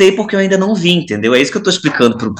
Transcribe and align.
sei 0.00 0.12
porque 0.12 0.34
eu 0.34 0.40
ainda 0.40 0.56
não 0.56 0.74
vi, 0.74 0.92
entendeu? 0.92 1.34
É 1.34 1.42
isso 1.42 1.52
que 1.52 1.58
eu 1.58 1.62
tô 1.62 1.68
explicando 1.68 2.16
pro. 2.16 2.34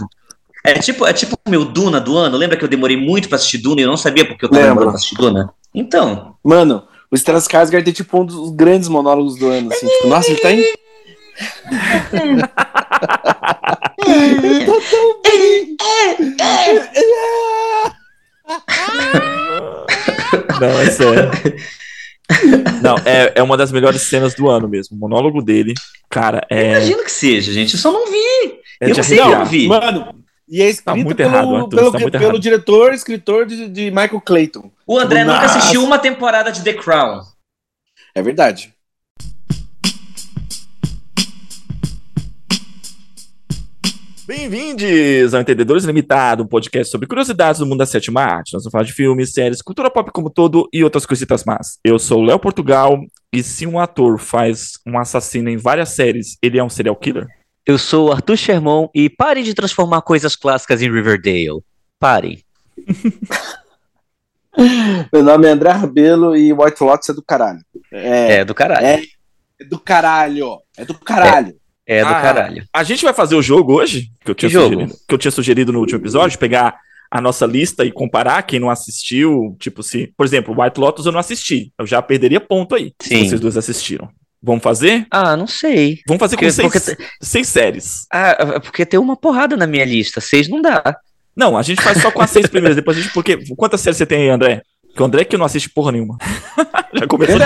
É 0.65 0.73
tipo, 0.79 1.07
é 1.07 1.13
tipo 1.13 1.37
o 1.47 1.51
meu 1.51 1.67
Duna 1.67 2.01
do 2.01 2.17
ano. 2.17 2.39
Lembra 2.39 2.57
que 2.57 2.65
eu 2.65 2.69
demorei 2.69 2.97
muito 2.97 3.29
pra 3.29 3.37
assistir 3.37 3.59
Duna 3.59 3.83
e 3.83 3.85
eu 3.85 3.89
não 3.89 3.99
sabia 3.99 4.27
porque 4.27 4.47
eu 4.47 4.49
tava 4.49 4.63
demorando 4.63 4.93
pra 4.93 4.97
assistir 4.97 5.17
Duna? 5.17 5.53
Então. 5.75 6.37
Mano, 6.43 6.85
o 7.11 7.17
Stellan 7.17 7.39
Skarsgård 7.39 7.85
tem 7.85 7.93
tipo 7.93 8.19
um 8.19 8.25
dos 8.25 8.51
grandes 8.53 8.89
monólogos 8.89 9.37
do 9.37 9.47
ano, 9.49 9.71
assim. 9.71 9.87
Tipo, 9.87 10.09
nossa, 10.09 10.31
ele 10.31 10.41
tá 10.41 10.53
em... 10.53 10.65
Tão 14.91 15.21
bem. 15.23 15.77
Não, 20.61 20.81
é 20.81 20.87
sério. 20.87 21.31
Não, 22.83 22.97
é, 23.05 23.33
é 23.37 23.43
uma 23.43 23.57
das 23.57 23.73
melhores 23.73 24.03
cenas 24.03 24.35
do 24.35 24.49
ano 24.49 24.69
mesmo. 24.69 24.97
O 24.97 25.01
monólogo 25.01 25.43
dele, 25.43 25.75
cara, 26.09 26.47
é. 26.49 26.73
Imagino 26.73 27.05
que 27.05 27.13
seja, 27.13 27.53
gente. 27.53 27.75
Eu 27.75 27.81
só 27.81 27.93
não 27.93 28.11
vi. 28.11 28.61
é 28.81 28.91
eu 28.91 29.03
sei 29.03 29.19
que 29.19 29.29
eu 29.29 29.45
vi. 29.45 29.69
Mano, 29.69 30.15
e 30.49 30.63
é 30.63 30.69
escrito 30.69 30.85
Tá 30.87 30.95
muito 30.95 31.15
pelo, 31.15 31.29
errado, 31.29 31.55
Arthur, 31.57 31.69
pelo, 31.69 31.93
tá 31.93 31.99
muito 31.99 32.13
pelo 32.13 32.25
errado. 32.25 32.41
diretor, 32.41 32.93
escritor 32.93 33.47
de, 33.47 33.69
de 33.69 33.91
Michael 33.91 34.21
Clayton. 34.21 34.71
O 34.87 34.99
André 34.99 35.25
nunca 35.25 35.43
assistiu 35.43 35.85
uma 35.85 35.99
temporada 35.99 36.51
de 36.51 36.63
The 36.63 36.75
Crown. 36.75 37.21
É 38.15 38.23
verdade. 38.23 38.75
Bem-vindos 44.31 45.35
ao 45.35 45.41
Entendedores 45.41 45.83
Limitado, 45.83 46.45
um 46.45 46.47
podcast 46.47 46.89
sobre 46.89 47.09
curiosidades 47.09 47.59
do 47.59 47.67
mundo 47.67 47.81
da 47.81 47.87
sétima 47.87 48.23
arte. 48.23 48.53
Nós 48.53 48.63
vamos 48.63 48.71
falar 48.71 48.85
de 48.85 48.93
filmes, 48.93 49.33
séries, 49.33 49.61
cultura 49.61 49.91
pop 49.91 50.09
como 50.13 50.31
todo 50.31 50.69
e 50.73 50.85
outras 50.85 51.05
coisitas 51.05 51.43
más. 51.43 51.81
Eu 51.83 51.99
sou 51.99 52.21
o 52.21 52.25
Léo 52.25 52.39
Portugal 52.39 52.97
e 53.33 53.43
se 53.43 53.67
um 53.67 53.81
ator 53.81 54.21
faz 54.21 54.75
um 54.87 54.97
assassino 54.97 55.51
em 55.51 55.57
várias 55.57 55.89
séries, 55.89 56.39
ele 56.41 56.61
é 56.61 56.63
um 56.63 56.69
serial 56.69 56.95
killer? 56.95 57.27
Eu 57.67 57.77
sou 57.77 58.09
o 58.09 58.13
Arthur 58.13 58.37
Sherman 58.37 58.89
e 58.95 59.11
parem 59.11 59.43
de 59.43 59.53
transformar 59.53 60.01
coisas 60.03 60.37
clássicas 60.37 60.81
em 60.81 60.93
Riverdale. 60.93 61.59
Parem. 61.99 62.41
Meu 65.13 65.25
nome 65.25 65.49
é 65.49 65.51
André 65.51 65.73
Rabelo 65.73 66.37
e 66.37 66.53
White 66.53 66.85
Lotus 66.85 67.09
é 67.09 67.15
do 67.15 67.23
caralho. 67.25 67.65
É, 67.93 68.37
É 68.37 68.45
do 68.45 68.55
caralho. 68.55 68.87
É. 68.87 69.03
é 69.61 69.65
do 69.65 69.81
caralho. 69.81 70.61
É 70.77 70.85
do 70.85 70.95
caralho. 70.95 71.60
É, 71.93 72.03
do 72.03 72.09
Ah, 72.09 72.21
caralho. 72.23 72.65
A 72.73 72.85
gente 72.85 73.03
vai 73.05 73.13
fazer 73.13 73.35
o 73.35 73.43
jogo 73.43 73.73
hoje, 73.75 74.11
que 74.25 74.31
eu 74.31 74.35
tinha, 74.35 74.49
Que? 74.49 74.57
Sugerido, 74.57 74.95
que 75.09 75.15
eu 75.15 75.19
tinha 75.19 75.31
sugerido 75.33 75.73
no 75.73 75.81
último 75.81 75.99
episódio, 75.99 76.39
pegar 76.39 76.79
a 77.11 77.21
nossa 77.21 77.45
lista 77.45 77.85
e 77.85 77.91
comparar 77.91 78.41
quem 78.45 78.61
não 78.61 78.71
assistiu, 78.71 79.57
tipo 79.59 79.83
se, 79.83 80.13
por 80.17 80.25
exemplo, 80.25 80.55
White 80.57 80.79
Lotus 80.79 81.05
eu 81.07 81.11
não 81.11 81.19
assisti, 81.19 81.73
eu 81.77 81.85
já 81.85 82.01
perderia 82.01 82.41
ponto 82.41 82.77
aí, 82.77 82.93
Sim. 83.03 83.25
se 83.25 83.29
vocês 83.31 83.41
dois 83.41 83.57
assistiram. 83.57 84.09
Vamos 84.41 84.63
fazer? 84.63 85.05
Ah, 85.11 85.37
não 85.37 85.49
sei. 85.49 85.99
Vamos 86.07 86.21
fazer 86.21 86.37
com 86.37 86.41
Porque- 86.47 86.53
seis, 86.79 86.87
porque- 86.97 87.05
seis 87.21 87.49
séries. 87.49 88.07
Ah, 88.13 88.61
porque 88.61 88.87
tem 88.87 88.99
uma 89.01 89.17
porrada 89.17 89.57
na 89.57 89.67
minha 89.67 89.85
lista. 89.85 90.21
Seis 90.21 90.49
não 90.49 90.63
dá. 90.63 90.97
Não, 91.37 91.59
a 91.59 91.63
gente 91.63 91.83
faz 91.83 92.01
só 92.01 92.11
com 92.11 92.23
as 92.23 92.31
seis 92.31 92.47
primeiras, 92.47 92.77
depois 92.77 92.97
a 92.97 93.01
gente, 93.03 93.13
porque, 93.13 93.37
quantas 93.57 93.81
séries 93.81 93.97
você 93.99 94.07
tem 94.07 94.23
aí, 94.23 94.29
André? 94.29 94.63
Porque 94.91 95.03
o 95.03 95.07
André 95.07 95.25
que 95.25 95.37
não 95.37 95.47
assiste 95.47 95.71
porra 95.71 95.93
nenhuma. 95.93 96.19
já 96.93 97.07
começou. 97.07 97.39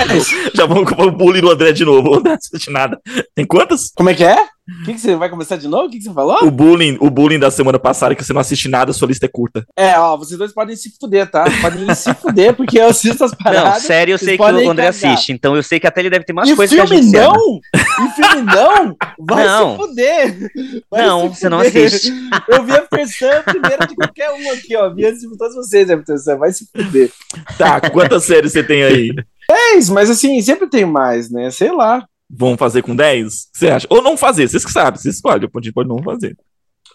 Já 0.55 0.67
vamos 0.67 0.91
o 0.92 1.11
bullying 1.11 1.41
do 1.41 1.50
André 1.50 1.73
de 1.73 1.84
novo, 1.84 2.11
o 2.11 2.14
André 2.17 2.31
não 2.31 2.39
assiste 2.39 2.70
nada. 2.70 3.00
Tem 3.34 3.47
quantas? 3.47 3.91
Como 3.95 4.11
é 4.11 4.14
que 4.14 4.25
é? 4.25 4.37
O 4.67 4.84
que, 4.87 4.95
que 4.95 4.98
você 5.01 5.15
vai 5.15 5.29
começar 5.29 5.57
de 5.57 5.69
novo? 5.69 5.89
O 5.89 5.91
que, 5.91 5.98
que 5.98 6.05
você 6.05 6.12
falou? 6.15 6.43
O 6.43 6.51
bullying, 6.51 6.97
o 6.98 7.11
bullying 7.11 7.39
da 7.39 7.51
semana 7.51 7.79
passada, 7.79 8.15
que 8.15 8.25
você 8.25 8.33
não 8.33 8.41
assiste 8.41 8.67
nada, 8.67 8.95
sua 8.95 9.09
lista 9.09 9.27
é 9.27 9.29
curta. 9.29 9.62
É, 9.77 9.98
ó, 9.98 10.17
vocês 10.17 10.39
dois 10.39 10.55
podem 10.55 10.75
se 10.75 10.91
fuder, 10.98 11.31
tá? 11.31 11.45
Podem 11.61 11.95
se 11.95 12.15
fuder, 12.15 12.55
porque 12.55 12.79
eu 12.79 12.87
assisto 12.87 13.23
as 13.25 13.33
Não, 13.33 13.39
paradas. 13.39 13.83
sério, 13.83 14.12
eu 14.15 14.19
sei 14.19 14.39
que 14.39 14.43
o 14.43 14.47
André 14.47 14.87
cagar. 14.87 14.89
assiste. 14.89 15.33
Então 15.33 15.55
eu 15.55 15.62
sei 15.62 15.79
que 15.79 15.87
até 15.87 16.01
ele 16.01 16.09
deve 16.09 16.25
ter 16.25 16.33
mais 16.33 16.48
E 16.48 16.56
coisas 16.56 16.75
que 16.75 16.81
a 16.81 16.87
filme 16.87 17.03
gente 17.03 17.12
não? 17.15 17.61
E 17.75 18.09
filme 18.15 18.43
não? 18.43 18.97
Vai 19.21 19.45
Não. 19.45 19.71
se 19.73 19.77
fuder. 19.77 20.51
Vai 20.91 21.06
Não, 21.06 21.34
se 21.34 21.41
você 21.41 21.49
não 21.51 21.59
fuder. 21.62 21.87
assiste. 21.87 22.12
Eu 22.49 22.65
vi 22.65 22.73
a 22.73 22.83
Persan 22.83 23.43
primeiro 23.45 23.87
de 23.87 23.95
qualquer 23.95 24.31
um 24.31 24.51
aqui, 24.51 24.75
ó. 24.77 24.89
Vi 24.95 25.05
antes 25.05 25.21
de 25.21 25.37
todos 25.37 25.55
vocês, 25.56 25.91
a 25.91 25.97
Persan. 25.99 26.37
Vai 26.39 26.53
se 26.53 26.67
fuder. 26.75 27.11
Tá, 27.59 27.83
quantas 27.91 28.25
séries 28.25 28.53
você 28.53 28.62
tem 28.65 28.83
aí? 28.83 29.15
É 29.50 29.77
isso, 29.77 29.93
mas 29.93 30.09
assim, 30.09 30.41
sempre 30.41 30.67
tem 30.71 30.87
mais, 30.87 31.31
né? 31.31 31.50
Sei 31.50 31.71
lá. 31.71 32.03
Vamos 32.37 32.59
fazer 32.59 32.83
com 32.83 32.95
10? 32.97 33.49
Você 33.53 33.69
acha? 33.69 33.87
Ou 33.91 34.03
não 34.03 34.17
fazer, 34.17 34.49
vocês 34.49 34.65
que 34.65 34.72
sabem, 34.72 35.00
vocês 35.00 35.17
escolhem, 35.17 35.49
a 35.53 35.61
gente 35.61 35.72
pode 35.72 35.89
não 35.89 36.03
fazer. 36.03 36.37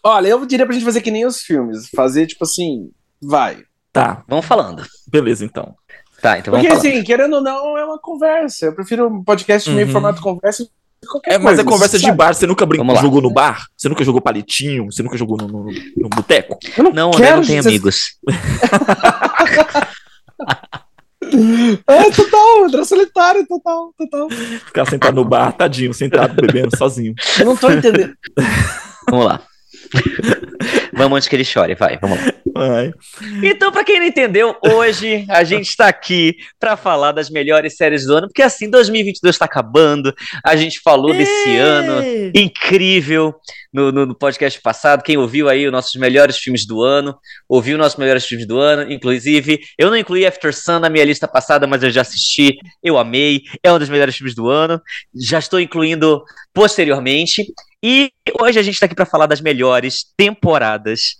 Olha, 0.03 0.27
eu 0.27 0.45
diria 0.45 0.65
pra 0.65 0.73
gente 0.73 0.85
fazer 0.85 1.01
que 1.01 1.11
nem 1.11 1.25
os 1.25 1.41
filmes. 1.41 1.89
Fazer, 1.95 2.25
tipo 2.27 2.43
assim, 2.43 2.89
vai. 3.21 3.63
Tá, 3.91 4.23
Vamos 4.27 4.45
falando. 4.45 4.83
beleza 5.07 5.43
então. 5.45 5.75
Tá, 6.21 6.37
então 6.37 6.51
vamos 6.51 6.67
Porque, 6.67 6.87
assim, 6.87 7.03
querendo 7.03 7.35
ou 7.37 7.41
não, 7.41 7.77
é 7.77 7.85
uma 7.85 7.97
conversa. 7.99 8.67
Eu 8.67 8.75
prefiro 8.75 9.07
um 9.07 9.23
podcast 9.23 9.69
meio 9.71 9.87
Uhum. 9.87 9.93
formato 9.93 10.21
conversa 10.21 10.67
É, 11.25 11.37
mas 11.37 11.43
coisa. 11.43 11.61
é 11.61 11.65
conversa 11.65 11.97
de 11.97 12.05
sabe? 12.05 12.17
bar, 12.17 12.33
você 12.35 12.45
nunca 12.45 12.65
brincou, 12.65 12.95
jogou 12.97 13.21
no 13.21 13.31
bar? 13.31 13.65
Você 13.77 13.87
nunca 13.87 14.03
jogou 14.03 14.19
palitinho? 14.21 14.85
Você 14.91 15.01
nunca 15.01 15.17
jogou 15.17 15.37
no, 15.37 15.47
no, 15.47 15.63
no 15.97 16.09
boteco? 16.09 16.57
Eu 16.77 16.83
não, 16.83 16.91
Não, 16.91 17.07
André 17.09 17.25
quero 17.27 17.37
não 17.37 17.47
tem 17.47 17.59
amigos. 17.59 18.17
É, 21.87 22.11
total, 22.11 22.65
André 22.65 22.83
Solitário, 22.83 23.45
total, 23.47 23.93
total. 23.97 24.29
Ficar 24.29 24.85
sentado 24.85 25.15
no 25.15 25.25
bar, 25.25 25.51
tadinho, 25.53 25.93
sentado, 25.93 26.33
bebendo, 26.35 26.75
sozinho. 26.77 27.13
Eu 27.39 27.45
não 27.45 27.55
tô 27.55 27.69
entendendo. 27.71 28.13
Vamos 29.09 29.25
lá. 29.25 29.41
vamos 30.93 31.17
antes 31.17 31.27
que 31.27 31.35
ele 31.35 31.43
chore, 31.43 31.75
vai, 31.75 31.97
vamos 31.97 32.19
lá. 32.19 32.33
Ai. 32.55 32.91
Então, 33.43 33.71
pra 33.71 33.83
quem 33.83 33.99
não 33.99 34.05
entendeu, 34.05 34.55
hoje 34.63 35.25
a 35.29 35.43
gente 35.43 35.69
está 35.69 35.87
aqui 35.87 36.35
pra 36.59 36.75
falar 36.75 37.11
das 37.11 37.29
melhores 37.29 37.75
séries 37.75 38.05
do 38.05 38.15
ano, 38.15 38.27
porque 38.27 38.41
assim, 38.41 38.69
2022 38.69 39.37
tá 39.37 39.45
acabando, 39.45 40.13
a 40.43 40.55
gente 40.55 40.79
falou 40.81 41.13
desse 41.13 41.55
ano 41.57 42.03
incrível 42.35 43.35
no, 43.71 43.91
no- 43.91 44.05
no 44.05 44.15
podcast 44.15 44.59
passado. 44.61 45.03
Quem 45.03 45.17
ouviu 45.17 45.47
aí 45.49 45.65
os 45.65 45.71
nossos 45.71 45.95
melhores 45.95 46.37
filmes 46.37 46.65
do 46.65 46.81
ano, 46.83 47.15
ouviu 47.47 47.75
os 47.75 47.79
nossos 47.81 47.97
melhores 47.99 48.25
filmes 48.25 48.47
do 48.47 48.59
ano, 48.59 48.91
inclusive. 48.91 49.59
Eu 49.77 49.89
não 49.89 49.97
incluí 49.97 50.25
After 50.25 50.53
Sun 50.55 50.79
na 50.79 50.89
minha 50.89 51.05
lista 51.05 51.27
passada, 51.27 51.67
mas 51.67 51.83
eu 51.83 51.89
já 51.91 52.01
assisti, 52.01 52.57
eu 52.83 52.97
amei, 52.97 53.43
é 53.63 53.71
um 53.71 53.79
dos 53.79 53.89
melhores 53.89 54.15
filmes 54.15 54.35
do 54.35 54.49
ano. 54.49 54.81
Já 55.15 55.39
estou 55.39 55.59
incluindo 55.59 56.23
posteriormente. 56.53 57.45
E 57.83 58.11
hoje 58.39 58.59
a 58.59 58.63
gente 58.63 58.73
está 58.73 58.85
aqui 58.85 58.95
para 58.95 59.05
falar 59.05 59.25
das 59.25 59.41
melhores 59.41 60.05
temporadas 60.17 61.17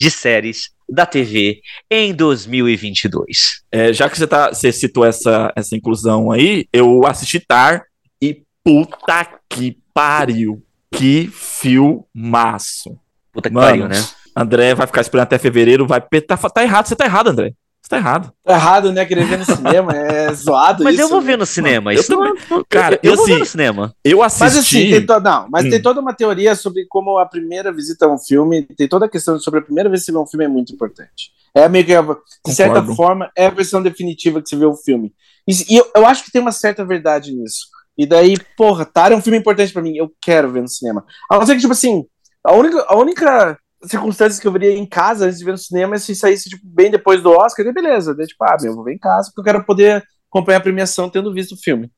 de 0.00 0.10
séries 0.10 0.70
da 0.88 1.06
TV 1.06 1.60
em 1.90 2.12
2022. 2.12 3.62
É, 3.70 3.92
já 3.92 4.10
que 4.10 4.18
você, 4.18 4.26
tá, 4.26 4.48
você 4.52 4.72
citou 4.72 5.04
essa, 5.04 5.52
essa 5.56 5.74
inclusão 5.76 6.30
aí, 6.30 6.66
eu 6.72 7.06
assisti 7.06 7.40
Tar 7.40 7.84
e 8.20 8.42
puta 8.64 9.26
que 9.48 9.78
pariu. 9.94 10.62
Que 10.92 11.28
filmaço. 11.32 12.96
Puta 13.32 13.48
que 13.48 13.54
Mano, 13.54 13.66
pariu, 13.66 13.88
né? 13.88 13.96
André 14.36 14.74
vai 14.74 14.86
ficar 14.86 15.00
esperando 15.00 15.24
até 15.24 15.38
fevereiro, 15.38 15.86
vai. 15.86 16.00
Tá, 16.00 16.36
tá 16.36 16.62
errado, 16.62 16.86
você 16.86 16.96
tá 16.96 17.04
errado, 17.04 17.28
André. 17.28 17.52
Você 17.82 17.88
tá 17.88 17.96
errado. 17.96 18.32
Tá 18.44 18.52
errado, 18.54 18.92
né? 18.92 19.04
Querer 19.04 19.24
ver 19.26 19.38
no 19.38 19.44
cinema, 19.44 19.92
é 19.96 20.32
zoado 20.34 20.84
Mas 20.84 20.94
isso. 20.94 21.02
eu 21.02 21.08
vou 21.08 21.20
né? 21.20 21.26
ver 21.26 21.36
no 21.38 21.44
cinema. 21.44 21.92
eu 21.92 21.98
Isso 22.00 22.12
não 22.12 22.26
é- 22.26 22.32
Cara, 22.68 23.00
eu, 23.02 23.10
eu 23.10 23.16
vou 23.16 23.26
ver 23.26 23.32
assim, 23.32 23.40
no 23.40 23.46
cinema. 23.46 23.94
Eu 24.04 24.22
assisti. 24.22 24.44
Mas 24.44 24.56
assim, 24.56 24.90
tem 24.90 25.04
to... 25.06 25.20
não, 25.20 25.48
mas 25.50 25.64
Hum. 25.66 25.70
tem 25.70 25.82
toda 25.82 26.00
uma 26.00 26.14
teoria 26.14 26.54
sobre 26.54 26.86
como 26.88 27.18
a 27.18 27.26
primeira 27.26 27.72
visita 27.72 28.06
a 28.06 28.12
um 28.14 28.18
filme, 28.18 28.62
tem 28.62 28.86
toda 28.86 29.06
a 29.06 29.08
questão 29.08 29.38
sobre 29.40 29.60
a 29.60 29.62
primeira 29.62 29.90
vez 29.90 30.02
que 30.02 30.06
você 30.06 30.12
vê 30.12 30.18
um 30.18 30.26
filme 30.26 30.44
é 30.44 30.48
muito 30.48 30.72
importante. 30.72 31.32
É 31.54 31.68
meio 31.68 31.84
que, 31.84 31.92
de 31.92 32.54
certa 32.54 32.74
Concordo. 32.80 32.94
forma, 32.94 33.30
é 33.36 33.46
a 33.46 33.50
versão 33.50 33.82
definitiva 33.82 34.40
que 34.40 34.48
você 34.48 34.56
vê 34.56 34.64
o 34.64 34.74
filme. 34.76 35.12
E, 35.46 35.74
e 35.74 35.76
eu, 35.76 35.90
eu 35.96 36.06
acho 36.06 36.24
que 36.24 36.30
tem 36.30 36.40
uma 36.40 36.52
certa 36.52 36.84
verdade 36.84 37.34
nisso. 37.34 37.66
E 37.96 38.06
daí, 38.06 38.36
porra, 38.56 38.84
Tar 38.84 39.12
é 39.12 39.16
um 39.16 39.20
filme 39.22 39.38
importante 39.38 39.72
pra 39.72 39.82
mim, 39.82 39.96
eu 39.96 40.10
quero 40.20 40.50
ver 40.50 40.62
no 40.62 40.68
cinema. 40.68 41.04
A 41.30 41.38
não 41.38 41.46
ser 41.46 41.54
que, 41.54 41.60
tipo 41.60 41.72
assim, 41.72 42.04
a 42.44 42.52
única, 42.54 42.84
a 42.88 42.96
única 42.96 43.58
circunstância 43.84 44.40
que 44.40 44.46
eu 44.48 44.52
veria 44.52 44.72
em 44.74 44.86
casa 44.86 45.26
antes 45.26 45.38
de 45.38 45.44
ver 45.44 45.52
no 45.52 45.58
cinema 45.58 45.96
é 45.96 45.98
se 45.98 46.14
saísse, 46.14 46.48
tipo, 46.48 46.62
bem 46.64 46.90
depois 46.90 47.22
do 47.22 47.30
Oscar, 47.30 47.64
daí 47.64 47.74
beleza. 47.74 48.14
Daí, 48.14 48.26
tipo, 48.26 48.42
ah, 48.44 48.56
meu, 48.60 48.70
eu 48.72 48.76
vou 48.76 48.84
ver 48.84 48.94
em 48.94 48.98
casa, 48.98 49.28
porque 49.34 49.40
eu 49.40 49.52
quero 49.52 49.64
poder 49.66 50.02
acompanhar 50.30 50.58
a 50.58 50.62
premiação 50.62 51.10
tendo 51.10 51.32
visto 51.34 51.52
o 51.52 51.58
filme. 51.62 51.90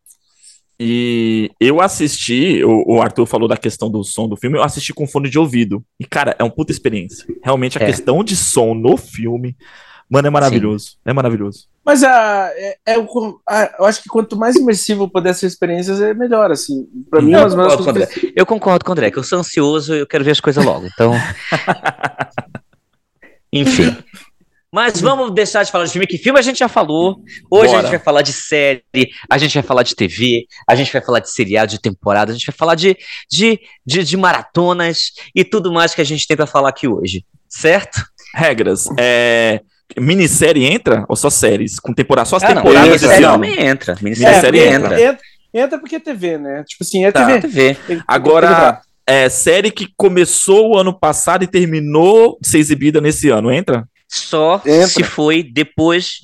E 0.79 1.51
eu 1.61 1.81
assisti, 1.81 2.65
o, 2.65 2.95
o 2.97 3.01
Arthur 3.01 3.27
falou 3.27 3.47
da 3.47 3.57
questão 3.57 3.89
do 3.89 4.03
som 4.03 4.29
do 4.29 4.37
filme, 4.37 4.59
eu 4.59 4.63
assisti 4.63 4.93
com 4.93 5.07
fone 5.07 5.31
de 5.31 5.39
ouvido. 5.39 5.85
E, 6.01 6.05
cara, 6.05 6.35
é 6.39 6.43
uma 6.43 6.51
puta 6.53 6.73
experiência. 6.73 7.25
Realmente, 7.45 7.79
a 7.79 7.83
É. 7.83 7.87
questão 7.87 8.25
de 8.25 8.35
som 8.35 8.75
no 8.75 8.97
filme, 8.97 9.57
mano, 10.11 10.29
é 10.29 10.31
maravilhoso. 10.31 10.97
É 11.05 11.13
maravilhoso. 11.13 11.67
Mas 11.85 12.03
a, 12.03 12.51
é, 12.55 12.77
é 12.87 12.99
o- 12.99 13.41
a- 13.49 13.75
eu 13.79 13.85
acho 13.85 14.03
que 14.03 14.09
quanto 14.09 14.37
mais 14.37 14.57
imersivo 14.57 15.09
puder 15.09 15.35
ser 15.35 15.47
a 15.47 15.49
experiência, 15.49 15.93
é 15.93 16.15
melhor, 16.15 16.51
assim. 16.51 16.87
Pra 17.11 17.21
mim, 17.21 17.33
Eu 17.33 17.41
é 17.41 17.45
das 17.45 17.55
concordo 17.55 17.77
com 17.85 17.91
o 17.91 17.93
melhores 17.93 18.17
André. 18.17 18.33
Eu 18.37 18.47
concordo 18.47 18.85
com 18.85 18.91
o 18.91 18.93
André, 18.93 19.11
que 19.11 19.19
eu 19.19 19.23
sou 19.25 19.39
ansioso 19.39 19.95
e 19.95 19.99
eu 20.01 20.07
quero 20.07 20.25
ver 20.25 20.31
as 20.31 20.41
coisas 20.41 20.65
logo. 20.65 20.87
Então. 20.87 21.13
Enfim. 23.53 23.97
Mas 24.73 25.01
vamos 25.01 25.33
deixar 25.33 25.63
de 25.63 25.71
falar 25.71 25.85
de 25.85 25.93
filme, 25.93 26.07
que 26.07 26.19
filme 26.19 26.37
a 26.37 26.43
gente 26.43 26.59
já 26.59 26.67
falou. 26.69 27.19
Hoje 27.49 27.69
a 27.69 27.77
Bora. 27.77 27.83
gente 27.83 27.91
vai 27.91 27.99
falar 28.01 28.23
de 28.23 28.33
série, 28.33 28.83
a 29.31 29.39
gente 29.39 29.55
vai 29.55 29.63
falar 29.63 29.85
de 29.85 29.95
TV, 29.95 30.47
a 30.69 30.75
gente 30.75 30.93
vai 30.93 31.01
falar 31.01 31.21
de 31.21 31.31
seriado 31.31 31.71
de 31.71 31.81
temporada, 31.81 32.33
a 32.33 32.35
gente 32.35 32.47
vai 32.47 32.55
falar 32.57 32.75
de, 32.75 32.97
de, 33.31 33.61
de, 33.87 34.03
de 34.03 34.17
maratonas 34.17 35.13
e 35.33 35.45
tudo 35.45 35.73
mais 35.73 35.95
que 35.95 36.01
a 36.01 36.05
gente 36.05 36.27
tem 36.27 36.37
pra 36.37 36.47
falar 36.47 36.71
aqui 36.71 36.89
hoje. 36.89 37.25
Certo? 37.49 38.05
Regras. 38.35 38.87
É. 38.99 39.61
Minissérie 39.99 40.65
entra 40.65 41.05
ou 41.09 41.17
só 41.17 41.31
séries? 41.31 41.79
Com 41.79 41.93
temporada, 41.93 42.25
só 42.29 42.37
as 42.37 42.43
Ah, 42.45 42.49
não, 42.55 42.63
temporadas 42.63 42.83
entra, 42.89 42.93
desse 42.95 43.07
minissérie 43.07 43.25
ano. 43.27 43.35
também 43.35 43.67
entra. 43.69 43.97
Minissérie 44.03 44.61
porque 44.61 44.75
entra. 44.75 45.01
entra. 45.03 45.19
entra 45.55 45.79
porque 45.79 45.97
é 45.97 46.01
TV, 46.01 46.39
né? 46.39 46.65
Tipo 46.67 46.83
assim, 46.85 47.05
é 47.05 47.13
Tá. 47.13 47.25
TV. 47.27 47.41
TV. 47.41 47.77
Tem- 47.87 48.03
Agora- 48.07 48.81
é, 49.07 49.29
série 49.29 49.71
que 49.71 49.89
começou 49.97 50.71
o 50.73 50.79
ano 50.79 50.99
passado 50.99 51.45
e 51.45 51.47
terminou 51.47 52.39
de 52.41 52.49
ser 52.49 52.59
exibida 52.59 53.01
nesse 53.01 53.29
ano, 53.29 53.53
entra? 53.53 53.85
Só 54.09 54.61
Entra. 54.65 54.87
se 54.89 55.03
foi 55.05 55.43
depois 55.43 56.21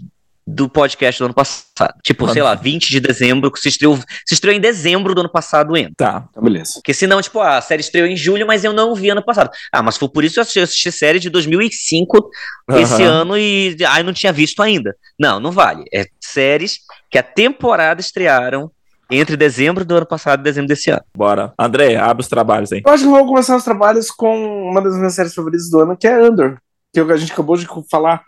do 0.51 0.69
podcast 0.69 1.21
do 1.21 1.27
ano 1.27 1.35
passado. 1.35 1.95
Tipo, 2.03 2.29
sei 2.29 2.43
lá, 2.43 2.55
20 2.55 2.91
de 2.91 3.01
dezembro, 3.01 3.51
que 3.51 3.61
se 3.61 3.69
estreou, 3.69 3.97
se 4.27 4.35
estreou 4.35 4.57
em 4.57 4.61
dezembro 4.61 5.15
do 5.15 5.21
ano 5.21 5.31
passado 5.31 5.77
entra. 5.77 5.93
Tá. 5.97 6.25
Então, 6.29 6.43
beleza. 6.43 6.75
Porque 6.75 6.93
senão, 6.93 7.23
tipo, 7.23 7.41
ah, 7.41 7.59
a 7.59 7.61
série 7.61 7.81
estreou 7.81 8.07
em 8.07 8.17
julho, 8.17 8.47
mas 8.47 8.65
eu 8.65 8.73
não 8.73 8.95
vi 8.95 9.11
ano 9.11 9.25
passado. 9.25 9.51
Ah, 9.73 9.83
mas 9.83 9.97
foi 9.97 10.09
por 10.09 10.25
isso 10.25 10.35
que 10.35 10.41
eu 10.41 10.43
assisti, 10.43 10.59
eu 10.59 10.65
assisti 10.65 10.93
série 10.93 11.19
de 11.21 11.31
2005 11.31 12.31
esse 12.73 13.03
ano 13.03 13.37
e 13.37 13.77
ai, 13.87 14.03
não 14.03 14.13
tinha 14.13 14.33
visto 14.33 14.63
ainda. 14.63 14.95
Não, 15.19 15.39
não 15.39 15.53
vale. 15.53 15.85
É 15.95 16.07
séries 16.21 16.81
que 17.11 17.19
a 17.19 17.23
temporada 17.23 18.01
estrearam 18.01 18.71
entre 19.11 19.37
dezembro 19.37 19.85
do 19.85 19.97
ano 19.97 20.07
passado 20.07 20.41
e 20.41 20.45
dezembro 20.45 20.69
desse 20.69 20.91
ano. 20.91 21.03
Bora. 21.17 21.53
André, 21.59 21.97
abre 21.97 22.23
os 22.23 22.29
trabalhos 22.29 22.73
aí. 22.73 22.83
Eu 22.85 22.93
acho 22.93 23.05
que 23.05 23.11
vou 23.11 23.27
começar 23.27 23.57
os 23.57 23.65
trabalhos 23.65 24.11
com 24.11 24.71
uma 24.71 24.81
das 24.81 24.97
minhas 24.97 25.15
séries 25.15 25.35
favoritas 25.35 25.69
do 25.69 25.81
ano, 25.81 25.97
que 25.97 26.07
é 26.07 26.15
Andor. 26.15 26.59
Que 26.93 27.01
a 27.01 27.17
gente 27.17 27.33
acabou 27.33 27.57
de 27.57 27.67
falar, 27.91 28.25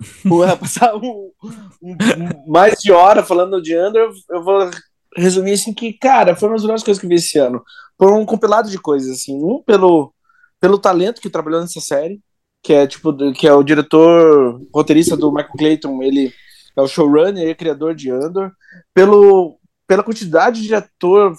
passar 0.61 0.95
um, 0.97 1.31
um- 1.83 1.97
mais 2.47 2.81
de 2.81 2.93
hora 2.93 3.23
falando 3.25 3.61
de 3.61 3.75
Andor, 3.75 4.13
eu 4.31 4.43
vou 4.45 4.71
resumir 5.17 5.53
assim 5.53 5.75
que, 5.75 5.93
cara, 5.93 6.37
foi 6.37 6.49
uma 6.49 6.55
das 6.55 6.63
melhores 6.63 6.83
coisas 6.85 7.01
que 7.01 7.07
vi 7.09 7.17
esse 7.17 7.39
ano. 7.39 7.63
Foi 7.99 8.11
um 8.13 8.25
compilado 8.25 8.71
de 8.71 8.79
coisas, 8.79 9.11
assim. 9.11 9.35
Um, 9.43 9.63
pelo, 9.63 10.15
pelo 10.61 10.79
talento 10.79 11.21
que 11.21 11.29
trabalhou 11.29 11.61
nessa 11.61 11.81
série, 11.81 12.21
que 12.63 12.73
é 12.73 12.87
tipo, 12.87 13.13
que 13.33 13.47
é 13.49 13.53
o 13.53 13.65
diretor 13.65 14.61
roteirista 14.73 15.17
do 15.17 15.31
Michael 15.33 15.53
Clayton, 15.59 16.03
ele 16.03 16.33
é 16.77 16.81
o 16.81 16.87
showrunner, 16.87 17.43
ele 17.43 17.51
é 17.51 17.55
criador 17.57 17.95
de 17.95 18.11
Andor. 18.11 18.53
Pelo, 18.95 19.59
pela 19.89 20.05
quantidade 20.05 20.63
de 20.63 20.75
ator 20.75 21.35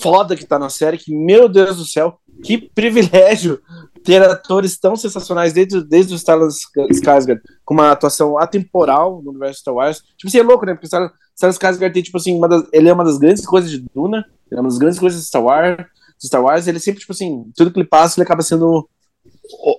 foda 0.00 0.36
que 0.36 0.46
tá 0.46 0.58
na 0.58 0.70
série, 0.70 0.98
que, 0.98 1.12
meu 1.14 1.48
Deus 1.48 1.76
do 1.78 1.84
céu, 1.84 2.18
que 2.44 2.58
privilégio 2.74 3.60
ter 4.04 4.22
atores 4.22 4.78
tão 4.78 4.96
sensacionais 4.96 5.52
desde, 5.52 5.82
desde 5.84 6.14
o 6.14 6.18
Stellan 6.18 6.48
Skarsgård 6.48 7.40
com 7.64 7.74
uma 7.74 7.92
atuação 7.92 8.38
atemporal 8.38 9.22
no 9.22 9.30
universo 9.30 9.60
Star 9.60 9.74
Wars. 9.74 9.98
Tipo 10.16 10.28
assim, 10.28 10.38
é 10.38 10.42
louco, 10.42 10.66
né? 10.66 10.72
Porque 10.74 10.86
o 10.86 10.88
Stellan 10.88 11.10
Stellan 11.36 11.52
Skarsgård 11.52 11.92
tem, 11.92 12.02
tipo 12.02 12.16
assim, 12.16 12.36
uma 12.36 12.48
das- 12.48 12.66
ele 12.72 12.88
é 12.88 12.92
uma 12.92 13.04
das 13.04 13.18
grandes 13.18 13.44
coisas 13.46 13.70
de 13.70 13.84
Duna, 13.94 14.24
ele 14.50 14.58
é 14.58 14.60
uma 14.60 14.68
das 14.68 14.78
grandes 14.78 14.98
coisas 14.98 15.20
de 15.20 15.26
Star 15.26 15.42
Wars, 15.42 15.86
Star 16.22 16.42
Wars, 16.42 16.66
ele 16.68 16.78
sempre, 16.78 17.00
tipo 17.00 17.12
assim, 17.12 17.50
tudo 17.56 17.72
que 17.72 17.80
ele 17.80 17.88
passa, 17.88 18.18
ele 18.20 18.24
acaba 18.24 18.42
sendo 18.42 18.88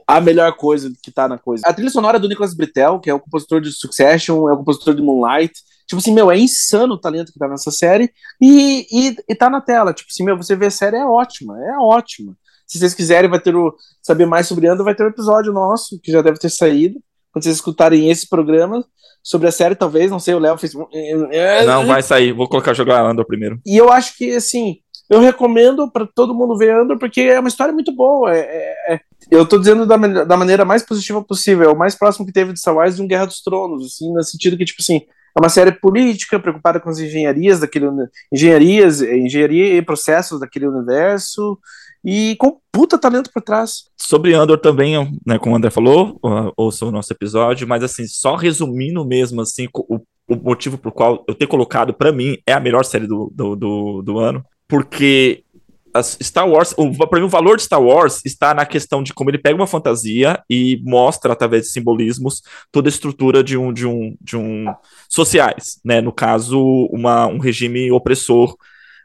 a 0.07 0.19
melhor 0.19 0.55
coisa 0.55 0.91
que 1.01 1.11
tá 1.11 1.27
na 1.27 1.37
coisa. 1.37 1.63
A 1.65 1.73
trilha 1.73 1.89
sonora 1.89 2.19
do 2.19 2.27
Nicholas 2.27 2.53
Britell, 2.53 2.99
que 2.99 3.09
é 3.09 3.13
o 3.13 3.19
compositor 3.19 3.61
de 3.61 3.71
Succession, 3.71 4.49
é 4.49 4.53
o 4.53 4.57
compositor 4.57 4.93
de 4.93 5.01
Moonlight, 5.01 5.53
tipo 5.87 5.99
assim, 5.99 6.13
meu, 6.13 6.31
é 6.31 6.37
insano 6.37 6.95
o 6.95 6.99
talento 6.99 7.31
que 7.31 7.39
tá 7.39 7.47
nessa 7.47 7.71
série, 7.71 8.11
e, 8.41 8.85
e, 8.91 9.15
e 9.29 9.35
tá 9.35 9.49
na 9.49 9.61
tela, 9.61 9.93
tipo 9.93 10.09
assim, 10.11 10.23
meu, 10.23 10.37
você 10.37 10.55
vê 10.55 10.67
a 10.67 10.71
série, 10.71 10.97
é 10.97 11.05
ótima, 11.05 11.57
é 11.63 11.77
ótima. 11.77 12.35
Se 12.73 12.79
vocês 12.79 12.95
quiserem 12.95 13.29
vai 13.29 13.39
ter 13.39 13.55
o, 13.55 13.75
saber 14.01 14.25
mais 14.25 14.47
sobre 14.47 14.67
Andor, 14.67 14.83
vai 14.83 14.95
ter 14.95 15.03
um 15.03 15.09
episódio 15.09 15.53
nosso, 15.53 15.99
que 16.01 16.11
já 16.11 16.21
deve 16.21 16.39
ter 16.39 16.49
saído, 16.49 16.99
quando 17.31 17.43
vocês 17.43 17.55
escutarem 17.55 18.09
esse 18.09 18.27
programa, 18.27 18.83
sobre 19.21 19.47
a 19.47 19.51
série, 19.51 19.75
talvez, 19.75 20.09
não 20.11 20.19
sei, 20.19 20.33
o 20.33 20.39
Léo 20.39 20.57
fez... 20.57 20.73
Não, 21.65 21.85
vai 21.85 22.01
sair. 22.01 22.33
Vou 22.33 22.47
colocar 22.47 22.73
jogar 22.73 23.05
Andor 23.05 23.25
primeiro. 23.25 23.59
E 23.65 23.77
eu 23.77 23.91
acho 23.91 24.17
que, 24.17 24.35
assim, 24.35 24.77
eu 25.09 25.19
recomendo 25.19 25.89
pra 25.91 26.07
todo 26.07 26.33
mundo 26.33 26.57
ver 26.57 26.73
Andor, 26.73 26.97
porque 26.97 27.21
é 27.21 27.39
uma 27.39 27.47
história 27.47 27.73
muito 27.73 27.95
boa. 27.95 28.35
É, 28.35 28.39
é- 28.39 28.93
é- 28.95 28.99
eu 29.31 29.45
tô 29.47 29.57
dizendo 29.57 29.85
da, 29.85 29.95
da 30.25 30.35
maneira 30.35 30.65
mais 30.65 30.83
positiva 30.83 31.23
possível. 31.23 31.69
É 31.69 31.71
o 31.71 31.77
mais 31.77 31.95
próximo 31.95 32.25
que 32.25 32.33
teve 32.33 32.53
de 32.53 32.59
Star 32.59 32.75
Wars 32.75 32.95
de 32.95 33.01
um 33.01 33.07
Guerra 33.07 33.25
dos 33.25 33.41
Tronos, 33.41 33.85
assim, 33.85 34.11
no 34.11 34.21
sentido 34.23 34.57
que, 34.57 34.65
tipo 34.65 34.81
assim, 34.81 35.01
é 35.35 35.39
uma 35.39 35.49
série 35.49 35.71
política, 35.71 36.39
preocupada 36.39 36.79
com 36.79 36.89
as 36.89 36.99
engenharias 36.99 37.59
daquele 37.59 37.87
engenharias, 38.31 39.01
eh, 39.01 39.17
engenharia 39.17 39.77
e 39.77 39.81
processos 39.81 40.39
daquele 40.39 40.67
universo, 40.67 41.57
e 42.03 42.35
com 42.37 42.59
puta 42.71 42.97
talento 42.97 43.31
por 43.33 43.41
trás. 43.41 43.85
Sobre 43.97 44.33
Andor 44.33 44.57
também, 44.57 44.95
né, 45.25 45.39
como 45.39 45.53
o 45.53 45.57
André 45.57 45.69
falou, 45.69 46.19
uh, 46.23 46.51
ouça 46.57 46.85
o 46.85 46.91
nosso 46.91 47.13
episódio, 47.13 47.67
mas 47.67 47.83
assim, 47.83 48.05
só 48.07 48.35
resumindo 48.35 49.05
mesmo, 49.05 49.41
assim, 49.41 49.67
o, 49.73 50.01
o 50.27 50.35
motivo 50.35 50.77
por 50.77 50.91
qual 50.91 51.23
eu 51.27 51.35
ter 51.35 51.47
colocado, 51.47 51.93
pra 51.93 52.11
mim, 52.11 52.37
é 52.45 52.53
a 52.53 52.59
melhor 52.59 52.83
série 52.83 53.07
do, 53.07 53.31
do, 53.33 53.55
do, 53.55 54.01
do 54.01 54.19
ano, 54.19 54.43
porque 54.67 55.43
Star 56.01 56.49
Wars, 56.49 56.73
o, 56.77 56.91
pra 57.07 57.19
mim, 57.19 57.25
o 57.25 57.29
valor 57.29 57.57
de 57.57 57.63
Star 57.63 57.81
Wars 57.81 58.21
está 58.25 58.53
na 58.53 58.65
questão 58.65 59.03
de 59.03 59.13
como 59.13 59.29
ele 59.29 59.37
pega 59.37 59.55
uma 59.55 59.67
fantasia 59.67 60.41
e 60.49 60.81
mostra, 60.83 61.33
através 61.33 61.63
de 61.63 61.69
simbolismos, 61.69 62.41
toda 62.71 62.87
a 62.87 62.91
estrutura 62.91 63.43
de 63.43 63.55
um, 63.57 63.71
de 63.71 63.85
um, 63.85 64.15
de 64.19 64.35
um 64.35 64.65
sociais, 65.07 65.79
né, 65.85 66.01
no 66.01 66.11
caso, 66.11 66.59
uma, 66.91 67.27
um 67.27 67.37
regime 67.37 67.91
opressor, 67.91 68.55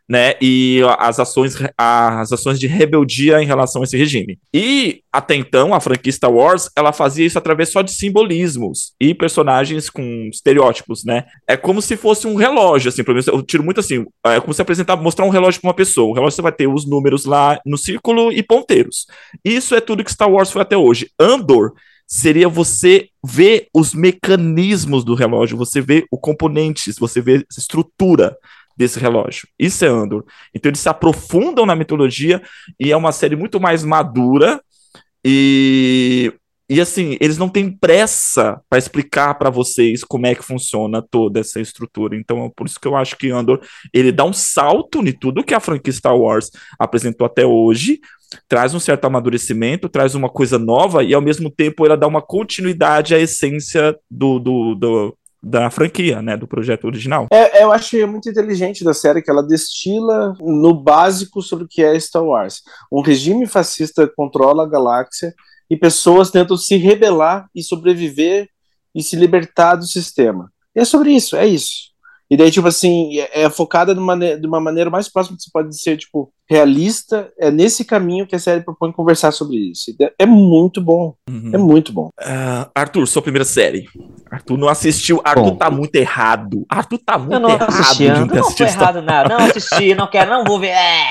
né, 0.09 0.35
e 0.41 0.81
as 0.99 1.21
ações, 1.21 1.55
as 1.77 2.33
ações 2.33 2.59
de 2.59 2.67
rebeldia 2.67 3.43
em 3.43 3.47
relação 3.47 3.83
a 3.83 3.85
esse 3.85 3.97
regime. 3.97 4.39
E 4.55 5.03
até 5.13 5.35
então, 5.35 5.75
a 5.75 5.81
franquia 5.81 6.13
Star 6.13 6.33
Wars, 6.33 6.71
ela 6.75 6.93
fazia 6.93 7.27
isso 7.27 7.37
através 7.37 7.71
só 7.71 7.83
de 7.83 7.93
simbolismos 7.93 8.95
e 9.01 9.15
personagens 9.15 9.91
com 9.91 10.29
estereótipos, 10.33 11.05
né? 11.05 11.25
É 11.47 11.57
como 11.57 11.83
se 11.83 11.97
fosse 11.97 12.27
um 12.27 12.37
relógio, 12.37 12.89
assim, 12.89 13.05
pelo 13.05 13.19
eu 13.19 13.43
tiro 13.43 13.63
muito 13.63 13.81
assim, 13.81 14.07
é 14.25 14.41
como 14.41 14.55
se 14.55 14.63
apresentar, 14.63 14.97
mostrar 14.97 15.27
um 15.27 15.31
relógio 15.31 15.61
para 15.61 15.69
uma 15.69 15.75
pessoa. 15.75 16.09
O 16.09 16.15
relógio 16.15 16.37
você 16.37 16.43
vai 16.43 16.53
ter 16.53 16.69
os 16.69 16.87
números 16.87 17.25
lá 17.25 17.61
no 17.67 17.77
círculo 17.77 18.33
e 18.33 18.43
ponteiros. 18.43 19.07
Isso 19.45 19.75
é 19.75 19.81
tudo 19.81 20.05
que 20.05 20.13
Star 20.13 20.31
Wars 20.31 20.51
foi 20.51 20.63
até 20.63 20.77
hoje. 20.77 21.11
Andor 21.19 21.73
seria 22.07 22.49
você 22.49 23.09
ver 23.23 23.69
os 23.75 23.93
mecanismos 23.93 25.05
do 25.05 25.15
relógio, 25.15 25.59
você 25.59 25.83
vê 25.83 26.07
o 26.11 26.17
componentes, 26.17 26.97
você 26.99 27.21
a 27.21 27.45
estrutura 27.59 28.35
desse 28.79 29.01
relógio. 29.01 29.49
Isso 29.59 29.85
é 29.85 29.89
Andor. 29.89 30.25
Então 30.55 30.71
eles 30.71 30.81
se 30.81 30.89
aprofundam 30.89 31.67
na 31.67 31.75
mitologia 31.75 32.41
e 32.79 32.93
é 32.93 32.97
uma 32.97 33.11
série 33.11 33.35
muito 33.35 33.59
mais 33.61 33.83
madura 33.83 34.63
e 35.25 36.33
e 36.71 36.83
assim, 36.83 37.17
eles 37.19 37.39
não 37.39 37.49
têm 37.49 37.71
pressa 37.71 38.61
para 38.69 38.79
explicar 38.79 39.33
para 39.37 39.49
vocês 39.49 40.05
como 40.05 40.27
é 40.27 40.35
que 40.35 40.45
funciona 40.45 41.01
toda 41.01 41.41
essa 41.41 41.59
estrutura. 41.59 42.15
Então, 42.15 42.45
é 42.45 42.51
por 42.55 42.67
isso 42.67 42.79
que 42.79 42.87
eu 42.87 42.95
acho 42.95 43.17
que 43.17 43.31
Andor, 43.31 43.59
ele 43.91 44.13
dá 44.13 44.23
um 44.23 44.35
salto 44.35 45.01
em 45.01 45.11
tudo 45.11 45.43
que 45.43 45.55
a 45.55 45.61
franquia 45.61 45.91
Star 45.91 46.15
Wars 46.15 46.51
apresentou 46.79 47.27
até 47.27 47.47
hoje, 47.47 48.01
traz 48.47 48.75
um 48.75 48.81
certo 48.81 49.07
amadurecimento, 49.07 49.89
traz 49.89 50.15
uma 50.15 50.29
coisa 50.29 50.59
nova 50.59 51.03
e 51.03 51.15
ao 51.15 51.23
mesmo 51.23 51.51
tempo 51.51 51.87
ela 51.87 51.97
dá 51.97 52.07
uma 52.07 52.21
continuidade 52.21 53.15
à 53.15 53.19
essência 53.19 53.99
do, 54.11 54.39
do, 54.39 54.75
do 54.75 55.19
da 55.43 55.71
franquia, 55.71 56.21
né, 56.21 56.37
do 56.37 56.49
projeto 56.49 56.87
original. 56.87 57.29
É, 57.33 57.63
eu 57.63 57.71
acho 57.71 57.97
muito 58.07 58.29
inteligente 58.29 58.83
da 58.83 58.93
série 58.93 59.23
que 59.23 59.31
ela 59.31 59.43
destila 59.43 60.35
no 60.41 60.75
básico 60.75 61.41
sobre 61.41 61.65
o 61.65 61.69
que 61.69 61.83
é 61.83 61.99
Star 61.99 62.25
Wars. 62.25 62.63
Um 62.91 63.01
regime 63.01 63.47
fascista 63.47 64.11
controla 64.17 64.65
a 64.65 64.69
galáxia 64.69 65.33
e 65.71 65.77
pessoas 65.77 66.31
tentam 66.31 66.57
se 66.57 66.77
rebelar 66.77 67.49
e 67.55 67.63
sobreviver 67.63 68.49
e 68.95 69.03
se 69.03 69.17
libertar 69.17 69.77
do 69.77 69.87
sistema. 69.87 70.51
E 70.75 70.81
é 70.81 70.85
sobre 70.85 71.13
isso, 71.13 71.37
é 71.37 71.47
isso. 71.47 71.89
E 72.31 72.37
daí, 72.37 72.51
tipo 72.51 72.69
assim, 72.69 73.19
é, 73.19 73.43
é 73.45 73.51
focada 73.51 73.95
de 73.95 74.01
uma, 74.01 74.17
de 74.17 74.47
uma 74.47 74.61
maneira 74.61 74.91
mais 74.91 75.09
próxima 75.09 75.37
que 75.37 75.45
você 75.45 75.51
pode 75.51 75.81
ser, 75.81 75.97
tipo, 75.97 76.31
realista. 76.49 77.33
É 77.39 77.51
nesse 77.51 77.85
caminho 77.85 78.27
que 78.27 78.37
a 78.37 78.39
série 78.39 78.63
propõe 78.63 78.93
conversar 78.93 79.33
sobre 79.33 79.57
isso. 79.57 79.95
É, 80.01 80.13
é 80.19 80.27
muito 80.27 80.81
bom. 80.81 81.15
Uhum. 81.29 81.51
É 81.55 81.59
muito 81.59 81.91
bom. 81.91 82.11
Uh, 82.21 82.71
Arthur, 82.75 83.07
sua 83.07 83.23
primeira 83.23 83.47
série. 83.47 83.89
Arthur 84.39 84.57
não 84.57 84.69
assistiu. 84.69 85.21
Arthur 85.25 85.43
Bom. 85.53 85.57
tá 85.57 85.71
muito 85.71 85.95
errado. 85.97 86.65
Arthur 86.69 86.99
tá 86.99 87.19
muito 87.19 87.33
Eu 87.33 87.41
não 87.41 87.51
errado. 87.51 87.69
assisti, 87.69 88.05
de 88.05 88.21
não 88.21 88.29
ter 88.29 88.39
assistido 88.41 88.69
Star- 88.69 88.83
errado 88.83 89.03
nada. 89.05 89.29
Não 89.39 89.45
assisti, 89.47 89.95
não 89.95 90.07
quero, 90.07 90.31
não 90.31 90.45
vou 90.45 90.59
ver. 90.61 90.69
É. 90.69 91.05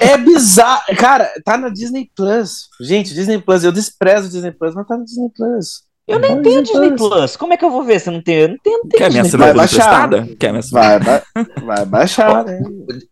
É 0.00 0.18
bizarro. 0.18 0.82
Cara, 0.98 1.30
tá 1.44 1.56
na 1.56 1.68
Disney 1.68 2.10
Plus. 2.16 2.68
Gente, 2.80 3.14
Disney 3.14 3.38
Plus, 3.38 3.64
eu 3.64 3.72
desprezo 3.72 4.28
Disney 4.28 4.50
Plus, 4.52 4.74
mas 4.74 4.86
tá 4.86 4.96
na 4.96 5.04
Disney 5.04 5.28
Plus. 5.36 5.82
Eu 6.08 6.18
nem 6.18 6.36
Tá 6.36 6.42
tenho 6.42 6.62
Disney 6.64 6.90
Plus. 6.96 7.36
Como 7.36 7.54
é 7.54 7.56
que 7.56 7.64
eu 7.64 7.70
vou 7.70 7.84
ver 7.84 8.00
se 8.00 8.08
eu 8.08 8.12
não 8.12 8.20
tenho? 8.20 8.40
Eu 8.42 8.48
não 8.48 8.56
tenho, 8.58 8.78
não 8.78 8.88
tenho 8.88 9.02
Quer 9.02 9.10
minha 9.10 9.22
Vai 9.22 9.28
assinatura 9.28 9.64
emprestada? 9.64 10.28
Quer 10.38 10.50
minha 10.52 10.62
Vai, 10.72 10.98
ba- 10.98 11.22
vai 11.64 11.84
baixar, 11.86 12.44
né? 12.44 12.60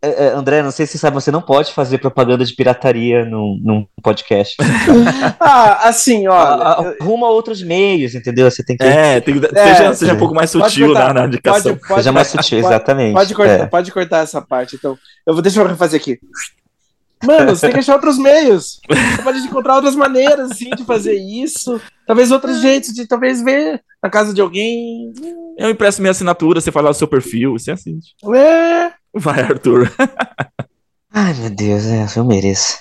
É, 0.03 0.27
é, 0.27 0.29
André, 0.33 0.61
não 0.61 0.73
sei 0.73 0.87
se 0.87 0.93
você 0.93 0.99
sabe, 0.99 1.15
você 1.15 1.31
não 1.31 1.41
pode 1.41 1.73
fazer 1.73 1.99
propaganda 1.99 2.45
de 2.45 2.53
pirataria 2.53 3.25
num, 3.25 3.59
num 3.63 3.87
podcast. 4.03 4.57
Ah, 5.39 5.89
assim, 5.89 6.27
a- 6.27 6.95
Arruma 7.01 7.29
outros 7.29 7.63
meios, 7.63 8.15
entendeu? 8.15 8.51
Você 8.51 8.63
tem 8.65 8.77
que. 8.77 8.83
É, 8.85 9.21
tem 9.21 9.39
que- 9.39 9.47
É, 9.57 9.75
seja, 9.75 9.95
seja 9.95 10.15
um 10.15 10.19
pouco 10.19 10.35
mais 10.35 10.51
sutil 10.51 10.89
cortar, 10.89 11.15
na, 11.15 11.21
na 11.23 11.27
indicação. 11.29 11.73
Pode, 11.77 11.89
pode, 11.89 12.01
Seja 12.01 12.13
mais 12.13 12.29
sutil, 12.29 12.61
pode- 12.61 12.75
exatamente. 12.75 13.15
Pode 13.15 13.35
cortar, 13.35 13.53
É. 13.53 13.67
pode 13.67 13.93
cortar 13.93 14.19
essa 14.25 14.43
parte, 14.43 14.77
então. 14.77 14.99
Eu 15.27 15.33
vou, 15.35 15.43
deixa 15.43 15.61
eu 15.61 15.67
refazer 15.67 16.01
aqui. 16.01 16.19
Mano, 17.23 17.55
você 17.55 17.67
tem 17.67 17.75
que 17.75 17.81
achar 17.81 17.95
outros 17.95 18.19
meios. 18.19 18.81
Você 18.89 19.23
pode 19.23 19.39
encontrar 19.41 19.77
outras 19.77 19.95
maneiras, 19.95 20.51
assim, 20.51 20.71
de 20.71 20.85
fazer 20.85 21.15
isso. 21.15 21.81
Talvez 22.07 22.31
outros 22.31 22.61
jeitos 22.61 22.95
de 22.95 23.07
talvez 23.07 23.43
ver 23.43 23.83
na 24.03 24.09
casa 24.09 24.33
de 24.33 24.41
alguém. 24.41 25.13
Eu 25.59 25.71
empresto 25.71 26.01
minha 26.01 26.13
assinatura, 26.13 26.61
você 26.61 26.73
fala 26.73 26.91
o 26.91 26.95
seu 26.95 27.07
perfil, 27.07 27.57
isso 27.57 27.71
é 27.71 27.75
assim. 27.75 27.99
É. 28.35 28.93
Vai, 29.15 29.41
Arthur. 29.41 29.93
Ai, 31.13 31.35
meu 31.35 31.51
Deus, 31.51 31.85
é, 31.87 32.07
eu 32.17 32.25
mereço. 32.25 32.79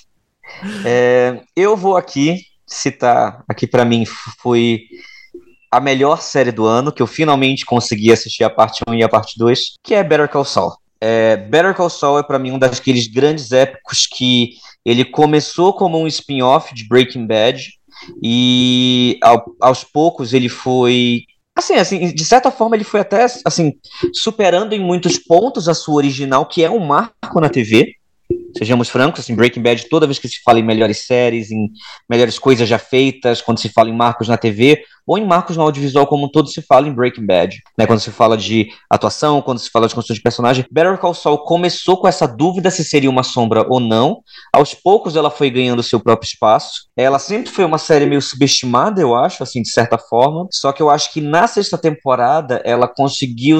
É, 0.86 1.41
eu 1.55 1.75
vou 1.75 1.98
aqui 1.98 2.38
citar, 2.65 3.43
aqui 3.48 3.65
pra 3.65 3.84
mim 3.84 4.05
foi 4.41 4.81
a 5.72 5.79
melhor 5.79 6.22
série 6.22 6.51
do 6.51 6.65
ano, 6.65 6.91
que 6.91 7.01
eu 7.01 7.08
finalmente 7.08 7.65
consegui 7.65 8.12
assistir 8.12 8.43
a 8.43 8.50
parte 8.50 8.81
1 8.88 8.96
e 8.96 9.03
a 9.03 9.10
parte 9.10 9.38
2, 9.38 9.60
que 9.84 9.93
é 9.93 10.03
Better 10.03 10.29
Call 10.29 10.46
Saul. 10.46 10.74
É, 11.01 11.38
Better 11.38 11.74
Call 11.74 11.89
Saul 11.89 12.20
é 12.20 12.24
para 12.24 12.39
mim 12.39 12.51
um 12.51 12.60
daqueles 12.60 13.08
grandes 13.08 13.51
épicos 13.51 14.06
que 14.06 14.51
ele 14.86 15.06
começou 15.06 15.74
como 15.74 16.00
um 16.00 16.08
spin-off 16.08 16.74
de 16.74 16.88
Breaking 16.88 17.25
Bad 17.25 17.70
e 18.24 19.18
ao, 19.22 19.46
aos 19.62 19.84
poucos 19.84 20.34
ele 20.34 20.50
foi 20.50 21.24
assim, 21.56 21.75
assim, 21.75 22.13
de 22.13 22.25
certa 22.25 22.50
forma 22.50 22.75
ele 22.75 22.84
foi 22.84 23.01
até 23.01 23.25
assim 23.46 23.74
superando 24.13 24.74
em 24.74 24.79
muitos 24.79 25.18
pontos 25.18 25.68
a 25.68 25.74
sua 25.74 25.96
original, 25.96 26.46
que 26.46 26.63
é 26.63 26.70
um 26.70 26.79
marco 26.79 27.39
na 27.39 27.50
TV. 27.50 27.94
Sejamos 28.58 28.89
francos, 28.89 29.22
assim, 29.22 29.36
Breaking 29.36 29.62
Bad, 29.62 29.88
toda 29.89 30.08
vez 30.08 30.20
que 30.20 30.27
se 30.27 30.41
fala 30.44 30.60
em 30.60 30.63
melhores 30.63 31.06
séries, 31.06 31.51
em 31.51 31.70
melhores 32.10 32.39
coisas 32.39 32.68
já 32.68 32.79
feitas, 32.79 33.41
quando 33.41 33.60
se 33.60 33.70
fala 33.70 33.89
em 33.89 33.96
marcos 33.96 34.27
na 34.27 34.38
TV, 34.38 34.84
ou 35.10 35.18
em 35.18 35.25
marcos 35.25 35.58
no 35.58 35.63
audiovisual 35.63 36.06
como 36.06 36.27
um 36.27 36.29
todo, 36.29 36.50
se 36.50 36.62
fala 36.62 36.88
em 36.88 36.94
Breaking 36.94 37.25
Bad. 37.25 37.58
Né? 37.75 37.88
Quando 37.88 38.00
se 38.00 38.12
fala 38.12 38.38
de 38.38 38.68
atuação, 38.88 39.41
quando 39.41 39.58
se 39.58 39.70
fala 39.72 39.88
de 39.88 39.96
construção 39.96 40.13
de 40.13 40.22
personagem. 40.22 40.65
Better 40.72 41.00
Call 41.00 41.15
Saul 41.15 41.39
começou 41.39 41.98
com 41.98 42.08
essa 42.08 42.27
dúvida 42.27 42.70
se 42.70 42.84
seria 42.84 43.10
uma 43.10 43.24
sombra 43.24 43.65
ou 43.68 43.79
não. 43.79 44.22
Aos 44.53 44.75
poucos 44.75 45.15
ela 45.15 45.32
foi 45.32 45.50
ganhando 45.50 45.82
seu 45.82 46.00
próprio 46.00 46.27
espaço. 46.27 46.84
Ela 46.96 47.18
sempre 47.18 47.50
foi 47.50 47.65
uma 47.65 47.79
série 47.79 48.06
meio 48.06 48.22
subestimada, 48.22 49.01
eu 49.01 49.15
acho, 49.15 49.41
assim, 49.41 49.63
de 49.63 49.72
certa 49.72 49.98
forma. 49.98 50.48
Só 50.51 50.72
que 50.72 50.82
eu 50.82 50.91
acho 50.91 51.12
que 51.12 51.22
na 51.22 51.48
sexta 51.48 51.75
temporada 51.75 52.62
ela 52.63 52.88
conseguiu 52.88 53.58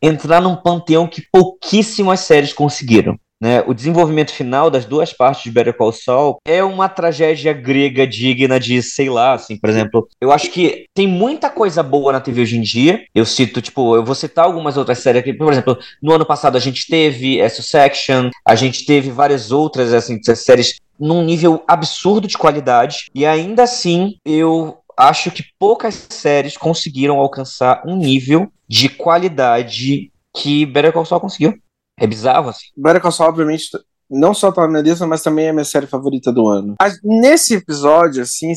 entrar 0.00 0.40
num 0.40 0.54
panteão 0.54 1.08
que 1.08 1.22
pouquíssimas 1.32 2.20
séries 2.20 2.52
conseguiram. 2.52 3.18
Né, 3.42 3.60
o 3.66 3.74
desenvolvimento 3.74 4.30
final 4.30 4.70
das 4.70 4.84
duas 4.84 5.12
partes 5.12 5.42
de 5.42 5.50
Better 5.50 5.76
Call 5.76 5.90
Saul 5.90 6.38
é 6.44 6.62
uma 6.62 6.88
tragédia 6.88 7.52
grega 7.52 8.06
digna 8.06 8.60
de, 8.60 8.80
sei 8.80 9.10
lá, 9.10 9.32
assim, 9.32 9.56
por 9.56 9.68
exemplo, 9.68 10.08
eu 10.20 10.30
acho 10.30 10.48
que 10.48 10.86
tem 10.94 11.08
muita 11.08 11.50
coisa 11.50 11.82
boa 11.82 12.12
na 12.12 12.20
TV 12.20 12.42
hoje 12.42 12.56
em 12.56 12.60
dia. 12.60 13.04
Eu 13.12 13.26
cito, 13.26 13.60
tipo, 13.60 13.96
eu 13.96 14.04
vou 14.04 14.14
citar 14.14 14.44
algumas 14.44 14.76
outras 14.76 15.00
séries 15.00 15.22
aqui, 15.22 15.32
por 15.32 15.52
exemplo, 15.52 15.76
no 16.00 16.12
ano 16.12 16.24
passado 16.24 16.56
a 16.56 16.60
gente 16.60 16.86
teve 16.86 17.40
essa 17.40 17.62
Section, 17.62 18.30
a 18.46 18.54
gente 18.54 18.86
teve 18.86 19.10
várias 19.10 19.50
outras, 19.50 19.92
assim, 19.92 20.20
séries 20.22 20.76
num 20.96 21.24
nível 21.24 21.64
absurdo 21.66 22.28
de 22.28 22.38
qualidade, 22.38 23.10
e 23.12 23.26
ainda 23.26 23.64
assim 23.64 24.18
eu 24.24 24.78
acho 24.96 25.32
que 25.32 25.44
poucas 25.58 26.06
séries 26.10 26.56
conseguiram 26.56 27.18
alcançar 27.18 27.82
um 27.84 27.96
nível 27.96 28.52
de 28.68 28.88
qualidade 28.88 30.12
que 30.32 30.64
Better 30.64 30.92
Call 30.92 31.04
Saul 31.04 31.20
conseguiu. 31.20 31.58
É 31.98 32.06
bizarro, 32.06 32.50
assim. 32.50 32.66
Better 32.76 33.00
Call 33.00 33.12
Saul, 33.12 33.30
obviamente, 33.30 33.68
não 34.10 34.34
só 34.34 34.50
tá 34.50 34.62
na 34.62 34.68
minha 34.68 34.82
lista, 34.82 35.06
mas 35.06 35.22
também 35.22 35.46
é 35.46 35.50
a 35.50 35.52
minha 35.52 35.64
série 35.64 35.86
favorita 35.86 36.32
do 36.32 36.48
ano. 36.48 36.74
Nesse 37.02 37.54
episódio, 37.54 38.22
assim, 38.22 38.52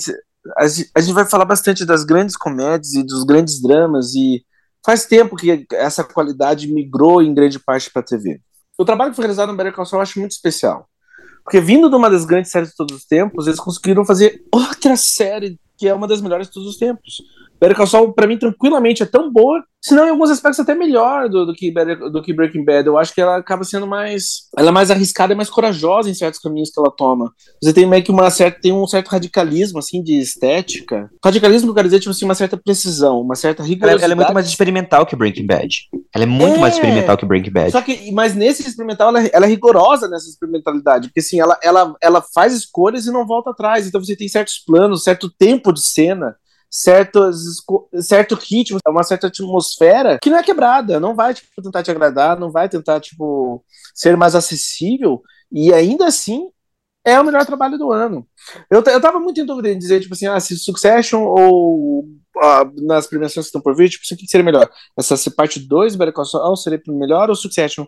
a 0.57 0.67
gente 0.67 1.13
vai 1.13 1.25
falar 1.25 1.45
bastante 1.45 1.85
das 1.85 2.03
grandes 2.03 2.35
comédias 2.35 2.93
e 2.93 3.03
dos 3.03 3.23
grandes 3.23 3.61
dramas, 3.61 4.13
e 4.15 4.43
faz 4.85 5.05
tempo 5.05 5.35
que 5.35 5.65
essa 5.71 6.03
qualidade 6.03 6.71
migrou 6.71 7.21
em 7.21 7.33
grande 7.33 7.59
parte 7.59 7.91
para 7.91 8.01
a 8.01 8.05
TV. 8.05 8.39
O 8.77 8.85
trabalho 8.85 9.11
que 9.11 9.15
foi 9.15 9.23
realizado 9.23 9.51
no 9.51 9.57
Better 9.57 9.73
Call 9.73 9.85
Saul 9.85 9.99
eu 9.99 10.03
acho 10.03 10.19
muito 10.19 10.31
especial. 10.31 10.87
Porque 11.43 11.61
vindo 11.61 11.89
de 11.89 11.95
uma 11.95 12.09
das 12.09 12.25
grandes 12.25 12.51
séries 12.51 12.69
de 12.69 12.75
todos 12.75 12.95
os 12.95 13.05
tempos, 13.05 13.47
eles 13.47 13.59
conseguiram 13.59 14.03
fazer 14.03 14.43
outra 14.51 14.97
série 14.97 15.59
que 15.77 15.87
é 15.87 15.93
uma 15.93 16.07
das 16.07 16.21
melhores 16.21 16.47
de 16.47 16.53
todos 16.53 16.69
os 16.69 16.77
tempos. 16.77 17.21
Better 17.59 17.75
Call 17.75 17.87
Saul, 17.87 18.13
pra 18.13 18.27
mim, 18.27 18.37
tranquilamente 18.37 19.01
é 19.01 19.05
tão 19.05 19.31
boa, 19.31 19.63
se 19.85 19.93
não 19.93 20.07
em 20.07 20.09
alguns 20.09 20.31
aspectos 20.31 20.59
até 20.59 20.73
melhor 20.73 21.29
do, 21.29 21.45
do, 21.45 21.53
que 21.53 21.71
Better, 21.71 22.09
do 22.09 22.19
que 22.19 22.33
Breaking 22.33 22.65
Bad. 22.65 22.87
Eu 22.87 22.97
acho 22.97 23.13
que 23.13 23.21
ela 23.21 23.37
acaba 23.37 23.63
sendo 23.63 23.85
mais. 23.85 24.47
Ela 24.57 24.69
é 24.69 24.71
mais 24.71 24.89
arriscada 24.89 25.31
e 25.31 25.35
mais 25.35 25.47
corajosa 25.47 26.09
em 26.09 26.13
certos 26.15 26.39
caminhos 26.39 26.71
que 26.71 26.79
ela 26.79 26.89
toma. 26.89 27.31
Você 27.61 27.71
tem 27.71 27.85
meio 27.85 28.03
que 28.03 28.09
uma 28.09 28.31
certa. 28.31 28.59
Tem 28.59 28.73
um 28.73 28.87
certo 28.87 29.09
radicalismo, 29.09 29.77
assim, 29.77 30.01
de 30.01 30.17
estética. 30.17 31.07
Radicalismo, 31.23 31.69
eu 31.69 31.75
quero 31.75 31.87
dizer, 31.87 31.99
tipo 31.99 32.09
assim, 32.09 32.25
uma 32.25 32.33
certa 32.33 32.57
precisão, 32.57 33.21
uma 33.21 33.35
certa 33.35 33.61
rigorosidade. 33.61 34.03
Ela, 34.03 34.13
ela 34.13 34.13
é 34.13 34.25
muito 34.25 34.33
mais 34.33 34.47
experimental 34.47 35.05
que 35.05 35.15
Breaking 35.15 35.45
Bad. 35.45 35.69
Ela 36.15 36.23
é 36.23 36.27
muito 36.27 36.55
é... 36.55 36.59
mais 36.59 36.73
experimental 36.73 37.15
que 37.15 37.25
Breaking 37.27 37.51
Bad. 37.51 37.71
Só 37.71 37.81
que, 37.83 38.11
mas 38.11 38.33
nesse 38.33 38.67
experimental, 38.67 39.09
ela, 39.09 39.29
ela, 39.31 39.45
é 39.45 39.49
rigorosa 39.49 40.07
nessa 40.07 40.27
experimentalidade. 40.27 41.09
Porque, 41.09 41.19
assim, 41.19 41.39
ela, 41.39 41.59
ela, 41.61 41.95
ela 42.01 42.23
faz 42.33 42.53
escolhas 42.53 43.05
e 43.05 43.11
não 43.11 43.27
volta 43.27 43.51
atrás. 43.51 43.85
Então 43.85 44.03
você 44.03 44.15
tem 44.15 44.27
certos 44.27 44.57
planos, 44.65 45.03
certo 45.03 45.29
tempo 45.29 45.71
de 45.71 45.81
cena 45.81 46.35
certos, 46.69 47.63
certo 48.01 48.35
ritmo, 48.35 48.79
uma 48.87 49.03
certa 49.03 49.27
atmosfera 49.27 50.19
que 50.21 50.29
não 50.29 50.37
é 50.37 50.43
quebrada, 50.43 50.99
não 50.99 51.15
vai 51.15 51.33
tipo, 51.33 51.61
tentar 51.61 51.83
te 51.83 51.91
agradar, 51.91 52.39
não 52.39 52.51
vai 52.51 52.67
tentar 52.67 52.99
tipo 52.99 53.63
ser 53.93 54.17
mais 54.17 54.35
acessível 54.35 55.21
e 55.51 55.73
ainda 55.73 56.07
assim 56.07 56.49
é 57.05 57.19
o 57.19 57.23
melhor 57.23 57.45
trabalho 57.45 57.77
do 57.77 57.91
ano. 57.91 58.27
Eu, 58.69 58.83
eu 58.83 58.99
tava 58.99 59.19
muito 59.19 59.39
em 59.39 59.45
dúvida 59.45 59.69
em 59.69 59.77
dizer, 59.77 60.01
tipo 60.01 60.15
assim, 60.15 60.25
ah, 60.25 60.39
se 60.39 60.57
Succession 60.57 61.23
ou 61.23 62.03
ah, 62.41 62.63
nas 62.81 63.05
premiações 63.05 63.45
que 63.45 63.49
estão 63.49 63.61
por 63.61 63.75
vir, 63.75 63.89
tipo, 63.89 64.03
o 64.03 64.17
que 64.17 64.27
seria 64.27 64.43
melhor? 64.43 64.67
Essa 64.97 65.15
parte 65.31 65.59
2, 65.59 65.95
Better 65.95 66.13
Call 66.13 66.25
Saul, 66.25 66.55
seria 66.55 66.81
melhor 66.87 67.29
ou 67.29 67.35
Succession? 67.35 67.85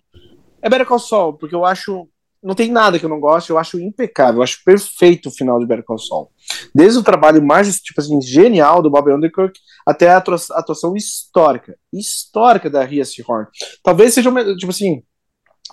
É 0.62 0.70
Better 0.70 0.86
Call 0.86 1.00
Saul, 1.00 1.34
porque 1.34 1.56
eu 1.56 1.66
acho 1.66 2.08
não 2.42 2.54
tem 2.56 2.72
nada 2.72 3.00
que 3.00 3.06
eu 3.06 3.10
não 3.10 3.20
gosto, 3.20 3.50
eu 3.50 3.58
acho 3.58 3.80
impecável, 3.80 4.40
eu 4.40 4.44
acho 4.44 4.64
perfeito 4.64 5.30
o 5.30 5.32
final 5.32 5.60
de 5.60 5.66
Better 5.66 5.84
Call 5.84 5.98
Saul. 5.98 6.32
Desde 6.74 7.00
o 7.00 7.04
trabalho 7.04 7.44
mais, 7.44 7.75
tipo 7.80 8.00
assim, 8.00 8.22
genial 8.22 8.82
do 8.82 8.89
Bob 8.89 9.12
Underkirk 9.12 9.60
até 9.86 10.10
a 10.10 10.18
atuação 10.18 10.96
histórica, 10.96 11.77
histórica 11.92 12.70
da 12.70 12.84
Ria 12.84 13.04
Horn. 13.27 13.48
Talvez 13.84 14.13
seja, 14.13 14.32
tipo 14.56 14.72
assim, 14.72 15.04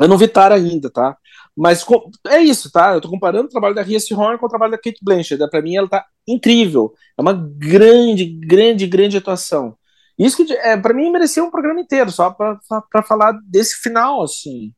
eu 0.01 0.09
não 0.09 0.19
vi 0.19 0.29
Tara 0.29 0.55
ainda, 0.57 0.91
tá? 0.91 1.17
Mas 1.57 1.85
é 2.27 2.41
isso, 2.41 2.71
tá? 2.73 2.95
Eu 2.95 3.01
tô 3.01 3.09
comparando 3.09 3.47
o 3.47 3.51
trabalho 3.51 3.75
da 3.75 3.83
Ria 3.83 3.99
Horn 4.13 4.39
com 4.39 4.47
o 4.47 4.49
trabalho 4.49 4.73
da 4.73 4.79
Kate 4.79 4.99
Blanchett. 5.03 5.49
Pra 5.49 5.63
mim, 5.63 5.77
ela 5.77 5.89
tá 5.89 6.05
incrível. 6.27 6.93
É 7.17 7.23
uma 7.23 7.33
grande, 7.33 8.25
grande, 8.25 8.87
grande 8.87 9.17
atuação. 9.17 9.77
Isso 10.19 10.45
que, 10.45 10.53
é, 10.53 10.77
para 10.77 10.95
mim, 10.95 11.11
merecia 11.11 11.45
um 11.45 11.51
programa 11.51 11.81
inteiro, 11.81 12.11
só 12.11 12.31
para 12.31 13.03
falar 13.03 13.33
desse 13.47 13.77
final, 13.77 14.23
assim. 14.23 14.73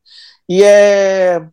E 0.49 0.63
é 0.63 1.47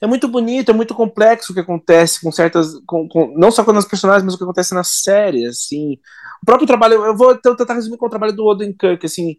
é 0.00 0.06
muito 0.06 0.28
bonito, 0.28 0.70
é 0.70 0.74
muito 0.74 0.94
complexo 0.94 1.52
o 1.52 1.54
que 1.54 1.60
acontece 1.60 2.20
com 2.20 2.30
certas. 2.30 2.74
Com, 2.86 3.08
com, 3.08 3.34
não 3.36 3.50
só 3.50 3.64
com 3.64 3.72
as 3.72 3.84
personagens, 3.86 4.24
mas 4.24 4.34
o 4.34 4.38
que 4.38 4.44
acontece 4.44 4.74
na 4.74 4.84
série, 4.84 5.46
assim. 5.46 5.94
O 6.42 6.46
próprio 6.46 6.66
trabalho, 6.66 7.04
eu 7.04 7.16
vou 7.16 7.36
tentar 7.36 7.74
resumir 7.74 7.96
com 7.98 8.06
o 8.06 8.10
trabalho 8.10 8.34
do 8.34 8.44
Oden 8.44 8.72
Kirk, 8.72 9.04
assim. 9.04 9.36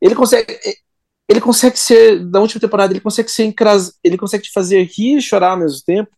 Ele 0.00 0.14
consegue. 0.14 0.58
Ele 1.28 1.40
consegue 1.42 1.78
ser, 1.78 2.24
da 2.26 2.40
última 2.40 2.60
temporada, 2.60 2.92
ele 2.92 3.00
consegue 3.00 3.30
ser 3.30 3.44
encras, 3.44 3.92
ele 4.02 4.16
consegue 4.16 4.44
te 4.44 4.52
fazer 4.52 4.82
rir 4.84 5.18
e 5.18 5.22
chorar 5.22 5.50
ao 5.50 5.58
mesmo 5.58 5.82
tempo, 5.84 6.10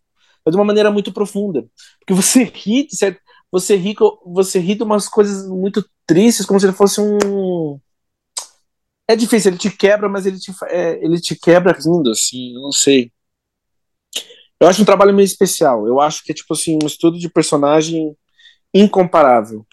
mas 0.44 0.52
de 0.52 0.58
uma 0.58 0.64
maneira 0.64 0.90
muito 0.90 1.12
profunda. 1.12 1.66
Porque 1.98 2.14
você 2.14 2.44
ri, 2.44 2.86
certo? 2.90 3.20
Você 3.50 3.74
ri, 3.76 3.96
você 4.24 4.60
ri 4.60 4.76
de 4.76 4.84
umas 4.84 5.08
coisas 5.08 5.48
muito 5.48 5.84
tristes, 6.06 6.46
como 6.46 6.60
se 6.60 6.66
ele 6.66 6.72
fosse 6.72 7.00
um. 7.00 7.80
É 9.08 9.16
difícil, 9.16 9.50
ele 9.50 9.58
te 9.58 9.70
quebra, 9.70 10.08
mas 10.08 10.26
ele 10.26 10.38
te, 10.38 10.52
é, 10.68 11.04
ele 11.04 11.20
te 11.20 11.34
quebra 11.34 11.72
rindo, 11.72 12.10
assim, 12.10 12.54
eu 12.54 12.62
não 12.62 12.72
sei. 12.72 13.12
Eu 14.60 14.68
acho 14.68 14.82
um 14.82 14.84
trabalho 14.84 15.14
meio 15.14 15.24
especial. 15.24 15.86
Eu 15.86 16.00
acho 16.00 16.22
que 16.22 16.32
é 16.32 16.34
tipo 16.34 16.52
assim, 16.52 16.78
um 16.82 16.86
estudo 16.86 17.18
de 17.18 17.30
personagem 17.30 18.14
incomparável. 18.74 19.66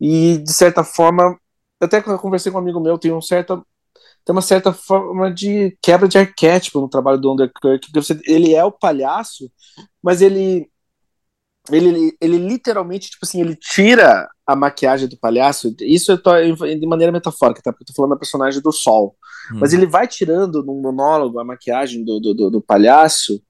E 0.00 0.38
de 0.38 0.52
certa 0.52 0.82
forma, 0.82 1.38
até 1.80 1.98
eu 1.98 2.18
conversei 2.18 2.50
com 2.50 2.58
um 2.58 2.60
amigo 2.60 2.80
meu, 2.80 2.98
tem 2.98 3.12
um 3.12 3.22
certa 3.22 3.62
tem 4.24 4.34
uma 4.34 4.42
certa 4.42 4.72
forma 4.72 5.32
de 5.32 5.76
quebra 5.82 6.08
de 6.08 6.16
arquétipo 6.16 6.80
no 6.80 6.88
trabalho 6.88 7.18
do 7.18 7.30
Underkirk. 7.30 7.88
Ele 8.26 8.54
é 8.54 8.64
o 8.64 8.72
palhaço, 8.72 9.50
mas 10.02 10.22
ele 10.22 10.68
ele, 11.70 12.14
ele 12.20 12.36
literalmente, 12.36 13.10
tipo 13.10 13.24
assim, 13.24 13.40
ele 13.40 13.56
tira 13.56 14.28
a 14.46 14.54
maquiagem 14.54 15.08
do 15.08 15.16
palhaço. 15.16 15.74
Isso 15.80 16.12
eu 16.12 16.22
tô 16.22 16.30
de 16.38 16.86
maneira 16.86 17.12
metafórica, 17.12 17.62
tá? 17.62 17.72
Porque 17.72 17.84
eu 17.84 17.86
tô 17.86 17.94
falando 17.94 18.10
da 18.10 18.18
personagem 18.18 18.60
do 18.60 18.72
Sol. 18.72 19.16
Hum. 19.50 19.58
Mas 19.60 19.72
ele 19.72 19.86
vai 19.86 20.06
tirando 20.06 20.62
no 20.62 20.74
monólogo 20.74 21.38
a 21.38 21.44
maquiagem 21.44 22.04
do, 22.04 22.20
do, 22.20 22.50
do 22.50 22.60
palhaço 22.60 23.42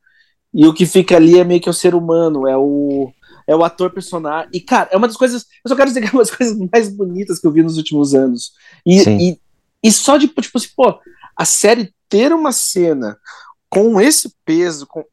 e 0.55 0.67
o 0.67 0.73
que 0.73 0.87
fica 0.87 1.17
ali 1.17 1.39
é 1.39 1.45
meio 1.45 1.61
que 1.61 1.69
o 1.69 1.75
ser 1.75 1.95
humano, 1.95 2.47
é 2.47 2.57
o, 2.57 3.13
é 3.47 3.57
o 3.57 3.65
ator 3.65 3.91
personagem. 3.91 4.49
E, 4.53 4.61
cara, 4.61 4.89
é 4.93 4.97
uma 4.97 5.09
das 5.09 5.17
coisas. 5.17 5.47
Eu 5.65 5.69
só 5.69 5.75
quero 5.75 5.89
dizer 5.89 6.01
que 6.01 6.07
é 6.07 6.11
uma 6.13 6.23
das 6.23 6.31
coisas 6.35 6.57
mais 6.73 6.89
bonitas 6.89 7.41
que 7.41 7.47
eu 7.47 7.51
vi 7.51 7.63
nos 7.63 7.77
últimos 7.77 8.15
anos. 8.15 8.53
E, 8.87 9.03
e, 9.03 9.41
e, 9.83 9.93
só 9.93 10.17
de, 10.17 10.29
tipo 10.29 10.57
assim, 10.57 10.69
pô, 10.77 10.99
a 11.37 11.45
série 11.45 11.93
ter 12.09 12.33
uma 12.33 12.53
cena 12.53 13.19
com 13.69 14.01
esse 14.01 14.33
peso, 14.45 14.87
com. 14.87 15.05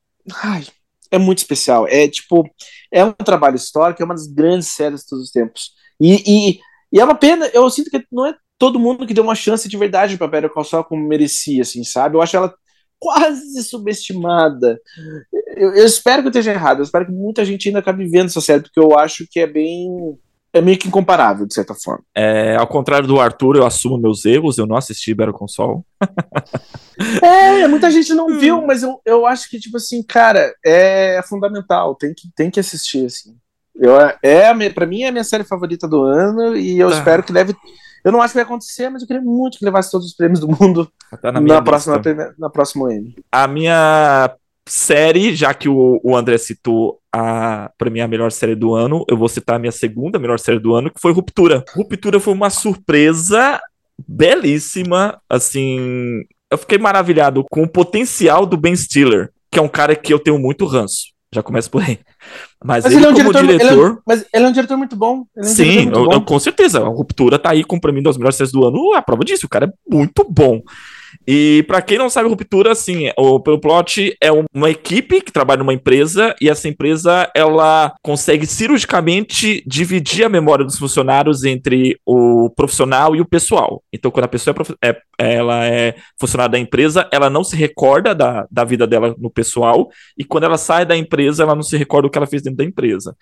Ai, 0.43 0.67
é 1.09 1.17
muito 1.17 1.39
especial. 1.39 1.87
É 1.87 2.07
tipo, 2.07 2.47
é 2.91 3.03
um 3.03 3.11
trabalho 3.11 3.55
histórico, 3.55 4.01
é 4.01 4.05
uma 4.05 4.13
das 4.13 4.27
grandes 4.27 4.67
séries 4.67 5.01
de 5.01 5.07
todos 5.07 5.25
os 5.25 5.31
tempos. 5.31 5.71
E, 5.99 6.23
e, 6.25 6.59
e 6.93 6.99
é 6.99 7.03
uma 7.03 7.15
pena, 7.15 7.47
eu 7.47 7.67
sinto 7.71 7.89
que 7.89 8.05
não 8.11 8.27
é 8.27 8.35
todo 8.59 8.79
mundo 8.79 9.07
que 9.07 9.13
deu 9.13 9.23
uma 9.23 9.33
chance 9.33 9.67
de 9.67 9.75
verdade 9.75 10.17
pra 10.17 10.27
Better 10.27 10.51
Call 10.51 10.63
Saul 10.63 10.83
como 10.83 11.07
merecia, 11.07 11.63
assim, 11.63 11.83
sabe? 11.83 12.15
Eu 12.15 12.21
acho 12.21 12.37
ela 12.37 12.53
quase 13.01 13.63
subestimada. 13.63 14.79
Eu, 15.57 15.73
eu, 15.73 15.85
espero 15.85 16.21
que 16.21 16.27
eu 16.27 16.29
esteja 16.31 16.51
errado, 16.51 16.77
eu 16.77 16.83
espero 16.83 17.07
que 17.07 17.11
muita 17.11 17.43
gente 17.43 17.67
ainda 17.67 17.79
acabe 17.79 18.07
vendo 18.07 18.27
essa 18.27 18.39
série, 18.39 18.61
porque 18.61 18.79
eu 18.79 18.97
acho 18.97 19.25
que 19.29 19.39
é 19.39 19.47
bem. 19.47 19.89
É 20.53 20.59
meio 20.59 20.77
que 20.77 20.89
incomparável, 20.89 21.47
de 21.47 21.53
certa 21.53 21.73
forma. 21.73 22.03
É, 22.13 22.57
ao 22.57 22.67
contrário 22.67 23.07
do 23.07 23.21
Arthur, 23.21 23.55
eu 23.55 23.65
assumo 23.65 23.97
meus 23.97 24.25
erros, 24.25 24.57
eu 24.57 24.67
não 24.67 24.75
assisti 24.75 25.13
Better 25.13 25.33
Console. 25.33 25.79
é, 27.23 27.65
muita 27.69 27.89
gente 27.89 28.13
não 28.13 28.37
viu, 28.37 28.61
mas 28.61 28.83
eu, 28.83 28.99
eu 29.05 29.25
acho 29.25 29.49
que, 29.49 29.57
tipo 29.57 29.77
assim, 29.77 30.03
cara, 30.03 30.53
é 30.65 31.21
fundamental, 31.23 31.95
tem 31.95 32.13
que, 32.13 32.29
tem 32.35 32.51
que 32.51 32.59
assistir, 32.59 33.05
assim. 33.05 33.33
Eu, 33.73 33.93
é, 34.21 34.69
para 34.71 34.85
mim 34.85 35.03
é 35.03 35.07
a 35.07 35.11
minha 35.11 35.23
série 35.23 35.45
favorita 35.45 35.87
do 35.87 36.03
ano 36.03 36.57
e 36.57 36.77
eu 36.77 36.89
tá. 36.89 36.97
espero 36.97 37.23
que 37.23 37.31
leve 37.31 37.55
Eu 38.03 38.11
não 38.11 38.21
acho 38.21 38.33
que 38.33 38.37
vai 38.37 38.43
acontecer, 38.43 38.89
mas 38.89 39.01
eu 39.01 39.07
queria 39.07 39.21
muito 39.21 39.57
que 39.57 39.65
levasse 39.65 39.91
todos 39.91 40.07
os 40.07 40.13
prêmios 40.13 40.39
do 40.39 40.47
mundo 40.47 40.91
Tá 41.21 41.31
na, 41.31 41.41
minha 41.41 41.61
próxima, 41.61 42.01
na 42.37 42.49
próxima 42.49 42.93
M. 42.93 43.15
A 43.31 43.47
minha 43.47 44.33
série, 44.67 45.35
já 45.35 45.53
que 45.53 45.67
o, 45.67 45.99
o 46.03 46.15
André 46.15 46.37
citou 46.37 46.99
a, 47.13 47.69
pra 47.77 47.89
mim, 47.89 47.99
a 47.99 48.07
melhor 48.07 48.31
série 48.31 48.55
do 48.55 48.73
ano, 48.73 49.03
eu 49.09 49.17
vou 49.17 49.27
citar 49.27 49.57
a 49.57 49.59
minha 49.59 49.71
segunda 49.71 50.17
melhor 50.17 50.39
série 50.39 50.59
do 50.59 50.73
ano, 50.73 50.89
que 50.89 51.01
foi 51.01 51.11
Ruptura. 51.11 51.65
Ruptura 51.75 52.19
foi 52.19 52.33
uma 52.33 52.49
surpresa 52.49 53.59
belíssima, 54.07 55.19
assim... 55.29 56.23
Eu 56.49 56.57
fiquei 56.57 56.77
maravilhado 56.77 57.45
com 57.49 57.63
o 57.63 57.69
potencial 57.69 58.45
do 58.45 58.57
Ben 58.57 58.75
Stiller, 58.75 59.31
que 59.49 59.57
é 59.59 59.61
um 59.61 59.69
cara 59.69 59.95
que 59.95 60.13
eu 60.13 60.19
tenho 60.19 60.37
muito 60.37 60.65
ranço. 60.65 61.11
Já 61.33 61.41
começa 61.41 61.69
por 61.69 61.81
aí. 61.81 61.99
Mas, 62.63 62.83
Mas 62.83 62.93
ele, 62.93 63.01
ele 63.01 63.05
é 63.05 63.09
um 63.09 63.13
como 63.13 63.33
diretor, 63.33 63.43
ele 63.43 63.53
é- 63.53 63.57
diretor... 63.57 64.01
Mas 64.05 64.25
ele 64.33 64.45
é 64.45 64.47
um 64.47 64.51
diretor 64.51 64.77
muito 64.77 64.95
bom. 64.95 65.25
É 65.35 65.39
um 65.41 65.43
Sim, 65.43 65.63
diretor 65.63 65.99
eu- 65.99 66.05
bom. 66.05 66.13
eu- 66.13 66.21
com 66.21 66.39
certeza. 66.39 66.79
A 66.79 66.87
Ruptura 66.87 67.39
tá 67.39 67.49
aí 67.51 67.63
com, 67.63 67.79
pra 67.79 67.91
mim, 67.91 68.03
das 68.03 68.17
melhores 68.17 68.35
séries 68.35 68.51
do 68.51 68.65
ano. 68.65 68.93
A 68.93 69.01
prova 69.01 69.23
disso, 69.25 69.45
o 69.45 69.49
cara 69.49 69.65
é 69.65 69.73
muito 69.89 70.23
bom. 70.29 70.61
E 71.27 71.63
pra 71.67 71.81
quem 71.81 71.97
não 71.97 72.09
sabe, 72.09 72.29
Ruptura, 72.29 72.71
assim, 72.71 73.11
o, 73.17 73.39
pelo 73.39 73.59
plot, 73.59 74.15
é 74.21 74.31
um- 74.31 74.45
uma 74.53 74.69
equipe 74.69 75.21
que 75.21 75.31
trabalha 75.31 75.59
numa 75.59 75.73
empresa 75.73 76.35
e 76.41 76.49
essa 76.49 76.67
empresa, 76.67 77.29
ela 77.35 77.93
consegue 78.01 78.45
cirurgicamente 78.45 79.63
dividir 79.65 80.23
a 80.25 80.29
memória 80.29 80.65
dos 80.65 80.77
funcionários 80.77 81.43
entre 81.43 81.99
o 82.05 82.49
profissional 82.55 83.15
e 83.15 83.21
o 83.21 83.25
pessoal. 83.27 83.83
Então, 83.93 84.11
quando 84.11 84.25
a 84.25 84.29
pessoa 84.29 84.55
é, 84.83 84.89
é- 85.19 85.35
ela 85.35 85.65
é 85.65 85.95
funcionária 86.19 86.51
da 86.51 86.59
empresa, 86.59 87.07
ela 87.11 87.29
não 87.29 87.43
se 87.43 87.55
recorda 87.55 88.13
da, 88.13 88.47
da 88.51 88.63
vida 88.63 88.85
dela 88.87 89.15
no 89.17 89.29
pessoal 89.29 89.89
e 90.17 90.23
quando 90.23 90.43
ela 90.45 90.57
sai 90.57 90.85
da 90.85 90.95
empresa, 90.97 91.43
ela 91.43 91.55
não 91.55 91.63
se 91.63 91.77
recorda 91.77 92.07
o 92.07 92.11
que 92.11 92.17
ela 92.17 92.27
fez 92.27 92.41
dentro 92.41 92.57
da 92.57 92.63
empresa. 92.65 93.15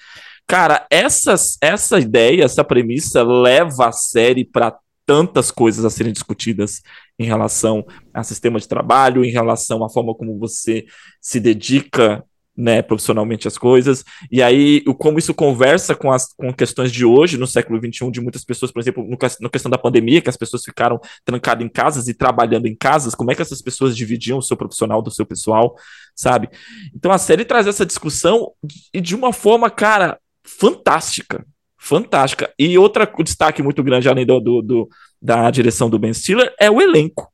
Cara, 0.48 0.86
essas, 0.90 1.58
essa 1.62 2.00
ideia, 2.00 2.44
essa 2.44 2.64
premissa 2.64 3.22
leva 3.22 3.88
a 3.88 3.92
série 3.92 4.44
para 4.44 4.76
tantas 5.10 5.50
coisas 5.50 5.84
a 5.84 5.90
serem 5.90 6.14
discutidas 6.14 6.84
em 7.18 7.26
relação 7.26 7.84
a 8.14 8.22
sistema 8.22 8.60
de 8.60 8.68
trabalho, 8.68 9.26
em 9.26 9.32
relação 9.32 9.84
à 9.84 9.90
forma 9.90 10.14
como 10.14 10.38
você 10.38 10.86
se 11.20 11.40
dedica 11.40 12.24
né, 12.56 12.84
profissionalmente 12.84 13.48
às 13.48 13.58
coisas, 13.58 14.06
e 14.32 14.44
aí 14.44 14.84
como 15.00 15.18
isso 15.18 15.34
conversa 15.34 15.96
com 15.96 16.12
as 16.12 16.32
com 16.36 16.54
questões 16.54 16.92
de 16.92 17.04
hoje, 17.06 17.40
no 17.40 17.48
século 17.48 17.80
XXI, 17.80 18.12
de 18.12 18.22
muitas 18.22 18.46
pessoas, 18.46 18.72
por 18.72 18.82
exemplo, 18.82 19.04
no, 19.04 19.50
questão 19.50 19.72
da 19.72 19.80
pandemia, 19.80 20.22
que 20.22 20.30
as 20.30 20.38
pessoas 20.38 20.64
ficaram 20.64 21.00
trancadas 21.26 21.66
em 21.66 21.70
casas 21.70 22.08
e 22.08 22.14
trabalhando 22.14 22.68
em 22.68 22.76
casas, 22.76 23.16
como 23.16 23.32
é 23.32 23.36
que 23.36 23.42
essas 23.42 23.64
pessoas 23.64 23.98
dividiam 23.98 24.38
o 24.38 24.44
seu 24.44 24.56
profissional 24.56 25.02
do 25.02 25.10
seu 25.10 25.26
pessoal, 25.26 25.74
sabe? 26.16 26.50
Então 26.94 27.12
a 27.12 27.18
série 27.18 27.46
traz 27.46 27.66
essa 27.66 27.84
discussão 27.84 28.52
e 28.94 29.02
de 29.02 29.16
uma 29.16 29.34
forma, 29.34 29.72
cara, 29.72 30.20
fantástica. 30.46 31.44
Fantástica. 31.80 32.52
E 32.60 32.78
outra 32.78 33.10
destaque 33.24 33.64
muito 33.64 33.82
grande, 33.82 34.10
além 34.10 34.26
do, 34.26 34.40
do- 34.40 34.62
do- 34.62 34.90
da 35.22 35.50
direção 35.50 35.90
do 35.90 35.98
Ben 35.98 36.14
Stiller, 36.14 36.54
é 36.60 36.70
o 36.70 36.82
elenco. 36.82 37.30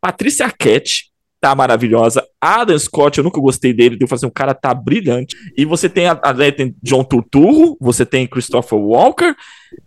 Patrícia 0.00 0.44
Arquette 0.46 1.10
tá 1.40 1.54
maravilhosa. 1.54 2.22
Adam 2.38 2.78
Scott, 2.78 3.16
eu 3.16 3.24
nunca 3.24 3.40
gostei 3.40 3.72
dele, 3.72 3.96
devo 3.96 4.08
fazer 4.10 4.26
um 4.26 4.30
cara 4.30 4.52
tá 4.54 4.74
brilhante. 4.74 5.34
E 5.56 5.64
você 5.64 5.88
tem 5.88 6.06
a, 6.06 6.12
a 6.22 6.52
tem 6.52 6.74
John 6.82 7.02
Turturro, 7.02 7.76
você 7.80 8.04
tem 8.04 8.26
Christopher 8.26 8.78
Walker. 8.78 9.34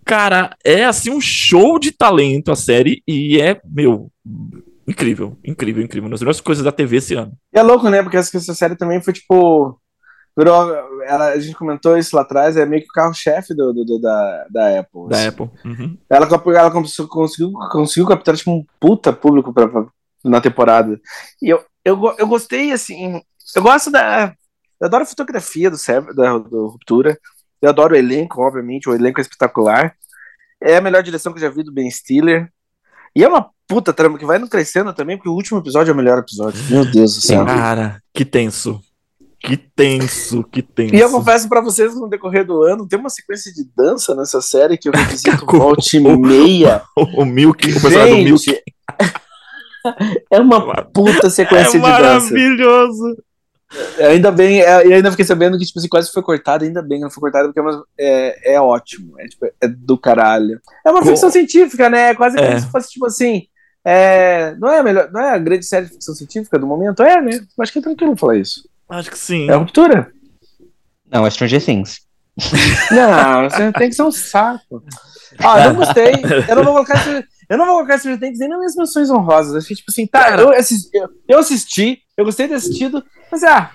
Cara, 0.04 0.56
é 0.66 0.84
assim 0.86 1.12
um 1.12 1.22
show 1.22 1.78
de 1.78 1.92
talento 1.92 2.52
a 2.52 2.56
série 2.56 3.04
e 3.08 3.40
é, 3.40 3.62
meu, 3.64 4.12
incrível, 4.88 5.38
incrível, 5.46 5.84
incrível. 5.84 6.06
Uma 6.06 6.12
das 6.12 6.22
melhores 6.22 6.42
coisas 6.42 6.64
da 6.64 6.72
TV 6.72 6.98
esse 6.98 7.14
ano. 7.14 7.34
E 7.54 7.60
é 7.60 7.62
louco, 7.62 7.88
né? 7.90 8.02
Porque 8.02 8.18
essa 8.18 8.54
série 8.56 8.76
também 8.76 9.00
foi 9.02 9.14
tipo. 9.14 9.80
Virou, 10.36 10.74
ela, 11.04 11.28
a 11.30 11.40
gente 11.40 11.56
comentou 11.56 11.96
isso 11.98 12.16
lá 12.16 12.24
atrás, 12.24 12.58
é 12.58 12.66
meio 12.66 12.82
que 12.82 12.90
o 12.90 12.94
carro-chefe 12.94 13.54
do, 13.54 13.72
do- 13.72 13.86
do- 13.86 14.00
da, 14.02 14.48
da 14.50 14.80
Apple. 14.80 15.08
Da 15.10 15.18
assim. 15.18 15.28
Apple. 15.28 15.50
Uhum. 15.63 15.98
Ela, 16.10 16.28
ela 16.56 16.72
conseguiu, 16.72 17.54
conseguiu, 17.72 18.08
captar 18.08 18.36
tipo, 18.36 18.50
um 18.52 18.66
puta 18.80 19.13
público 19.13 19.54
pra, 19.54 19.68
pra- 19.68 19.86
na 20.24 20.42
temporada. 20.42 21.00
E 21.42 21.50
eu, 21.50 21.63
eu, 21.86 22.16
eu 22.18 22.28
gostei, 22.28 22.72
assim. 22.72 23.22
Eu 23.56 23.62
gosto 23.62 23.92
da. 23.92 24.34
Eu 24.82 24.88
adoro 24.88 25.04
a 25.04 25.06
fotografia 25.06 25.70
do, 25.70 25.78
da, 26.16 26.38
do 26.40 26.68
Ruptura. 26.68 27.18
Eu 27.62 27.70
adoro 27.70 27.94
o 27.94 27.98
elenco, 27.98 28.42
obviamente. 28.42 28.90
O 28.90 28.96
elenco 28.96 29.20
é 29.20 29.22
espetacular. 29.22 29.94
É 30.62 30.77
a 30.77 30.81
melhor 30.81 31.03
direção 31.03 31.31
que 31.31 31.38
eu 31.38 31.44
já 31.44 31.50
vi 31.50 31.62
do 31.64 31.72
Ben 31.72 31.90
Stiller. 31.92 32.50
E 33.16 33.24
é 33.24 33.27
uma 33.27 33.50
puta 33.68 33.94
trama 33.94 34.18
que 34.18 34.25
vai 34.25 34.40
não 34.40 34.48
crescendo 34.48 34.92
também, 34.94 35.16
porque 35.16 35.29
o 35.29 35.34
último 35.34 35.60
episódio 35.60 35.92
é 35.92 35.94
o 35.94 35.98
melhor 35.98 36.18
episódio. 36.18 36.60
Meu 36.70 36.84
Deus 36.90 37.16
do 37.16 37.22
céu. 37.22 37.46
Cara, 37.46 38.01
que 38.14 38.25
tenso. 38.25 38.81
Que 39.44 39.58
tenso, 39.58 40.42
que 40.46 40.62
tenso. 40.62 40.96
E 40.96 41.00
eu 41.00 41.10
confesso 41.12 41.50
pra 41.50 41.60
vocês 41.60 41.94
no 41.96 42.08
decorrer 42.08 42.46
do 42.46 42.64
ano 42.64 42.88
tem 42.88 42.98
uma 42.98 43.10
sequência 43.10 43.51
de 43.53 43.66
dança 43.75 44.16
nessa 44.16 44.42
série 44.42 44.77
que 44.77 44.88
eu 44.88 44.94
revisito 44.96 45.46
Com- 45.46 45.58
volta 45.60 45.82
e 45.94 46.00
meia. 46.00 46.82
o, 46.96 47.03
o 47.24 47.25
Milk, 47.25 47.70
o 47.70 47.82
personagem 47.82 48.24
do 48.24 48.29
Milk. 48.29 48.64
É 50.32 50.40
uma 50.40 50.84
puta 50.86 51.29
sequência 51.29 51.68
É 51.68 51.72
de 51.72 51.77
dança. 51.79 51.90
maravilhoso. 51.90 53.18
Ainda 54.00 54.32
bem, 54.32 54.62
é, 54.62 54.88
e 54.88 54.94
ainda 54.94 55.10
fiquei 55.12 55.25
sabendo 55.25 55.58
que 55.58 55.66
tipo, 55.66 55.79
assim, 55.79 55.90
quase 55.90 56.12
foi 56.12 56.22
cortada, 56.22 56.64
ainda 56.64 56.82
bem 56.82 57.00
que 57.00 57.03
não 57.03 57.10
foi 57.12 57.22
cortada, 57.22 57.51
porque 57.51 57.60
é, 58.00 58.51
é, 58.51 58.56
é 58.56 58.62
ótimo. 58.62 59.20
É, 59.20 59.25
tipo, 59.27 59.46
é 59.60 59.68
do 59.68 59.98
caralho. 59.98 60.60
É 60.86 60.92
uma 60.92 61.03
ficção 61.03 61.29
científica, 61.29 61.90
né? 61.90 62.10
É 62.12 62.16
quase 62.16 62.38
É. 62.40 62.46
como 62.48 62.60
se 62.60 62.72
fosse, 62.72 62.90
tipo 62.92 63.06
assim. 63.08 63.44
é, 63.84 64.56
não 64.60 64.70
é 64.70 64.77
a 64.79 64.84
melhor, 64.84 65.12
não 65.12 65.20
é 65.20 65.32
a 65.32 65.38
grande 65.40 65.66
série 65.66 65.88
de 65.88 65.94
ficção 65.94 66.14
científica 66.16 66.58
do 66.60 66.68
momento? 66.68 67.01
É, 67.03 67.20
né? 67.22 67.40
Acho 67.60 67.74
que 67.74 67.79
é 67.79 67.82
tranquilo 67.82 68.16
falar 68.16 68.38
isso. 68.38 68.70
Acho 68.98 69.10
que 69.12 69.18
sim. 69.18 69.50
É 69.50 69.53
a 69.53 69.58
ruptura. 69.58 70.12
Não, 71.12 71.25
é 71.25 71.29
Stranger 71.29 71.64
Things. 71.64 72.01
Não, 72.92 73.50
você 73.50 73.72
tem 73.74 73.90
que 73.90 73.96
ser 73.96 74.03
um 74.03 74.12
saco. 74.12 74.84
Ah, 75.40 75.64
eu 75.66 75.70
não 75.74 75.75
gostei. 75.77 76.14
Eu 76.48 76.56
não 76.56 76.64
vou 76.64 76.74
colocar 76.74 76.96
esse- 77.01 77.25
eu 77.50 77.58
não 77.58 77.66
vou 77.66 77.75
colocar 77.75 77.98
Stranger 77.98 78.20
Things 78.20 78.40
nem 78.40 78.50
nas 78.50 78.58
minhas 78.60 78.75
menções 78.75 79.10
honrosas. 79.10 79.53
Eu 79.56 79.62
fiquei 79.62 79.75
tipo 79.77 79.92
assim, 79.92 80.08
tá, 80.08 80.36
eu 80.38 80.50
assisti, 80.51 80.90
eu, 80.96 81.10
eu 81.27 81.40
assisti, 81.40 82.00
eu 82.18 82.25
gostei 82.25 82.46
de 82.46 82.51
ter 82.51 82.58
assistido, 82.58 83.03
mas 83.32 83.44
ah, 83.44 83.72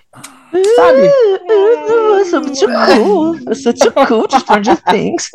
sabe? 0.76 1.10
Eu 1.48 2.24
sou 2.26 2.40
too 2.42 2.68
cool. 2.96 3.38
Eu 3.46 3.54
sou 3.54 3.72
too 3.74 3.92
cool 4.06 4.26
de 4.28 4.38
Stranger 4.40 4.82
Things. 4.84 5.30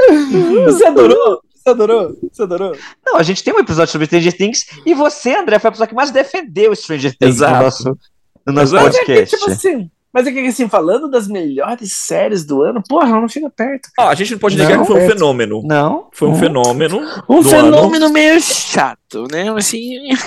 Você 0.65 0.85
adorou? 0.85 1.41
Você 1.55 1.69
adorou? 1.69 2.17
Você 2.31 2.41
adorou? 2.43 2.77
Não, 3.05 3.15
a 3.17 3.23
gente 3.23 3.41
tem 3.43 3.53
um 3.53 3.59
episódio 3.59 3.91
sobre 3.91 4.07
Stranger 4.07 4.35
Things 4.35 4.65
e 4.85 4.93
você, 4.93 5.35
André, 5.35 5.59
foi 5.59 5.69
a 5.69 5.71
pessoa 5.71 5.87
que 5.87 5.95
mais 5.95 6.11
defendeu 6.11 6.75
Stranger 6.75 7.15
Things 7.17 7.35
Exato. 7.35 7.53
no 7.55 7.63
nosso, 7.63 7.97
no 8.45 8.53
nosso. 8.53 8.73
Mas 8.75 8.95
é 8.95 8.99
que, 8.99 9.05
podcast. 9.05 9.37
tipo 9.37 9.51
assim, 9.51 9.89
mas 10.13 10.27
é 10.27 10.31
que 10.31 10.39
assim, 10.47 10.69
falando 10.69 11.09
das 11.09 11.27
melhores 11.27 11.91
séries 11.93 12.45
do 12.45 12.61
ano, 12.61 12.83
porra, 12.87 13.07
não 13.07 13.27
chega 13.27 13.49
perto. 13.49 13.89
Ó, 13.99 14.07
a 14.09 14.15
gente 14.15 14.31
não 14.33 14.39
pode 14.39 14.57
negar 14.57 14.77
Não, 14.77 14.81
que 14.85 14.91
foi 14.91 15.01
um 15.01 15.05
é. 15.05 15.09
fenômeno. 15.09 15.61
Não? 15.65 16.07
Foi 16.13 16.27
um 16.29 16.35
fenômeno. 16.35 17.01
Um 17.27 17.41
do 17.41 17.49
fenômeno 17.49 18.09
meio 18.09 18.39
chato, 18.41 19.25
né? 19.31 19.49
Assim, 19.57 20.09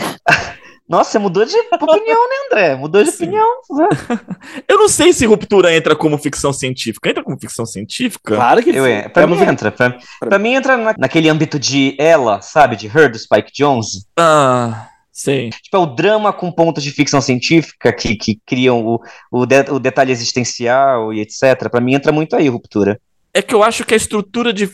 Nossa, 0.88 1.10
você 1.10 1.18
mudou 1.18 1.44
de 1.44 1.52
opinião, 1.56 2.28
né, 2.28 2.34
André? 2.46 2.76
Mudou 2.76 3.02
de 3.02 3.10
Sim. 3.10 3.24
opinião. 3.24 3.48
Eu 4.68 4.78
não 4.78 4.88
sei 4.88 5.12
se 5.12 5.26
Ruptura 5.26 5.74
entra 5.74 5.96
como 5.96 6.16
ficção 6.16 6.52
científica. 6.52 7.10
Entra 7.10 7.24
como 7.24 7.36
ficção 7.40 7.66
científica? 7.66 8.36
claro 8.36 8.62
que 8.62 8.70
Eu, 8.70 8.86
é, 8.86 9.08
pra 9.08 9.24
É 9.24 9.26
mim 9.26 9.34
uma- 9.34 9.44
entra. 9.46 9.72
Pra, 9.72 9.98
pra 10.20 10.38
mim 10.38 10.54
entra 10.54 10.76
na- 10.76 10.94
naquele 10.96 11.28
âmbito 11.28 11.58
de 11.58 11.96
ela, 11.98 12.40
sabe? 12.40 12.76
De 12.76 12.86
Her, 12.86 13.10
do 13.10 13.18
Spike 13.18 13.50
Jonze. 13.52 14.04
Ah, 14.16 14.86
sei. 15.18 15.50
Tipo, 15.50 15.76
é 15.76 15.80
o 15.80 15.86
drama 15.86 16.32
com 16.32 16.50
pontos 16.52 16.82
de 16.82 16.90
ficção 16.90 17.20
científica 17.20 17.92
que, 17.92 18.16
que 18.16 18.40
criam 18.46 18.84
o, 18.86 19.00
o, 19.30 19.46
de- 19.46 19.70
o 19.70 19.78
detalhe 19.78 20.12
existencial 20.12 21.12
e 21.12 21.20
etc. 21.20 21.68
Pra 21.70 21.80
mim 21.80 21.94
entra 21.94 22.12
muito 22.12 22.36
aí, 22.36 22.48
Ruptura. 22.48 23.00
É 23.32 23.42
que 23.42 23.54
eu 23.54 23.62
acho 23.62 23.84
que 23.84 23.92
a 23.92 23.96
estrutura 23.96 24.52
de, 24.52 24.68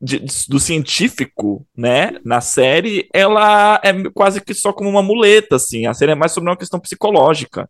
de- 0.00 0.22
do 0.48 0.60
científico, 0.60 1.66
né, 1.76 2.12
na 2.24 2.40
série, 2.42 3.08
ela 3.12 3.80
é 3.82 3.92
quase 4.14 4.40
que 4.40 4.52
só 4.52 4.72
como 4.72 4.88
uma 4.90 5.02
muleta, 5.02 5.56
assim. 5.56 5.86
A 5.86 5.94
série 5.94 6.12
é 6.12 6.14
mais 6.14 6.32
sobre 6.32 6.50
uma 6.50 6.56
questão 6.56 6.78
psicológica. 6.78 7.68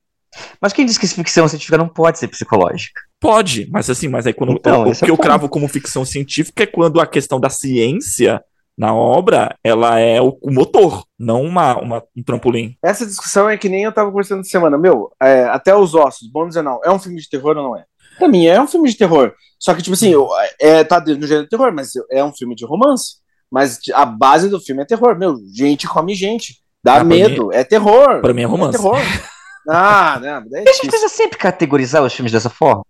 Mas 0.60 0.72
quem 0.72 0.86
diz 0.86 0.96
que 0.98 1.06
ficção 1.06 1.46
científica 1.46 1.76
não 1.78 1.88
pode 1.88 2.18
ser 2.18 2.26
psicológica? 2.26 3.00
Pode, 3.20 3.68
mas 3.70 3.88
assim, 3.88 4.08
mas 4.08 4.26
aí 4.26 4.32
quando 4.32 4.52
Então, 4.54 4.84
o, 4.84 4.88
o 4.88 4.92
é 4.92 4.94
que 4.94 5.04
o 5.04 5.08
eu 5.10 5.16
ponto. 5.16 5.26
cravo 5.26 5.48
como 5.48 5.68
ficção 5.68 6.04
científica 6.04 6.62
é 6.64 6.66
quando 6.66 7.00
a 7.00 7.06
questão 7.06 7.38
da 7.38 7.50
ciência 7.50 8.42
na 8.76 8.94
obra, 8.94 9.54
ela 9.62 9.98
é 9.98 10.20
o, 10.20 10.38
o 10.42 10.50
motor, 10.52 11.04
não 11.18 11.42
uma, 11.42 11.76
uma- 11.78 12.02
um 12.16 12.22
trampolim. 12.22 12.76
Essa 12.82 13.04
discussão 13.06 13.48
é 13.48 13.56
que 13.56 13.68
nem 13.68 13.84
eu 13.84 13.92
tava 13.92 14.10
conversando 14.10 14.40
essa 14.40 14.50
semana. 14.50 14.78
Meu, 14.78 15.10
é, 15.22 15.44
até 15.44 15.74
os 15.76 15.94
ossos, 15.94 16.28
bom 16.30 16.48
dizer 16.48 16.62
não, 16.62 16.80
é 16.84 16.90
um 16.90 16.98
filme 16.98 17.20
de 17.20 17.28
terror 17.28 17.56
ou 17.56 17.62
não 17.62 17.76
é? 17.76 17.84
Pra 18.18 18.28
mim, 18.28 18.46
é 18.46 18.60
um 18.60 18.66
filme 18.66 18.88
de 18.90 18.96
terror. 18.96 19.32
Só 19.58 19.74
que, 19.74 19.82
tipo 19.82 19.94
assim, 19.94 20.10
eu- 20.10 20.28
é, 20.60 20.82
tá 20.84 20.98
dentro 20.98 21.20
do 21.20 21.26
gênero 21.26 21.44
de 21.44 21.50
terror, 21.50 21.72
mas 21.72 21.92
é 22.10 22.22
um 22.24 22.32
filme 22.32 22.54
de 22.54 22.64
romance. 22.64 23.16
Mas 23.50 23.78
a 23.94 24.04
base 24.06 24.48
do 24.48 24.58
filme 24.60 24.82
é 24.82 24.86
terror. 24.86 25.16
Meu, 25.18 25.36
gente 25.54 25.86
come 25.86 26.14
gente. 26.14 26.56
Dá 26.82 26.96
Ah, 26.96 27.04
medo. 27.04 27.52
É 27.52 27.62
terror. 27.62 28.20
Pra 28.22 28.32
mim 28.34 28.42
é 28.42 28.46
romance. 28.46 28.76
É 28.78 28.80
terror. 28.80 28.96
Ah, 29.70 30.18
não, 30.20 30.48
daí 30.50 30.64
é 30.66 30.68
a 30.68 30.72
gente 30.72 30.88
precisa 30.88 31.08
sempre 31.08 31.38
categorizar 31.38 32.02
os 32.02 32.12
filmes 32.12 32.32
dessa 32.32 32.50
forma. 32.50 32.82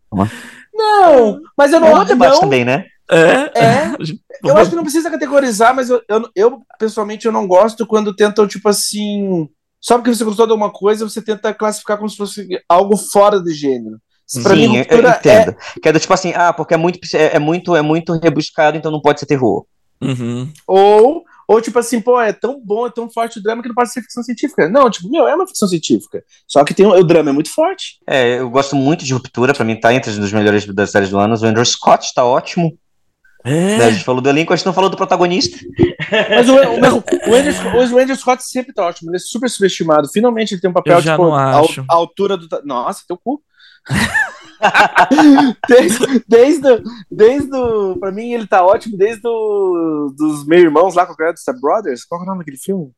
Não, 0.75 1.39
mas 1.57 1.71
eu 1.73 1.85
É 1.85 1.91
não. 1.91 2.01
um 2.01 2.05
debate 2.05 2.33
não 2.33 2.41
também, 2.41 2.65
né? 2.65 2.87
É. 3.13 3.59
É. 3.59 3.93
Eu 4.45 4.57
acho 4.57 4.71
que 4.71 4.77
não 4.77 4.83
precisa 4.83 5.09
categorizar, 5.09 5.73
mas 5.73 5.89
eu, 5.89 6.03
eu, 6.09 6.29
eu, 6.35 6.63
pessoalmente 6.77 7.27
eu 7.27 7.31
não 7.31 7.47
gosto 7.47 7.87
quando 7.87 8.17
tentam, 8.17 8.45
tipo 8.45 8.69
assim. 8.69 9.49
Só 9.81 9.97
porque 9.97 10.13
você 10.13 10.25
gostou 10.25 10.47
de 10.47 10.51
alguma 10.51 10.73
coisa, 10.73 11.09
você 11.09 11.23
tenta 11.23 11.55
classificar 11.55 11.97
como 11.97 12.11
se 12.11 12.17
fosse 12.17 12.49
algo 12.69 12.97
fora 12.97 13.39
do 13.39 13.53
gênero. 13.53 13.99
Pra 14.43 14.57
Sim, 14.57 14.57
mim, 14.57 14.65
eu, 14.65 14.73
eu 14.75 14.79
ruptura 14.79 15.17
entendo. 15.17 15.57
Que 15.81 15.89
é 15.89 15.93
do 15.93 16.01
tipo 16.01 16.13
assim, 16.13 16.33
ah, 16.35 16.53
porque 16.53 16.75
é 16.75 16.77
muito, 16.77 16.99
é, 17.15 17.37
é 17.37 17.39
muito, 17.39 17.77
é 17.77 17.83
muito 17.83 18.13
rebuscado, 18.15 18.77
então 18.77 18.91
não 18.91 19.01
pode 19.01 19.21
ser 19.21 19.27
terror. 19.27 19.65
Uhum. 20.01 20.53
Ou, 20.67 21.23
Ou 21.47 21.61
tipo 21.61 21.79
assim, 21.79 22.01
pô, 22.01 22.21
é 22.21 22.33
tão 22.33 22.61
bom, 22.65 22.87
é 22.87 22.91
tão 22.91 23.11
forte 23.11 23.39
o 23.39 23.43
drama 23.43 23.63
que 23.63 23.69
não 23.69 23.75
pode 23.75 23.93
ser 23.93 24.01
ficção 24.01 24.23
científica. 24.23 24.69
Não, 24.69 24.91
tipo, 24.91 25.11
meu, 25.11 25.29
é 25.29 25.35
uma 25.35 25.47
ficção 25.47 25.69
científica. 25.69 26.25
Só 26.47 26.65
que 26.65 26.75
tem, 26.75 26.87
o 26.87 27.05
drama 27.05 27.31
é 27.31 27.33
muito 27.33 27.53
forte. 27.53 27.99
É, 28.07 28.39
eu 28.39 28.49
gosto 28.51 28.75
muito 28.75 29.05
de 29.05 29.13
Ruptura, 29.13 29.55
pra 29.55 29.65
mim 29.65 29.79
tá 29.79 29.93
entre 29.93 30.11
os 30.11 30.33
melhores 30.33 30.65
das 30.67 30.91
séries 30.91 31.11
do 31.11 31.19
ano. 31.19 31.35
O 31.35 31.45
Andrew 31.45 31.65
Scott 31.65 32.13
tá 32.15 32.25
ótimo. 32.25 32.77
É. 33.45 33.79
Né, 33.79 33.85
A 33.87 33.91
gente 33.91 34.05
falou 34.05 34.21
do 34.21 34.29
elenco, 34.29 34.53
a 34.53 34.57
gente 34.57 34.67
não 34.67 34.73
falou 34.73 34.89
do 34.89 34.97
protagonista. 34.97 35.59
Mas 36.31 36.49
o, 36.49 36.55
o, 36.55 36.59
o, 37.31 37.35
Andrew, 37.35 37.95
o 37.95 37.99
Andrew 37.99 38.17
Scott 38.17 38.43
sempre 38.45 38.73
tá 38.73 38.87
ótimo, 38.87 39.11
ele 39.11 39.17
é 39.17 39.21
super 39.21 39.49
subestimado. 39.51 40.09
Finalmente 40.13 40.55
ele 40.55 40.61
tem 40.61 40.71
um 40.71 40.75
papel, 40.75 40.97
Eu 40.97 41.03
já 41.03 41.13
tipo, 41.13 41.33
a, 41.33 41.63
altura 41.89 42.37
do. 42.37 42.49
Nossa, 42.65 43.03
teu 43.07 43.17
cu. 43.17 43.43
desde, 45.69 46.25
desde, 46.29 46.69
o- 46.71 46.83
desde 47.11 47.57
o. 47.57 47.97
Pra 47.99 48.13
mim, 48.13 48.33
ele 48.33 48.47
tá 48.47 48.65
ótimo 48.65 48.97
desde 48.97 49.27
o, 49.27 50.15
dos 50.17 50.47
meus 50.47 50.63
irmãos 50.63 50.95
lá, 50.95 51.05
qual 51.05 51.17
que 51.17 51.25
é? 51.25 51.33
Dos 51.33 51.43
Step 51.43 51.61
Brothers? 51.61 52.05
Qual 52.05 52.21
que 52.21 52.25
é 52.25 52.27
o 52.27 52.31
nome 52.31 52.41
daquele 52.45 52.59
filme? 52.59 52.91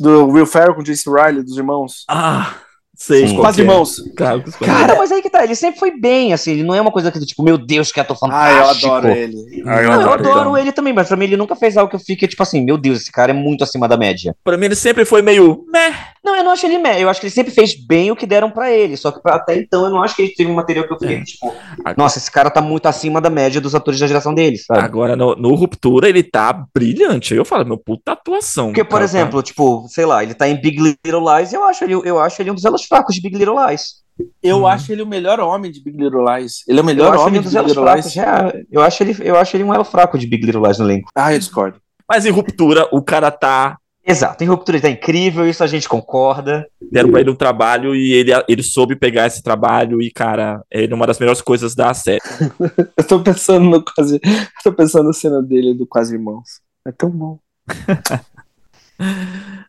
Do 0.00 0.26
Will 0.26 0.46
Ferrell 0.46 0.74
com 0.74 0.82
Jason 0.82 1.12
Riley, 1.12 1.44
dos 1.44 1.56
irmãos. 1.56 2.04
Ah, 2.10 2.54
sei. 2.94 3.26
Sim. 3.28 3.34
qual 3.34 3.42
Quase 3.44 3.60
é. 3.60 3.64
irmãos. 3.64 3.96
Cara, 4.16 4.42
Cara, 4.60 4.94
mas 4.96 5.12
aí 5.12 5.22
que 5.22 5.30
tá, 5.30 5.44
ele 5.44 5.54
sempre 5.54 5.78
foi 5.78 5.98
bem, 5.98 6.32
assim, 6.32 6.52
ele 6.52 6.62
não 6.62 6.74
é 6.74 6.80
uma 6.80 6.92
coisa 6.92 7.10
que, 7.10 7.18
tipo, 7.20 7.42
meu 7.42 7.58
Deus, 7.58 7.92
que 7.92 8.00
ator 8.00 8.16
Ah, 8.30 8.50
eu 8.52 8.68
adoro 8.68 9.08
ele. 9.08 9.62
Ah, 9.66 9.74
Não, 9.76 9.82
eu 9.82 9.92
adoro, 9.92 10.12
adoro 10.12 10.40
então. 10.40 10.58
ele 10.58 10.72
também, 10.72 10.92
mas 10.92 11.08
pra 11.08 11.16
mim 11.16 11.24
ele 11.24 11.36
nunca 11.36 11.56
fez 11.56 11.76
algo 11.76 11.90
que 11.90 11.96
eu 11.96 12.00
fique, 12.00 12.26
tipo 12.28 12.42
assim, 12.42 12.64
meu 12.64 12.76
Deus, 12.78 13.02
esse 13.02 13.12
cara 13.12 13.32
é 13.32 13.34
muito 13.34 13.64
acima 13.64 13.88
da 13.88 13.96
média. 13.96 14.34
Pra 14.44 14.56
mim 14.56 14.66
ele 14.66 14.76
sempre 14.76 15.04
foi 15.04 15.22
meio. 15.22 15.64
Meh. 15.72 16.13
Não, 16.24 16.34
eu 16.34 16.42
não 16.42 16.52
acho 16.52 16.64
ele 16.66 16.78
médio, 16.78 17.02
eu 17.02 17.08
acho 17.10 17.20
que 17.20 17.26
ele 17.26 17.34
sempre 17.34 17.52
fez 17.52 17.74
bem 17.86 18.10
o 18.10 18.16
que 18.16 18.24
deram 18.26 18.50
pra 18.50 18.70
ele, 18.72 18.96
só 18.96 19.12
que 19.12 19.20
pra- 19.20 19.34
até 19.34 19.56
então 19.58 19.84
eu 19.84 19.90
não 19.90 20.02
acho 20.02 20.16
que 20.16 20.22
ele 20.22 20.32
teve 20.34 20.50
um 20.50 20.54
material 20.54 20.86
que 20.86 20.94
eu 20.94 20.98
fiquei, 20.98 21.16
É. 21.18 21.22
tipo, 21.22 21.54
nossa, 21.98 22.18
esse 22.18 22.30
cara 22.30 22.48
tá 22.50 22.62
muito 22.62 22.86
acima 22.86 23.20
da 23.20 23.28
média 23.28 23.60
dos 23.60 23.74
atores 23.74 24.00
da 24.00 24.06
geração 24.06 24.34
dele, 24.34 24.56
sabe? 24.56 24.80
Agora 24.80 25.14
no, 25.16 25.36
no 25.36 25.54
Ruptura 25.54 26.08
ele 26.08 26.22
tá 26.22 26.64
brilhante. 26.74 27.34
Aí 27.34 27.38
eu 27.38 27.44
falo, 27.44 27.66
meu, 27.66 27.76
puta 27.76 28.12
atuação. 28.12 28.68
Porque, 28.68 28.82
por 28.82 28.92
Cara, 28.92 29.04
exemplo, 29.04 29.42
tipo, 29.42 29.86
sei 29.88 30.06
lá, 30.06 30.22
ele 30.22 30.32
tá 30.34 30.48
em 30.48 30.58
Big 30.60 30.80
Little 31.04 31.22
Lies 31.36 31.52
e 31.52 31.56
eu 31.56 31.64
acho 31.64 31.84
ele, 31.84 31.92
eu 31.92 32.18
acho 32.18 32.40
ele 32.40 32.50
um 32.50 32.54
dos 32.54 32.64
elos 32.64 32.84
fracos 32.84 33.14
de 33.14 33.20
Big 33.20 33.36
Little 33.36 33.56
Lies. 33.66 34.02
Eu 34.42 34.58
Uhum. 34.58 34.66
acho 34.66 34.92
ele 34.92 35.02
o 35.02 35.06
melhor 35.06 35.40
homem 35.40 35.70
de 35.72 35.82
Big 35.82 35.98
Little 36.02 36.24
Lies. 36.24 36.62
Ele 36.68 36.78
é 36.78 36.82
o 36.82 36.84
melhor 36.86 37.16
homem 37.16 37.34
de 37.34 37.40
dos 37.40 37.52
Big 37.52 37.56
elos 37.58 37.68
Little 37.72 37.84
fracos. 37.84 38.04
Lies. 38.06 38.16
é, 38.16 38.62
eu, 38.70 38.80
acho 38.80 39.02
ele, 39.02 39.16
eu 39.20 39.36
acho 39.36 39.56
ele 39.56 39.64
um 39.64 39.74
elo 39.74 39.84
fraco 39.84 40.16
de 40.18 40.26
Big 40.26 40.46
Little 40.46 40.62
Lies 40.64 40.78
no 40.78 40.86
elenco. 40.86 41.10
Ah, 41.14 41.32
eu 41.34 41.38
discordo. 41.38 41.78
Mas 42.08 42.24
em 42.24 42.30
Ruptura 42.30 42.86
o 42.92 43.02
cara 43.02 43.30
tá. 43.30 43.76
Exato, 44.06 44.44
em 44.44 44.46
Ruptura 44.46 44.76
ele 44.76 44.82
tá 44.82 44.90
incrível, 44.90 45.48
isso 45.48 45.64
a 45.64 45.66
gente 45.66 45.88
concorda. 45.88 46.68
Deram 46.92 47.10
pra 47.10 47.20
ele 47.20 47.30
um 47.30 47.34
trabalho 47.34 47.96
e 47.96 48.12
ele, 48.12 48.32
ele 48.46 48.62
soube 48.62 48.94
pegar 48.94 49.26
esse 49.26 49.42
trabalho 49.42 50.02
e, 50.02 50.10
cara, 50.10 50.62
é 50.70 50.84
uma 50.92 51.06
das 51.06 51.18
melhores 51.18 51.40
coisas 51.40 51.74
da 51.74 51.94
série. 51.94 52.20
Eu 52.98 53.06
tô 53.06 53.22
pensando 53.22 53.64
no 53.64 53.82
quase. 53.82 54.20
Eu 54.22 54.62
tô 54.62 54.72
pensando 54.74 55.06
na 55.06 55.12
cena 55.14 55.42
dele 55.42 55.72
do 55.72 55.86
Quase 55.86 56.14
Irmãos. 56.14 56.60
É 56.86 56.92
tão 56.92 57.10
bom. 57.10 57.38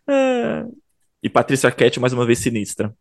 É. 0.08 0.64
E 1.24 1.28
Patrícia 1.28 1.68
Arquette 1.68 2.00
mais 2.00 2.14
uma 2.14 2.28
vez 2.28 2.38
sinistra. 2.38 2.94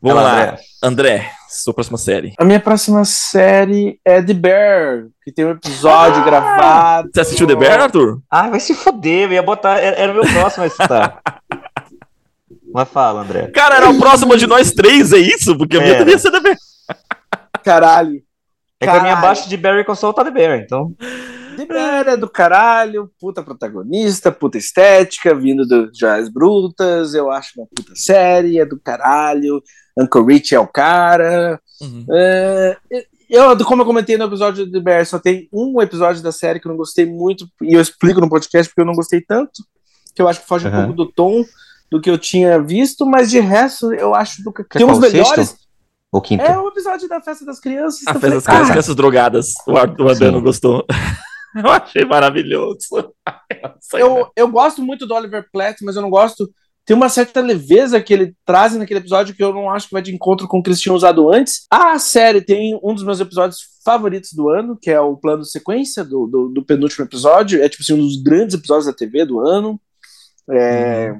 Vamos 0.00 0.22
lá, 0.22 0.32
André. 0.32 0.58
André, 0.82 1.30
sua 1.48 1.74
próxima 1.74 1.98
série. 1.98 2.32
A 2.38 2.44
minha 2.44 2.60
próxima 2.60 3.04
série 3.04 4.00
é 4.04 4.22
The 4.22 4.32
Bear, 4.32 5.06
que 5.24 5.32
tem 5.32 5.44
um 5.44 5.50
episódio 5.50 6.24
gravado. 6.24 7.08
Você 7.12 7.20
assistiu 7.20 7.46
The 7.48 7.56
Bear, 7.56 7.82
Arthur? 7.82 8.20
Ai, 8.30 8.50
vai 8.50 8.60
se 8.60 8.74
foder, 8.74 9.28
eu 9.28 9.32
ia 9.32 9.42
botar. 9.42 9.78
Era, 9.78 10.12
o 10.12 10.14
meu 10.14 10.24
próximo 10.24 10.64
a 10.64 10.70
citar. 10.70 11.20
Mas 12.72 12.88
fala, 12.90 13.22
André. 13.22 13.48
Cara, 13.48 13.76
era 13.76 13.90
o 13.90 13.98
próximo 13.98 14.36
de 14.36 14.46
nós 14.46 14.70
três, 14.70 15.12
é 15.12 15.18
isso? 15.18 15.56
Porque 15.56 15.78
a 15.78 15.80
minha 15.80 15.96
devia 15.96 16.18
ser 16.18 16.30
The 16.30 16.40
Bear. 16.40 16.56
Caralho. 17.64 18.22
É 18.80 18.84
que 18.86 18.90
a 18.90 18.92
minha 19.00 19.02
Caralho. 19.02 19.18
abaixo 19.18 19.48
de 19.48 19.56
Barry 19.56 19.84
Console 19.84 20.14
tá 20.14 20.22
The 20.22 20.30
Bear, 20.30 20.60
então. 20.60 20.94
The 21.56 21.66
Bear 21.66 22.08
é 22.08 22.16
do 22.16 22.30
caralho, 22.30 23.10
puta 23.18 23.42
protagonista, 23.42 24.30
puta 24.30 24.56
estética, 24.56 25.34
vindo 25.34 25.66
do 25.66 25.90
Joias 25.92 26.28
Brutas. 26.28 27.14
Eu 27.14 27.32
acho 27.32 27.50
uma 27.56 27.66
puta 27.66 27.96
série, 27.96 28.60
é 28.60 28.64
do 28.64 28.78
caralho. 28.78 29.60
Uncle 29.98 30.24
Rich 30.24 30.54
é 30.54 30.60
o 30.60 30.66
cara. 30.66 31.60
É, 32.10 32.76
eu, 33.28 33.56
como 33.64 33.82
eu 33.82 33.86
comentei 33.86 34.16
no 34.16 34.24
episódio 34.24 34.64
do 34.66 34.80
Bear, 34.82 35.04
só 35.06 35.18
tem 35.18 35.48
um 35.52 35.80
episódio 35.82 36.22
da 36.22 36.32
série 36.32 36.60
que 36.60 36.66
eu 36.66 36.70
não 36.70 36.76
gostei 36.78 37.04
muito, 37.06 37.46
e 37.62 37.74
eu 37.74 37.80
explico 37.80 38.20
no 38.20 38.28
podcast 38.28 38.70
porque 38.70 38.80
eu 38.80 38.86
não 38.86 38.94
gostei 38.94 39.20
tanto, 39.20 39.62
que 40.14 40.22
eu 40.22 40.28
acho 40.28 40.40
que 40.40 40.46
foge 40.48 40.66
um 40.66 40.70
Aham. 40.70 40.78
pouco 40.86 40.96
do 40.96 41.12
tom 41.12 41.44
do 41.90 42.00
que 42.00 42.10
eu 42.10 42.18
tinha 42.18 42.60
visto, 42.60 43.06
mas 43.06 43.30
de 43.30 43.40
resto 43.40 43.92
eu 43.94 44.14
acho 44.14 44.42
do 44.42 44.52
Quer 44.52 44.66
tem 44.78 44.86
uns 44.86 44.98
o 44.98 45.00
melhores. 45.00 45.48
sexto? 45.48 45.58
Ou 46.12 46.20
quinto? 46.22 46.42
É 46.42 46.58
o 46.58 46.68
episódio 46.68 47.06
da 47.08 47.20
festa 47.20 47.44
das 47.44 47.60
crianças. 47.60 48.00
A 48.06 48.12
festa 48.14 48.30
das 48.30 48.44
crianças, 48.44 48.66
"Ah, 48.68 48.70
crianças 48.72 48.94
drogadas. 48.96 49.46
O 49.66 49.76
Arthur 49.76 50.06
o 50.06 50.10
André 50.10 50.26
Sim. 50.26 50.32
não 50.32 50.42
gostou. 50.42 50.84
Eu 51.54 51.70
achei 51.70 52.04
maravilhoso. 52.04 52.78
Eu, 53.94 54.30
eu 54.36 54.48
gosto 54.48 54.82
muito 54.82 55.06
do 55.06 55.14
Oliver 55.14 55.46
Platt, 55.50 55.82
mas 55.82 55.96
eu 55.96 56.02
não 56.02 56.10
gosto. 56.10 56.48
Tem 56.88 56.96
uma 56.96 57.10
certa 57.10 57.42
leveza 57.42 58.00
que 58.00 58.14
ele 58.14 58.34
traz 58.46 58.74
naquele 58.74 59.00
episódio 59.00 59.34
que 59.34 59.44
eu 59.44 59.52
não 59.52 59.68
acho 59.68 59.88
que 59.88 59.92
vai 59.92 60.00
de 60.00 60.14
encontro 60.14 60.48
com 60.48 60.58
o 60.58 60.62
que 60.62 60.70
eles 60.70 60.80
tinham 60.80 60.96
usado 60.96 61.30
antes. 61.30 61.66
A 61.70 61.98
série 61.98 62.40
tem 62.40 62.80
um 62.82 62.94
dos 62.94 63.04
meus 63.04 63.20
episódios 63.20 63.58
favoritos 63.84 64.32
do 64.32 64.48
ano, 64.48 64.74
que 64.74 64.90
é 64.90 64.98
o 64.98 65.14
plano 65.14 65.42
de 65.42 65.50
sequência 65.50 66.02
do, 66.02 66.26
do, 66.26 66.48
do 66.48 66.64
penúltimo 66.64 67.04
episódio. 67.04 67.62
É 67.62 67.68
tipo 67.68 67.82
assim, 67.82 67.92
um 67.92 67.98
dos 67.98 68.22
grandes 68.22 68.54
episódios 68.54 68.86
da 68.86 68.94
TV 68.94 69.26
do 69.26 69.38
ano. 69.38 69.78
É, 70.50 71.14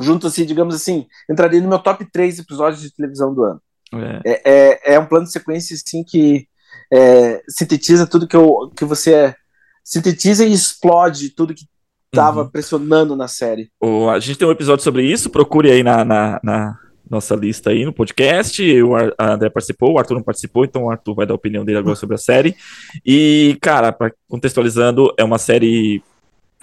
Junto-se, 0.00 0.46
digamos 0.46 0.76
assim, 0.76 1.08
entraria 1.28 1.60
no 1.60 1.68
meu 1.68 1.80
top 1.80 2.08
3 2.12 2.38
episódios 2.38 2.80
de 2.80 2.94
televisão 2.94 3.34
do 3.34 3.42
ano. 3.42 3.60
É. 3.92 4.20
É, 4.24 4.42
é, 4.44 4.94
é 4.94 5.00
um 5.00 5.06
plano 5.06 5.26
de 5.26 5.32
sequência 5.32 5.74
assim 5.74 6.04
que 6.04 6.46
é, 6.92 7.42
sintetiza 7.48 8.06
tudo 8.06 8.28
que, 8.28 8.36
eu, 8.36 8.70
que 8.76 8.84
você 8.84 9.12
é, 9.12 9.36
sintetiza 9.82 10.44
e 10.44 10.52
explode 10.52 11.30
tudo 11.30 11.52
que 11.52 11.66
tava 12.14 12.42
Uhum. 12.42 12.48
pressionando 12.50 13.16
na 13.16 13.28
série. 13.28 13.70
O- 13.80 14.08
a 14.08 14.18
gente 14.18 14.38
tem 14.38 14.46
um 14.48 14.52
episódio 14.52 14.82
sobre 14.84 15.04
isso, 15.04 15.30
procure 15.30 15.70
aí 15.70 15.82
na, 15.82 16.04
na, 16.04 16.40
na 16.42 16.78
nossa 17.10 17.34
lista 17.34 17.70
aí 17.70 17.84
no 17.84 17.92
podcast. 17.92 18.62
O 18.82 18.94
Ar- 18.94 19.12
a 19.18 19.32
André 19.34 19.50
participou, 19.50 19.92
o 19.92 19.98
Arthur 19.98 20.14
não 20.14 20.22
participou, 20.22 20.64
então 20.64 20.84
o 20.84 20.90
Arthur 20.90 21.14
vai 21.14 21.26
dar 21.26 21.34
a 21.34 21.36
opinião 21.36 21.64
dele 21.64 21.78
agora 21.78 21.96
sobre 21.96 22.14
a 22.14 22.18
série. 22.18 22.56
E, 23.04 23.56
cara, 23.60 23.92
pra, 23.92 24.10
contextualizando, 24.28 25.12
é 25.18 25.24
uma 25.24 25.38
série 25.38 26.02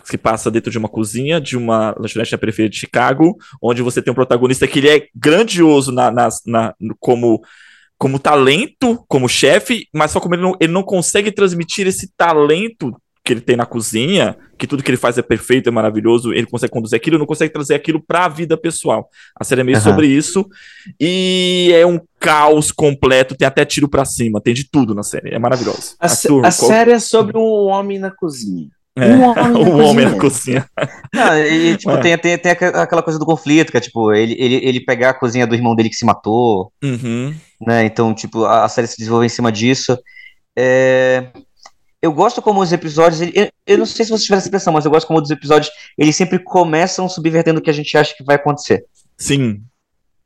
que 0.09 0.17
passa 0.17 0.49
dentro 0.49 0.71
de 0.71 0.77
uma 0.79 0.89
cozinha 0.89 1.39
de 1.39 1.55
uma 1.55 1.93
lanchonete 1.97 2.31
na 2.31 2.37
periferia 2.37 2.69
de 2.69 2.75
Chicago, 2.77 3.37
onde 3.61 3.83
você 3.83 4.01
tem 4.01 4.11
um 4.11 4.15
protagonista 4.15 4.67
que 4.67 4.79
ele 4.79 4.89
é 4.89 5.07
grandioso 5.15 5.91
na, 5.91 6.09
na- 6.11 6.73
no- 6.79 6.95
como 6.99 7.41
como 7.97 8.17
talento, 8.17 9.05
como 9.07 9.29
chefe, 9.29 9.85
mas 9.93 10.09
só 10.09 10.19
como 10.19 10.33
ele 10.33 10.41
não, 10.41 10.55
ele 10.59 10.73
não 10.73 10.81
consegue 10.81 11.31
transmitir 11.31 11.85
esse 11.85 12.11
talento 12.17 12.91
que 13.23 13.33
ele 13.33 13.41
tem 13.41 13.55
na 13.55 13.65
cozinha, 13.67 14.35
que 14.57 14.65
tudo 14.65 14.81
que 14.81 14.89
ele 14.89 14.97
faz 14.97 15.17
é 15.17 15.21
perfeito, 15.21 15.69
é 15.69 15.71
maravilhoso, 15.71 16.33
ele 16.33 16.47
consegue 16.47 16.71
conduzir 16.73 16.95
aquilo, 16.97 17.19
não 17.19 17.25
consegue 17.27 17.53
trazer 17.53 17.75
aquilo 17.75 18.01
para 18.01 18.25
a 18.25 18.27
vida 18.27 18.57
pessoal. 18.57 19.07
A 19.39 19.43
série 19.43 19.61
é 19.61 19.63
meio 19.63 19.77
Aham. 19.77 19.83
sobre 19.85 20.07
isso 20.07 20.47
e 20.99 21.71
é 21.73 21.85
um 21.85 21.99
caos 22.19 22.71
completo, 22.71 23.35
tem 23.35 23.47
até 23.47 23.63
tiro 23.63 23.87
para 23.87 24.05
cima, 24.05 24.41
tem 24.41 24.53
de 24.53 24.69
tudo 24.69 24.95
na 24.95 25.03
série, 25.03 25.33
é 25.33 25.39
maravilhoso. 25.39 25.95
A, 25.99 26.05
Arthur, 26.07 26.39
a 26.39 26.51
qual- 26.51 26.51
série 26.51 26.91
é 26.91 26.99
sobre 26.99 27.37
um 27.37 27.67
homem 27.67 27.99
na 27.99 28.09
cozinha. 28.11 28.67
É, 28.95 29.05
Um 29.05 29.21
homem 29.23 29.35
na 29.53 29.59
o 29.59 29.77
homem 29.77 30.05
na 30.05 30.17
cozinha. 30.17 30.67
cozinha. 30.75 30.99
Não, 31.13 31.37
e, 31.37 31.77
tipo, 31.77 31.91
É. 31.91 32.01
tem, 32.01 32.17
tem, 32.17 32.37
tem 32.37 32.51
aquela 32.51 33.01
coisa 33.03 33.17
do 33.19 33.25
conflito, 33.25 33.71
que 33.71 33.77
é 33.77 33.81
tipo, 33.81 34.11
ele, 34.13 34.35
ele, 34.37 34.55
ele 34.55 34.79
pegar 34.83 35.11
a 35.11 35.13
cozinha 35.13 35.45
do 35.47 35.55
irmão 35.55 35.75
dele 35.75 35.89
que 35.89 35.95
se 35.95 36.05
matou, 36.05 36.73
Uhum. 36.83 37.33
né? 37.65 37.85
Então, 37.85 38.13
tipo, 38.13 38.43
a, 38.45 38.65
a 38.65 38.67
série 38.69 38.87
se 38.87 38.97
desenvolve 38.97 39.25
em 39.27 39.29
cima 39.29 39.51
disso. 39.51 39.97
É, 40.57 41.27
Eu 42.01 42.11
gosto 42.11 42.41
como 42.41 42.61
os 42.61 42.71
episódios. 42.73 43.21
Eu, 43.33 43.49
eu 43.67 43.77
não 43.77 43.85
sei 43.85 44.03
se 44.05 44.09
vocês 44.11 44.23
tiveram 44.23 44.39
essa 44.39 44.47
impressão, 44.47 44.73
mas 44.73 44.85
eu 44.85 44.91
gosto 44.91 45.05
como 45.07 45.21
os 45.21 45.29
episódios 45.29 45.71
eles 45.97 46.15
sempre 46.15 46.39
começam 46.39 47.07
subvertendo 47.07 47.59
o 47.59 47.61
que 47.61 47.69
a 47.69 47.73
gente 47.73 47.95
acha 47.97 48.15
que 48.15 48.23
vai 48.23 48.35
acontecer. 48.37 48.85
Sim, 49.17 49.61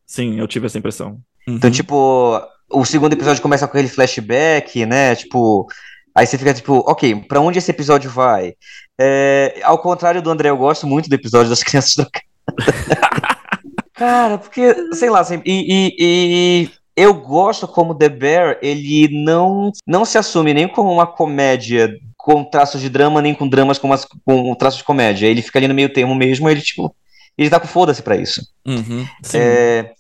sim, 0.05 0.39
eu 0.39 0.47
tive 0.47 0.67
essa 0.67 0.77
impressão. 0.77 1.19
Uhum. 1.47 1.55
Então, 1.55 1.69
tipo, 1.69 2.39
o 2.71 2.85
segundo 2.85 3.13
episódio 3.13 3.41
começa 3.41 3.67
com 3.67 3.73
aquele 3.77 3.89
flashback, 3.89 4.85
né? 4.85 5.15
Tipo, 5.15 5.67
aí 6.15 6.25
você 6.25 6.37
fica 6.37 6.53
tipo, 6.53 6.75
ok, 6.89 7.15
pra 7.27 7.41
onde 7.41 7.59
esse 7.59 7.71
episódio 7.71 8.09
vai? 8.09 8.53
É, 8.99 9.59
ao 9.63 9.77
contrário 9.77 10.21
do 10.21 10.29
André, 10.31 10.49
eu 10.49 10.57
gosto 10.57 10.87
muito 10.87 11.09
do 11.09 11.15
episódio 11.15 11.49
das 11.49 11.61
crianças 11.63 11.93
drogadas. 11.95 12.21
Cara, 13.93 14.37
porque, 14.37 14.93
sei 14.93 15.09
lá, 15.09 15.19
assim, 15.21 15.41
e, 15.45 15.65
e- 15.89 15.95
e 16.65 16.69
eu 16.95 17.13
gosto 17.13 17.67
como 17.67 17.93
The 17.95 18.09
Bear, 18.09 18.57
ele 18.61 19.09
não, 19.23 19.71
não 19.85 20.05
se 20.05 20.17
assume 20.17 20.53
nem 20.53 20.67
como 20.67 20.91
uma 20.91 21.05
comédia 21.05 21.93
com 22.15 22.43
traços 22.43 22.81
de 22.81 22.89
drama, 22.89 23.21
nem 23.21 23.35
com 23.35 23.47
dramas 23.47 23.77
com, 23.77 23.87
umas, 23.87 24.05
com 24.05 24.55
traços 24.55 24.79
de 24.79 24.83
comédia. 24.83 25.27
Ele 25.27 25.41
fica 25.41 25.59
ali 25.59 25.67
no 25.67 25.73
meio 25.73 25.91
termo 25.91 26.15
mesmo, 26.15 26.49
ele, 26.49 26.61
tipo, 26.61 26.95
ele 27.37 27.49
tá 27.49 27.59
com 27.59 27.67
foda-se 27.67 28.01
pra 28.01 28.15
isso. 28.15 28.41
Uhum. 28.65 29.05
Sim. 29.21 29.37
É, 29.37 29.91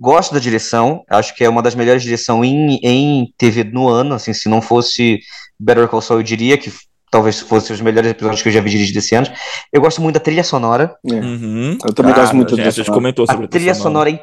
gosto 0.00 0.34
da 0.34 0.38
direção, 0.40 1.02
acho 1.08 1.34
que 1.34 1.42
é 1.42 1.48
uma 1.48 1.62
das 1.62 1.74
melhores 1.74 2.02
direções 2.02 2.50
em, 2.50 2.78
em 2.82 3.32
TV 3.38 3.64
no 3.64 3.88
ano, 3.88 4.14
assim, 4.14 4.32
se 4.32 4.48
não 4.48 4.60
fosse 4.60 5.18
Better 5.58 5.88
Call 5.88 6.02
Saul, 6.02 6.20
eu 6.20 6.24
diria 6.24 6.58
que 6.58 6.70
talvez 7.10 7.40
fosse 7.40 7.72
os 7.72 7.80
melhores 7.80 8.10
episódios 8.10 8.42
que 8.42 8.48
eu 8.48 8.52
já 8.52 8.60
vi 8.60 8.70
dirigidos 8.70 9.02
desse 9.02 9.14
ano. 9.14 9.26
Eu 9.72 9.80
gosto 9.80 10.02
muito 10.02 10.14
da 10.14 10.20
trilha 10.20 10.44
sonora, 10.44 10.94
É. 11.08 11.14
Uhum. 11.14 11.78
Eu 11.82 11.94
também 11.94 12.14
gosto 12.14 12.36
muito 12.36 12.54
a 12.54 12.56
gente, 12.56 12.64
da 12.64 12.68
a 12.68 12.70
gente 12.72 12.84
sonora. 12.84 13.00
comentou 13.00 13.26
sobre 13.26 13.46
a 13.46 13.48
trilha 13.48 13.74
sonora 13.74 14.10
é 14.10 14.20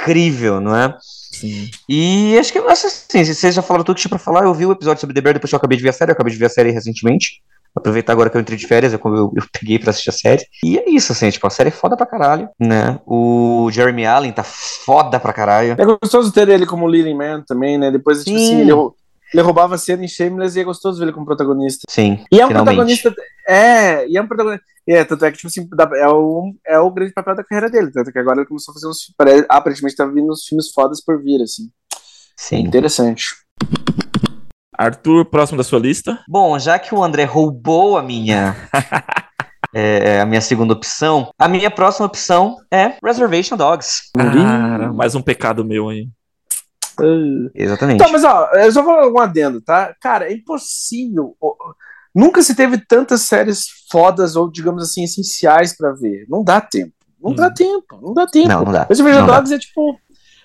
incrível, 0.00 0.60
não 0.60 0.76
é? 0.76 0.94
Sim. 1.40 1.70
E 1.88 2.36
acho 2.38 2.52
que, 2.52 2.58
acho 2.58 2.86
assim, 2.86 3.24
vocês 3.24 3.54
já 3.54 3.62
falaram 3.62 3.84
tudo 3.84 3.96
que 3.96 4.02
tinha 4.02 4.10
pra 4.10 4.18
falar, 4.18 4.44
eu 4.44 4.54
vi 4.54 4.66
o 4.66 4.72
episódio 4.72 5.00
sobre 5.00 5.14
The 5.14 5.20
Bear 5.20 5.34
depois 5.34 5.50
que 5.50 5.54
eu 5.54 5.58
acabei 5.58 5.76
de 5.76 5.82
ver 5.84 5.90
a 5.90 5.92
série, 5.92 6.10
eu 6.10 6.14
acabei 6.14 6.32
de 6.32 6.38
ver 6.38 6.46
a 6.46 6.50
série 6.50 6.70
recentemente, 6.70 7.42
Aproveitar 7.76 8.14
agora 8.14 8.30
que 8.30 8.36
eu 8.38 8.40
entrei 8.40 8.56
de 8.56 8.66
férias, 8.66 8.94
eu, 8.94 9.00
eu, 9.04 9.32
eu 9.36 9.44
peguei 9.52 9.78
pra 9.78 9.90
assistir 9.90 10.08
a 10.08 10.12
série. 10.12 10.42
E 10.64 10.78
é 10.78 10.88
isso, 10.88 11.12
assim, 11.12 11.28
tipo, 11.28 11.46
a 11.46 11.50
série 11.50 11.68
é 11.68 11.72
foda 11.72 11.94
pra 11.94 12.06
caralho, 12.06 12.48
né? 12.58 12.98
O 13.04 13.68
Jeremy 13.70 14.06
Allen 14.06 14.32
tá 14.32 14.42
foda 14.42 15.20
pra 15.20 15.30
caralho. 15.30 15.76
É 15.78 15.84
gostoso 15.84 16.32
ter 16.32 16.48
ele 16.48 16.64
como 16.64 16.86
leading 16.86 17.14
man 17.14 17.44
também, 17.46 17.76
né? 17.76 17.90
Depois, 17.90 18.24
tipo 18.24 18.34
assim, 18.34 18.62
ele, 18.62 18.72
ele 19.36 19.42
roubava 19.42 19.76
cena 19.76 20.02
em 20.02 20.08
Shameless 20.08 20.56
e 20.56 20.62
é 20.62 20.64
gostoso 20.64 20.98
ver 20.98 21.04
ele 21.04 21.12
como 21.12 21.26
protagonista. 21.26 21.82
Sim, 21.90 22.24
E 22.32 22.40
é 22.40 22.46
um 22.46 22.48
protagonista. 22.48 23.14
É, 23.46 24.08
e 24.08 24.16
é 24.16 24.22
um 24.22 24.26
protagonista. 24.26 24.64
É, 24.88 25.04
tanto 25.04 25.24
é 25.26 25.30
que, 25.30 25.36
tipo 25.36 25.48
assim, 25.48 25.68
é 25.96 26.08
o, 26.08 26.54
é 26.66 26.78
o 26.78 26.90
grande 26.90 27.12
papel 27.12 27.36
da 27.36 27.44
carreira 27.44 27.68
dele. 27.68 27.90
Tanto 27.92 28.10
que 28.10 28.18
agora 28.18 28.38
ele 28.38 28.48
começou 28.48 28.72
a 28.72 28.74
fazer 28.74 28.88
uns. 28.88 29.12
Aparentemente 29.48 29.94
tá 29.94 30.06
vindo 30.06 30.32
uns 30.32 30.46
filmes 30.46 30.72
fodas 30.72 31.04
por 31.04 31.22
vir, 31.22 31.42
assim. 31.42 31.68
Sim. 32.34 32.60
Interessante. 32.60 33.26
Arthur, 34.78 35.26
próximo 35.26 35.58
da 35.58 35.64
sua 35.64 35.80
lista. 35.80 36.18
Bom, 36.26 36.58
já 36.58 36.78
que 36.78 36.94
o 36.94 37.04
André 37.04 37.24
roubou 37.24 37.98
a 37.98 38.02
minha. 38.02 38.56
é, 39.74 40.18
a 40.20 40.24
minha 40.24 40.40
segunda 40.40 40.72
opção, 40.72 41.30
a 41.38 41.46
minha 41.46 41.70
próxima 41.70 42.06
opção 42.06 42.56
é 42.72 42.94
Reservation 43.04 43.58
Dogs. 43.58 44.10
Cara, 44.16 44.92
mais 44.94 45.14
um 45.14 45.20
pecado 45.20 45.62
meu 45.62 45.90
aí. 45.90 46.08
Uh. 47.00 47.50
Exatamente. 47.54 47.96
Então, 47.96 48.12
mas 48.12 48.24
ó, 48.24 48.50
eu 48.54 48.72
só 48.72 48.82
vou 48.82 49.12
um 49.12 49.20
adendo, 49.20 49.60
tá? 49.60 49.94
Cara, 50.00 50.30
é 50.30 50.34
impossível. 50.34 51.36
Nunca 52.14 52.42
se 52.42 52.54
teve 52.54 52.78
tantas 52.78 53.22
séries 53.22 53.66
fodas 53.90 54.36
ou, 54.36 54.50
digamos 54.50 54.82
assim, 54.82 55.04
essenciais 55.04 55.76
para 55.76 55.92
ver. 55.92 56.26
Não 56.28 56.42
dá 56.42 56.60
tempo. 56.60 56.92
Não 57.22 57.32
hum. 57.32 57.34
dá 57.34 57.50
tempo. 57.50 57.98
Não 58.00 58.14
dá 58.14 58.26
tempo. 58.26 58.48
Não, 58.48 58.64
não 58.64 58.72
dá. 58.72 58.84
Reservation 58.84 59.26
Dogs 59.26 59.50
dá. 59.50 59.56
é 59.56 59.58
tipo. 59.58 59.98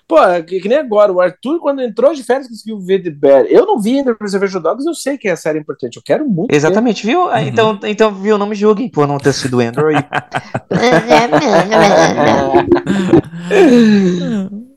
Pô, 0.06 0.16
que, 0.46 0.60
que, 0.60 0.68
nem 0.68 0.78
agora, 0.78 1.10
o 1.10 1.20
Arthur, 1.20 1.58
quando 1.60 1.80
entrou 1.80 2.12
de 2.12 2.22
férias, 2.22 2.48
conseguiu 2.48 2.78
ver 2.78 3.02
The 3.02 3.08
Bear. 3.08 3.46
Eu 3.46 3.64
não 3.64 3.80
vi 3.80 3.96
ainda 3.96 4.14
Reservation 4.20 4.60
Dogs, 4.60 4.84
eu 4.84 4.92
sei 4.92 5.16
que 5.16 5.28
é 5.28 5.32
a 5.32 5.36
série 5.36 5.58
importante, 5.58 5.96
eu 5.96 6.02
quero 6.04 6.28
muito. 6.28 6.54
Exatamente, 6.54 7.06
ver. 7.06 7.12
viu? 7.12 7.28
Uhum. 7.28 7.38
Então, 7.38 7.80
então, 7.84 8.12
viu, 8.12 8.36
não 8.36 8.46
me 8.46 8.54
julguem 8.54 8.90
por 8.90 9.06
não 9.06 9.16
ter 9.16 9.32
sido 9.32 9.60
Android. 9.60 10.04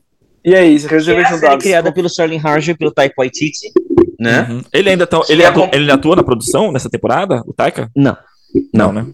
e 0.46 0.78
Reservation 0.86 1.34
é 1.34 1.36
a 1.36 1.50
Dogs? 1.50 1.58
criada 1.58 1.92
pelo 1.92 2.06
Sterling 2.06 2.40
Harjo 2.42 2.70
e 2.70 2.76
pelo 2.76 2.92
Taika 2.92 3.14
Waititi, 3.18 3.72
né? 4.18 4.46
Uhum. 4.48 4.62
Ele 4.72 4.90
ainda 4.90 5.06
tá, 5.06 5.20
ele, 5.28 5.42
é 5.42 5.46
atua, 5.46 5.70
ele 5.72 5.90
atua 5.90 6.16
na 6.16 6.22
produção 6.22 6.70
nessa 6.70 6.88
temporada, 6.88 7.42
o 7.46 7.52
Taika? 7.52 7.90
Não. 7.96 8.16
Não, 8.72 8.92
né? 8.92 9.06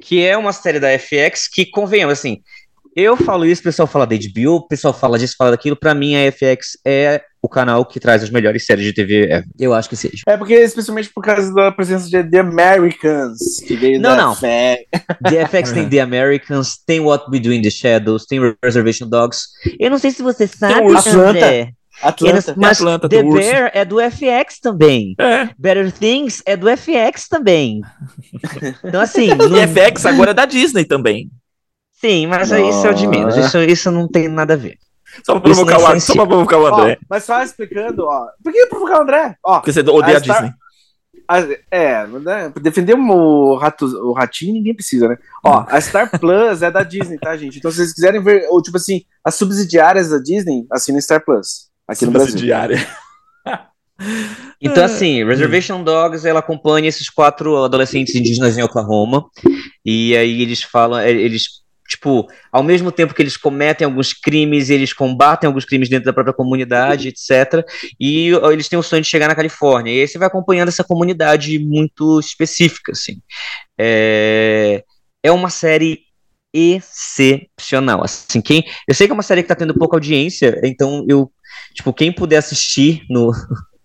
Que 0.00 0.24
é 0.24 0.36
uma 0.36 0.52
série 0.52 0.78
da 0.78 0.88
FX 0.98 1.48
que, 1.48 1.66
convenhamos, 1.66 2.18
assim, 2.18 2.40
eu 2.94 3.16
falo 3.16 3.44
isso, 3.44 3.60
o 3.60 3.64
pessoal 3.64 3.86
fala 3.86 4.06
da 4.06 4.16
HBO, 4.16 4.56
o 4.56 4.68
pessoal 4.68 4.94
fala 4.94 5.18
disso, 5.18 5.34
fala 5.36 5.50
daquilo. 5.50 5.76
Pra 5.76 5.94
mim, 5.94 6.14
a 6.16 6.32
FX 6.32 6.78
é 6.84 7.22
o 7.46 7.48
canal 7.48 7.86
que 7.86 8.00
traz 8.00 8.24
as 8.24 8.30
melhores 8.30 8.66
séries 8.66 8.84
de 8.84 8.92
TV 8.92 9.24
ever. 9.30 9.44
Eu 9.58 9.72
acho 9.72 9.88
que 9.88 9.94
seja. 9.94 10.22
É 10.26 10.36
porque, 10.36 10.54
especialmente 10.54 11.10
por 11.14 11.22
causa 11.22 11.54
da 11.54 11.70
presença 11.70 12.10
de 12.10 12.22
The 12.28 12.40
Americans, 12.40 13.38
que 13.64 13.76
veio 13.76 14.00
não, 14.00 14.16
da 14.16 14.16
não. 14.16 14.34
The 15.30 15.46
FX 15.46 15.72
tem 15.72 15.88
The 15.88 16.00
Americans, 16.00 16.76
tem 16.84 17.00
What 17.00 17.26
We 17.30 17.38
Do 17.38 17.52
in 17.52 17.62
the 17.62 17.70
Shadows, 17.70 18.26
tem 18.26 18.40
Reservation 18.62 19.08
Dogs. 19.08 19.44
Eu 19.78 19.90
não 19.90 19.98
sei 19.98 20.10
se 20.10 20.22
você 20.22 20.46
sabe, 20.48 20.74
André. 20.74 21.72
Atlanta. 22.02 22.54
Mas 22.58 22.80
Atlanta, 22.80 23.08
The 23.08 23.22
Bear 23.22 23.70
é 23.72 23.84
do 23.84 23.98
FX 24.00 24.58
também. 24.60 25.14
É. 25.18 25.48
Better 25.56 25.90
Things 25.92 26.42
é 26.44 26.56
do 26.56 26.66
FX 26.68 27.28
também. 27.28 27.80
Então, 28.84 29.00
assim. 29.00 29.28
no... 29.32 29.56
FX 29.56 30.04
agora 30.04 30.32
é 30.32 30.34
da 30.34 30.44
Disney 30.44 30.84
também. 30.84 31.30
Sim, 31.92 32.26
mas 32.26 32.50
Nossa. 32.50 32.60
isso 32.60 32.86
é 32.86 32.90
o 32.90 32.94
de 32.94 33.06
menos. 33.06 33.36
Isso, 33.36 33.58
isso 33.62 33.90
não 33.90 34.06
tem 34.06 34.28
nada 34.28 34.52
a 34.52 34.56
ver. 34.56 34.76
Só 35.24 35.32
pra 35.32 35.40
provocar, 35.40 35.78
o, 35.78 36.00
só 36.00 36.14
pra 36.14 36.26
provocar 36.26 36.58
o 36.58 36.66
André. 36.66 36.98
Ó, 37.00 37.06
mas 37.08 37.24
só 37.24 37.42
explicando, 37.42 38.04
ó. 38.04 38.26
Por 38.42 38.52
que 38.52 38.66
provocar 38.66 38.98
o 38.98 39.02
André? 39.02 39.36
Ó, 39.44 39.60
Porque 39.60 39.72
você 39.72 39.80
odeia 39.80 40.18
a, 40.18 40.20
Star... 40.20 40.42
Disney. 40.42 40.54
A, 41.28 41.38
é, 41.72 42.06
né, 42.06 42.52
defender 42.60 42.94
o, 42.94 43.56
rato, 43.56 43.86
o 43.86 44.12
ratinho 44.12 44.54
ninguém 44.54 44.74
precisa, 44.74 45.08
né? 45.08 45.16
Ó, 45.44 45.64
a 45.68 45.80
Star 45.80 46.08
Plus 46.20 46.62
é 46.62 46.70
da 46.70 46.84
Disney, 46.84 47.18
tá, 47.18 47.36
gente? 47.36 47.58
Então, 47.58 47.70
se 47.70 47.78
vocês 47.78 47.92
quiserem 47.92 48.22
ver, 48.22 48.46
ou 48.48 48.62
tipo 48.62 48.76
assim, 48.76 49.02
as 49.24 49.34
subsidiárias 49.34 50.10
da 50.10 50.18
Disney, 50.18 50.64
assinem 50.70 51.00
Star 51.00 51.24
Plus. 51.24 51.68
Aqui 51.88 52.06
no 52.06 52.12
Brasil. 52.12 52.30
Subsidiária. 52.30 52.78
Então, 54.60 54.84
assim, 54.84 55.24
Reservation 55.24 55.82
Dogs, 55.82 56.26
ela 56.26 56.40
acompanha 56.40 56.88
esses 56.88 57.08
quatro 57.08 57.64
adolescentes 57.64 58.14
indígenas 58.14 58.56
em 58.56 58.62
Oklahoma. 58.62 59.26
E 59.84 60.16
aí 60.16 60.42
eles 60.42 60.62
falam, 60.62 61.00
eles 61.00 61.62
tipo, 62.06 62.28
ao 62.52 62.62
mesmo 62.62 62.92
tempo 62.92 63.12
que 63.12 63.20
eles 63.20 63.36
cometem 63.36 63.84
alguns 63.84 64.12
crimes, 64.12 64.70
eles 64.70 64.92
combatem 64.92 65.48
alguns 65.48 65.64
crimes 65.64 65.88
dentro 65.88 66.06
da 66.06 66.12
própria 66.12 66.32
comunidade, 66.32 67.08
etc. 67.08 67.66
E 67.98 68.30
eles 68.52 68.68
têm 68.68 68.78
o 68.78 68.82
sonho 68.82 69.02
de 69.02 69.08
chegar 69.08 69.26
na 69.26 69.34
Califórnia. 69.34 69.92
E 69.92 70.00
aí 70.00 70.08
você 70.08 70.18
vai 70.18 70.28
acompanhando 70.28 70.68
essa 70.68 70.84
comunidade 70.84 71.58
muito 71.58 72.20
específica, 72.20 72.92
assim. 72.92 73.20
É, 73.76 74.84
é 75.22 75.32
uma 75.32 75.50
série 75.50 76.00
excepcional. 76.54 78.04
Assim, 78.04 78.40
quem, 78.40 78.64
eu 78.88 78.94
sei 78.94 79.06
que 79.06 79.12
é 79.12 79.14
uma 79.14 79.22
série 79.22 79.42
que 79.42 79.46
está 79.46 79.56
tendo 79.56 79.74
pouca 79.74 79.96
audiência, 79.96 80.60
então 80.62 81.04
eu, 81.08 81.30
tipo, 81.74 81.92
quem 81.92 82.12
puder 82.12 82.38
assistir 82.38 83.02
no 83.10 83.32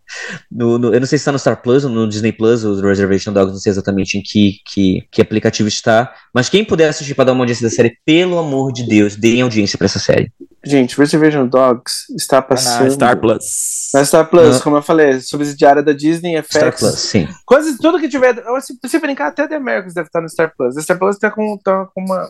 no, 0.52 0.78
no, 0.78 0.94
eu 0.94 1.00
não 1.00 1.08
sei 1.08 1.18
se 1.18 1.24
está 1.24 1.32
no 1.32 1.40
Star 1.40 1.62
Plus 1.62 1.86
ou 1.86 1.90
no 1.90 2.08
Disney 2.08 2.32
Plus, 2.32 2.64
o 2.64 2.82
Reservation 2.82 3.34
Dogs, 3.34 3.54
não 3.54 3.60
sei 3.60 3.72
exatamente 3.72 4.18
em 4.18 4.22
que, 4.22 4.58
que, 4.66 5.08
que 5.12 5.22
aplicativo 5.22 5.68
está, 5.68 6.14
mas 6.34 6.50
quem 6.50 6.64
puder 6.64 6.90
assistir 6.90 7.16
para 7.16 7.26
dar 7.26 7.34
uma 7.34 7.42
audiência 7.42 7.68
da 7.68 7.74
série, 7.74 7.98
pelo 8.06 8.38
amor 8.38 8.72
de 8.72 8.88
Deus, 8.88 9.16
deem 9.16 9.42
audiência 9.42 9.78
para 9.78 9.86
essa 9.86 10.00
série. 10.00 10.32
Gente, 10.64 10.96
Reservation 10.96 11.48
Dogs 11.48 12.06
está 12.16 12.40
passando. 12.40 12.84
Na 12.84 12.92
Star 12.92 13.20
Plus. 13.20 13.90
Na 13.94 14.06
Star 14.06 14.30
Plus, 14.30 14.62
como 14.62 14.78
eu 14.78 14.82
falei, 14.84 15.20
subsidiária 15.20 15.82
da 15.82 15.92
Disney, 15.92 16.40
FX. 16.42 16.56
Star 16.56 16.78
Plus, 16.78 17.00
sim. 17.00 17.28
Quase 17.46 17.78
tudo 17.80 18.00
que 18.00 18.08
tiver. 18.08 18.36
Se 18.62 18.78
você 18.82 19.00
brincar, 19.00 19.28
até 19.28 19.48
The 19.48 19.56
Americans 19.56 19.96
deve 19.96 20.08
estar 20.08 20.22
no 20.22 20.30
Star 20.30 20.54
Plus. 20.56 20.78
A 20.78 20.82
Star 20.82 21.00
Plus 21.00 21.16
está 21.16 21.32
com, 21.32 21.58
tá 21.58 21.88
com 21.94 22.02
uma. 22.02 22.30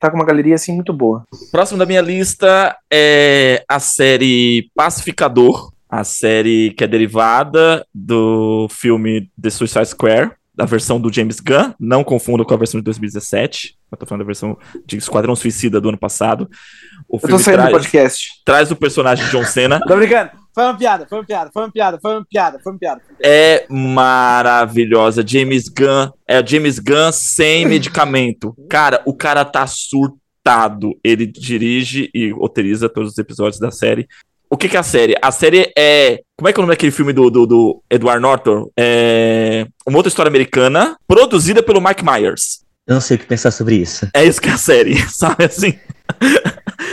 Tá 0.00 0.10
com 0.10 0.16
uma 0.16 0.24
galeria 0.24 0.54
assim 0.54 0.72
muito 0.72 0.92
boa. 0.92 1.24
Próximo 1.50 1.76
da 1.76 1.84
minha 1.84 2.00
lista 2.00 2.76
é 2.90 3.64
a 3.68 3.80
série 3.80 4.70
Pacificador, 4.74 5.72
a 5.88 6.04
série 6.04 6.70
que 6.70 6.84
é 6.84 6.86
derivada 6.86 7.86
do 7.94 8.68
filme 8.70 9.30
The 9.40 9.50
Suicide 9.50 9.86
Square, 9.86 10.32
da 10.54 10.64
versão 10.64 11.00
do 11.00 11.12
James 11.12 11.40
Gunn, 11.40 11.72
não 11.78 12.02
confunda 12.02 12.44
com 12.44 12.52
a 12.52 12.56
versão 12.56 12.80
de 12.80 12.84
2017, 12.84 13.78
eu 13.90 13.96
tô 13.96 14.04
falando 14.04 14.20
da 14.22 14.26
versão 14.26 14.58
de 14.84 14.96
Esquadrão 14.96 15.34
Suicida 15.34 15.80
do 15.80 15.88
ano 15.88 15.98
passado. 15.98 16.48
O 17.08 17.16
eu 17.16 17.20
filme 17.20 17.36
tô 17.36 17.38
saindo 17.38 17.56
traz, 17.58 17.70
do 17.70 17.72
podcast. 17.72 18.28
Traz 18.44 18.70
o 18.70 18.76
personagem 18.76 19.26
John 19.30 19.44
Cena. 19.44 19.80
tô 19.86 19.96
brincando. 19.96 20.30
Foi 20.54 20.64
uma 20.64 20.76
piada, 20.76 21.06
foi 21.08 21.18
uma 21.18 21.24
piada, 21.24 21.50
foi 21.52 21.62
uma 21.62 21.72
piada, 21.72 21.98
foi 22.00 22.12
uma 22.12 22.26
piada, 22.26 22.58
foi 22.62 22.72
uma 22.72 22.78
piada. 22.78 23.00
É 23.22 23.64
maravilhosa. 23.70 25.26
James 25.26 25.68
Gunn, 25.68 26.10
é 26.26 26.44
James 26.44 26.78
Gunn 26.78 27.12
sem 27.12 27.64
medicamento. 27.66 28.54
Cara, 28.68 29.00
o 29.06 29.14
cara 29.14 29.44
tá 29.44 29.66
surtado. 29.66 30.98
Ele 31.02 31.26
dirige 31.26 32.10
e 32.12 32.30
roteiriza 32.30 32.88
todos 32.88 33.12
os 33.12 33.18
episódios 33.18 33.60
da 33.60 33.70
série 33.70 34.06
o 34.50 34.56
que, 34.56 34.68
que 34.68 34.76
é 34.76 34.80
a 34.80 34.84
série? 34.84 35.14
A 35.20 35.30
série 35.30 35.72
é. 35.76 36.20
Como 36.36 36.48
é 36.48 36.52
que 36.52 36.58
é 36.58 36.60
o 36.60 36.64
nome 36.64 36.74
daquele 36.74 36.92
filme 36.92 37.12
do, 37.12 37.30
do, 37.30 37.46
do 37.46 37.82
Edward 37.90 38.20
Norton? 38.20 38.70
É. 38.78 39.66
Uma 39.86 39.98
outra 39.98 40.08
história 40.08 40.28
americana, 40.28 40.96
produzida 41.06 41.62
pelo 41.62 41.80
Mike 41.80 42.04
Myers. 42.04 42.60
Eu 42.86 42.94
não 42.94 43.00
sei 43.02 43.16
o 43.16 43.20
que 43.20 43.26
pensar 43.26 43.50
sobre 43.50 43.76
isso. 43.76 44.08
É 44.14 44.24
isso 44.24 44.40
que 44.40 44.48
é 44.48 44.52
a 44.52 44.56
série, 44.56 44.96
sabe 45.10 45.44
assim? 45.44 45.78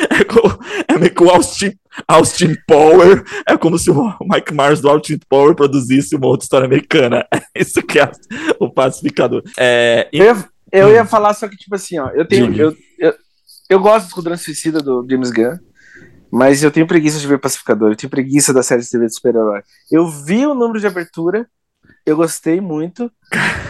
é, 0.10 0.24
com, 0.26 0.42
é 0.90 0.98
meio 0.98 1.16
que 1.16 1.24
o 1.24 1.30
Austin, 1.30 1.72
Austin 2.06 2.56
Power. 2.68 3.24
É 3.48 3.56
como 3.56 3.80
se 3.80 3.90
o 3.90 4.14
Mike 4.22 4.54
Myers 4.54 4.82
do 4.82 4.90
Austin 4.90 5.20
Power 5.30 5.56
produzisse 5.56 6.16
uma 6.16 6.28
outra 6.28 6.44
história 6.44 6.66
americana. 6.66 7.26
É 7.58 7.62
isso 7.62 7.82
que 7.82 7.98
é 7.98 8.12
o 8.60 8.70
pacificador. 8.70 9.42
É, 9.58 10.10
e... 10.12 10.20
eu, 10.20 10.26
ia, 10.26 10.46
eu 10.74 10.92
ia 10.92 11.06
falar 11.06 11.34
só 11.34 11.48
que, 11.48 11.56
tipo 11.56 11.74
assim, 11.74 11.98
ó, 11.98 12.10
eu 12.10 12.28
tenho. 12.28 12.54
Eu, 12.54 12.76
eu, 13.00 13.14
eu 13.70 13.80
gosto 13.80 14.08
do 14.08 14.10
Esquadrão 14.10 14.38
Suicida 14.38 14.82
do 14.82 15.08
James 15.10 15.32
Gunn. 15.32 15.56
Mas 16.36 16.62
eu 16.62 16.70
tenho 16.70 16.86
preguiça 16.86 17.18
de 17.18 17.26
ver 17.26 17.40
Pacificador, 17.40 17.92
eu 17.92 17.96
tenho 17.96 18.10
preguiça 18.10 18.54
da 18.54 18.62
série 18.62 18.82
de 18.82 18.90
TV 18.90 19.06
de 19.06 19.16
super-herói. 19.16 19.62
Eu 19.90 20.06
vi 20.06 20.46
o 20.46 20.54
número 20.54 20.82
de 20.82 20.86
abertura, 20.86 21.48
eu 22.06 22.18
gostei 22.18 22.60
muito, 22.60 23.10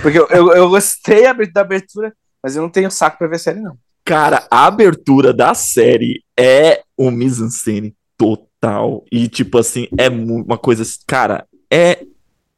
porque 0.01 0.17
eu, 0.17 0.27
eu, 0.29 0.51
eu 0.51 0.67
gostei 0.67 1.31
da 1.53 1.61
abertura, 1.61 2.11
mas 2.41 2.55
eu 2.55 2.63
não 2.63 2.69
tenho 2.71 2.89
saco 2.89 3.19
pra 3.19 3.27
ver 3.27 3.35
a 3.35 3.39
série, 3.39 3.59
não. 3.59 3.77
Cara, 4.03 4.47
a 4.49 4.65
abertura 4.65 5.31
da 5.31 5.53
série 5.53 6.23
é 6.35 6.81
um 6.97 7.11
mise-en-scène 7.11 7.95
total. 8.17 9.05
E, 9.11 9.27
tipo 9.27 9.59
assim, 9.59 9.87
é 9.95 10.09
uma 10.09 10.57
coisa. 10.57 10.83
Cara, 11.05 11.45
é. 11.71 12.03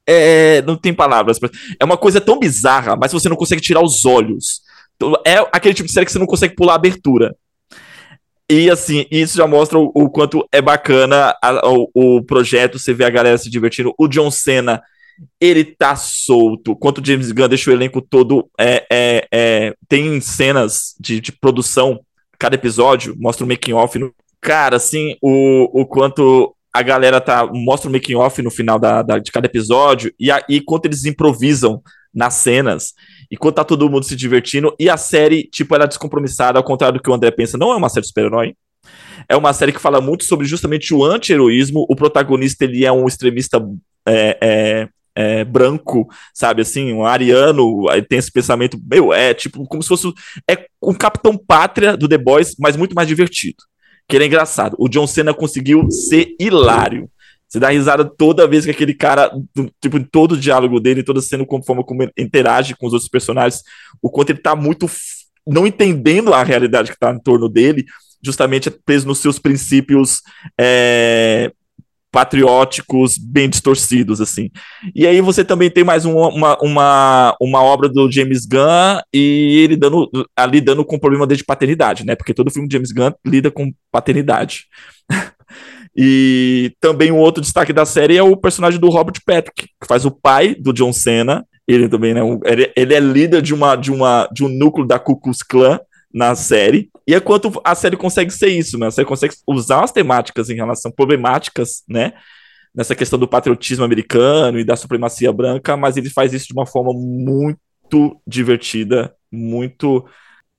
É, 0.10 0.62
não 0.62 0.78
tem 0.78 0.94
palavras. 0.94 1.38
É 1.78 1.84
uma 1.84 1.98
coisa 1.98 2.22
tão 2.22 2.40
bizarra, 2.40 2.96
mas 2.96 3.12
você 3.12 3.28
não 3.28 3.36
consegue 3.36 3.62
tirar 3.62 3.84
os 3.84 4.06
olhos. 4.06 4.62
É 5.26 5.36
aquele 5.52 5.74
tipo 5.74 5.88
de 5.88 5.94
série 5.94 6.06
que 6.06 6.14
você 6.14 6.20
não 6.20 6.26
consegue 6.26 6.56
pular 6.56 6.74
a 6.74 6.76
abertura. 6.78 7.36
E 8.50 8.70
assim, 8.70 9.06
isso 9.12 9.38
já 9.38 9.46
mostra 9.46 9.78
o, 9.78 9.92
o 9.94 10.10
quanto 10.10 10.48
é 10.54 10.62
bacana 10.62 11.36
a, 11.44 11.68
o, 11.68 11.90
o, 11.94 12.24
projeto, 12.24 12.80
você 12.80 12.94
vê 12.94 13.04
a 13.04 13.10
galera 13.10 13.38
se 13.38 13.50
divertindo. 13.50 13.94
O 13.98 14.08
John 14.08 14.32
Cena, 14.32 14.82
ele 15.40 15.66
tá 15.66 15.98
solto. 15.98 16.76
Quanto 16.76 17.02
o 17.02 17.06
James 17.06 17.32
Gunn 17.32 17.50
deixa 17.50 17.70
o 17.70 17.74
elenco 17.74 18.02
todo. 18.02 18.50
É, 18.58 18.86
é, 18.90 19.28
é, 19.32 19.74
tem 19.90 20.22
cenas 20.22 20.96
de, 20.98 21.20
de 21.20 21.34
produção, 21.34 22.00
cada 22.40 22.56
episódio 22.56 23.16
mostra 23.18 23.44
o 23.44 23.48
making 23.48 23.74
off. 23.74 24.00
Cara, 24.40 24.78
assim, 24.78 25.18
o, 25.22 25.82
o 25.82 25.86
quanto 25.86 26.56
a 26.72 26.82
galera 26.82 27.20
tá. 27.20 27.46
Mostra 27.46 27.90
o 27.90 27.92
making 27.92 28.16
off 28.16 28.42
no 28.42 28.52
final 28.52 28.80
da, 28.80 29.02
da, 29.02 29.20
de 29.20 29.30
cada 29.30 29.48
episódio, 29.48 30.14
e, 30.18 30.32
a, 30.32 30.42
e 30.48 30.62
quanto 30.62 30.86
eles 30.86 31.04
improvisam 31.04 31.82
nas 32.18 32.34
cenas, 32.34 32.94
enquanto 33.32 33.58
tá 33.58 33.64
todo 33.64 33.88
mundo 33.88 34.04
se 34.04 34.16
divertindo, 34.16 34.76
e 34.80 34.90
a 34.90 34.98
série, 34.98 35.44
tipo, 35.44 35.76
ela 35.76 35.84
é 35.84 35.88
descompromissada, 35.88 36.58
ao 36.58 36.64
contrário 36.64 36.98
do 36.98 37.04
que 37.04 37.12
o 37.12 37.14
André 37.14 37.30
pensa, 37.30 37.60
não 37.60 37.72
é 37.72 37.76
uma 37.76 37.90
série 37.90 38.02
de 38.02 38.08
super-herói. 38.08 38.56
É 39.30 39.36
uma 39.36 39.54
série 39.54 39.72
que 39.72 39.80
fala 39.80 40.02
muito 40.02 40.24
sobre 40.24 40.48
justamente 40.48 40.94
o 40.96 41.04
anti-heroísmo. 41.04 41.86
O 41.88 41.96
protagonista, 41.96 42.64
ele 42.64 42.86
é 42.86 42.92
um 42.92 43.06
extremista 43.06 43.64
é, 44.08 44.38
é, 44.42 44.90
é, 45.16 45.44
branco, 45.44 46.08
sabe, 46.34 46.64
assim, 46.64 46.92
um 46.92 47.06
ariano, 47.06 47.86
tem 48.10 48.18
esse 48.18 48.32
pensamento, 48.32 48.80
meu, 48.90 49.14
é 49.14 49.34
tipo, 49.34 49.64
como 49.66 49.84
se 49.84 49.90
fosse, 49.90 50.12
é 50.50 50.66
um 50.82 50.94
Capitão 50.94 51.38
Pátria 51.38 51.96
do 51.96 52.08
The 52.08 52.18
Boys, 52.18 52.56
mas 52.58 52.76
muito 52.76 52.96
mais 52.96 53.08
divertido, 53.08 53.58
que 54.10 54.16
ele 54.16 54.24
é 54.24 54.28
engraçado. 54.28 54.76
O 54.80 54.90
John 54.90 55.06
Cena 55.06 55.34
conseguiu 55.36 55.92
ser 55.92 56.36
hilário. 56.40 57.10
Você 57.48 57.60
dá 57.60 57.70
risada 57.70 58.04
toda 58.04 58.48
vez 58.48 58.66
que 58.66 58.72
aquele 58.72 58.94
cara, 58.94 59.32
tipo, 59.82 59.98
em 59.98 60.04
todo 60.04 60.34
o 60.34 60.38
diálogo 60.38 60.80
dele, 60.80 61.04
toda 61.04 61.22
cena, 61.22 61.46
como 61.46 61.64
forma 61.64 61.84
como 61.84 62.04
ele 62.04 62.12
interage 62.18 62.76
com 62.76 62.88
os 62.88 62.94
outros 62.94 63.10
personagens, 63.10 63.62
o 64.02 64.10
quanto 64.10 64.32
ele 64.32 64.40
tá 64.40 64.56
muito 64.56 64.90
não 65.48 65.66
entendendo 65.66 66.34
a 66.34 66.44
realidade 66.44 66.92
que 66.92 67.00
tá 67.00 67.12
em 67.12 67.20
torno 67.20 67.48
dele, 67.48 67.86
justamente 68.22 68.70
preso 68.70 69.08
nos 69.08 69.20
seus 69.20 69.40
princípios 69.40 70.22
é, 70.60 71.52
patrióticos 72.12 73.18
bem 73.18 73.50
distorcidos, 73.50 74.20
assim. 74.20 74.50
E 74.94 75.08
aí 75.08 75.22
você 75.22 75.46
também 75.46 75.70
tem 75.70 75.84
mais 75.84 76.04
uma, 76.04 76.28
uma, 76.28 76.58
uma, 76.62 77.38
uma, 77.40 77.64
obra 77.64 77.88
do 77.88 78.12
James 78.12 78.46
Gunn 78.46 79.00
e 79.14 79.62
ele 79.64 79.78
dando, 79.78 80.10
ali 80.36 80.60
dando 80.60 80.84
com 80.84 80.96
o 80.96 81.00
problema 81.00 81.26
de 81.26 81.44
paternidade, 81.44 82.06
né? 82.06 82.16
Porque 82.16 82.34
todo 82.34 82.52
filme 82.52 82.68
de 82.68 82.74
James 82.74 82.92
Gunn 82.92 83.12
lida 83.26 83.50
com 83.50 83.72
paternidade. 83.92 84.66
E 85.98 86.74
também 86.80 87.12
um 87.12 87.18
outro 87.18 87.42
destaque 87.42 87.74
da 87.74 87.84
série 87.84 88.18
é 88.18 88.22
o 88.22 88.38
personagem 88.38 88.80
do 88.80 88.88
Robert 88.90 89.20
Patrick, 89.26 89.64
que 89.64 89.88
faz 89.88 90.06
o 90.06 90.12
pai 90.12 90.54
do 90.54 90.72
John 90.72 90.94
Cena. 90.94 91.44
Ele 91.68 91.90
também, 91.90 92.14
né? 92.14 92.22
Ele, 92.46 92.72
ele 92.76 92.94
é 92.94 93.00
líder 93.00 93.42
de, 93.42 93.54
uma, 93.54 93.76
de, 93.76 93.92
uma, 93.92 94.30
de 94.32 94.46
um 94.46 94.48
núcleo 94.48 94.86
da 94.86 95.00
Ku 95.00 95.20
Klux 95.20 95.42
Klan 95.42 95.80
na 96.14 96.36
série. 96.36 96.90
E 97.08 97.16
é 97.16 97.20
quanto 97.20 97.60
a 97.64 97.74
série 97.74 97.98
consegue 97.98 98.32
ser 98.32 98.50
isso, 98.50 98.78
né? 98.78 98.88
A 98.88 98.92
série 98.92 99.08
consegue 99.08 99.34
usar 99.48 99.84
as 99.84 99.92
temáticas 99.92 100.52
em 100.52 100.56
relação 100.56 100.92
problemáticas, 100.92 101.84
né? 101.90 102.14
Nessa 102.76 102.96
questão 102.96 103.18
do 103.18 103.28
patriotismo 103.28 103.84
americano 103.84 104.60
e 104.60 104.64
da 104.64 104.76
supremacia 104.76 105.34
branca, 105.34 105.76
mas 105.76 105.98
ele 105.98 106.12
faz 106.12 106.32
isso 106.32 106.48
de 106.48 106.54
uma 106.54 106.68
forma 106.68 106.94
muito 106.94 108.22
divertida, 108.26 109.16
muito 109.32 110.06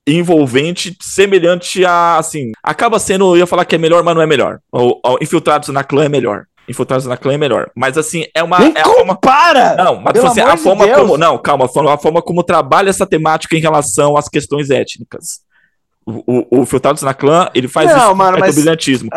envolvente, 0.07 0.95
semelhante 1.01 1.85
a, 1.85 2.17
assim, 2.17 2.51
acaba 2.63 2.99
sendo, 2.99 3.35
eu 3.35 3.39
ia 3.39 3.47
falar 3.47 3.65
que 3.65 3.75
é 3.75 3.77
melhor, 3.77 4.03
mas 4.03 4.15
não 4.15 4.21
é 4.21 4.27
melhor. 4.27 4.59
O, 4.71 4.99
o 5.03 5.17
Infiltrados 5.21 5.69
na 5.69 5.83
Clã 5.83 6.05
é 6.05 6.09
melhor. 6.09 6.45
Infiltrados 6.67 7.07
na 7.07 7.17
Clã 7.17 7.33
é 7.33 7.37
melhor. 7.37 7.71
Mas 7.75 7.97
assim, 7.97 8.25
é 8.33 8.43
uma. 8.43 8.59
Nem 8.59 8.73
é 8.75 8.83
compara! 8.83 9.69
Forma... 9.69 9.83
Não, 9.83 10.01
mas 10.01 10.13
tipo 10.13 10.27
assim, 10.27 10.41
a 10.41 10.55
forma 10.55 10.85
Deus. 10.85 10.99
como. 10.99 11.17
Não, 11.17 11.37
calma, 11.37 11.65
a 11.65 11.97
forma 11.97 12.21
como 12.21 12.43
trabalha 12.43 12.89
essa 12.89 13.07
temática 13.07 13.55
em 13.55 13.59
relação 13.59 14.15
às 14.15 14.29
questões 14.29 14.69
étnicas. 14.69 15.39
O, 16.25 16.61
o, 16.61 16.65
Filtrados 16.65 17.03
na 17.03 17.13
Clã, 17.13 17.49
ele 17.53 17.67
faz 17.67 17.91
não, 17.91 17.97
isso 17.97 18.15
mano, 18.15 18.37
é 18.37 18.39
mas... 18.39 18.55
brilhantismo. 18.55 19.09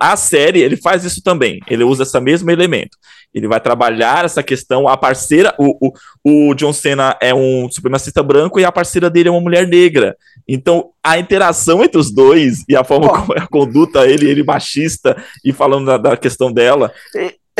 A 0.00 0.16
série, 0.16 0.60
ele 0.60 0.76
faz 0.76 1.04
isso 1.04 1.22
também. 1.22 1.60
Ele 1.68 1.84
usa 1.84 2.04
esse 2.04 2.20
mesmo 2.20 2.50
elemento. 2.50 2.96
Ele 3.34 3.48
vai 3.48 3.60
trabalhar 3.60 4.24
essa 4.24 4.42
questão. 4.42 4.88
A 4.88 4.96
parceira, 4.96 5.54
o, 5.58 5.88
o, 6.24 6.50
o 6.50 6.54
John 6.54 6.72
Cena 6.72 7.16
é 7.20 7.34
um 7.34 7.68
supremacista 7.70 8.22
branco 8.22 8.58
e 8.60 8.64
a 8.64 8.72
parceira 8.72 9.10
dele 9.10 9.28
é 9.28 9.32
uma 9.32 9.40
mulher 9.40 9.66
negra. 9.66 10.16
Então, 10.46 10.90
a 11.02 11.18
interação 11.18 11.82
entre 11.84 11.98
os 11.98 12.12
dois 12.12 12.64
e 12.68 12.76
a 12.76 12.84
forma 12.84 13.08
como 13.08 13.34
é 13.34 13.40
a 13.40 13.46
conduta, 13.46 14.06
ele, 14.06 14.28
ele 14.28 14.42
machista 14.42 15.16
e 15.44 15.52
falando 15.52 15.86
da, 15.86 15.96
da 15.96 16.16
questão 16.16 16.52
dela. 16.52 16.92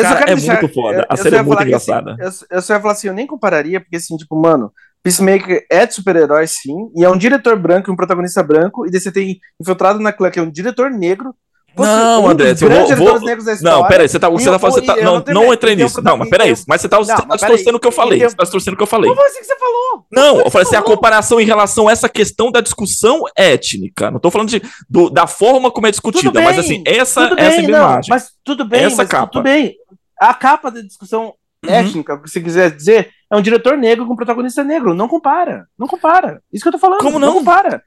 Cara, 0.03 0.31
é 0.31 0.37
deixar, 0.37 0.61
muito 0.61 0.73
foda. 0.73 1.07
A 1.09 1.17
série 1.17 1.37
é 1.37 1.43
muito 1.43 1.63
engraçada. 1.63 2.17
Assim, 2.21 2.45
eu, 2.51 2.57
eu 2.59 2.63
só 2.63 2.75
ia 2.75 2.81
falar 2.81 2.93
assim, 2.93 3.09
eu 3.09 3.15
nem 3.15 3.27
compararia, 3.27 3.81
porque 3.81 3.97
assim, 3.97 4.17
tipo, 4.17 4.41
mano, 4.41 4.73
Peacemaker 5.03 5.65
é 5.71 5.87
de 5.87 5.95
super-herói, 5.95 6.47
sim, 6.47 6.91
e 6.97 7.05
é 7.05 7.09
um 7.09 7.17
diretor 7.17 7.57
branco 7.57 7.91
e 7.91 7.93
um 7.93 7.97
protagonista 7.97 8.43
branco, 8.43 8.87
e 8.87 8.91
daí 8.91 9.01
você 9.01 9.13
tem 9.13 9.39
Infiltrado 9.61 10.01
na 10.01 10.13
Clã, 10.13 10.31
que 10.31 10.39
é 10.39 10.43
um 10.43 10.51
diretor 10.51 10.91
negro. 10.91 11.35
Não, 11.77 12.25
um 12.25 12.29
André, 12.29 12.51
eu 12.51 12.97
vou, 12.97 13.19
vou... 13.19 13.21
Não, 13.63 13.87
peraí, 13.87 14.09
você 14.09 14.19
tá, 14.19 14.29
você 14.29 14.51
tá 14.51 14.59
falando. 14.59 14.85
Tá, 14.85 14.97
não, 14.97 15.23
não, 15.25 15.25
não 15.29 15.55
entrei 15.55 15.77
nisso. 15.77 16.03
Não, 16.03 16.17
mas 16.17 16.29
peraí, 16.29 16.55
mas 16.67 16.81
você 16.81 16.89
tá, 16.89 16.99
você 16.99 17.15
tá 17.15 17.37
distorcendo 17.37 17.77
o 17.77 17.81
que 17.81 17.87
eu 17.87 17.93
falei. 17.93 18.19
Você 18.19 18.35
tá 18.35 18.43
distorcendo 18.43 18.75
o 18.75 18.77
que 18.77 18.83
eu 18.83 18.87
falei. 18.87 19.09
Como 19.09 19.25
assim 19.25 19.39
que 19.39 19.45
você 19.45 19.59
falou? 19.59 20.07
Não, 20.11 20.41
eu 20.41 20.51
falei 20.51 20.67
assim, 20.67 20.77
a 20.77 20.83
comparação 20.83 21.41
em 21.41 21.45
relação 21.45 21.89
a 21.89 21.93
essa 21.93 22.09
questão 22.09 22.51
da 22.51 22.61
discussão 22.61 23.23
étnica. 23.37 24.11
Não 24.11 24.19
tô 24.19 24.31
falando 24.31 24.49
de, 24.49 24.61
do, 24.89 25.09
da 25.09 25.27
forma 25.27 25.71
como 25.71 25.87
é 25.87 25.91
discutida, 25.91 26.41
mas 26.41 26.59
assim, 26.59 26.83
essa, 26.85 27.31
essa 27.37 27.61
imagem. 27.61 28.11
Mas 28.11 28.33
tudo 28.43 28.65
bem, 28.65 28.85
essa 28.85 29.07
capa. 29.07 29.31
tudo 29.31 29.43
bem. 29.45 29.77
A 30.21 30.35
capa 30.35 30.71
da 30.71 30.81
discussão. 30.81 31.35
Étnica, 31.67 32.19
que 32.19 32.29
você 32.29 32.41
quiser 32.41 32.71
dizer, 32.71 33.11
é 33.31 33.37
um 33.37 33.43
diretor 33.43 33.77
negro 33.77 34.07
com 34.07 34.13
um 34.13 34.17
protagonista 34.17 34.63
negro. 34.65 34.95
Não 34.95 35.09
compara. 35.09 35.67
Não 35.79 35.87
compara. 35.87 36.43
Isso 36.53 36.63
que 36.63 36.69
eu 36.69 36.73
tô 36.73 36.79
falando. 36.79 37.01
Como 37.01 37.19
não? 37.19 37.29
Não 37.29 37.39
compara. 37.39 37.83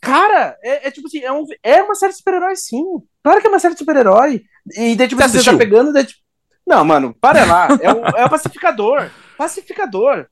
Cara, 0.00 0.56
é, 0.62 0.88
é 0.88 0.90
tipo 0.90 1.06
assim, 1.06 1.20
é, 1.20 1.30
um, 1.30 1.44
é 1.62 1.82
uma 1.82 1.94
série 1.94 2.12
de 2.12 2.18
super-herói, 2.18 2.56
sim. 2.56 2.84
Claro 3.22 3.40
que 3.40 3.46
é 3.46 3.50
uma 3.50 3.58
série 3.58 3.74
de 3.74 3.78
super-herói. 3.78 4.42
E 4.74 4.96
daí, 4.96 5.06
tipo, 5.06 5.20
você, 5.20 5.38
você 5.38 5.50
tá 5.50 5.56
pegando. 5.56 5.92
Daí, 5.92 6.04
tipo... 6.04 6.20
Não, 6.66 6.84
mano, 6.84 7.14
para 7.20 7.44
lá. 7.44 7.68
É 7.80 7.92
o, 7.92 8.06
é 8.16 8.24
o 8.24 8.30
pacificador. 8.30 9.10
Pacificador. 9.36 10.26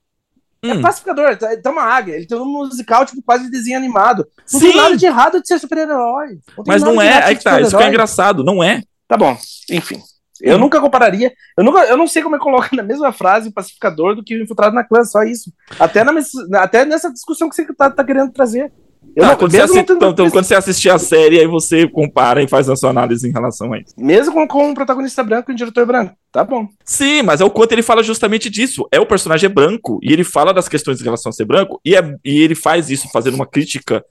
É 0.62 0.68
hum. 0.68 0.78
É 0.78 0.80
pacificador, 0.80 1.36
tá, 1.36 1.56
tá 1.56 1.70
uma 1.70 1.82
águia. 1.82 2.14
Ele 2.14 2.26
tem 2.26 2.38
um 2.38 2.44
musical, 2.44 3.04
tipo, 3.04 3.22
quase 3.22 3.44
de 3.44 3.50
desenho 3.50 3.76
animado. 3.76 4.26
Não 4.52 4.60
Sim. 4.60 4.68
tem 4.68 4.76
nada 4.76 4.96
de 4.96 5.06
errado 5.06 5.40
de 5.40 5.46
ser 5.46 5.58
super-herói. 5.58 6.38
Mas 6.66 6.82
não 6.82 7.00
é, 7.00 7.22
aí 7.24 7.36
que 7.36 7.44
tá. 7.44 7.60
Isso 7.60 7.76
que 7.76 7.82
é 7.82 7.88
engraçado, 7.88 8.42
não 8.42 8.62
é. 8.62 8.82
Tá 9.06 9.16
bom, 9.16 9.36
enfim. 9.70 10.00
Eu 10.42 10.56
hum. 10.56 10.60
nunca 10.60 10.80
compararia. 10.80 11.32
Eu, 11.56 11.64
nunca, 11.64 11.84
eu 11.84 11.96
não 11.96 12.06
sei 12.06 12.22
como 12.22 12.36
é 12.36 12.38
colocar 12.38 12.74
na 12.74 12.82
mesma 12.82 13.12
frase 13.12 13.48
o 13.48 13.52
pacificador 13.52 14.14
do 14.14 14.24
que 14.24 14.36
o 14.36 14.42
infiltrado 14.42 14.74
na 14.74 14.84
clã, 14.84 15.04
só 15.04 15.22
isso. 15.22 15.52
Até, 15.78 16.04
na, 16.04 16.12
até 16.60 16.84
nessa 16.84 17.12
discussão 17.12 17.48
que 17.48 17.54
você 17.54 17.64
tá, 17.74 17.90
tá 17.90 18.04
querendo 18.04 18.32
trazer. 18.32 18.72
Eu 19.16 19.26
não, 19.26 19.36
quando, 19.36 19.50
você 19.50 19.60
assiste, 19.60 19.92
então, 19.92 20.10
então, 20.10 20.30
quando 20.30 20.44
você 20.44 20.54
assistir 20.54 20.90
a 20.90 20.98
série, 20.98 21.40
aí 21.40 21.46
você 21.46 21.88
compara 21.88 22.42
e 22.42 22.48
faz 22.48 22.68
a 22.68 22.76
sua 22.76 22.90
análise 22.90 23.28
em 23.28 23.32
relação 23.32 23.72
a 23.72 23.78
isso. 23.78 23.94
Mesmo 23.96 24.32
com, 24.32 24.46
com 24.46 24.68
um 24.68 24.74
protagonista 24.74 25.22
branco 25.24 25.50
e 25.50 25.54
um 25.54 25.56
diretor 25.56 25.86
branco. 25.86 26.14
Tá 26.30 26.44
bom. 26.44 26.68
Sim, 26.84 27.22
mas 27.22 27.40
é 27.40 27.44
o 27.44 27.50
quanto 27.50 27.72
ele 27.72 27.82
fala 27.82 28.02
justamente 28.02 28.50
disso. 28.50 28.86
É 28.92 29.00
o 29.00 29.06
personagem 29.06 29.48
branco 29.48 29.98
e 30.02 30.12
ele 30.12 30.24
fala 30.24 30.52
das 30.52 30.68
questões 30.68 31.00
em 31.00 31.04
relação 31.04 31.30
a 31.30 31.32
ser 31.32 31.44
branco 31.44 31.80
e, 31.84 31.96
é, 31.96 32.16
e 32.24 32.42
ele 32.42 32.54
faz 32.54 32.90
isso 32.90 33.08
fazendo 33.10 33.34
uma 33.34 33.46
crítica 33.46 34.04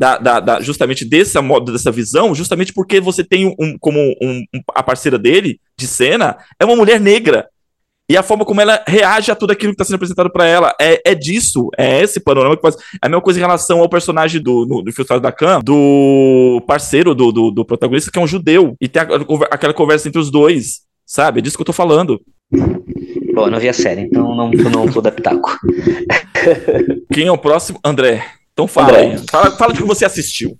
da, 0.00 0.16
da, 0.16 0.40
da, 0.40 0.60
justamente 0.62 1.04
dessa 1.04 1.42
modo, 1.42 1.70
dessa 1.70 1.92
visão, 1.92 2.34
justamente 2.34 2.72
porque 2.72 2.98
você 3.02 3.22
tem 3.22 3.54
um, 3.60 3.76
como 3.78 4.00
um, 4.00 4.42
um, 4.54 4.60
a 4.74 4.82
parceira 4.82 5.18
dele, 5.18 5.60
de 5.76 5.86
cena, 5.86 6.38
é 6.58 6.64
uma 6.64 6.74
mulher 6.74 6.98
negra. 6.98 7.46
E 8.08 8.16
a 8.16 8.22
forma 8.22 8.46
como 8.46 8.62
ela 8.62 8.82
reage 8.88 9.30
a 9.30 9.36
tudo 9.36 9.50
aquilo 9.50 9.72
que 9.72 9.74
está 9.74 9.84
sendo 9.84 9.96
apresentado 9.96 10.32
para 10.32 10.46
ela 10.46 10.74
é, 10.80 11.02
é 11.04 11.14
disso, 11.14 11.68
é 11.76 12.00
esse 12.00 12.18
panorama 12.18 12.56
que 12.56 12.62
faz. 12.62 12.76
É 12.94 13.06
a 13.06 13.08
mesma 13.10 13.20
coisa 13.20 13.38
em 13.38 13.42
relação 13.42 13.80
ao 13.80 13.90
personagem 13.90 14.40
do, 14.40 14.64
no, 14.64 14.80
do 14.80 14.90
Filtrado 14.90 15.20
da 15.20 15.30
Khan, 15.30 15.60
do 15.60 16.62
parceiro 16.66 17.14
do, 17.14 17.30
do, 17.30 17.50
do, 17.50 17.64
protagonista, 17.64 18.10
que 18.10 18.18
é 18.18 18.22
um 18.22 18.26
judeu. 18.26 18.74
E 18.80 18.88
tem 18.88 19.02
aquela 19.50 19.74
conversa 19.74 20.08
entre 20.08 20.18
os 20.18 20.30
dois, 20.30 20.80
sabe? 21.04 21.40
É 21.40 21.42
disso 21.42 21.56
que 21.56 21.60
eu 21.60 21.66
tô 21.66 21.74
falando. 21.74 22.18
Bom, 23.34 23.46
eu 23.46 23.50
não 23.50 23.60
vi 23.60 23.68
a 23.68 23.74
série, 23.74 24.00
então 24.00 24.34
não, 24.34 24.50
não 24.50 24.86
vou 24.86 25.02
dar 25.02 25.12
pitaco. 25.12 25.58
Quem 27.12 27.26
é 27.26 27.32
o 27.32 27.38
próximo? 27.38 27.78
André. 27.84 28.39
Então 28.60 28.68
fala 28.68 28.98
aí. 28.98 29.16
Fala, 29.30 29.50
fala 29.52 29.72
de 29.72 29.80
que 29.80 29.86
você 29.86 30.04
assistiu. 30.04 30.54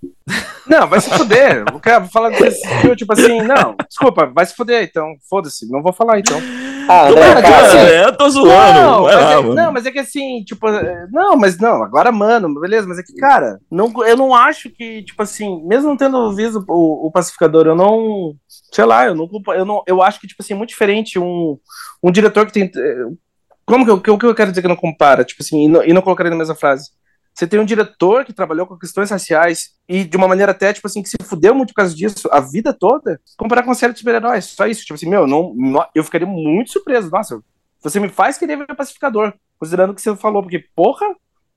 Não, 0.67 0.89
vai 0.89 1.01
se 1.01 1.11
fuder. 1.11 1.65
O 1.75 1.81
cara 1.81 2.05
fala 2.07 2.31
que 2.31 2.39
você 2.39 2.47
assistiu, 2.47 2.97
tipo 2.97 3.13
assim, 3.13 3.43
não, 3.43 3.75
desculpa, 3.87 4.27
vai 4.27 4.47
se 4.47 4.55
fuder, 4.55 4.85
então. 4.85 5.17
Foda-se, 5.29 5.71
não 5.71 5.83
vou 5.83 5.93
falar 5.93 6.19
então. 6.19 6.41
Ah, 6.89 7.09
André, 7.09 7.21
cara, 7.21 7.43
cara, 7.43 7.67
assim, 7.67 7.79
eu 7.79 8.17
tô 8.17 8.31
zoando. 8.31 8.81
Não 8.81 9.03
mas, 9.03 9.15
é, 9.15 9.55
não, 9.55 9.73
mas 9.73 9.87
é 9.87 9.91
que 9.91 9.99
assim, 9.99 10.43
tipo, 10.45 10.67
não, 11.13 11.37
mas 11.37 11.59
não, 11.59 11.83
agora, 11.83 12.11
mano, 12.11 12.59
beleza, 12.59 12.89
mas 12.89 12.99
é 12.99 13.03
que, 13.03 13.13
cara, 13.15 13.61
não, 13.71 13.93
eu 14.07 14.17
não 14.17 14.35
acho 14.35 14.71
que, 14.71 15.03
tipo 15.03 15.23
assim, 15.23 15.63
mesmo 15.67 15.97
tendo 15.97 16.35
visto 16.35 16.65
o, 16.69 17.07
o 17.07 17.11
pacificador, 17.13 17.67
eu 17.67 17.77
não, 17.77 18.35
sei 18.73 18.85
lá, 18.87 19.07
eu 19.07 19.15
não, 19.15 19.29
eu 19.55 19.65
não, 19.65 19.83
eu 19.87 20.03
acho 20.03 20.21
que, 20.21 20.27
tipo 20.27 20.43
assim, 20.43 20.55
é 20.55 20.57
muito 20.57 20.71
diferente 20.71 21.19
um, 21.19 21.59
um 22.03 22.11
diretor 22.11 22.47
que 22.47 22.53
tem, 22.53 22.71
como 23.67 23.85
que 23.85 24.11
eu, 24.11 24.19
que 24.19 24.27
eu 24.27 24.35
quero 24.35 24.51
dizer 24.51 24.63
que 24.63 24.69
não 24.69 24.77
compara, 24.77 25.25
tipo 25.25 25.43
assim, 25.43 25.65
e 25.65 25.69
não, 25.69 25.85
e 25.85 25.93
não 25.93 26.03
colocaria 26.03 26.31
na 26.31 26.39
mesma 26.39 26.55
frase? 26.55 26.91
Você 27.35 27.47
tem 27.47 27.59
um 27.59 27.65
diretor 27.65 28.25
que 28.25 28.33
trabalhou 28.33 28.67
com 28.67 28.77
questões 28.77 29.11
raciais 29.11 29.71
e 29.89 30.05
de 30.05 30.17
uma 30.17 30.29
maneira 30.29 30.53
até, 30.53 30.73
tipo 30.73 30.87
assim, 30.87 31.03
que 31.03 31.09
se 31.09 31.17
fudeu 31.23 31.55
muito 31.55 31.71
por 31.71 31.77
causa 31.77 31.95
disso 31.95 32.29
a 32.31 32.41
vida 32.41 32.73
toda, 32.73 33.21
comparar 33.37 33.63
com 33.63 33.69
uma 33.69 33.75
série 33.75 33.93
de 33.93 34.01
super-heróis. 34.01 34.45
Só 34.47 34.67
isso, 34.67 34.83
tipo 34.83 34.95
assim, 34.95 35.09
meu, 35.09 35.27
não, 35.27 35.55
não, 35.57 35.87
eu 35.95 36.05
ficaria 36.05 36.27
muito 36.27 36.73
surpreso. 36.73 37.11
Nossa, 37.11 37.41
você 37.83 37.99
me 37.99 38.09
faz 38.09 38.37
querer 38.37 38.57
ver 38.57 38.67
o 38.71 38.77
Pacificador, 38.77 39.33
considerando 39.59 39.91
o 39.91 39.95
que 39.95 40.03
você 40.03 40.15
falou, 40.17 40.43
porque, 40.43 40.65
porra, 40.75 41.07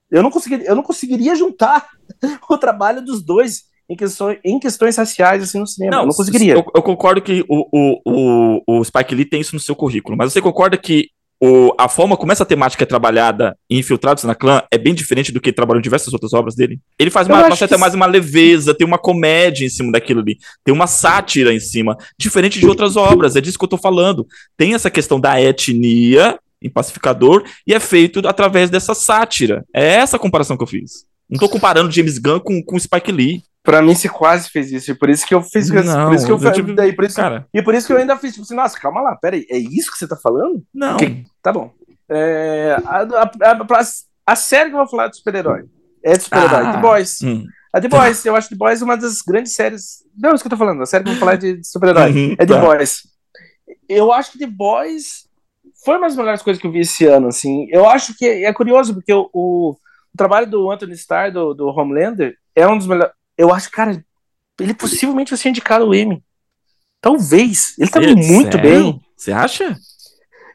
eu 0.09 0.23
não 0.23 0.31
conseguiria, 0.31 0.67
eu 0.67 0.75
não 0.75 0.83
conseguiria 0.83 1.35
juntar 1.35 1.87
o 2.49 2.57
trabalho 2.57 3.03
dos 3.03 3.21
dois 3.21 3.63
em 3.89 3.95
questões, 3.95 4.39
em 4.43 4.59
questões 4.59 4.95
raciais 4.95 5.43
assim 5.43 5.59
no 5.59 5.67
cinema. 5.67 5.91
Não, 5.91 6.03
eu 6.03 6.07
não 6.07 6.13
conseguiria. 6.13 6.53
Eu, 6.53 6.65
eu 6.73 6.81
concordo 6.81 7.21
que 7.21 7.43
o, 7.49 7.67
o, 7.71 8.01
o, 8.05 8.79
o 8.79 8.83
Spike 8.83 9.13
Lee 9.15 9.25
tem 9.25 9.41
isso 9.41 9.55
no 9.55 9.59
seu 9.59 9.75
currículo, 9.75 10.17
mas 10.17 10.31
você 10.31 10.41
concorda 10.41 10.77
que 10.77 11.09
o, 11.45 11.75
a 11.77 11.89
forma 11.89 12.15
como 12.15 12.31
essa 12.31 12.45
temática 12.45 12.85
é 12.85 12.87
trabalhada 12.87 13.57
em 13.69 13.77
Infiltrados 13.77 14.23
na 14.23 14.33
Clã 14.33 14.63
é 14.71 14.77
bem 14.77 14.93
diferente 14.93 15.29
do 15.29 15.41
que 15.41 15.49
em 15.49 15.81
diversas 15.81 16.13
outras 16.13 16.31
obras 16.31 16.55
dele. 16.55 16.79
Ele 16.97 17.09
faz 17.09 17.27
uma, 17.27 17.53
certa 17.53 17.75
que... 17.75 17.81
mais 17.81 17.93
uma 17.93 18.05
leveza, 18.05 18.73
tem 18.73 18.87
uma 18.87 18.97
comédia 18.97 19.65
em 19.65 19.69
cima 19.69 19.91
daquilo 19.91 20.21
ali, 20.21 20.37
tem 20.63 20.73
uma 20.73 20.87
sátira 20.87 21.53
em 21.53 21.59
cima, 21.59 21.97
diferente 22.17 22.61
de 22.61 22.65
outras 22.65 22.95
obras, 22.95 23.35
é 23.35 23.41
disso 23.41 23.59
que 23.59 23.65
eu 23.65 23.69
tô 23.69 23.77
falando. 23.77 24.25
Tem 24.55 24.73
essa 24.73 24.89
questão 24.89 25.19
da 25.19 25.41
etnia 25.41 26.39
em 26.61 26.69
Pacificador 26.69 27.43
e 27.67 27.73
é 27.73 27.79
feito 27.81 28.25
através 28.25 28.69
dessa 28.69 28.93
sátira. 28.93 29.65
É 29.75 29.95
essa 29.95 30.15
a 30.15 30.19
comparação 30.19 30.55
que 30.55 30.63
eu 30.63 30.67
fiz. 30.67 31.03
Não 31.29 31.37
tô 31.37 31.49
comparando 31.49 31.91
James 31.91 32.19
Gunn 32.19 32.39
com, 32.39 32.63
com 32.63 32.79
Spike 32.79 33.11
Lee. 33.11 33.43
Pra 33.63 33.81
mim, 33.81 33.95
você 33.95 34.09
quase 34.09 34.49
fez 34.49 34.71
isso. 34.71 34.91
E 34.91 34.93
por 34.93 35.09
isso 35.09 35.25
que 35.25 35.33
eu 35.33 35.41
fiz 35.41 35.69
Não, 35.69 36.07
por 36.07 36.15
isso 36.15 36.25
que 36.25 36.31
eu, 36.33 36.37
eu 36.37 36.51
tive- 36.51 36.73
daí, 36.75 36.91
por 36.93 37.05
isso, 37.05 37.15
Cara, 37.15 37.47
E 37.53 37.61
por 37.61 37.73
isso 37.73 37.87
que 37.87 37.93
eu 37.93 37.97
ainda 37.97 38.17
fiz, 38.17 38.33
tipo 38.33 38.43
assim, 38.43 38.55
nossa, 38.55 38.77
calma 38.77 39.01
lá, 39.01 39.15
peraí, 39.15 39.45
é 39.49 39.57
isso 39.57 39.89
que 39.91 39.97
você 39.97 40.07
tá 40.07 40.17
falando? 40.17 40.61
não. 40.73 40.97
Que- 40.97 41.23
Tá 41.41 41.51
bom. 41.53 41.71
É, 42.09 42.77
a, 42.85 42.97
a, 42.99 43.51
a- 43.51 43.81
a 44.27 44.35
série 44.35 44.69
que 44.69 44.75
eu 44.75 44.79
vou 44.79 44.87
falar 44.89 45.07
de 45.07 45.17
super-herói 45.17 45.63
é 46.03 46.17
de 46.17 46.23
super-herói, 46.23 46.65
Ah. 46.65 46.73
The 46.73 46.79
Boys. 46.79 47.21
Hum. 47.23 47.45
A 47.73 47.81
The 47.81 47.87
Boys, 47.87 48.25
eu 48.25 48.35
acho 48.35 48.49
The 48.49 48.55
Boys 48.55 48.81
uma 48.81 48.95
das 48.97 49.21
grandes 49.21 49.53
séries. 49.55 50.03
Não, 50.17 50.31
é 50.31 50.33
isso 50.35 50.43
que 50.43 50.47
eu 50.47 50.51
tô 50.51 50.57
falando, 50.57 50.81
a 50.83 50.85
série 50.85 51.03
que 51.05 51.09
eu 51.09 51.13
vou 51.13 51.19
falar 51.19 51.33
é 51.33 51.37
de, 51.37 51.57
de 51.57 51.67
super-herói. 51.67 52.11
Uhum, 52.11 52.33
É 52.37 52.45
The 52.45 52.53
tá. 52.53 52.59
Boys. 52.61 53.01
Eu 53.89 54.11
acho 54.11 54.31
que 54.33 54.39
The 54.39 54.47
Boys 54.47 55.27
foi 55.85 55.97
uma 55.97 56.07
das 56.07 56.15
melhores 56.17 56.41
coisas 56.41 56.59
que 56.61 56.67
eu 56.67 56.71
vi 56.71 56.81
esse 56.81 57.05
ano, 57.05 57.27
assim. 57.27 57.67
Eu 57.71 57.87
acho 57.89 58.13
que 58.17 58.25
é 58.25 58.51
curioso, 58.53 58.93
porque 58.93 59.13
o, 59.13 59.29
o, 59.33 59.71
o 59.71 60.17
trabalho 60.17 60.47
do 60.47 60.69
Anthony 60.69 60.93
Starr, 60.93 61.31
do, 61.31 61.53
do 61.53 61.67
Homelander, 61.67 62.35
é 62.55 62.67
um 62.67 62.77
dos 62.77 62.87
melhores. 62.87 63.13
Eu 63.37 63.53
acho, 63.53 63.69
cara, 63.71 64.03
ele 64.59 64.73
possivelmente 64.73 65.31
vai 65.31 65.37
ser 65.37 65.49
indicado 65.49 65.85
ao 65.85 65.93
Emmy. 65.95 66.23
Talvez. 67.01 67.73
Ele 67.77 67.89
tá 67.89 67.99
muito 68.01 68.51
sério? 68.53 68.61
bem. 68.61 69.01
Você 69.17 69.31
acha? 69.31 69.75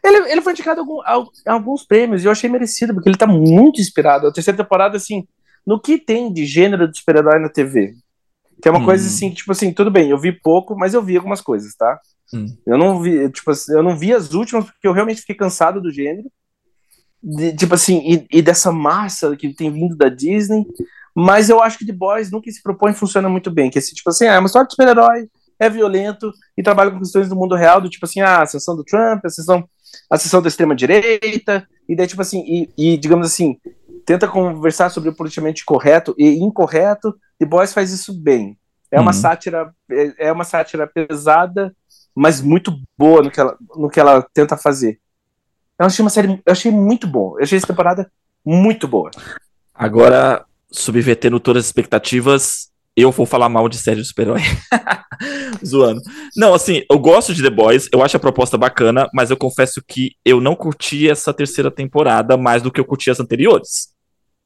Ele, 0.05 0.33
ele 0.33 0.41
foi 0.41 0.53
indicado 0.53 0.81
a, 0.81 0.83
algum- 0.83 1.01
a- 1.03 1.27
a 1.47 1.53
alguns 1.53 1.85
prêmios 1.85 2.23
e 2.23 2.27
eu 2.27 2.33
achei 2.33 2.49
merecido, 2.49 2.95
porque 2.95 3.09
ele 3.09 3.17
tá 3.19 3.27
muito 3.27 3.81
inspirado. 3.81 4.27
A 4.27 4.33
terceira 4.33 4.57
temporada, 4.57 4.97
assim, 4.97 5.27
no 5.67 5.81
que 5.81 5.99
tem 5.99 6.33
de 6.33 6.47
gênero 6.47 6.89
de 6.91 6.99
super-herói 6.99 7.39
na 7.41 7.49
TV. 7.49 7.95
Que 8.63 8.69
é 8.69 8.71
uma 8.71 8.81
Hum. 8.81 8.85
coisa 8.85 9.07
assim, 9.07 9.31
tipo 9.33 9.53
assim, 9.53 9.73
tudo 9.73 9.91
bem, 9.91 10.11
eu 10.11 10.19
vi 10.19 10.33
pouco, 10.33 10.75
mas 10.77 10.95
eu 10.95 11.03
vi 11.03 11.17
algumas 11.17 11.41
coisas, 11.41 11.75
tá? 11.75 12.01
Hum. 12.33 12.47
Eu 12.67 12.79
não 12.79 13.01
vi, 13.01 13.29
tipo 13.31 13.51
assim, 13.51 13.73
eu 13.73 13.83
não 13.83 13.97
vi 13.97 14.13
as 14.15 14.33
últimas 14.33 14.65
porque 14.65 14.87
eu 14.87 14.93
realmente 14.93 15.21
fiquei 15.21 15.37
cansado 15.37 15.81
do 15.81 15.91
gênero. 15.93 16.31
De- 17.23 17.55
tipo 17.55 17.75
assim, 17.75 18.01
e, 18.31 18.39
e 18.39 18.43
dessa 18.43 18.71
massa 18.73 19.37
que 19.37 19.53
tem 19.53 19.71
vindo 19.71 19.97
da 19.97 20.09
Disney. 20.09 20.65
Mas 21.21 21.51
eu 21.51 21.61
acho 21.61 21.77
que 21.77 21.85
The 21.85 21.93
Boys, 21.93 22.31
que 22.41 22.53
se 22.53 22.63
propõe, 22.63 22.93
funciona 22.93 23.29
muito 23.29 23.51
bem. 23.51 23.69
Que 23.71 23.79
é 23.79 23.81
assim, 23.81 23.93
tipo 23.93 24.09
assim, 24.09 24.27
ah, 24.29 24.35
é 24.35 24.39
uma 24.39 24.47
história 24.47 24.69
de 24.69 24.73
super-herói, 24.75 25.29
é 25.59 25.69
violento 25.69 26.33
e 26.57 26.63
trabalha 26.63 26.93
com 26.93 27.01
questões 27.01 27.29
do 27.29 27.35
mundo 27.35 27.57
real, 27.57 27.81
do 27.81 27.91
tipo 27.91 28.07
assim, 28.07 28.21
ah, 28.21 28.37
a 28.37 28.43
ascensão 28.43 28.77
do 28.77 28.85
Trump, 28.85 29.25
a 29.25 29.27
ascensão, 29.27 29.69
a 30.09 30.15
ascensão 30.15 30.41
da 30.41 30.47
extrema-direita, 30.47 31.67
e 31.89 31.97
daí, 31.97 32.07
tipo 32.07 32.23
assim, 32.23 32.45
e, 32.47 32.71
e, 32.93 32.97
digamos 32.97 33.27
assim, 33.27 33.57
tenta 34.07 34.29
conversar 34.29 34.91
sobre 34.91 35.09
o 35.11 35.13
politicamente 35.13 35.65
correto 35.65 36.15
e 36.17 36.39
incorreto. 36.39 37.13
The 37.37 37.47
Boys 37.47 37.73
faz 37.73 37.91
isso 37.91 38.15
bem. 38.15 38.57
É 38.89 39.01
uma 39.01 39.09
Uhum. 39.11 39.13
sátira, 39.13 39.75
é 39.91 40.29
é 40.29 40.33
uma 40.33 40.45
sátira 40.45 40.87
pesada, 40.87 41.75
mas 42.15 42.41
muito 42.41 42.73
boa 42.97 43.23
no 43.23 43.31
que 43.33 43.41
ela, 43.41 43.57
no 43.77 43.91
que 43.91 43.99
ela 43.99 44.25
tenta 44.33 44.57
fazer. 44.57 45.01
Eu 45.79 45.87
achei 45.87 46.05
uma 46.05 46.11
série, 46.11 46.41
eu 46.47 46.53
achei 46.53 46.71
muito 46.71 47.09
bom. 47.09 47.35
Eu 47.39 47.43
achei 47.43 47.59
essa 47.59 47.67
temporada 47.67 48.09
muito 48.45 48.87
boa. 48.87 49.11
Agora, 49.75 50.45
subvertendo 50.71 51.41
todas 51.41 51.63
as 51.65 51.67
expectativas, 51.67 52.69
eu 52.97 53.11
vou 53.13 53.25
falar 53.25 53.49
mal 53.49 53.69
de 53.69 53.79
série 53.79 54.01
de 54.01 54.09
super-herói. 54.09 54.41
Zoando. 55.65 56.01
Não, 56.37 56.53
assim, 56.55 56.83
eu 56.91 56.99
gosto 56.99 57.35
de 57.35 57.43
The 57.43 57.51
Boys, 57.51 57.89
eu 57.93 58.03
acho 58.03 58.17
a 58.17 58.21
proposta 58.21 58.57
bacana, 58.59 59.09
mas 59.15 59.31
eu 59.31 59.37
confesso 59.37 59.83
que 59.87 60.13
eu 60.25 60.41
não 60.41 60.55
curti 60.55 61.09
essa 61.09 61.33
terceira 61.33 61.71
temporada 61.71 62.37
mais 62.37 62.63
do 62.63 62.71
que 62.71 62.81
eu 62.81 62.85
curti 62.85 63.11
as 63.11 63.21
anteriores. 63.21 63.89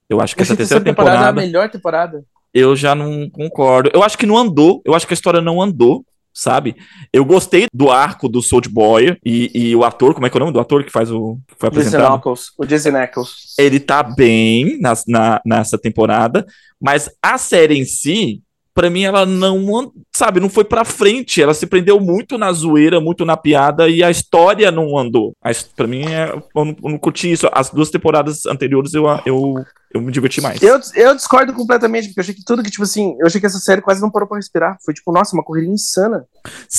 Eu 0.08 0.20
acho 0.20 0.34
que 0.34 0.42
Eu 0.42 0.44
essa 0.44 0.56
terceira 0.56 0.82
temporada, 0.84 1.16
temporada, 1.16 1.40
é 1.40 1.42
a 1.42 1.46
melhor 1.46 1.70
temporada. 1.70 2.24
eu 2.52 2.76
já 2.76 2.94
não 2.94 3.28
concordo. 3.30 3.90
Eu 3.94 4.02
acho 4.02 4.18
que 4.18 4.26
não 4.26 4.36
andou, 4.36 4.82
eu 4.84 4.94
acho 4.94 5.06
que 5.06 5.12
a 5.12 5.16
história 5.16 5.40
não 5.40 5.60
andou, 5.62 6.04
sabe? 6.32 6.76
Eu 7.12 7.24
gostei 7.24 7.66
do 7.72 7.90
arco 7.90 8.28
do 8.28 8.40
Soul 8.42 8.62
Boy 8.70 9.16
e, 9.24 9.50
e 9.54 9.76
o 9.76 9.84
ator, 9.84 10.14
como 10.14 10.26
é 10.26 10.30
que 10.30 10.36
é 10.36 10.38
o 10.38 10.40
nome 10.40 10.52
do 10.52 10.60
ator 10.60 10.84
que 10.84 10.90
faz 10.90 11.10
o. 11.10 11.38
Que 11.48 11.54
foi 11.58 11.70
Jason 11.70 11.80
apresentado? 11.80 12.14
Ackles, 12.16 12.46
o 12.58 12.64
Jason 12.64 12.96
Ackles. 12.96 13.54
ele 13.58 13.78
tá 13.80 14.02
bem 14.02 14.78
nas- 14.80 15.04
na, 15.06 15.40
nessa 15.44 15.76
temporada, 15.78 16.46
mas 16.80 17.10
a 17.22 17.36
série 17.38 17.78
em 17.78 17.84
si, 17.84 18.42
pra 18.74 18.88
mim, 18.90 19.04
ela 19.04 19.24
não, 19.26 19.92
sabe, 20.14 20.40
não 20.40 20.48
foi 20.48 20.64
pra 20.64 20.84
frente. 20.84 21.42
Ela 21.42 21.54
se 21.54 21.66
prendeu 21.66 22.00
muito 22.00 22.38
na 22.38 22.52
zoeira, 22.52 23.00
muito 23.00 23.24
na 23.24 23.36
piada, 23.36 23.88
e 23.88 24.02
a 24.02 24.10
história 24.10 24.70
não 24.70 24.96
andou. 24.98 25.32
A 25.42 25.50
his- 25.50 25.62
Pra 25.62 25.86
mim, 25.86 26.04
é, 26.06 26.30
eu, 26.32 26.64
não, 26.64 26.76
eu 26.84 26.90
não 26.90 26.98
curti 26.98 27.30
isso. 27.32 27.48
As 27.52 27.70
duas 27.70 27.90
temporadas 27.90 28.46
anteriores 28.46 28.94
eu, 28.94 29.04
eu, 29.26 29.54
eu 29.94 30.00
me 30.00 30.10
diverti 30.12 30.40
mais. 30.40 30.62
Eu, 30.62 30.78
eu 30.94 31.14
discordo 31.14 31.52
completamente, 31.52 32.08
porque 32.08 32.20
eu 32.20 32.22
achei 32.22 32.34
que 32.34 32.44
tudo 32.44 32.62
que, 32.62 32.70
tipo 32.70 32.82
assim, 32.84 33.14
eu 33.20 33.26
achei 33.26 33.40
que 33.40 33.46
essa 33.46 33.58
série 33.58 33.82
quase 33.82 34.00
não 34.00 34.10
parou 34.10 34.28
pra 34.28 34.38
respirar. 34.38 34.76
Foi 34.84 34.94
tipo, 34.94 35.12
nossa, 35.12 35.34
uma 35.36 35.44
correria 35.44 35.70
insana. 35.70 36.24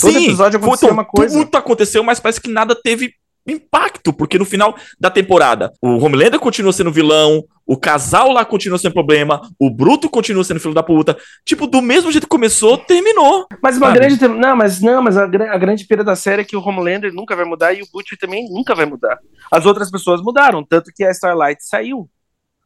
todo 0.02 0.18
episódio 0.18 0.60
foi- 0.60 0.68
acontecia 0.68 0.92
uma 0.92 1.06
coisa. 1.06 1.36
Muito 1.38 1.56
aconteceu, 1.56 2.04
mas 2.04 2.20
parece 2.20 2.42
que 2.42 2.50
nada 2.50 2.76
teve 2.76 3.14
impacto, 3.48 4.14
porque 4.14 4.38
no 4.38 4.46
final 4.46 4.76
da 5.00 5.10
temporada, 5.10 5.72
o 5.82 5.98
Homelander 5.98 6.40
continua 6.40 6.72
sendo 6.72 6.92
vilão, 6.92 7.44
o 7.66 7.78
casal 7.78 8.32
lá 8.32 8.44
continua 8.44 8.78
sendo 8.78 8.94
problema, 8.94 9.42
o 9.60 9.70
Bruto 9.70 10.10
continua 10.10 10.44
sendo 10.44 10.60
filho 10.60 10.74
da 10.74 10.84
puta. 10.84 11.18
Tipo, 11.46 11.68
do 11.68 11.82
mesmo 11.82 12.12
jeito 12.12 12.26
que 12.26 12.30
começou, 12.30 12.78
terminou. 12.78 13.46
Mas 13.62 13.78
uma 13.78 13.88
Sabe? 13.88 14.00
grande. 14.00 14.28
Não, 14.28 14.56
mas 14.56 14.82
não, 14.82 15.02
mas 15.02 15.18
a, 15.18 15.24
a 15.24 15.58
grande 15.58 15.86
pira 15.86 16.04
da 16.04 16.16
série 16.16 16.42
é 16.42 16.46
que 16.46 16.56
o 16.56 16.66
Homelander 16.66 17.14
nunca 17.14 17.36
vai 17.36 17.46
mudar 17.46 17.74
e 17.74 17.82
o 17.82 17.88
Butcher 17.92 18.18
também 18.18 18.50
nunca 18.50 18.76
vai 18.76 18.86
mudar. 18.86 19.18
As 19.52 19.66
outras 19.66 19.90
pessoas 19.90 20.22
mudaram, 20.22 20.64
tanto 20.64 20.92
que 20.94 21.04
a 21.04 21.12
Starlight 21.12 21.64
saiu. 21.66 22.10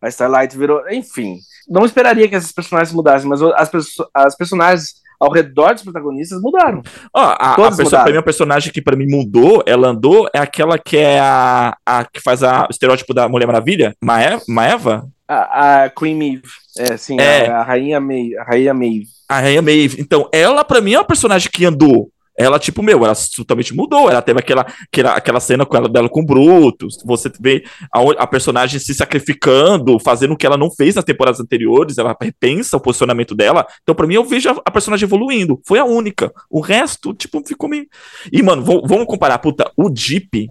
A 0.01 0.09
Starlight 0.09 0.57
virou. 0.57 0.87
Enfim. 0.89 1.37
Não 1.67 1.85
esperaria 1.85 2.27
que 2.27 2.35
esses 2.35 2.51
personagens 2.51 2.95
mudassem, 2.95 3.27
mas 3.27 3.41
as, 3.41 3.71
as 4.13 4.35
personagens 4.35 4.95
ao 5.19 5.31
redor 5.31 5.73
dos 5.73 5.83
protagonistas 5.83 6.41
mudaram. 6.41 6.81
Ó, 7.13 7.19
a, 7.19 7.53
a 7.53 7.55
perso- 7.55 7.83
mudaram. 7.83 8.11
mim, 8.11 8.17
a 8.17 8.23
personagem 8.23 8.71
que 8.71 8.81
pra 8.81 8.95
mim 8.95 9.07
mudou, 9.09 9.63
ela 9.65 9.89
andou, 9.89 10.27
é 10.33 10.39
aquela 10.39 10.77
que 10.77 10.97
é 10.97 11.19
a, 11.19 11.75
a 11.85 12.05
que 12.05 12.21
faz 12.21 12.43
a, 12.43 12.65
o 12.65 12.71
estereótipo 12.71 13.13
da 13.13 13.27
Mulher 13.27 13.45
Maravilha, 13.47 13.95
Mae- 14.01 14.39
Maeva? 14.47 15.07
A, 15.27 15.83
a 15.83 15.89
Queen 15.89 16.15
Maeve. 16.15 16.43
É, 16.77 16.95
sim, 16.97 17.19
É. 17.19 17.47
A, 17.49 17.59
a 17.59 17.63
Rainha 17.63 17.99
Maeve. 17.99 18.37
A 18.37 18.43
Rainha 18.43 18.73
Maeve. 18.73 19.05
A 19.27 19.39
Rainha 19.39 19.61
Maeve. 19.61 19.99
Então, 19.99 20.29
ela 20.31 20.63
pra 20.63 20.79
mim 20.79 20.93
é 20.93 20.99
uma 20.99 21.03
personagem 21.05 21.49
que 21.51 21.65
andou. 21.65 22.09
Ela, 22.37 22.59
tipo, 22.59 22.83
meu, 22.83 23.03
ela 23.03 23.15
totalmente 23.35 23.73
mudou. 23.73 24.09
Ela 24.09 24.21
teve 24.21 24.39
aquela, 24.39 24.61
aquela, 24.61 25.13
aquela 25.13 25.39
cena 25.39 25.65
com 25.65 25.75
ela, 25.75 25.89
dela 25.89 26.07
com 26.07 26.21
o 26.21 26.25
Brutus. 26.25 26.99
Você 27.03 27.31
vê 27.39 27.63
a, 27.91 27.99
a 28.23 28.27
personagem 28.27 28.79
se 28.79 28.93
sacrificando, 28.93 29.99
fazendo 29.99 30.33
o 30.33 30.37
que 30.37 30.45
ela 30.45 30.57
não 30.57 30.69
fez 30.69 30.93
nas 30.93 31.03
temporadas 31.03 31.39
anteriores. 31.39 31.97
Ela 31.97 32.15
repensa 32.21 32.77
o 32.77 32.79
posicionamento 32.79 33.33
dela. 33.33 33.65
Então, 33.81 33.95
pra 33.95 34.05
mim, 34.05 34.13
eu 34.13 34.23
vejo 34.23 34.49
a, 34.49 34.61
a 34.65 34.71
personagem 34.71 35.05
evoluindo. 35.05 35.59
Foi 35.65 35.79
a 35.79 35.85
única. 35.85 36.31
O 36.47 36.61
resto, 36.61 37.11
tipo, 37.13 37.41
ficou 37.43 37.67
meio. 37.67 37.87
E, 38.31 38.43
mano, 38.43 38.63
vamos, 38.63 38.83
vamos 38.87 39.07
comparar, 39.07 39.39
puta, 39.39 39.71
o 39.75 39.89
Deep, 39.89 40.49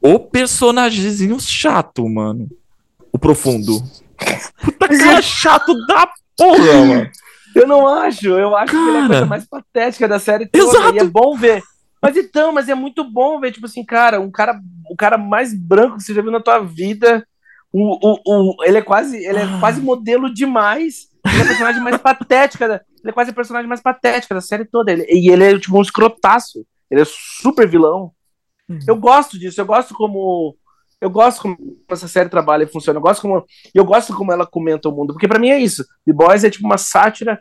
o 0.00 0.20
personagemzinho 0.20 1.40
chato, 1.40 2.08
mano. 2.08 2.48
O 3.10 3.18
profundo. 3.18 3.82
Puta 4.62 4.88
cara 4.88 5.22
chato 5.22 5.74
da 5.86 6.08
porra, 6.36 6.84
mano. 6.84 7.10
Eu 7.54 7.66
não 7.66 7.86
acho, 7.86 8.26
eu 8.28 8.56
acho 8.56 8.72
que 8.72 8.76
ele 8.76 8.88
é 8.88 8.90
a 8.90 8.94
Cara. 9.02 9.08
coisa 9.08 9.26
mais 9.26 9.46
patética 9.46 10.08
da 10.08 10.18
série 10.18 10.46
toda. 10.46 10.64
Exato. 10.64 10.96
E 10.96 10.98
é 10.98 11.04
bom 11.04 11.36
ver. 11.36 11.62
Mas 12.02 12.16
então, 12.16 12.52
mas 12.52 12.68
é 12.68 12.74
muito 12.74 13.02
bom 13.04 13.40
ver, 13.40 13.52
tipo 13.52 13.66
assim, 13.66 13.84
cara, 13.84 14.20
um 14.20 14.30
cara, 14.30 14.60
o 14.90 14.96
cara 14.96 15.16
mais 15.16 15.54
branco 15.54 15.96
que 15.96 16.02
você 16.02 16.12
já 16.12 16.20
viu 16.20 16.30
na 16.30 16.40
tua 16.40 16.58
vida. 16.60 17.26
O, 17.72 17.98
o, 18.02 18.20
o, 18.26 18.64
ele 18.64 18.78
é 18.78 18.82
quase, 18.82 19.16
ele 19.16 19.38
é 19.38 19.42
Ah. 19.44 19.56
quase 19.60 19.80
modelo 19.80 20.32
demais. 20.32 21.08
Ele 21.26 21.38
é 21.38 21.42
a 21.42 21.46
personagem 21.46 21.80
mais 21.82 21.96
patética. 21.96 22.68
Da, 22.68 22.74
ele 23.02 23.10
é 23.10 23.12
quase 23.12 23.30
a 23.30 23.34
personagem 23.34 23.68
mais 23.68 23.80
patética 23.80 24.34
da 24.34 24.40
série 24.40 24.64
toda. 24.64 24.92
Ele- 24.92 25.06
e 25.08 25.30
ele 25.30 25.44
é 25.44 25.58
tipo 25.58 25.78
um 25.78 25.82
escrotaço. 25.82 26.64
Ele 26.90 27.00
é 27.00 27.04
super 27.06 27.66
vilão. 27.68 28.12
Uhum. 28.68 28.78
Eu 28.86 28.96
gosto 28.96 29.38
disso, 29.38 29.60
eu 29.60 29.66
gosto 29.66 29.94
como. 29.94 30.56
Eu 31.00 31.10
gosto 31.10 31.42
como 31.42 31.56
essa 31.88 32.08
série 32.08 32.28
trabalha 32.28 32.64
e 32.64 32.68
funciona. 32.68 32.98
Eu 32.98 33.02
gosto 33.02 33.22
como. 33.22 33.44
Eu 33.74 33.84
gosto 33.84 34.14
como 34.14 34.32
ela 34.32 34.46
comenta 34.46 34.88
o 34.88 34.92
mundo. 34.92 35.12
Porque 35.12 35.28
pra 35.28 35.38
mim 35.38 35.50
é 35.50 35.58
isso. 35.58 35.84
The 36.06 36.12
Boys 36.12 36.44
é 36.44 36.50
tipo 36.50 36.66
uma 36.66 36.78
sátira. 36.78 37.38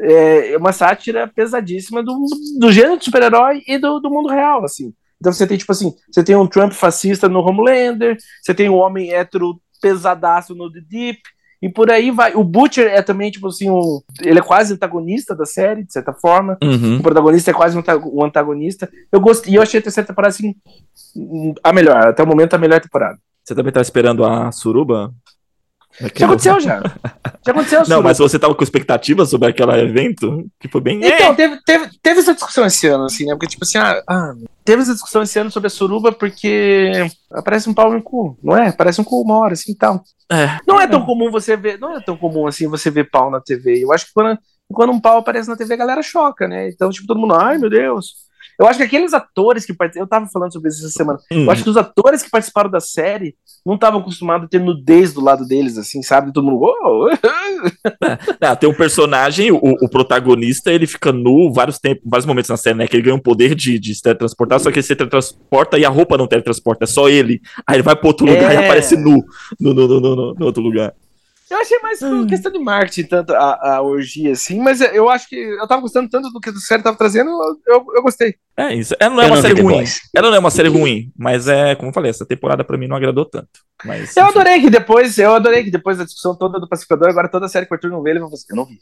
É 0.00 0.56
uma 0.56 0.72
sátira 0.72 1.28
pesadíssima 1.28 2.02
do, 2.02 2.24
do 2.58 2.72
gênero 2.72 2.98
de 2.98 3.04
super-herói 3.04 3.62
e 3.66 3.78
do, 3.78 4.00
do 4.00 4.10
mundo 4.10 4.28
real, 4.28 4.64
assim. 4.64 4.92
Então 5.20 5.32
você 5.32 5.46
tem, 5.46 5.56
tipo 5.56 5.70
assim, 5.70 5.94
você 6.10 6.24
tem 6.24 6.34
um 6.34 6.48
Trump 6.48 6.72
fascista 6.72 7.28
no 7.28 7.40
Homelander, 7.40 8.16
você 8.42 8.52
tem 8.52 8.68
um 8.68 8.74
homem 8.74 9.12
hétero 9.12 9.60
pesadaço 9.80 10.52
no 10.52 10.72
The 10.72 10.80
Deep, 10.80 11.20
e 11.62 11.68
por 11.68 11.90
aí 11.90 12.10
vai. 12.10 12.34
O 12.34 12.42
Butcher 12.42 12.88
é 12.88 13.00
também, 13.00 13.30
tipo 13.30 13.46
assim, 13.46 13.70
um, 13.70 14.00
ele 14.20 14.40
é 14.40 14.42
quase 14.42 14.74
antagonista 14.74 15.34
da 15.34 15.46
série, 15.46 15.84
de 15.84 15.92
certa 15.92 16.12
forma. 16.12 16.58
Uhum. 16.62 16.98
O 16.98 17.02
protagonista 17.02 17.52
é 17.52 17.54
quase 17.54 17.76
um 17.76 17.80
anta- 17.80 18.02
antagonista. 18.20 18.90
Eu 19.12 19.20
gostei, 19.20 19.52
e 19.52 19.56
eu 19.56 19.62
achei 19.62 19.78
a 19.78 19.82
terceira 19.82 20.06
temporada, 20.08 20.34
assim, 20.34 20.56
a 21.62 21.72
melhor. 21.72 22.08
Até 22.08 22.22
o 22.22 22.26
momento, 22.26 22.54
a 22.54 22.58
melhor 22.58 22.80
temporada. 22.80 23.16
Você 23.44 23.54
também 23.54 23.72
tá 23.72 23.80
esperando 23.80 24.24
a 24.24 24.50
suruba? 24.50 25.14
Já 26.14 26.26
aconteceu, 26.26 26.60
já. 26.60 26.82
Já 27.44 27.52
aconteceu. 27.52 27.78
Não, 27.80 27.86
Suruba. 27.86 28.02
mas 28.02 28.18
você 28.18 28.38
tava 28.38 28.54
com 28.54 28.64
expectativa 28.64 29.26
sobre 29.26 29.48
aquele 29.48 29.72
evento? 29.80 30.46
Que 30.58 30.68
foi 30.68 30.80
bem. 30.80 31.00
Então, 31.04 31.34
teve, 31.34 31.60
teve, 31.64 31.90
teve 32.02 32.20
essa 32.20 32.34
discussão 32.34 32.64
esse 32.64 32.86
ano, 32.86 33.04
assim, 33.04 33.26
né? 33.26 33.34
Porque, 33.34 33.48
tipo 33.48 33.64
assim, 33.64 33.78
ah, 33.78 34.02
ah, 34.08 34.34
teve 34.64 34.82
essa 34.82 34.94
discussão 34.94 35.22
esse 35.22 35.38
ano 35.38 35.50
sobre 35.50 35.66
a 35.66 35.70
suruba 35.70 36.10
porque 36.12 36.90
aparece 37.30 37.68
um 37.68 37.74
pau 37.74 37.92
no 37.92 38.02
cu, 38.02 38.38
não 38.42 38.56
é? 38.56 38.72
Parece 38.72 39.00
um 39.00 39.04
cu 39.04 39.20
uma 39.22 39.36
hora, 39.38 39.52
assim, 39.52 39.72
e 39.72 39.76
tal. 39.76 40.02
É. 40.30 40.58
Não 40.66 40.80
é 40.80 40.86
tão 40.86 41.04
comum 41.04 41.30
você 41.30 41.56
ver, 41.56 41.78
não 41.78 41.96
é 41.96 42.00
tão 42.00 42.16
comum, 42.16 42.46
assim, 42.46 42.66
você 42.66 42.90
ver 42.90 43.10
pau 43.10 43.30
na 43.30 43.40
TV. 43.40 43.84
Eu 43.84 43.92
acho 43.92 44.06
que 44.06 44.12
quando, 44.14 44.38
quando 44.72 44.92
um 44.92 45.00
pau 45.00 45.18
aparece 45.18 45.48
na 45.48 45.56
TV, 45.56 45.74
a 45.74 45.78
galera 45.78 46.02
choca, 46.02 46.48
né? 46.48 46.68
Então, 46.70 46.90
tipo, 46.90 47.06
todo 47.06 47.20
mundo, 47.20 47.34
ai, 47.34 47.58
meu 47.58 47.68
Deus. 47.68 48.21
Eu 48.62 48.68
acho 48.68 48.78
que 48.78 48.84
aqueles 48.84 49.12
atores 49.12 49.66
que 49.66 49.74
participaram. 49.74 50.04
Eu 50.04 50.08
tava 50.08 50.26
falando 50.32 50.52
sobre 50.52 50.68
isso 50.68 50.78
essa 50.84 50.90
semana. 50.94 51.18
Hum. 51.32 51.44
Eu 51.44 51.50
acho 51.50 51.64
que 51.64 51.70
os 51.70 51.76
atores 51.76 52.22
que 52.22 52.30
participaram 52.30 52.70
da 52.70 52.80
série 52.80 53.34
não 53.66 53.74
estavam 53.74 54.00
acostumados 54.00 54.46
a 54.46 54.48
ter 54.48 54.60
nudez 54.60 55.12
do 55.12 55.20
lado 55.20 55.46
deles, 55.46 55.76
assim, 55.76 56.02
sabe? 56.02 56.32
Todo 56.32 56.44
mundo. 56.46 56.62
"Oh!" 56.62 57.08
Ah, 58.40 58.56
tem 58.56 58.68
um 58.68 58.74
personagem, 58.74 59.50
o, 59.52 59.58
o 59.60 59.88
protagonista, 59.88 60.72
ele 60.72 60.86
fica 60.86 61.12
nu 61.12 61.52
vários 61.52 61.78
tempos, 61.78 62.02
vários 62.08 62.26
momentos 62.26 62.50
na 62.50 62.56
série, 62.56 62.76
né? 62.78 62.86
Que 62.86 62.96
ele 62.96 63.02
ganha 63.04 63.14
um 63.16 63.20
poder 63.20 63.54
de, 63.54 63.78
de 63.78 63.94
se 63.94 64.02
teletransportar, 64.02 64.58
só 64.60 64.70
que 64.70 64.78
ele 64.78 64.86
se 64.86 64.94
teletransporta 64.96 65.78
e 65.78 65.84
a 65.84 65.88
roupa 65.88 66.16
não 66.16 66.26
teletransporta, 66.26 66.84
é 66.84 66.86
só 66.86 67.08
ele. 67.08 67.40
Aí 67.66 67.76
ele 67.76 67.82
vai 67.82 67.96
pro 67.96 68.08
outro 68.08 68.26
lugar 68.26 68.50
É. 68.52 68.54
e 68.54 68.64
aparece 68.64 68.96
nu 68.96 69.24
no, 69.60 69.74
no, 69.74 69.88
no, 69.88 70.00
no- 70.00 70.34
no 70.34 70.46
outro 70.46 70.62
lugar. 70.62 70.92
Eu 71.52 71.58
achei 71.60 71.78
mais 71.80 72.00
uma 72.00 72.26
questão 72.26 72.50
de 72.50 72.58
marketing, 72.58 73.08
tanto 73.08 73.34
a, 73.34 73.74
a 73.76 73.82
orgia, 73.82 74.32
assim, 74.32 74.58
mas 74.58 74.80
eu 74.80 75.08
acho 75.10 75.28
que 75.28 75.36
eu 75.36 75.66
tava 75.68 75.82
gostando 75.82 76.08
tanto 76.08 76.30
do 76.30 76.40
que 76.40 76.48
a 76.48 76.54
série 76.54 76.82
tava 76.82 76.96
trazendo, 76.96 77.28
eu, 77.30 77.74
eu, 77.74 77.86
eu 77.96 78.02
gostei. 78.02 78.36
É 78.56 78.74
isso. 78.74 78.94
Ela 78.98 79.14
não 79.14 79.22
é 79.22 79.26
Eu 79.26 79.28
uma 79.28 79.36
não 79.36 79.42
série 79.42 79.60
ruim. 79.60 79.74
Boys. 79.74 80.00
Ela 80.14 80.28
não 80.30 80.36
é 80.36 80.38
uma 80.38 80.50
série 80.50 80.68
ruim, 80.68 81.12
mas 81.16 81.48
é, 81.48 81.74
como 81.74 81.90
eu 81.90 81.92
falei, 81.94 82.10
essa 82.10 82.24
temporada 82.24 82.64
pra 82.64 82.78
mim 82.78 82.86
não 82.86 82.96
agradou 82.96 83.26
tanto. 83.26 83.48
Mas, 83.84 84.16
Eu 84.16 84.24
enfim. 84.24 84.30
adorei 84.38 84.60
que 84.60 84.70
depois, 84.70 85.18
eu 85.18 85.34
adorei 85.34 85.62
que 85.64 85.70
depois 85.70 85.98
da 85.98 86.04
discussão 86.04 86.34
toda 86.34 86.58
do 86.58 86.68
pacificador, 86.68 87.08
agora 87.10 87.28
toda 87.28 87.46
a 87.46 87.48
série 87.48 87.66
que 87.66 87.72
o 87.72 87.76
Arthur 87.76 87.90
não 87.90 88.02
vê, 88.02 88.10
ele 88.10 88.20
vai 88.20 88.28
falar 88.28 88.36
assim, 88.38 88.46
eu 88.50 88.56
não 88.56 88.64
vi. 88.64 88.78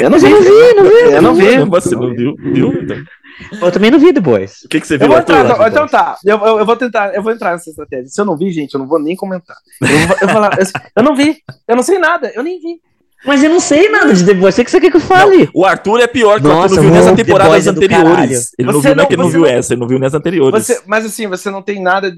Eu 0.00 0.10
não 0.10 0.18
vi. 0.18 0.26
Eu 0.30 0.32
não 0.32 0.42
vi, 0.42 0.74
não 0.74 0.84
vi. 0.84 1.12
Eu 1.14 1.22
não 1.22 1.34
vi. 1.34 1.70
Você 1.70 1.94
não 1.94 2.14
viu? 2.14 2.36
viu? 2.38 2.72
Então, 2.82 3.66
Eu 3.68 3.72
também 3.72 3.90
não 3.90 3.98
vi 3.98 4.12
The 4.12 4.20
Boys. 4.20 4.62
O 4.64 4.68
que, 4.68 4.80
que 4.80 4.86
você 4.86 4.94
Eu 4.94 4.98
viu, 5.00 5.08
vou 5.08 5.16
Arthur? 5.18 5.34
entrar, 5.36 5.54
então, 5.54 5.66
então 5.68 5.86
tá, 5.88 6.16
eu, 6.24 6.38
eu, 6.38 6.58
eu 6.58 6.66
vou 6.66 6.76
tentar, 6.76 7.14
eu 7.14 7.22
vou 7.22 7.32
entrar 7.32 7.52
nessa 7.52 7.68
estratégia. 7.70 8.06
Se 8.08 8.20
eu 8.20 8.24
não 8.24 8.36
vi, 8.36 8.50
gente, 8.50 8.74
eu 8.74 8.80
não 8.80 8.86
vou 8.86 8.98
nem 8.98 9.14
comentar. 9.14 9.56
Eu 9.80 9.88
vou, 9.88 10.16
eu 10.22 10.26
vou 10.26 10.28
falar, 10.28 10.58
eu, 10.58 10.66
eu 10.96 11.02
não 11.02 11.14
vi, 11.14 11.36
eu 11.68 11.76
não 11.76 11.82
sei 11.82 11.98
nada, 11.98 12.32
eu 12.34 12.42
nem 12.42 12.58
vi. 12.58 12.80
Mas 13.24 13.42
eu 13.42 13.50
não 13.50 13.58
sei 13.60 13.88
nada 13.88 14.12
de 14.12 14.24
The 14.24 14.34
Boys. 14.34 14.56
O 14.56 14.64
que 14.64 14.70
você 14.70 14.80
quer 14.80 14.90
que 14.90 14.96
eu 14.96 15.00
fale? 15.00 15.48
O 15.52 15.64
Arthur 15.64 16.00
é 16.00 16.06
pior, 16.06 16.40
que 16.40 16.46
o 16.46 16.50
Arthur 16.52 16.76
não 16.76 16.82
viu 16.82 16.94
é 16.94 17.02
do 17.02 17.70
anteriores. 17.70 18.50
Ele 18.58 18.72
não 18.72 18.80
Você 18.80 18.88
viu, 18.88 18.96
não 18.96 19.02
é 19.02 19.06
não- 19.06 19.12
ele 19.12 19.22
não 19.22 19.28
viu 19.28 19.40
não- 19.40 19.46
essa, 19.48 19.72
ele 19.74 19.80
não 19.80 19.88
viu 19.88 19.98
nem 19.98 20.06
as 20.06 20.14
anteriores. 20.14 20.64
Você, 20.66 20.80
mas 20.86 21.04
assim, 21.04 21.26
você 21.26 21.50
não 21.50 21.60
tem 21.62 21.82
nada. 21.82 22.14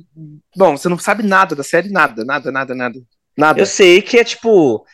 Bom, 0.56 0.76
você 0.76 0.88
não 0.88 0.98
sabe 0.98 1.22
nada 1.22 1.54
da 1.56 1.62
série, 1.62 1.88
nada, 1.90 2.24
nada, 2.24 2.52
nada, 2.52 2.74
nada. 2.74 2.98
Nada. 3.36 3.60
Eu 3.60 3.66
sei 3.66 4.02
que 4.02 4.18
é 4.18 4.24
tipo. 4.24 4.84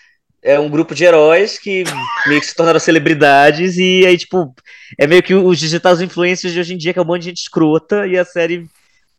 É 0.45 0.61
um 0.61 0.69
grupo 0.69 0.95
de 0.95 1.05
heróis 1.05 1.59
que 1.59 1.85
meio 2.27 2.39
que 2.39 2.47
se 2.47 2.55
tornaram 2.55 2.79
celebridades 2.79 3.79
e 3.79 4.05
aí, 4.07 4.19
tipo, 4.19 4.55
é 4.99 5.07
meio 5.07 5.23
que 5.23 5.35
os 5.35 5.59
digitais 5.59 6.03
influencers 6.03 6.53
de 6.53 6.61
hoje 6.61 6.75
em 6.75 6.77
dia, 6.77 6.93
que 6.93 6.99
é 6.99 7.03
um 7.03 7.05
monte 7.07 7.23
de 7.23 7.29
gente 7.31 7.39
escrota, 7.39 8.07
e 8.07 8.19
a 8.19 8.25
série 8.27 8.67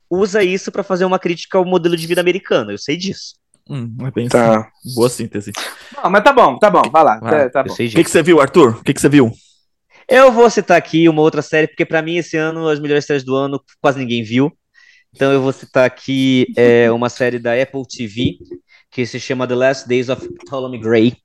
usa 0.08 0.44
isso 0.44 0.72
pra 0.72 0.84
fazer 0.84 1.04
uma 1.04 1.18
crítica 1.18 1.58
ao 1.58 1.66
modelo 1.66 1.98
de 1.98 2.06
vida 2.06 2.22
americano. 2.22 2.72
Eu 2.72 2.78
sei 2.78 2.96
disso. 2.96 3.34
Hum, 3.68 3.96
é 4.06 4.12
bem 4.12 4.28
Tá. 4.30 4.60
assim. 4.60 4.96
Boa 4.96 5.10
síntese. 5.10 5.52
Não, 5.98 6.12
mas 6.12 6.24
tá 6.24 6.32
bom, 6.32 6.60
tá 6.60 6.70
bom, 6.70 6.84
vai 6.92 7.04
lá. 7.04 7.20
Vai, 7.20 7.50
tá, 7.50 7.64
tá 7.64 7.72
O 7.72 7.76
que, 7.76 8.04
que 8.04 8.12
você 8.12 8.22
viu, 8.22 8.40
Arthur? 8.40 8.78
O 8.80 8.84
que, 8.84 8.94
que 8.94 9.02
você 9.02 9.10
viu? 9.10 9.32
Eu 10.08 10.32
vou 10.32 10.48
citar 10.52 10.78
aqui 10.78 11.10
uma 11.10 11.24
outra 11.24 11.42
série, 11.42 11.68
porque 11.68 11.84
pra 11.84 12.04
mim 12.04 12.18
esse 12.18 12.38
ano, 12.38 12.70
as 12.70 12.80
melhores 12.80 13.06
séries 13.06 13.24
do 13.24 13.36
ano, 13.36 13.60
quase 13.82 13.98
ninguém 13.98 14.24
viu. 14.24 14.56
Então 15.16 15.32
eu 15.32 15.42
vou 15.42 15.52
citar 15.52 15.86
aqui 15.86 16.46
é, 16.56 16.92
uma 16.92 17.10
série 17.10 17.40
da 17.40 17.60
Apple 17.60 17.82
TV, 17.88 18.38
que 18.96 19.06
se 19.06 19.20
chama 19.20 19.46
The 19.46 19.56
Last 19.56 19.90
Days 19.90 20.08
of 20.08 20.26
Ptolemy 20.46 20.78
Gray, 20.78 21.18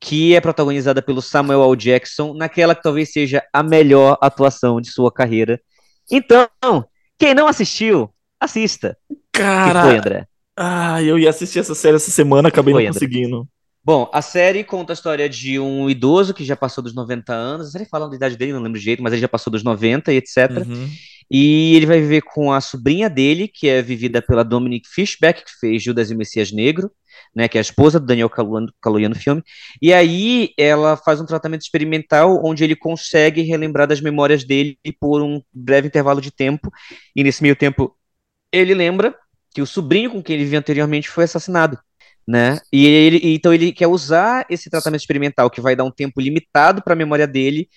que 0.00 0.34
é 0.34 0.40
protagonizada 0.40 1.02
pelo 1.02 1.20
Samuel 1.20 1.62
L. 1.64 1.76
Jackson, 1.76 2.32
naquela 2.32 2.74
que 2.74 2.82
talvez 2.82 3.12
seja 3.12 3.42
a 3.52 3.62
melhor 3.62 4.16
atuação 4.22 4.80
de 4.80 4.90
sua 4.90 5.12
carreira. 5.12 5.60
Então, 6.10 6.48
quem 7.18 7.34
não 7.34 7.46
assistiu, 7.46 8.08
assista. 8.40 8.96
O 9.06 9.16
que 9.16 9.20
Cara, 9.32 9.82
foi, 9.82 9.98
André? 9.98 10.26
ah, 10.56 11.02
eu 11.02 11.18
ia 11.18 11.28
assistir 11.28 11.58
essa 11.58 11.74
série 11.74 11.96
essa 11.96 12.10
semana, 12.10 12.48
acabei 12.48 12.72
Foi, 12.72 12.84
não 12.84 12.88
André. 12.88 12.98
conseguindo. 13.00 13.46
Bom, 13.84 14.10
a 14.14 14.22
série 14.22 14.64
conta 14.64 14.94
a 14.94 14.94
história 14.94 15.28
de 15.28 15.60
um 15.60 15.90
idoso 15.90 16.32
que 16.32 16.42
já 16.42 16.56
passou 16.56 16.82
dos 16.82 16.94
90 16.94 17.34
anos. 17.34 17.66
A 17.68 17.70
série 17.72 17.84
fala 17.84 18.08
da 18.08 18.16
idade 18.16 18.34
dele, 18.34 18.54
não 18.54 18.62
lembro 18.62 18.80
jeito, 18.80 19.02
mas 19.02 19.12
ele 19.12 19.20
já 19.20 19.28
passou 19.28 19.50
dos 19.50 19.62
90 19.62 20.10
e 20.10 20.16
etc. 20.16 20.50
Uhum. 20.66 20.88
E 21.30 21.76
ele 21.76 21.86
vai 21.86 22.00
viver 22.00 22.22
com 22.22 22.52
a 22.52 22.60
sobrinha 22.60 23.08
dele, 23.08 23.46
que 23.46 23.68
é 23.68 23.80
vivida 23.80 24.20
pela 24.20 24.44
Dominique 24.44 24.88
Fishback, 24.88 25.44
que 25.44 25.52
fez 25.60 25.82
Judas 25.82 26.10
e 26.10 26.14
o 26.14 26.18
Messias 26.18 26.50
Negro, 26.50 26.90
né, 27.34 27.46
que 27.46 27.56
é 27.56 27.60
a 27.60 27.62
esposa 27.62 28.00
do 28.00 28.06
Daniel 28.06 28.28
Kaluuya 28.28 29.08
no 29.08 29.14
filme. 29.14 29.42
E 29.80 29.92
aí 29.92 30.52
ela 30.58 30.96
faz 30.96 31.20
um 31.20 31.26
tratamento 31.26 31.62
experimental 31.62 32.40
onde 32.44 32.64
ele 32.64 32.74
consegue 32.74 33.42
relembrar 33.42 33.86
das 33.86 34.00
memórias 34.00 34.44
dele 34.44 34.76
por 34.98 35.22
um 35.22 35.40
breve 35.52 35.86
intervalo 35.86 36.20
de 36.20 36.32
tempo. 36.32 36.70
E 37.14 37.22
nesse 37.22 37.42
meio 37.42 37.54
tempo 37.54 37.96
ele 38.52 38.74
lembra 38.74 39.14
que 39.54 39.62
o 39.62 39.66
sobrinho 39.66 40.10
com 40.10 40.22
quem 40.22 40.34
ele 40.34 40.44
vivia 40.44 40.58
anteriormente 40.58 41.08
foi 41.08 41.24
assassinado. 41.24 41.78
Né? 42.26 42.58
E 42.72 42.86
ele, 42.86 43.34
então 43.34 43.52
ele 43.52 43.72
quer 43.72 43.88
usar 43.88 44.46
esse 44.48 44.70
tratamento 44.70 45.00
experimental 45.00 45.50
que 45.50 45.60
vai 45.60 45.74
dar 45.74 45.84
um 45.84 45.90
tempo 45.90 46.20
limitado 46.20 46.82
para 46.82 46.92
a 46.92 46.96
memória 46.96 47.26
dele 47.26 47.68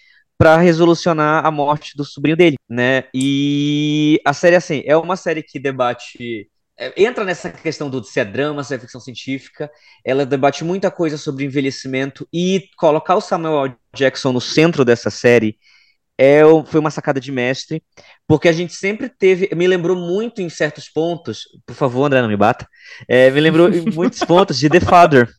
para 0.43 0.57
resolucionar 0.57 1.45
a 1.45 1.49
morte 1.49 1.95
do 1.95 2.03
sobrinho 2.03 2.35
dele, 2.35 2.57
né? 2.67 3.05
E 3.13 4.19
a 4.25 4.33
série 4.33 4.57
assim 4.57 4.83
é 4.85 4.97
uma 4.97 5.15
série 5.15 5.41
que 5.41 5.57
debate 5.57 6.49
é, 6.77 7.01
entra 7.01 7.23
nessa 7.23 7.49
questão 7.49 7.89
do 7.89 8.03
se 8.03 8.19
é 8.19 8.25
drama, 8.25 8.61
se 8.61 8.75
é 8.75 8.77
ficção 8.77 8.99
científica. 8.99 9.71
Ela 10.03 10.25
debate 10.25 10.65
muita 10.65 10.91
coisa 10.91 11.17
sobre 11.17 11.45
envelhecimento 11.45 12.27
e 12.33 12.67
colocar 12.75 13.15
o 13.15 13.21
Samuel. 13.21 13.73
Jackson 13.95 14.33
no 14.33 14.41
centro 14.41 14.83
dessa 14.83 15.09
série 15.09 15.57
é, 16.17 16.41
foi 16.65 16.81
uma 16.81 16.91
sacada 16.91 17.21
de 17.21 17.31
mestre, 17.31 17.81
porque 18.27 18.49
a 18.49 18.53
gente 18.53 18.73
sempre 18.73 19.07
teve, 19.07 19.49
me 19.55 19.65
lembrou 19.65 19.95
muito 19.95 20.41
em 20.41 20.49
certos 20.49 20.89
pontos, 20.89 21.43
por 21.65 21.73
favor, 21.73 22.03
André, 22.03 22.21
não 22.21 22.27
me 22.27 22.35
bata, 22.35 22.67
é, 23.07 23.31
me 23.31 23.39
lembrou 23.39 23.69
em 23.69 23.89
muitos 23.91 24.19
pontos 24.27 24.59
de 24.59 24.67
The 24.67 24.81
Father. 24.81 25.29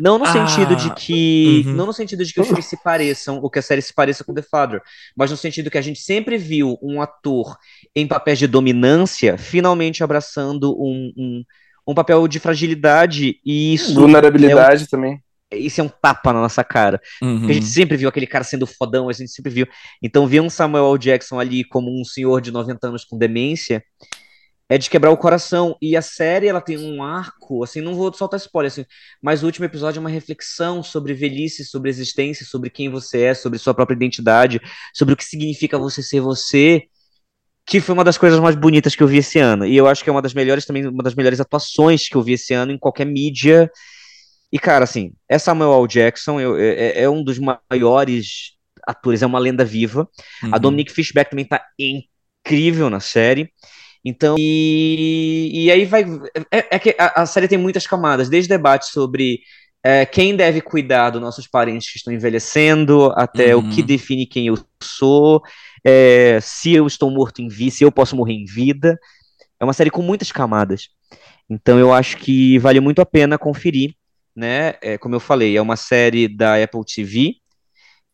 Não 0.00 0.18
no 0.18 0.24
Ah, 0.24 0.32
sentido 0.32 0.74
de 0.76 0.92
que. 0.94 1.64
uhum. 1.66 1.72
Não 1.74 1.86
no 1.86 1.92
sentido 1.92 2.24
de 2.24 2.32
que 2.32 2.40
os 2.40 2.46
filmes 2.46 2.66
se 2.66 2.76
pareçam, 2.82 3.38
ou 3.40 3.50
que 3.50 3.58
a 3.58 3.62
série 3.62 3.82
se 3.82 3.92
pareça 3.94 4.24
com 4.24 4.32
The 4.34 4.42
Father, 4.42 4.80
mas 5.16 5.30
no 5.30 5.36
sentido 5.36 5.70
que 5.70 5.78
a 5.78 5.82
gente 5.82 6.00
sempre 6.00 6.36
viu 6.38 6.78
um 6.82 7.00
ator 7.02 7.56
em 7.94 8.06
papéis 8.06 8.38
de 8.38 8.46
dominância 8.46 9.36
finalmente 9.38 10.02
abraçando 10.02 10.72
um, 10.80 11.12
um, 11.16 11.44
um 11.88 11.94
papel 11.94 12.26
de 12.28 12.38
fragilidade, 12.38 13.40
e 13.44 13.74
isso, 13.74 13.94
Vulnerabilidade 13.94 14.88
também. 14.88 15.20
isso 15.52 15.80
é 15.80 15.84
um 15.84 15.88
tapa 15.88 16.32
na 16.32 16.40
nossa 16.40 16.62
cara. 16.64 17.00
Uhum. 17.22 17.38
Porque 17.38 17.52
a 17.52 17.54
gente 17.54 17.66
sempre 17.66 17.96
viu 17.96 18.08
aquele 18.08 18.26
cara 18.26 18.44
sendo 18.44 18.66
fodão, 18.66 19.08
a 19.08 19.12
gente 19.12 19.30
sempre 19.30 19.50
viu. 19.52 19.66
Então, 20.02 20.26
ver 20.26 20.40
um 20.40 20.48
Samuel 20.50 20.90
L. 20.92 20.98
Jackson 20.98 21.38
ali 21.40 21.64
como 21.64 21.90
um 21.90 22.04
senhor 22.04 22.40
de 22.40 22.50
90 22.50 22.86
anos 22.86 23.04
com 23.04 23.18
demência 23.18 23.82
é 24.70 24.78
de 24.78 24.88
quebrar 24.88 25.10
o 25.10 25.16
coração. 25.16 25.76
E 25.82 25.96
a 25.96 26.02
série, 26.02 26.46
ela 26.48 26.60
tem 26.60 26.78
um 26.78 27.02
arco, 27.02 27.64
assim, 27.64 27.80
não 27.80 27.94
vou 27.94 28.12
soltar 28.14 28.38
spoiler, 28.38 28.70
assim, 28.72 28.86
mas 29.20 29.42
o 29.42 29.46
último 29.46 29.66
episódio 29.66 29.98
é 29.98 30.00
uma 30.00 30.08
reflexão 30.08 30.82
sobre 30.82 31.12
velhice, 31.12 31.64
sobre 31.64 31.90
existência, 31.90 32.46
sobre 32.46 32.70
quem 32.70 32.88
você 32.88 33.22
é, 33.24 33.34
sobre 33.34 33.58
sua 33.58 33.74
própria 33.74 33.96
identidade, 33.96 34.60
sobre 34.94 35.14
o 35.14 35.16
que 35.16 35.24
significa 35.24 35.76
você 35.78 36.02
ser 36.02 36.20
você, 36.20 36.84
que 37.66 37.80
foi 37.80 37.94
uma 37.94 38.04
das 38.04 38.18
coisas 38.18 38.40
mais 38.40 38.56
bonitas 38.56 38.96
que 38.96 39.02
eu 39.02 39.08
vi 39.08 39.18
esse 39.18 39.38
ano. 39.38 39.66
E 39.66 39.76
eu 39.76 39.86
acho 39.88 40.02
que 40.04 40.10
é 40.10 40.12
uma 40.12 40.22
das 40.22 40.34
melhores 40.34 40.64
também, 40.64 40.86
uma 40.86 41.02
das 41.02 41.14
melhores 41.14 41.40
atuações 41.40 42.08
que 42.08 42.16
eu 42.16 42.22
vi 42.22 42.32
esse 42.34 42.54
ano 42.54 42.72
em 42.72 42.78
qualquer 42.78 43.04
mídia. 43.06 43.70
E, 44.52 44.58
cara, 44.58 44.84
assim, 44.84 45.12
é 45.28 45.38
Samuel 45.38 45.74
L. 45.80 45.86
Jackson, 45.88 46.40
eu- 46.40 46.56
é, 46.56 47.02
é 47.02 47.08
um 47.08 47.22
dos 47.22 47.38
maiores 47.38 48.52
atores, 48.86 49.22
é 49.22 49.26
uma 49.26 49.38
lenda 49.38 49.64
viva. 49.64 50.08
A 50.42 50.46
Uhum. 50.56 50.60
Dominique 50.60 50.92
Fishback 50.92 51.30
também 51.30 51.44
tá 51.44 51.64
incrível 51.78 52.90
na 52.90 53.00
série. 53.00 53.52
Então, 54.04 54.36
e, 54.38 55.50
e 55.52 55.70
aí 55.70 55.84
vai. 55.84 56.04
É, 56.50 56.76
é 56.76 56.78
que 56.78 56.96
a, 56.98 57.22
a 57.22 57.26
série 57.26 57.48
tem 57.48 57.58
muitas 57.58 57.86
camadas, 57.86 58.28
desde 58.28 58.48
debate 58.48 58.86
sobre 58.86 59.40
é, 59.82 60.06
quem 60.06 60.34
deve 60.36 60.60
cuidar 60.60 61.10
dos 61.10 61.20
nossos 61.20 61.46
parentes 61.46 61.90
que 61.90 61.98
estão 61.98 62.12
envelhecendo, 62.12 63.12
até 63.16 63.54
Uhum. 63.54 63.68
o 63.68 63.70
que 63.70 63.82
define 63.82 64.26
quem 64.26 64.46
eu 64.46 64.58
sou, 64.82 65.42
é, 65.84 66.38
se 66.40 66.72
eu 66.72 66.86
estou 66.86 67.10
morto 67.10 67.40
em 67.42 67.48
vida, 67.48 67.70
se 67.74 67.84
eu 67.84 67.92
posso 67.92 68.16
morrer 68.16 68.34
em 68.34 68.44
vida. 68.44 68.98
É 69.58 69.64
uma 69.64 69.74
série 69.74 69.90
com 69.90 70.02
muitas 70.02 70.32
camadas. 70.32 70.88
Então 71.48 71.78
eu 71.78 71.92
acho 71.92 72.16
que 72.16 72.58
vale 72.58 72.80
muito 72.80 73.02
a 73.02 73.06
pena 73.06 73.36
conferir, 73.36 73.94
né? 74.34 74.74
É, 74.80 74.96
como 74.96 75.14
eu 75.14 75.20
falei, 75.20 75.56
é 75.56 75.60
uma 75.60 75.76
série 75.76 76.28
da 76.28 76.62
Apple 76.62 76.84
TV 76.84 77.34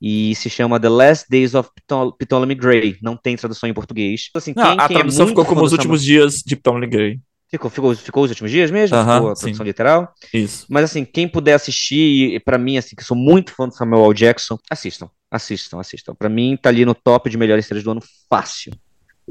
e 0.01 0.35
se 0.35 0.49
chama 0.51 0.79
The 0.81 0.89
Last 0.89 1.27
Days 1.31 1.55
of 1.55 1.71
Ptol- 1.75 2.13
Ptolemy 2.13 2.55
Gray. 2.55 2.97
Não 3.03 3.17
tem 3.17 3.37
tradução 3.37 3.69
em 3.69 3.75
português. 3.75 4.31
Assim, 4.35 4.53
Não, 4.55 4.79
a 4.79 4.85
é 4.85 4.89
tradução 4.89 5.27
muito 5.27 5.29
ficou 5.39 5.45
como 5.45 5.63
os 5.65 5.73
últimos 5.73 6.03
dias 6.05 6.43
de 6.45 6.57
Ptolemy 6.57 6.87
Gray. 6.87 7.21
Ficou, 7.49 7.71
ficou, 7.71 7.95
ficou 7.95 8.25
os 8.25 8.31
últimos 8.31 8.51
dias 8.51 8.71
mesmo? 8.71 8.97
Aham, 8.97 9.15
ficou 9.19 9.31
a 9.31 9.37
sim. 9.37 9.41
tradução 9.43 9.67
literal? 9.67 10.13
Isso. 10.35 10.67
Mas 10.69 10.85
assim, 10.85 11.05
quem 11.05 11.29
puder 11.29 11.55
assistir, 11.55 12.35
e 12.35 12.41
pra 12.41 12.59
mim, 12.59 12.77
assim, 12.77 12.97
que 12.97 13.05
sou 13.05 13.17
muito 13.17 13.53
fã 13.53 13.69
do 13.69 13.75
Samuel 13.75 14.05
L. 14.07 14.15
Jackson, 14.15 14.59
assistam, 14.69 15.09
assistam, 15.31 15.79
assistam. 15.79 16.15
Pra 16.15 16.29
mim, 16.29 16.59
tá 16.61 16.69
ali 16.71 16.85
no 16.85 16.95
top 16.95 17.31
de 17.31 17.39
melhores 17.39 17.65
séries 17.67 17.85
do 17.85 17.93
ano, 17.93 18.03
fácil. 18.29 18.73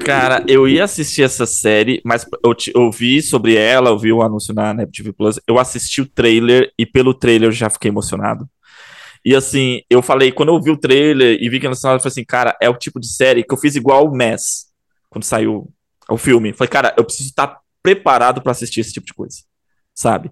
Cara, 0.00 0.44
eu 0.46 0.68
ia 0.68 0.84
assistir 0.84 1.22
essa 1.22 1.46
série, 1.46 2.02
mas 2.04 2.26
eu, 2.44 2.54
te- 2.54 2.70
eu 2.74 2.90
vi 2.90 3.22
sobre 3.22 3.56
ela, 3.56 3.88
eu 3.90 3.98
vi 3.98 4.12
o 4.12 4.22
anúncio 4.22 4.52
na, 4.54 4.74
na 4.74 4.82
Apple 4.82 4.92
TV 4.94 5.12
Plus, 5.12 5.40
eu 5.48 5.58
assisti 5.58 6.02
o 6.02 6.06
trailer 6.06 6.70
e 6.78 6.84
pelo 6.84 7.14
trailer 7.14 7.48
eu 7.48 7.52
já 7.52 7.70
fiquei 7.70 7.90
emocionado. 7.90 8.46
E 9.26 9.34
assim, 9.34 9.82
eu 9.90 10.00
falei, 10.00 10.30
quando 10.30 10.50
eu 10.50 10.62
vi 10.62 10.70
o 10.70 10.76
trailer 10.76 11.36
e 11.42 11.48
vi 11.48 11.58
que 11.58 11.66
ela 11.66 11.74
eu 11.74 11.80
falei 11.80 12.00
assim, 12.04 12.24
cara, 12.24 12.56
é 12.62 12.70
o 12.70 12.78
tipo 12.78 13.00
de 13.00 13.12
série 13.12 13.42
que 13.42 13.52
eu 13.52 13.58
fiz 13.58 13.74
igual 13.74 14.06
o 14.06 14.16
Mass, 14.16 14.66
quando 15.10 15.24
saiu 15.24 15.68
o 16.08 16.16
filme. 16.16 16.52
Falei, 16.52 16.70
cara, 16.70 16.94
eu 16.96 17.04
preciso 17.04 17.30
estar 17.30 17.58
preparado 17.82 18.40
pra 18.40 18.52
assistir 18.52 18.82
esse 18.82 18.92
tipo 18.92 19.04
de 19.04 19.12
coisa, 19.12 19.38
sabe? 19.92 20.30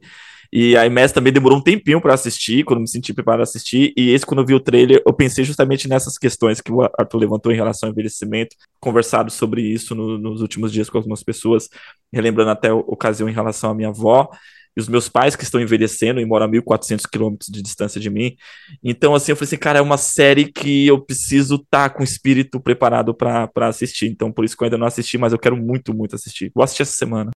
E 0.53 0.77
a 0.77 0.87
IMES 0.87 1.11
também 1.11 1.33
demorou 1.33 1.59
um 1.59 1.61
tempinho 1.61 2.01
para 2.01 2.15
assistir, 2.15 2.65
quando 2.65 2.83
me 2.83 2.89
senti 2.89 3.13
preparado 3.13 3.41
a 3.41 3.43
assistir. 3.43 3.93
E 3.97 4.11
esse, 4.11 4.25
quando 4.25 4.43
eu 4.43 4.47
vi 4.47 4.55
o 4.55 4.61
trailer, 4.61 5.03
eu 5.05 5.13
pensei 5.13 5.43
justamente 5.43 5.89
nessas 5.89 6.17
questões 6.17 6.61
que 6.61 6.71
o 6.71 6.83
Arthur 6.83 7.19
levantou 7.19 7.51
em 7.51 7.57
relação 7.57 7.89
ao 7.89 7.93
envelhecimento, 7.93 8.55
conversado 8.79 9.29
sobre 9.29 9.61
isso 9.63 9.97
no, 9.97 10.17
nos 10.17 10.41
últimos 10.41 10.73
dias 10.73 10.89
com 10.89 10.99
algumas 10.99 11.25
pessoas, 11.25 11.69
relembrando 12.13 12.53
até 12.53 12.69
a 12.69 12.75
ocasião 12.77 13.29
em 13.29 13.33
relação 13.33 13.71
à 13.71 13.75
minha 13.75 13.89
avó 13.89 14.31
e 14.77 14.81
os 14.81 14.89
meus 14.89 15.09
pais 15.09 15.37
que 15.37 15.45
estão 15.45 15.61
envelhecendo 15.61 16.21
e 16.21 16.25
moram 16.25 16.47
a 16.47 16.49
1.400 16.49 17.03
quilômetros 17.11 17.49
de 17.49 17.63
distância 17.63 18.01
de 18.01 18.11
mim. 18.11 18.37
Então, 18.83 19.15
assim, 19.15 19.31
eu 19.33 19.37
falei 19.37 19.47
assim, 19.47 19.57
cara, 19.57 19.79
é 19.79 19.83
uma 19.83 19.97
série 19.97 20.51
que 20.51 20.87
eu 20.87 21.01
preciso 21.01 21.57
estar 21.57 21.89
tá 21.89 21.91
com 21.91 22.01
o 22.01 22.05
espírito 22.05 22.61
preparado 22.61 23.15
para 23.15 23.69
assistir. 23.69 24.07
Então, 24.07 24.33
por 24.33 24.45
isso 24.45 24.57
que 24.57 24.65
eu 24.65 24.67
ainda 24.67 24.79
não 24.79 24.87
assisti, 24.87 25.17
mas 25.17 25.33
eu 25.33 25.39
quero 25.39 25.57
muito, 25.57 25.95
muito 25.95 26.17
assistir. 26.17 26.51
Vou 26.55 26.65
assistir 26.65 26.83
essa 26.83 26.97
semana. 26.97 27.31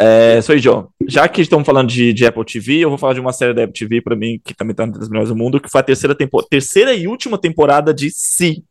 É, 0.00 0.40
sou 0.42 0.56
John. 0.56 0.88
Já 1.08 1.28
que 1.28 1.40
estamos 1.42 1.66
falando 1.66 1.88
de, 1.88 2.12
de, 2.12 2.26
Apple 2.26 2.44
TV, 2.44 2.78
eu 2.78 2.88
vou 2.88 2.98
falar 2.98 3.14
de 3.14 3.20
uma 3.20 3.32
série 3.32 3.54
da 3.54 3.64
Apple 3.64 3.78
TV, 3.78 4.00
para 4.00 4.16
mim, 4.16 4.40
que 4.44 4.54
também 4.54 4.72
está 4.72 4.84
entre 4.84 5.02
as 5.02 5.08
melhores 5.08 5.28
do 5.28 5.36
mundo, 5.36 5.60
que 5.60 5.70
foi 5.70 5.80
a 5.80 5.84
terceira, 5.84 6.14
tempo 6.14 6.42
terceira 6.42 6.94
e 6.94 7.06
última 7.06 7.38
temporada 7.38 7.92
de 7.94 8.10
Si. 8.10 8.64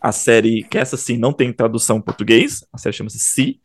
A 0.00 0.12
série, 0.12 0.62
que 0.64 0.76
essa 0.76 0.98
sim 0.98 1.16
não 1.16 1.32
tem 1.32 1.50
tradução 1.50 1.96
em 1.96 2.02
português, 2.02 2.62
a 2.70 2.76
série 2.76 2.94
chama-se 2.94 3.18
Si 3.18 3.58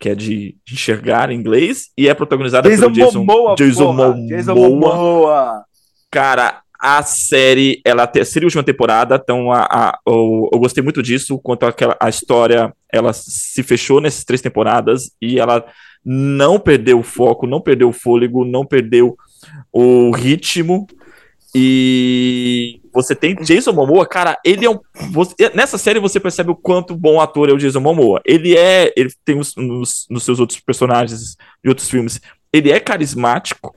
que 0.00 0.08
é 0.08 0.14
de, 0.14 0.56
enxergar 0.72 1.30
em 1.30 1.38
inglês, 1.38 1.90
e 1.96 2.08
é 2.08 2.14
protagonizada 2.14 2.68
Jason 2.68 2.90
pelo 2.90 2.94
Jason 2.94 3.24
Momoa. 3.24 3.54
Jason 3.54 3.92
Momoa. 3.92 4.26
Jason 4.26 4.54
Momoa. 4.54 5.64
Cara, 6.10 6.62
a 6.80 7.02
série, 7.02 7.82
ela 7.84 8.02
é 8.02 8.04
a 8.04 8.08
terceira 8.08 8.44
e 8.44 8.46
última 8.46 8.62
temporada, 8.62 9.20
então 9.22 9.52
a, 9.52 9.60
a, 9.70 9.98
eu, 10.08 10.48
eu, 10.50 10.58
gostei 10.58 10.82
muito 10.82 11.02
disso, 11.02 11.38
quanto 11.38 11.66
àquela, 11.66 11.94
a 12.00 12.08
história, 12.08 12.72
ela 12.90 13.12
se 13.12 13.62
fechou 13.62 14.00
nessas 14.00 14.24
três 14.24 14.40
temporadas, 14.40 15.12
e 15.20 15.38
ela 15.38 15.62
não 16.02 16.58
perdeu 16.58 16.98
o 16.98 17.02
foco, 17.04 17.46
não 17.46 17.60
perdeu 17.60 17.90
o 17.90 17.92
fôlego, 17.92 18.46
não 18.46 18.64
perdeu 18.64 19.14
o 19.70 20.10
ritmo, 20.12 20.86
e 21.54 22.80
você 22.92 23.14
tem 23.14 23.34
Jason 23.34 23.72
Momoa, 23.72 24.06
cara, 24.06 24.38
ele 24.44 24.64
é 24.64 24.70
um. 24.70 24.78
Você, 25.10 25.34
nessa 25.54 25.76
série 25.76 25.98
você 25.98 26.20
percebe 26.20 26.50
o 26.50 26.56
quanto 26.56 26.94
bom 26.94 27.20
ator 27.20 27.48
é 27.48 27.52
o 27.52 27.58
Jason 27.58 27.80
Momoa. 27.80 28.20
Ele 28.24 28.56
é. 28.56 28.92
Ele 28.96 29.10
tem 29.24 29.38
os, 29.38 29.54
nos, 29.56 30.06
nos 30.08 30.22
seus 30.22 30.38
outros 30.38 30.60
personagens 30.60 31.36
de 31.62 31.68
outros 31.68 31.88
filmes. 31.88 32.20
Ele 32.52 32.70
é 32.70 32.78
carismático. 32.78 33.74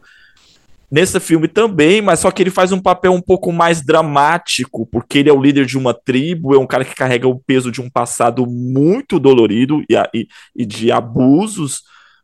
Nesse 0.91 1.19
filme 1.19 1.47
também, 1.47 2.03
mas 2.03 2.19
só 2.19 2.29
que 2.29 2.43
ele 2.43 2.51
faz 2.51 2.71
um 2.71 2.79
papel 2.79 3.11
um 3.13 3.21
pouco 3.21 3.51
mais 3.51 3.83
dramático, 3.83 4.85
porque 4.85 5.17
ele 5.17 5.29
é 5.29 5.33
o 5.33 5.41
líder 5.41 5.65
de 5.65 5.75
uma 5.75 5.91
tribo, 5.91 6.53
é 6.53 6.59
um 6.59 6.67
cara 6.67 6.85
que 6.85 6.93
carrega 6.93 7.27
o 7.27 7.39
peso 7.39 7.71
de 7.71 7.81
um 7.81 7.89
passado 7.89 8.45
muito 8.45 9.19
dolorido 9.19 9.81
e, 9.89 9.95
e, 10.13 10.27
e 10.55 10.63
de 10.63 10.91
abusos 10.91 11.81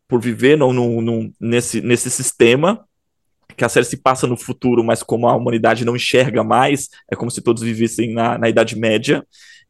por 0.07 0.21
viver 0.21 0.55
no, 0.55 0.71
no, 0.71 1.01
no, 1.01 1.33
nesse, 1.41 1.81
nesse 1.81 2.11
sistema 2.11 2.85
que 3.59 3.65
a 3.65 3.69
série 3.69 3.85
se 3.85 3.97
passa 3.97 4.25
no 4.25 4.37
futuro, 4.37 4.81
mas 4.81 5.03
como 5.03 5.27
a 5.27 5.35
humanidade 5.35 5.83
não 5.83 5.93
enxerga 5.93 6.45
mais, 6.45 6.87
é 7.11 7.15
como 7.15 7.29
se 7.29 7.41
todos 7.41 7.61
vivessem 7.61 8.13
na, 8.13 8.37
na 8.37 8.47
Idade 8.47 8.77
Média, 8.77 9.21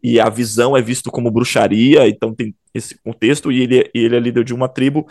e 0.02 0.20
a 0.20 0.30
visão 0.30 0.78
é 0.78 0.82
visto 0.82 1.10
como 1.10 1.32
bruxaria, 1.32 2.08
então 2.08 2.34
tem 2.34 2.56
esse 2.72 3.02
contexto, 3.02 3.52
e 3.52 3.64
ele, 3.64 3.90
ele 3.92 4.16
é 4.16 4.20
líder 4.20 4.44
de 4.44 4.54
uma 4.54 4.70
tribo. 4.70 5.08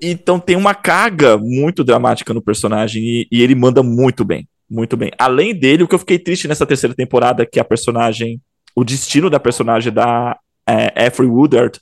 Então 0.00 0.38
tem 0.38 0.54
uma 0.54 0.72
carga 0.72 1.36
muito 1.36 1.82
dramática 1.82 2.32
no 2.32 2.40
personagem, 2.40 3.02
e, 3.02 3.28
e 3.30 3.42
ele 3.42 3.56
manda 3.56 3.82
muito 3.82 4.24
bem, 4.24 4.48
muito 4.70 4.96
bem. 4.96 5.10
Além 5.18 5.52
dele, 5.52 5.82
o 5.82 5.88
que 5.88 5.94
eu 5.96 5.98
fiquei 5.98 6.18
triste 6.18 6.46
nessa 6.46 6.64
terceira 6.64 6.94
temporada, 6.94 7.44
que 7.44 7.58
a 7.58 7.64
personagem, 7.64 8.40
o 8.76 8.84
destino 8.84 9.28
da 9.28 9.40
personagem 9.40 9.92
da 9.92 10.38
é, 10.64 11.10
Woodard, 11.20 11.80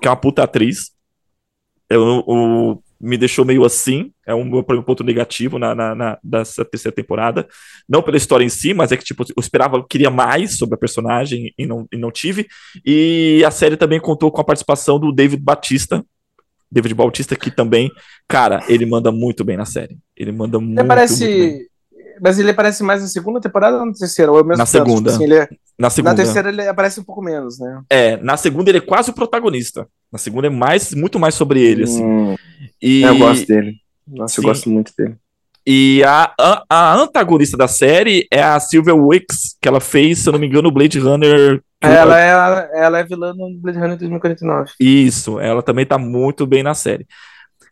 que 0.00 0.08
é 0.08 0.10
uma 0.10 0.16
puta 0.16 0.42
atriz, 0.42 0.90
eu, 1.90 2.24
o, 2.26 2.82
me 3.00 3.16
deixou 3.16 3.44
meio 3.44 3.64
assim, 3.64 4.12
é 4.26 4.34
um 4.34 4.44
meu 4.44 4.62
ponto 4.62 5.04
negativo 5.04 5.58
na, 5.58 5.74
na, 5.74 5.94
na, 5.94 6.18
dessa 6.22 6.64
terceira 6.64 6.94
temporada. 6.94 7.46
Não 7.88 8.02
pela 8.02 8.16
história 8.16 8.44
em 8.44 8.48
si, 8.48 8.74
mas 8.74 8.90
é 8.90 8.96
que 8.96 9.04
tipo, 9.04 9.22
eu 9.22 9.40
esperava, 9.40 9.76
eu 9.76 9.84
queria 9.84 10.10
mais 10.10 10.58
sobre 10.58 10.74
a 10.74 10.78
personagem 10.78 11.52
e 11.56 11.66
não, 11.66 11.86
e 11.92 11.96
não 11.96 12.10
tive. 12.10 12.46
E 12.84 13.42
a 13.46 13.50
série 13.50 13.76
também 13.76 14.00
contou 14.00 14.32
com 14.32 14.40
a 14.40 14.44
participação 14.44 14.98
do 14.98 15.12
David 15.12 15.42
Batista. 15.42 16.04
David 16.70 16.94
Bautista, 16.94 17.34
que 17.34 17.50
também, 17.50 17.90
cara, 18.26 18.62
ele 18.68 18.84
manda 18.84 19.10
muito 19.10 19.42
bem 19.44 19.56
na 19.56 19.64
série. 19.64 19.96
Ele 20.16 20.32
manda 20.32 20.58
muito, 20.60 20.86
parece... 20.86 21.24
muito 21.24 21.38
bem. 21.38 21.67
Mas 22.20 22.38
ele 22.38 22.50
aparece 22.50 22.82
mais 22.82 23.02
na 23.02 23.08
segunda 23.08 23.40
temporada 23.40 23.78
ou 23.78 23.86
na 23.86 23.92
terceira? 23.92 24.30
Ou 24.30 24.40
é 24.40 24.56
na 24.56 24.66
segunda. 24.66 25.12
Tipo 25.12 25.24
assim, 25.24 25.32
é... 25.32 25.48
Na 25.78 25.90
segunda. 25.90 26.10
Na 26.10 26.16
terceira 26.16 26.48
ele 26.48 26.66
aparece 26.66 27.00
um 27.00 27.04
pouco 27.04 27.22
menos, 27.22 27.58
né? 27.58 27.82
É, 27.88 28.16
na 28.18 28.36
segunda 28.36 28.70
ele 28.70 28.78
é 28.78 28.82
quase 28.82 29.10
o 29.10 29.14
protagonista. 29.14 29.86
Na 30.12 30.18
segunda 30.18 30.46
é 30.46 30.50
mais, 30.50 30.92
muito 30.94 31.18
mais 31.18 31.34
sobre 31.34 31.60
ele, 31.62 31.84
assim. 31.84 32.04
Hum, 32.04 32.36
e... 32.80 33.02
Eu 33.02 33.18
gosto 33.18 33.46
dele. 33.46 33.74
Nossa, 34.06 34.34
Sim. 34.34 34.40
eu 34.40 34.48
gosto 34.48 34.70
muito 34.70 34.92
dele. 34.96 35.16
E 35.70 36.02
a, 36.02 36.32
a, 36.40 36.64
a, 36.70 36.94
antagonista 36.94 37.54
da 37.54 37.68
série 37.68 38.26
é 38.32 38.42
a 38.42 38.58
Sylvia 38.58 38.94
Wicks, 38.94 39.58
que 39.60 39.68
ela 39.68 39.80
fez, 39.80 40.20
se 40.20 40.28
eu 40.28 40.32
não 40.32 40.40
me 40.40 40.46
engano, 40.46 40.68
o 40.68 40.72
Blade 40.72 40.98
Runner. 40.98 41.60
Ela 41.78 42.18
é, 42.18 42.70
ela 42.72 42.98
é 43.00 43.04
vilã 43.04 43.34
no 43.34 43.52
Blade 43.60 43.78
Runner 43.78 43.98
2049. 43.98 44.72
Isso, 44.80 45.38
ela 45.38 45.62
também 45.62 45.84
tá 45.84 45.98
muito 45.98 46.46
bem 46.46 46.62
na 46.62 46.72
série. 46.72 47.06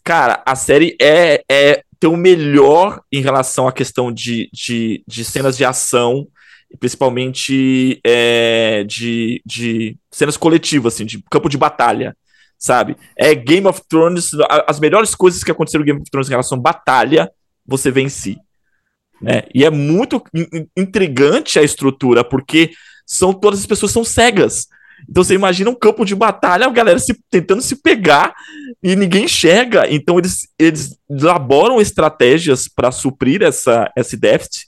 Cara, 0.04 0.42
a 0.44 0.54
série 0.54 0.94
é, 1.00 1.42
é 1.50 1.82
tem 1.98 2.10
o 2.10 2.16
melhor 2.16 3.00
em 3.12 3.20
relação 3.20 3.66
à 3.66 3.72
questão 3.72 4.12
de, 4.12 4.48
de, 4.52 5.02
de 5.06 5.24
cenas 5.24 5.56
de 5.56 5.64
ação, 5.64 6.26
principalmente 6.78 8.00
é, 8.04 8.84
de, 8.84 9.42
de 9.44 9.96
cenas 10.10 10.36
coletivas, 10.36 10.94
assim, 10.94 11.06
de 11.06 11.22
campo 11.30 11.48
de 11.48 11.56
batalha, 11.56 12.16
sabe? 12.58 12.96
É 13.16 13.34
Game 13.34 13.66
of 13.66 13.82
Thrones, 13.88 14.30
as 14.66 14.80
melhores 14.80 15.14
coisas 15.14 15.42
que 15.42 15.50
aconteceram 15.50 15.82
no 15.82 15.86
Game 15.86 16.00
of 16.00 16.10
Thrones 16.10 16.28
em 16.28 16.32
relação 16.32 16.58
à 16.58 16.60
batalha, 16.60 17.30
você 17.66 17.90
si. 18.08 18.36
Né? 19.20 19.42
E 19.54 19.64
é 19.64 19.70
muito 19.70 20.22
intrigante 20.76 21.58
a 21.58 21.62
estrutura, 21.62 22.22
porque 22.22 22.72
são 23.06 23.32
todas 23.32 23.60
as 23.60 23.66
pessoas 23.66 23.92
são 23.92 24.04
cegas. 24.04 24.66
Então 25.08 25.22
você 25.22 25.34
imagina 25.34 25.70
um 25.70 25.74
campo 25.74 26.04
de 26.04 26.14
batalha, 26.14 26.66
a 26.66 26.70
galera 26.70 26.98
se, 26.98 27.14
tentando 27.30 27.62
se 27.62 27.76
pegar 27.76 28.34
e 28.82 28.96
ninguém 28.96 29.24
enxerga. 29.24 29.86
Então 29.88 30.18
eles, 30.18 30.48
eles 30.58 30.96
elaboram 31.08 31.80
estratégias 31.80 32.68
para 32.68 32.90
suprir 32.90 33.42
essa, 33.42 33.90
esse 33.96 34.16
déficit. 34.16 34.66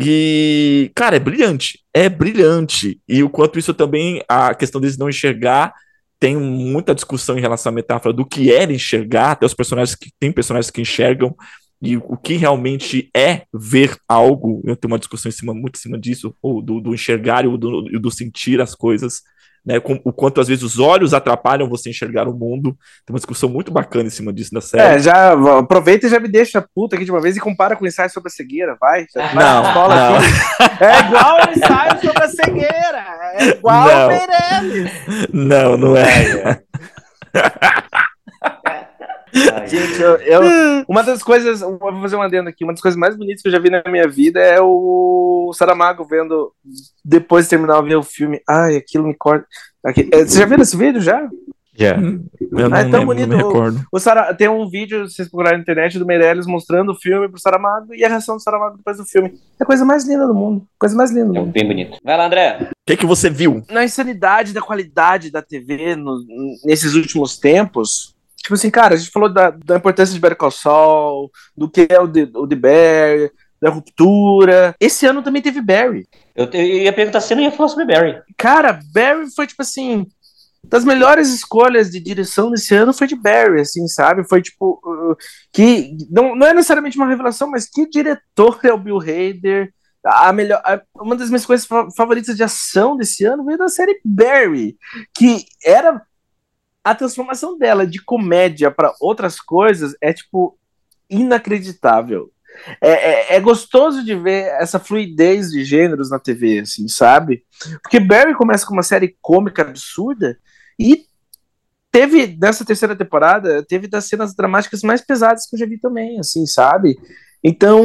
E, 0.00 0.90
cara, 0.94 1.16
é 1.16 1.20
brilhante. 1.20 1.80
É 1.94 2.08
brilhante. 2.08 3.00
E 3.08 3.22
o 3.22 3.30
quanto 3.30 3.58
isso 3.58 3.74
também, 3.74 4.22
a 4.28 4.54
questão 4.54 4.80
deles 4.80 4.96
não 4.96 5.08
enxergar, 5.08 5.72
tem 6.18 6.36
muita 6.36 6.94
discussão 6.94 7.36
em 7.36 7.40
relação 7.40 7.70
à 7.70 7.74
metáfora 7.74 8.14
do 8.14 8.24
que 8.24 8.52
é 8.52 8.64
enxergar, 8.64 9.32
até 9.32 9.44
os 9.44 9.54
personagens 9.54 9.96
que 9.96 10.10
tem 10.20 10.30
personagens 10.30 10.70
que 10.70 10.80
enxergam 10.80 11.34
e 11.82 11.96
o 11.96 12.16
que 12.16 12.34
realmente 12.34 13.10
é 13.14 13.42
ver 13.52 13.96
algo. 14.08 14.62
Eu 14.64 14.76
tenho 14.76 14.92
uma 14.92 15.00
discussão 15.00 15.28
em 15.28 15.32
cima, 15.32 15.52
muito 15.52 15.76
em 15.76 15.80
cima 15.80 15.98
disso, 15.98 16.32
ou 16.40 16.62
do, 16.62 16.80
do 16.80 16.94
enxergar 16.94 17.44
e 17.44 17.58
do, 17.58 17.82
do 17.82 18.10
sentir 18.10 18.60
as 18.60 18.72
coisas. 18.72 19.22
Né, 19.64 19.78
com, 19.78 20.00
o 20.04 20.12
quanto 20.12 20.40
às 20.40 20.48
vezes 20.48 20.64
os 20.64 20.80
olhos 20.80 21.14
atrapalham 21.14 21.68
você 21.68 21.88
enxergar 21.88 22.26
o 22.26 22.34
mundo. 22.34 22.76
Tem 23.06 23.14
uma 23.14 23.18
discussão 23.18 23.48
muito 23.48 23.70
bacana 23.70 24.08
em 24.08 24.10
cima 24.10 24.32
disso 24.32 24.52
na 24.52 24.60
série. 24.60 24.96
É, 24.96 24.98
já 24.98 25.32
aproveita 25.58 26.06
e 26.06 26.10
já 26.10 26.18
me 26.18 26.26
deixa 26.26 26.66
puta 26.74 26.96
aqui 26.96 27.04
de 27.04 27.12
uma 27.12 27.20
vez 27.20 27.36
e 27.36 27.40
compara 27.40 27.76
com 27.76 27.84
o 27.84 27.86
ensaio 27.86 28.10
sobre 28.10 28.28
a 28.28 28.32
cegueira, 28.32 28.76
vai. 28.80 29.06
Não, 29.14 29.62
não. 29.62 30.16
É 30.80 31.00
igual 31.06 31.36
o 31.36 31.50
ensaio 31.50 32.00
sobre 32.00 32.24
a 32.24 32.28
cegueira. 32.28 33.04
É 33.34 33.48
igual 33.50 33.86
não. 33.86 34.04
o 34.04 34.08
Meirelles. 34.08 34.92
Não, 35.32 35.76
não 35.76 35.96
é. 35.96 36.60
Gente, 39.66 40.00
eu, 40.00 40.16
eu, 40.16 40.40
uma 40.88 41.02
das 41.02 41.22
coisas, 41.22 41.60
vou 41.60 42.00
fazer 42.00 42.16
um 42.16 42.22
adendo 42.22 42.48
aqui, 42.48 42.64
uma 42.64 42.72
das 42.72 42.82
coisas 42.82 42.98
mais 42.98 43.16
bonitas 43.16 43.40
que 43.40 43.48
eu 43.48 43.52
já 43.52 43.58
vi 43.58 43.70
na 43.70 43.82
minha 43.86 44.06
vida 44.06 44.40
é 44.40 44.60
o 44.60 45.52
Saramago 45.54 46.04
vendo, 46.04 46.52
depois 47.04 47.46
de 47.46 47.50
terminar 47.50 47.82
de 47.82 47.88
ver 47.88 47.96
o 47.96 48.02
filme, 48.02 48.40
ai, 48.48 48.76
aquilo 48.76 49.06
me 49.06 49.14
corta. 49.14 49.46
Aqui, 49.84 50.08
é, 50.12 50.24
você 50.24 50.38
já 50.38 50.46
viu 50.46 50.60
esse 50.60 50.76
vídeo 50.76 51.00
já? 51.00 51.28
Já. 51.74 51.86
Yeah. 51.86 52.18
Não, 52.52 52.74
ah, 52.74 52.80
é 52.80 52.82
tão 52.82 53.00
lembro, 53.00 53.06
bonito. 53.06 53.28
Não 53.28 53.36
me 53.38 53.42
recordo. 53.42 53.80
O, 53.90 53.96
o 53.96 53.98
Sara, 53.98 54.34
tem 54.34 54.46
um 54.46 54.68
vídeo, 54.68 55.08
se 55.08 55.16
vocês 55.16 55.28
procurarem 55.28 55.58
na 55.58 55.62
internet, 55.62 55.98
do 55.98 56.04
Meirelles 56.04 56.46
mostrando 56.46 56.92
o 56.92 56.94
filme 56.94 57.28
pro 57.28 57.40
Saramago 57.40 57.94
e 57.94 58.04
a 58.04 58.08
reação 58.08 58.36
do 58.36 58.42
Saramago 58.42 58.76
depois 58.76 58.98
do 58.98 59.06
filme. 59.06 59.32
É 59.58 59.62
a 59.62 59.66
coisa 59.66 59.84
mais 59.84 60.06
linda 60.06 60.26
do 60.26 60.34
mundo. 60.34 60.66
Coisa 60.78 60.94
mais 60.94 61.10
linda 61.10 61.26
do 61.26 61.36
é 61.36 61.40
mundo. 61.40 61.52
Bem 61.52 61.66
bonito. 61.66 61.96
Vai 62.04 62.16
lá, 62.18 62.26
André. 62.26 62.58
O 62.70 62.74
que, 62.86 62.96
que 62.98 63.06
você 63.06 63.30
viu? 63.30 63.64
Na 63.70 63.84
insanidade 63.84 64.52
da 64.52 64.60
qualidade 64.60 65.30
da 65.30 65.40
TV 65.40 65.96
no, 65.96 66.18
nesses 66.62 66.94
últimos 66.94 67.38
tempos, 67.38 68.11
Tipo 68.42 68.54
assim, 68.54 68.70
cara, 68.70 68.94
a 68.94 68.96
gente 68.96 69.10
falou 69.10 69.32
da, 69.32 69.50
da 69.50 69.76
importância 69.76 70.12
de 70.12 70.20
Better 70.20 70.36
Call 70.36 70.50
Saul, 70.50 71.30
do 71.56 71.70
que 71.70 71.86
é 71.88 72.00
o 72.00 72.08
The, 72.08 72.28
o 72.34 72.46
The 72.46 72.56
Bear, 72.56 73.30
da 73.62 73.70
ruptura. 73.70 74.74
Esse 74.80 75.06
ano 75.06 75.22
também 75.22 75.40
teve 75.40 75.60
Barry. 75.60 76.08
Eu, 76.34 76.50
te, 76.50 76.58
eu 76.58 76.82
ia 76.82 76.92
perguntar 76.92 77.20
se 77.20 77.32
não 77.34 77.42
ia 77.42 77.52
falar 77.52 77.68
sobre 77.68 77.84
Barry. 77.84 78.20
Cara, 78.36 78.80
Barry 78.92 79.32
foi 79.34 79.46
tipo 79.46 79.62
assim. 79.62 80.04
Das 80.64 80.84
melhores 80.84 81.28
escolhas 81.28 81.90
de 81.90 81.98
direção 81.98 82.50
desse 82.50 82.72
ano 82.74 82.92
foi 82.92 83.06
de 83.06 83.16
Barry, 83.16 83.60
assim, 83.60 83.86
sabe? 83.86 84.24
Foi 84.28 84.42
tipo. 84.42 84.80
Uh, 84.84 85.16
que 85.52 85.96
não, 86.10 86.34
não 86.34 86.46
é 86.46 86.54
necessariamente 86.54 86.96
uma 86.96 87.08
revelação, 87.08 87.48
mas 87.48 87.68
que 87.68 87.88
diretor 87.88 88.58
é 88.64 88.72
o 88.72 88.78
Bill 88.78 88.98
Hader? 88.98 89.72
A 90.04 90.32
melhor, 90.32 90.60
a, 90.64 90.80
uma 90.96 91.14
das 91.14 91.28
minhas 91.28 91.46
coisas 91.46 91.66
favoritas 91.96 92.36
de 92.36 92.42
ação 92.42 92.96
desse 92.96 93.24
ano 93.24 93.44
veio 93.44 93.58
da 93.58 93.68
série 93.68 94.00
Barry, 94.04 94.76
que 95.14 95.44
era 95.64 96.02
a 96.84 96.94
transformação 96.94 97.56
dela 97.56 97.86
de 97.86 98.02
comédia 98.02 98.70
para 98.70 98.94
outras 99.00 99.40
coisas 99.40 99.94
é, 100.00 100.12
tipo, 100.12 100.58
inacreditável. 101.08 102.30
É, 102.80 102.90
é, 102.90 103.36
é, 103.36 103.40
gostoso 103.40 104.04
de 104.04 104.14
ver 104.14 104.44
essa 104.60 104.78
fluidez 104.78 105.50
de 105.50 105.64
gêneros 105.64 106.10
na 106.10 106.18
TV, 106.18 106.60
assim, 106.60 106.86
sabe? 106.86 107.44
Porque 107.82 107.98
Barry 107.98 108.34
começa 108.34 108.66
com 108.66 108.74
uma 108.74 108.82
série 108.82 109.16
cômica 109.22 109.62
absurda 109.62 110.38
e 110.78 111.06
teve, 111.90 112.36
nessa 112.40 112.64
terceira 112.64 112.96
temporada, 112.96 113.64
teve 113.66 113.88
das 113.88 114.06
cenas 114.06 114.34
dramáticas 114.34 114.82
mais 114.82 115.00
pesadas 115.00 115.46
que 115.46 115.56
eu 115.56 115.60
já 115.60 115.66
vi 115.66 115.78
também, 115.78 116.18
assim, 116.18 116.46
sabe? 116.46 116.98
Então, 117.44 117.82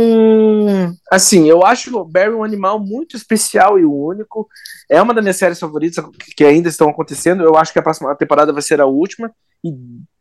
assim, 1.11 1.49
eu 1.49 1.65
acho 1.65 1.97
o 1.97 2.05
Barry 2.05 2.33
um 2.33 2.43
animal 2.43 2.79
muito 2.79 3.17
especial 3.17 3.79
e 3.79 3.85
único. 3.85 4.47
É 4.89 5.01
uma 5.01 5.13
das 5.13 5.23
minhas 5.23 5.37
séries 5.37 5.59
favoritas 5.59 6.03
que 6.35 6.43
ainda 6.43 6.69
estão 6.69 6.89
acontecendo. 6.89 7.43
Eu 7.43 7.55
acho 7.55 7.73
que 7.73 7.79
a 7.79 7.81
próxima 7.81 8.15
temporada 8.15 8.53
vai 8.53 8.61
ser 8.61 8.79
a 8.79 8.85
última. 8.85 9.31
E, 9.65 9.71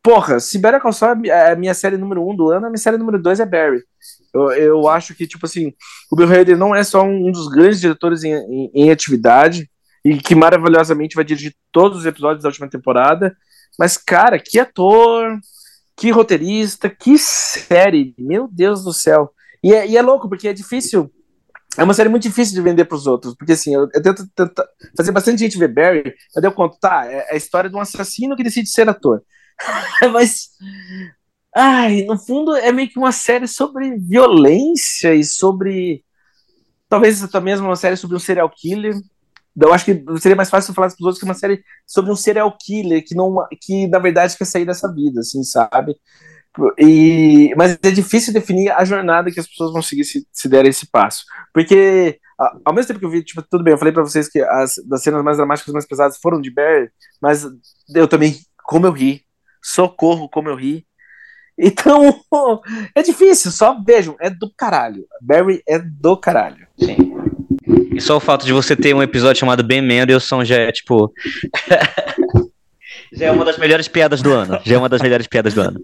porra, 0.03 0.41
se 0.41 0.59
Better 0.59 0.81
Call 0.81 0.93
é 1.27 1.53
a 1.53 1.57
minha 1.57 1.75
série 1.75 1.99
número 1.99 2.27
um 2.27 2.35
do 2.35 2.51
ano, 2.51 2.67
a 2.67 2.71
minha 2.71 2.79
série 2.79 2.97
número 2.97 3.21
dois 3.21 3.39
é 3.39 3.45
Barry. 3.45 3.83
Eu, 4.33 4.51
eu 4.53 4.89
acho 4.89 5.15
que, 5.15 5.27
tipo 5.27 5.45
assim, 5.45 5.73
o 6.11 6.17
Bill 6.17 6.33
Hader 6.33 6.57
não 6.57 6.75
é 6.75 6.83
só 6.83 7.03
um, 7.03 7.31
dos 7.31 7.49
grandes 7.49 7.81
diretores 7.81 8.25
em, 8.25 8.33
em, 8.33 8.71
em 8.75 8.91
atividade 8.91 9.69
e 10.03 10.17
que 10.17 10.35
maravilhosamente 10.35 11.15
vai 11.15 11.25
dirigir 11.25 11.55
todos 11.71 11.99
os 11.99 12.07
episódios 12.07 12.43
da 12.43 12.49
última 12.49 12.71
temporada. 12.71 13.37
Mas, 13.79 13.99
cara, 13.99 14.39
que 14.39 14.59
ator, 14.59 15.39
que 15.97 16.11
roteirista, 16.11 16.91
que 16.91 17.17
série, 17.19 18.15
meu 18.19 18.49
Deus 18.51 18.85
do 18.85 18.93
céu. 18.93 19.33
E 19.65 19.73
é, 19.73 19.87
e 19.87 19.97
é 19.97 20.03
louco, 20.03 20.29
porque 20.29 20.49
é 20.49 20.53
difícil. 20.53 21.11
É 21.77 21.85
uma 21.85 21.95
série 21.95 22.09
muito 22.09 22.23
difícil 22.23 22.55
de 22.55 22.61
vender 22.63 22.85
para 22.85 22.97
os 22.97 23.07
outros, 23.07 23.35
porque 23.35 23.53
assim, 23.53 23.75
eu, 23.75 23.89
eu 23.93 24.03
tento, 24.03 24.27
tento, 24.35 24.63
fazer 24.97 25.13
bastante 25.13 25.39
gente 25.41 25.59
ver 25.59 25.69
Barry, 25.69 26.15
eu 26.35 26.41
deu 26.41 26.53
conta, 26.53 26.77
tá, 26.81 27.07
é, 27.07 27.27
é 27.29 27.35
a 27.35 27.37
história 27.37 27.69
de 27.69 27.77
um 27.77 27.81
assassino 27.81 28.37
que 28.37 28.43
decide 28.43 28.69
ser 28.69 28.89
ator. 28.89 29.23
Mas, 30.13 30.51
ai, 31.55 32.03
no 32.05 32.19
fundo 32.19 32.55
é 32.57 32.73
meio 32.73 32.89
que 32.89 32.99
uma 32.99 33.13
série 33.13 33.47
sobre 33.47 33.99
violência 33.99 35.15
e 35.15 35.25
sobre, 35.25 36.03
talvez 36.89 37.21
mesmo 37.43 37.67
uma 37.67 37.77
série 37.77 37.97
sobre 37.97 38.17
um 38.17 38.21
serial 38.21 38.51
killer. 38.51 38.95
Eu 39.61 39.73
acho 39.73 39.85
que 39.85 40.05
seria 40.21 40.37
mais 40.37 40.51
fácil 40.51 40.75
falar 40.75 40.89
para 40.89 40.95
os 40.95 41.01
outros 41.01 41.19
que 41.19 41.25
uma 41.25 41.35
série 41.35 41.63
sobre 41.87 42.11
um 42.13 42.17
serial 42.17 42.55
killer 42.61 43.03
que 43.05 43.15
não, 43.15 43.35
que 43.61 43.87
na 43.89 43.99
verdade 43.99 44.37
quer 44.37 44.45
sair 44.45 44.67
dessa 44.67 44.93
vida, 44.93 45.21
assim, 45.21 45.43
sabe? 45.43 45.97
E, 46.79 47.55
mas 47.57 47.79
é 47.83 47.91
difícil 47.91 48.33
definir 48.33 48.71
a 48.71 48.85
jornada 48.85 49.31
que 49.31 49.41
as 49.41 49.47
pessoas 49.47 49.73
vão 49.73 49.83
seguir 49.83 50.05
se, 50.05 50.27
se 50.33 50.49
derem 50.49 50.71
esse 50.71 50.87
passo. 50.91 51.25
Porque, 51.53 52.19
ao 52.65 52.75
mesmo 52.75 52.89
tempo 52.89 53.01
que 53.01 53.07
eu 53.07 53.11
vi, 53.11 53.23
tipo, 53.23 53.43
tudo 53.43 53.65
bem, 53.65 53.73
eu 53.73 53.79
falei 53.79 53.93
para 53.93 54.03
vocês 54.03 54.29
que 54.29 54.41
as 54.41 54.75
das 54.87 55.03
cenas 55.03 55.23
mais 55.23 55.37
dramáticas, 55.37 55.73
mais 55.73 55.87
pesadas 55.87 56.19
foram 56.19 56.41
de 56.41 56.51
Barry, 56.51 56.91
mas 57.21 57.47
eu 57.95 58.09
também, 58.09 58.39
como 58.65 58.87
eu 58.87 58.93
ri, 58.93 59.23
socorro, 59.63 60.29
como 60.29 60.49
eu 60.49 60.57
ri. 60.57 60.87
Então, 61.59 62.23
é 62.95 63.03
difícil, 63.03 63.51
só 63.51 63.83
vejam, 63.83 64.17
é 64.21 64.31
do 64.31 64.53
caralho. 64.55 65.07
Barry 65.21 65.63
é 65.67 65.79
do 65.79 66.17
caralho. 66.17 66.67
Sim. 66.79 67.16
E 67.97 68.01
só 68.01 68.19
o 68.19 68.21
fato 68.21 68.45
de 68.45 68.53
você 68.53 68.77
ter 68.77 68.95
um 68.95 69.03
episódio 69.03 69.41
chamado 69.41 69.65
Ben 69.65 69.81
Mendelssohn 69.81 70.45
já 70.45 70.57
é 70.57 70.71
tipo. 70.71 71.11
já 73.11 73.27
é 73.27 73.31
uma 73.31 73.45
das 73.45 73.57
melhores 73.57 73.89
piadas 73.89 74.21
do 74.21 74.33
ano. 74.33 74.61
Já 74.65 74.75
é 74.75 74.79
uma 74.79 74.89
das 74.89 75.01
melhores 75.01 75.27
piadas 75.27 75.55
do 75.55 75.63
ano. 75.63 75.83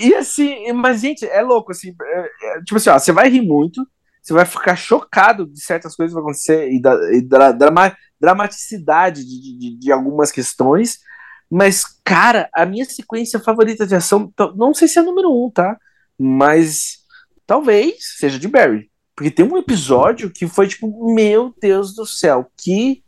E 0.00 0.14
assim, 0.14 0.72
mas 0.72 1.02
gente, 1.02 1.26
é 1.26 1.42
louco, 1.42 1.72
assim. 1.72 1.94
É, 2.02 2.20
é, 2.20 2.60
tipo 2.60 2.76
assim, 2.76 2.88
ó, 2.88 2.98
você 2.98 3.12
vai 3.12 3.28
rir 3.28 3.42
muito, 3.42 3.86
você 4.22 4.32
vai 4.32 4.46
ficar 4.46 4.76
chocado 4.76 5.46
de 5.46 5.60
certas 5.60 5.94
coisas 5.94 6.12
que 6.12 6.14
vão 6.14 6.22
acontecer 6.22 6.70
e 6.72 6.80
da, 6.80 6.94
e 7.12 7.20
da 7.20 7.52
drama, 7.52 7.94
dramaticidade 8.18 9.24
de, 9.24 9.58
de, 9.58 9.78
de, 9.78 9.92
algumas 9.92 10.32
questões. 10.32 11.00
Mas, 11.50 11.84
cara, 12.02 12.48
a 12.54 12.64
minha 12.64 12.86
sequência 12.86 13.38
favorita 13.38 13.86
de 13.86 13.94
ação, 13.94 14.32
não 14.56 14.72
sei 14.72 14.88
se 14.88 14.98
é 14.98 15.02
número 15.02 15.30
um, 15.30 15.50
tá? 15.50 15.76
Mas 16.18 17.00
talvez 17.46 18.16
seja 18.18 18.38
de 18.38 18.48
Barry. 18.48 18.91
Porque 19.22 19.30
tem 19.30 19.44
um 19.44 19.56
episódio 19.56 20.32
que 20.32 20.48
foi 20.48 20.66
tipo, 20.66 21.14
meu 21.14 21.54
Deus 21.60 21.94
do 21.94 22.04
céu, 22.04 22.50
que, 22.56 23.04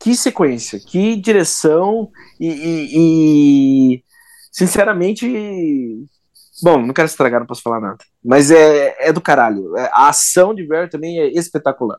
que 0.00 0.16
sequência, 0.16 0.80
que 0.80 1.14
direção 1.14 2.10
e, 2.40 2.48
e, 2.48 2.88
e 2.94 4.04
sinceramente, 4.50 5.28
bom, 6.62 6.80
não 6.80 6.94
quero 6.94 7.04
estragar, 7.04 7.38
não 7.38 7.46
posso 7.46 7.60
falar 7.60 7.82
nada, 7.82 7.98
mas 8.24 8.50
é, 8.50 8.96
é 8.98 9.12
do 9.12 9.20
caralho. 9.20 9.76
É, 9.76 9.90
a 9.92 10.08
ação 10.08 10.54
de 10.54 10.66
Barry 10.66 10.88
também 10.88 11.20
é 11.20 11.26
espetacular. 11.38 11.98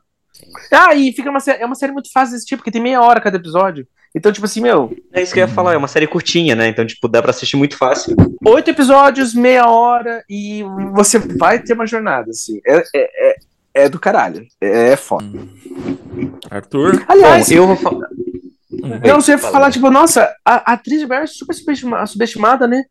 Ah, 0.72 0.96
e 0.96 1.14
fica 1.14 1.30
uma, 1.30 1.40
é 1.46 1.64
uma 1.64 1.76
série 1.76 1.92
muito 1.92 2.12
fácil 2.12 2.34
desse 2.34 2.48
tipo, 2.48 2.58
porque 2.64 2.72
tem 2.72 2.82
meia 2.82 3.04
hora 3.04 3.22
cada 3.22 3.38
episódio. 3.38 3.88
Então, 4.16 4.32
tipo 4.32 4.46
assim, 4.46 4.62
meu. 4.62 4.96
É 5.12 5.22
isso 5.22 5.34
que 5.34 5.40
eu 5.40 5.48
ia 5.48 5.54
falar, 5.54 5.74
é 5.74 5.78
uma 5.78 5.88
série 5.88 6.06
curtinha, 6.06 6.56
né? 6.56 6.68
Então, 6.68 6.86
tipo, 6.86 7.08
dá 7.08 7.22
pra 7.22 7.32
assistir 7.32 7.56
muito 7.56 7.76
fácil. 7.78 8.16
Oito 8.46 8.70
episódios, 8.70 9.34
meia 9.34 9.68
hora, 9.68 10.24
e 10.30 10.64
você 10.94 11.18
vai 11.18 11.60
ter 11.60 11.74
uma 11.74 11.88
jornada, 11.88 12.30
assim. 12.30 12.60
É, 12.66 12.78
é, 12.78 12.84
é, 12.96 13.36
é 13.74 13.90
do 13.90 14.00
caralho. 14.00 14.46
É, 14.62 14.90
é 14.90 14.96
foda. 14.96 15.26
Arthur? 16.50 17.04
Aliás, 17.08 17.50
Bom, 17.50 17.56
eu 17.56 17.68
vou 17.68 17.76
falar. 17.76 18.08
Eu 19.04 19.14
não 19.14 19.22
sei 19.22 19.38
falar, 19.38 19.72
tipo, 19.72 19.90
nossa, 19.90 20.36
a, 20.46 20.72
a 20.72 20.74
atriz 20.74 21.00
de 21.00 21.08
Barry 21.08 21.24
é 21.24 21.28
super 21.28 21.56
subestimada, 22.06 22.68
né? 22.68 22.84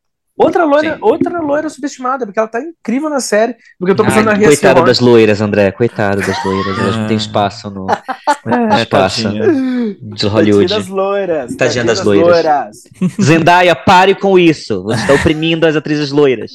Outra 0.42 0.64
loira, 0.64 0.98
outra 1.00 1.40
loira 1.40 1.68
subestimada, 1.68 2.26
porque 2.26 2.38
ela 2.38 2.48
tá 2.48 2.60
incrível 2.60 3.08
na 3.08 3.20
série. 3.20 3.54
Porque 3.78 3.92
eu 3.92 3.96
tô 3.96 4.04
pensando 4.04 4.28
Ai, 4.28 4.38
na 4.38 4.46
Coitada 4.46 4.82
das 4.82 5.00
loiras, 5.00 5.40
André. 5.40 5.70
Coitada 5.72 6.20
das 6.20 6.44
loiras. 6.44 6.78
Elas 6.78 6.96
não 6.96 7.06
têm 7.06 7.16
espaço 7.16 7.70
no. 7.70 7.86
Não 8.44 8.76
espaço 8.76 9.28
de 9.30 10.26
Hollywood. 10.26 10.66
Tadinha 10.66 10.78
das 10.80 10.88
loiras. 10.88 11.56
Tadinha 11.56 11.84
das 11.84 12.04
loiras. 12.04 12.28
loiras. 12.28 12.76
Zendaya, 13.22 13.76
pare 13.76 14.16
com 14.16 14.36
isso. 14.36 14.82
Você 14.82 15.06
tá 15.06 15.14
oprimindo 15.14 15.64
as 15.64 15.76
atrizes 15.76 16.10
loiras. 16.10 16.50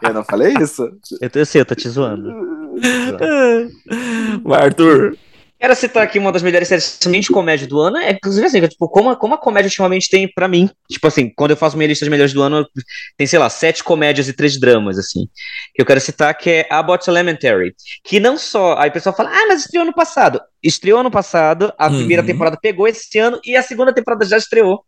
Eu 0.00 0.14
não 0.14 0.22
falei 0.22 0.54
isso. 0.60 0.84
Eu, 1.20 1.30
eu 1.34 1.46
sei, 1.46 1.60
eu 1.60 1.66
tô 1.66 1.74
te 1.74 1.88
zoando. 1.88 2.30
Vai, 4.44 4.64
Arthur. 4.64 5.16
Quero 5.64 5.76
citar 5.76 6.02
aqui 6.02 6.18
uma 6.18 6.30
das 6.30 6.42
melhores 6.42 6.68
séries 6.68 6.98
de 7.00 7.28
comédia 7.28 7.66
do 7.66 7.80
ano. 7.80 7.96
É, 7.96 8.10
inclusive, 8.10 8.46
assim, 8.46 8.60
tipo, 8.68 8.86
como, 8.86 9.08
a, 9.08 9.16
como 9.16 9.32
a 9.32 9.38
comédia 9.38 9.68
ultimamente 9.68 10.10
tem 10.10 10.28
para 10.28 10.46
mim. 10.46 10.68
Tipo 10.90 11.06
assim, 11.06 11.32
quando 11.34 11.52
eu 11.52 11.56
faço 11.56 11.74
minha 11.74 11.88
lista 11.88 12.04
de 12.04 12.10
melhores 12.10 12.34
do 12.34 12.42
ano, 12.42 12.68
tem, 13.16 13.26
sei 13.26 13.38
lá, 13.38 13.48
sete 13.48 13.82
comédias 13.82 14.28
e 14.28 14.34
três 14.34 14.60
dramas, 14.60 14.98
assim. 14.98 15.26
Que 15.74 15.80
eu 15.80 15.86
quero 15.86 16.02
citar 16.02 16.36
que 16.36 16.50
é 16.50 16.66
Abbott 16.68 17.08
Elementary. 17.08 17.74
Que 18.04 18.20
não 18.20 18.36
só. 18.36 18.76
Aí 18.76 18.90
o 18.90 18.92
pessoal 18.92 19.16
fala, 19.16 19.30
ah, 19.30 19.46
mas 19.48 19.62
estreou 19.62 19.84
ano 19.84 19.94
passado. 19.94 20.38
Estreou 20.62 21.00
ano 21.00 21.10
passado, 21.10 21.72
a 21.78 21.88
uhum. 21.88 21.96
primeira 21.96 22.22
temporada 22.22 22.58
pegou 22.60 22.86
esse 22.86 23.18
ano 23.18 23.40
e 23.42 23.56
a 23.56 23.62
segunda 23.62 23.90
temporada 23.90 24.26
já 24.26 24.36
estreou. 24.36 24.84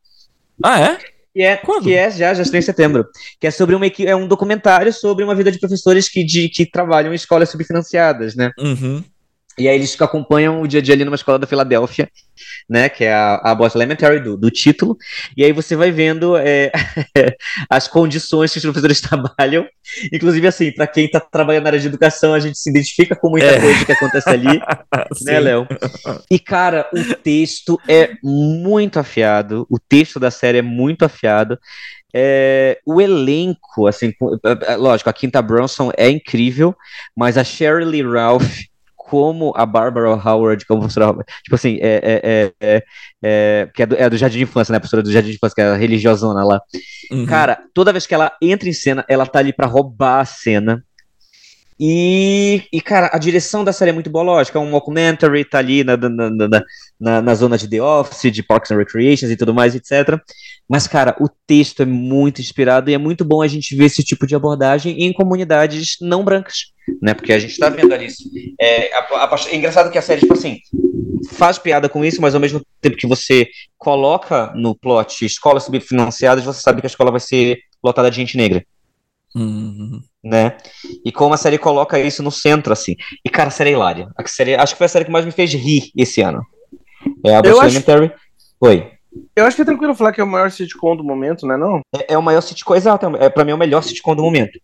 Ah, 0.62 0.79
é? 0.79 0.99
Que 1.33 1.43
é, 1.43 1.57
Quando? 1.57 1.85
que 1.85 1.95
é 1.95 2.11
já, 2.11 2.35
já 2.35 2.43
estreou 2.43 2.59
em 2.59 2.62
setembro. 2.62 3.07
Que 3.41 3.47
é 3.47 3.51
sobre 3.51 3.74
uma 3.74 3.87
é 3.87 4.14
um 4.14 4.29
documentário 4.29 4.93
sobre 4.93 5.24
uma 5.24 5.35
vida 5.35 5.51
de 5.51 5.59
professores 5.59 6.07
que, 6.07 6.22
de, 6.22 6.51
que 6.51 6.70
trabalham 6.70 7.14
em 7.14 7.16
escolas 7.16 7.49
subfinanciadas, 7.49 8.37
né? 8.37 8.51
Uhum. 8.59 9.03
E 9.59 9.68
aí 9.68 9.76
eles 9.76 9.98
acompanham 10.00 10.61
o 10.61 10.68
dia 10.68 10.80
a 10.80 10.82
dia 10.82 10.94
ali 10.94 11.04
numa 11.04 11.16
escola 11.16 11.38
da 11.38 11.46
Filadélfia, 11.46 12.11
né? 12.68 12.88
Que 12.88 13.04
é 13.04 13.14
a, 13.14 13.36
a 13.36 13.54
Boston 13.54 13.78
Elementary 13.78 14.20
do, 14.20 14.36
do 14.36 14.50
título. 14.50 14.98
E 15.36 15.42
aí 15.42 15.52
você 15.52 15.74
vai 15.74 15.90
vendo 15.90 16.36
é, 16.36 16.70
as 17.70 17.88
condições 17.88 18.52
que 18.52 18.59
os 18.59 18.64
professores 18.64 19.00
trabalham. 19.02 19.66
Inclusive, 20.12 20.46
assim, 20.46 20.72
para 20.72 20.86
quem 20.86 21.07
está 21.07 21.20
trabalhando 21.20 21.64
na 21.64 21.70
área 21.70 21.80
de 21.80 21.86
educação, 21.86 22.34
a 22.34 22.40
gente 22.40 22.59
se 22.59 22.68
identifica 22.68 23.16
com 23.16 23.30
muita 23.30 23.46
é. 23.46 23.61
coisa 23.61 23.84
que 23.84 23.92
acontece 23.92 24.28
ali, 24.28 24.61
né, 25.22 25.40
Léo? 25.40 25.66
E, 26.30 26.38
cara, 26.38 26.88
o 26.92 27.14
texto 27.14 27.80
é 27.88 28.11
muito 28.22 28.98
afiado. 28.98 29.66
O 29.70 29.78
texto 29.78 30.20
da 30.20 30.30
série 30.30 30.59
é 30.59 30.62
muito 30.62 31.04
afiado. 31.04 31.59
É, 32.14 32.78
o 32.86 33.00
elenco, 33.00 33.86
assim, 33.86 34.12
é, 34.44 34.72
é, 34.72 34.76
lógico, 34.76 35.11
a 35.11 35.12
Quinta 35.12 35.42
Bronson 35.42 35.90
é 35.96 36.09
incrível, 36.09 36.74
mas 37.14 37.36
a 37.36 37.44
Shirley 37.44 38.02
Ralph 38.02 38.61
como 39.09 39.52
a 39.57 39.64
Barbara 39.64 40.11
Howard, 40.11 40.66
como 40.66 40.80
professora, 40.80 41.14
tipo 41.42 41.54
assim, 41.54 41.78
é, 41.80 42.00
é, 42.02 42.20
é, 42.22 42.52
é, 42.61 42.82
é 43.22 43.70
que 43.72 43.82
é 43.82 43.86
do, 43.86 43.96
é 43.96 44.11
do 44.11 44.16
Jardim 44.16 44.38
de 44.38 44.44
Infância, 44.44 44.72
né, 44.72 44.78
a 44.78 44.80
professora 44.80 45.02
do 45.02 45.12
Jardim 45.12 45.30
de 45.30 45.36
Infância, 45.36 45.54
que 45.54 45.61
é 45.61 45.66
a 45.66 45.76
religiosona 45.76 46.44
lá. 46.44 46.61
Uhum. 47.11 47.24
Cara, 47.24 47.59
toda 47.72 47.92
vez 47.92 48.07
que 48.07 48.14
ela 48.14 48.32
entra 48.42 48.68
em 48.68 48.72
cena, 48.72 49.04
ela 49.09 49.24
tá 49.24 49.38
ali 49.38 49.52
para 49.52 49.66
roubar 49.66 50.20
a 50.20 50.24
cena. 50.24 50.82
E, 51.79 52.62
e, 52.72 52.81
cara, 52.81 53.11
a 53.12 53.18
direção 53.18 53.62
da 53.62 53.72
série 53.72 53.91
é 53.91 53.95
muito 53.95 54.09
boa, 54.09 54.24
lógico, 54.24 54.57
é 54.57 54.61
um 54.61 54.70
documentary, 54.70 55.45
tá 55.45 55.59
ali 55.59 55.85
na, 55.85 55.95
na, 55.97 56.31
na, 56.31 56.62
na, 56.99 57.22
na 57.22 57.35
zona 57.35 57.59
de 57.59 57.68
The 57.68 57.83
Office, 57.83 58.33
de 58.33 58.43
Parks 58.43 58.70
and 58.70 58.79
Recreations 58.79 59.31
e 59.31 59.37
tudo 59.37 59.53
mais, 59.53 59.74
etc. 59.74 60.18
Mas, 60.66 60.87
cara, 60.87 61.14
o 61.20 61.29
texto 61.47 61.83
é 61.83 61.85
muito 61.85 62.41
inspirado 62.41 62.91
e 62.91 62.95
é 62.95 62.99
muito 62.99 63.24
bom 63.24 63.43
a 63.43 63.49
gente 63.49 63.77
ver 63.77 63.85
esse 63.85 64.03
tipo 64.03 64.27
de 64.27 64.35
abordagem 64.35 65.05
em 65.05 65.12
comunidades 65.12 65.97
não 66.01 66.24
brancas, 66.24 66.72
né? 67.03 67.12
Porque 67.12 67.33
a 67.33 67.39
gente 67.39 67.59
tá 67.59 67.68
vendo 67.68 67.93
ali 67.93 68.07
isso. 68.07 68.24
É, 68.59 68.95
a, 68.95 69.24
a, 69.24 69.37
é 69.49 69.57
engraçado 69.57 69.91
que 69.91 69.99
a 69.99 70.03
série, 70.03 70.22
tipo 70.22 70.33
assim, 70.33 70.59
faz 71.33 71.59
piada 71.59 71.91
com 71.91 72.03
isso, 72.03 72.22
mas 72.22 72.35
ao 72.35 72.41
mesmo 72.41 72.62
tempo 72.81 72.97
que 72.97 73.07
você 73.07 73.49
coloca 73.77 74.51
no 74.57 74.74
plot 74.74 75.27
escolas 75.27 75.64
subfinanciadas, 75.64 76.43
você 76.43 76.61
sabe 76.62 76.81
que 76.81 76.87
a 76.87 76.89
escola 76.89 77.11
vai 77.11 77.20
ser 77.20 77.59
lotada 77.85 78.11
de 78.11 78.16
gente 78.16 78.37
negra. 78.37 78.64
Uhum. 79.35 80.01
Né? 80.27 80.57
E 81.05 81.12
como 81.12 81.35
a 81.35 81.37
série 81.37 81.57
coloca 81.57 82.01
isso 82.01 82.20
no 82.20 82.33
centro, 82.33 82.72
assim. 82.72 82.97
E, 83.24 83.31
cara, 83.31 83.47
a 83.47 83.53
série 83.53 83.70
é 83.70 83.72
hilária. 83.74 84.09
A 84.16 84.27
série, 84.27 84.57
acho 84.57 84.74
que 84.74 84.79
foi 84.79 84.87
a 84.87 84.89
série 84.89 85.05
que 85.05 85.11
mais 85.11 85.24
me 85.24 85.31
fez 85.31 85.53
rir 85.55 85.93
esse 85.97 86.20
ano. 86.20 86.45
É 87.24 87.37
a 87.37 87.39
Elementary. 87.39 88.07
Acho... 88.07 88.14
Oi. 88.61 88.91
Eu 89.37 89.45
acho 89.47 89.55
que 89.55 89.62
é 89.62 89.64
tranquilo 89.64 89.95
falar 89.95 90.12
que 90.12 90.20
é 90.20 90.24
o 90.24 90.27
maior 90.27 90.51
sitcom 90.51 90.97
do 90.97 91.05
momento, 91.05 91.47
né? 91.47 91.57
Não? 91.57 91.81
É, 91.95 92.14
é 92.14 92.18
o 92.18 92.22
maior 92.22 92.41
sitcom, 92.41 92.74
exato. 92.74 93.07
É, 93.16 93.31
pra 93.31 93.45
mim 93.45 93.53
é 93.53 93.55
o 93.55 93.59
melhor 93.59 93.83
sitcom 93.83 94.16
do 94.16 94.22
momento. 94.22 94.59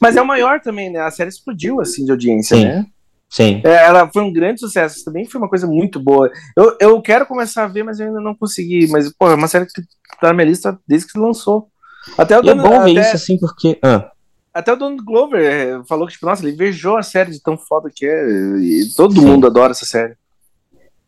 Mas 0.00 0.16
é 0.16 0.22
o 0.22 0.26
maior 0.26 0.60
também, 0.60 0.90
né? 0.90 1.00
A 1.00 1.10
série 1.10 1.28
explodiu, 1.28 1.80
assim, 1.80 2.04
de 2.04 2.12
audiência, 2.12 2.56
Sim. 2.56 2.64
né? 2.64 2.86
Sim. 3.28 3.62
É, 3.64 3.86
ela 3.86 4.08
foi 4.12 4.22
um 4.22 4.32
grande 4.32 4.60
sucesso. 4.60 5.04
Também 5.04 5.24
foi 5.24 5.40
uma 5.40 5.48
coisa 5.48 5.66
muito 5.66 5.98
boa. 5.98 6.30
Eu, 6.56 6.76
eu 6.80 7.02
quero 7.02 7.26
começar 7.26 7.64
a 7.64 7.68
ver, 7.68 7.82
mas 7.82 7.98
eu 7.98 8.06
ainda 8.06 8.20
não 8.20 8.34
consegui. 8.34 8.86
Mas, 8.88 9.12
pô, 9.12 9.28
é 9.28 9.34
uma 9.34 9.48
série 9.48 9.66
que 9.66 9.82
tá 10.20 10.28
na 10.28 10.34
minha 10.34 10.46
lista 10.46 10.78
desde 10.86 11.06
que 11.06 11.12
se 11.12 11.18
lançou. 11.18 11.68
Até 12.16 12.38
o 12.38 12.44
E 12.44 12.48
é 12.48 12.54
bom 12.54 12.84
ver 12.84 12.98
até, 12.98 13.08
isso 13.08 13.16
assim, 13.16 13.38
porque. 13.38 13.78
Ah, 13.82 14.10
até 14.52 14.72
o 14.72 14.76
Donald 14.76 15.02
Glover 15.04 15.40
é, 15.44 15.82
falou 15.86 16.06
que, 16.06 16.14
tipo, 16.14 16.26
nossa, 16.26 16.42
ele 16.44 16.52
invejou 16.52 16.96
a 16.96 17.02
série 17.02 17.30
de 17.32 17.40
tão 17.42 17.56
foda 17.56 17.90
que 17.94 18.06
é. 18.06 18.26
E 18.58 18.86
todo 18.96 19.14
Sim. 19.20 19.26
mundo 19.26 19.46
adora 19.46 19.72
essa 19.72 19.86
série. 19.86 20.14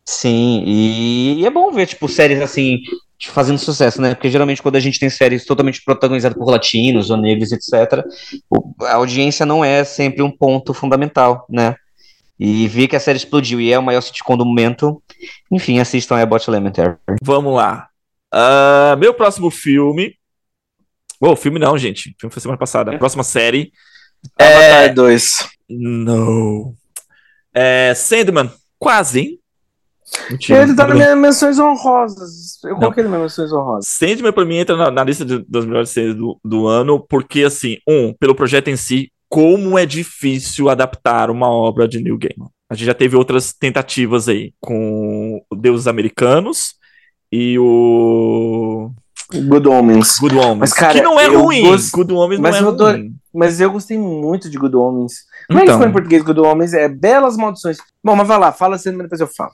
sim, 0.05 0.63
e, 0.65 1.39
e 1.41 1.45
é 1.45 1.49
bom 1.49 1.71
ver, 1.71 1.87
tipo, 1.87 2.07
séries 2.09 2.41
assim, 2.41 2.79
tipo, 3.17 3.33
fazendo 3.33 3.57
sucesso, 3.57 4.01
né? 4.01 4.13
Porque 4.15 4.29
geralmente 4.29 4.61
quando 4.61 4.75
a 4.75 4.79
gente 4.79 4.99
tem 4.99 5.09
séries 5.09 5.45
totalmente 5.45 5.81
protagonizadas 5.83 6.37
por 6.37 6.49
latinos 6.49 7.09
ou 7.09 7.17
negros, 7.17 7.51
etc., 7.51 8.03
o- 8.49 8.73
a 8.83 8.95
audiência 8.95 9.45
não 9.45 9.63
é 9.63 9.83
sempre 9.83 10.21
um 10.21 10.31
ponto 10.31 10.73
fundamental, 10.73 11.45
né? 11.49 11.75
E 12.39 12.67
ver 12.67 12.87
que 12.87 12.95
a 12.95 12.99
série 12.99 13.17
explodiu 13.17 13.61
e 13.61 13.71
é 13.71 13.79
o 13.79 13.83
maior 13.83 14.01
sitcom 14.01 14.35
do 14.35 14.45
momento, 14.45 15.01
enfim, 15.51 15.79
assistam 15.79 16.15
a 16.15 16.21
Abbott 16.21 16.49
Elementary. 16.49 16.95
Vamos 17.21 17.53
lá. 17.55 17.87
Ah, 18.33 18.95
meu 18.99 19.13
próximo 19.13 19.49
filme. 19.51 20.15
Oh, 21.25 21.35
filme 21.35 21.59
não, 21.59 21.77
gente. 21.77 22.09
O 22.09 22.13
filme 22.19 22.33
foi 22.33 22.41
semana 22.41 22.57
passada. 22.57 22.97
Próxima 22.97 23.23
série. 23.23 23.71
Avatar 24.37 24.93
2. 24.93 25.49
Não. 25.69 26.73
É, 27.53 27.93
Sandman. 27.95 28.51
Quase, 28.79 29.19
hein? 29.19 29.39
Mentira, 30.29 30.61
Ele 30.63 30.75
tá 30.75 30.85
nas 30.87 30.95
minhas 30.97 31.17
menções 31.17 31.57
honrosas. 31.59 32.63
Eu 32.63 32.75
coloquei 32.75 33.03
nas 33.03 33.11
minhas 33.11 33.23
menções 33.31 33.51
honrosas. 33.53 33.87
Sandman 33.87 34.33
pra 34.33 34.45
mim 34.45 34.57
entra 34.57 34.75
na, 34.75 34.91
na 34.91 35.03
lista 35.03 35.23
de- 35.25 35.43
das 35.47 35.65
melhores 35.65 35.89
séries 35.89 36.13
do, 36.15 36.37
do 36.43 36.67
ano, 36.67 36.99
porque 37.07 37.43
assim, 37.43 37.77
um, 37.87 38.13
pelo 38.13 38.35
projeto 38.35 38.67
em 38.69 38.75
si, 38.75 39.11
como 39.29 39.77
é 39.79 39.85
difícil 39.85 40.69
adaptar 40.69 41.31
uma 41.31 41.49
obra 41.49 41.87
de 41.87 41.99
Neil 42.01 42.17
Gaiman. 42.17 42.49
A 42.69 42.75
gente 42.75 42.85
já 42.85 42.93
teve 42.93 43.15
outras 43.15 43.53
tentativas 43.53 44.27
aí, 44.27 44.53
com 44.59 45.43
o 45.49 45.55
Deuses 45.55 45.87
Americanos 45.87 46.75
e 47.31 47.57
o 47.57 48.91
Good 49.41 49.67
Omens. 49.67 50.17
Good 50.19 50.37
Omens, 50.37 50.59
Mas, 50.59 50.73
cara, 50.73 50.93
que 50.93 51.01
não 51.01 51.19
é 51.19 51.27
ruim, 51.27 51.63
gost- 51.63 51.91
Good 51.91 52.13
Omens 52.13 52.39
Mas 52.39 52.61
não 52.61 52.69
é 52.69 52.71
eu 52.73 52.77
ruim. 52.77 53.15
Mas 53.33 53.59
eu 53.59 53.71
gostei 53.71 53.97
muito 53.97 54.49
de 54.49 54.57
Good 54.57 54.75
Omens. 54.75 55.13
Como 55.47 55.59
é 55.59 55.63
que 55.63 55.67
Então. 55.69 55.77
ficou 55.79 55.89
em 55.89 55.93
português 55.93 56.21
Good 56.23 56.39
Omens? 56.39 56.73
É 56.73 56.87
Belas 56.87 57.35
Maldições. 57.35 57.77
Bom, 58.03 58.15
mas 58.15 58.27
vai 58.27 58.37
lá, 58.39 58.51
fala 58.51 58.75
assim, 58.75 58.95
depois 58.97 59.19
eu 59.19 59.27
falo. 59.27 59.51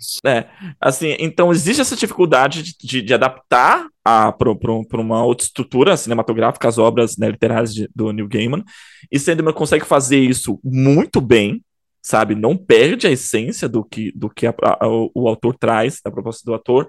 Assim, 0.81 1.15
então 1.19 1.51
existe 1.51 1.79
essa 1.81 1.95
dificuldade 1.95 2.61
de, 2.61 2.75
de- 2.77 3.01
de 3.01 3.13
adaptar 3.13 3.87
para 4.03 4.99
uma 5.01 5.23
outra 5.23 5.45
estrutura 5.45 5.95
cinematográfica 5.95 6.67
as 6.67 6.77
obras 6.77 7.15
né, 7.17 7.29
literárias 7.29 7.73
de- 7.73 7.89
do 7.95 8.11
Neil 8.11 8.27
Gaiman, 8.27 8.63
e 9.11 9.17
Sandman 9.19 9.53
consegue 9.53 9.85
fazer 9.85 10.19
isso 10.19 10.59
muito 10.63 11.21
bem, 11.21 11.61
sabe? 12.01 12.35
Não 12.35 12.57
perde 12.57 13.07
a 13.07 13.11
essência 13.11 13.69
do 13.69 13.83
que, 13.83 14.11
do 14.15 14.29
que 14.29 14.45
a- 14.47 14.53
a- 14.61 14.87
o, 14.87 15.09
o 15.15 15.27
autor 15.27 15.55
traz, 15.57 15.99
da 16.03 16.11
proposta 16.11 16.41
do 16.45 16.53
autor. 16.53 16.87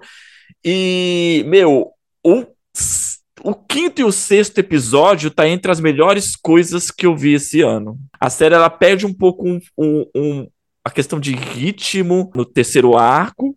E, 0.63 1.43
meu, 1.47 1.91
o, 2.25 2.43
o 3.43 3.53
quinto 3.55 4.01
e 4.01 4.03
o 4.03 4.11
sexto 4.11 4.59
episódio 4.59 5.31
tá 5.31 5.47
entre 5.47 5.71
as 5.71 5.79
melhores 5.79 6.35
coisas 6.35 6.91
que 6.91 7.05
eu 7.05 7.15
vi 7.15 7.33
esse 7.33 7.61
ano. 7.61 7.97
A 8.19 8.29
série 8.29 8.53
ela 8.55 8.69
perde 8.69 9.05
um 9.05 9.13
pouco 9.13 9.47
um- 9.47 9.59
um- 9.77 10.05
um, 10.15 10.47
a 10.85 10.91
questão 10.91 11.19
de 11.19 11.33
ritmo 11.33 12.31
no 12.35 12.45
terceiro 12.45 12.95
arco, 12.97 13.55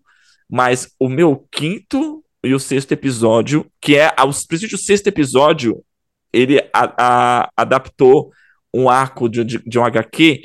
mas 0.49 0.89
o 0.99 1.09
meu 1.09 1.47
quinto 1.53 2.23
e 2.43 2.55
o 2.55 2.61
sexto 2.61 2.93
episódio, 2.93 3.67
que 3.81 3.97
é 3.97 4.15
os 4.27 4.45
princípios 4.47 4.81
do 4.81 4.85
sexto 4.85 5.07
episódio, 5.09 5.83
ele 6.33 6.59
a- 6.73 6.95
a- 6.99 7.51
adaptou 7.57 8.31
um 8.73 8.89
arco 8.89 9.29
de, 9.29 9.45
de, 9.45 9.59
de 9.65 9.79
um 9.79 9.85
HQ 9.85 10.43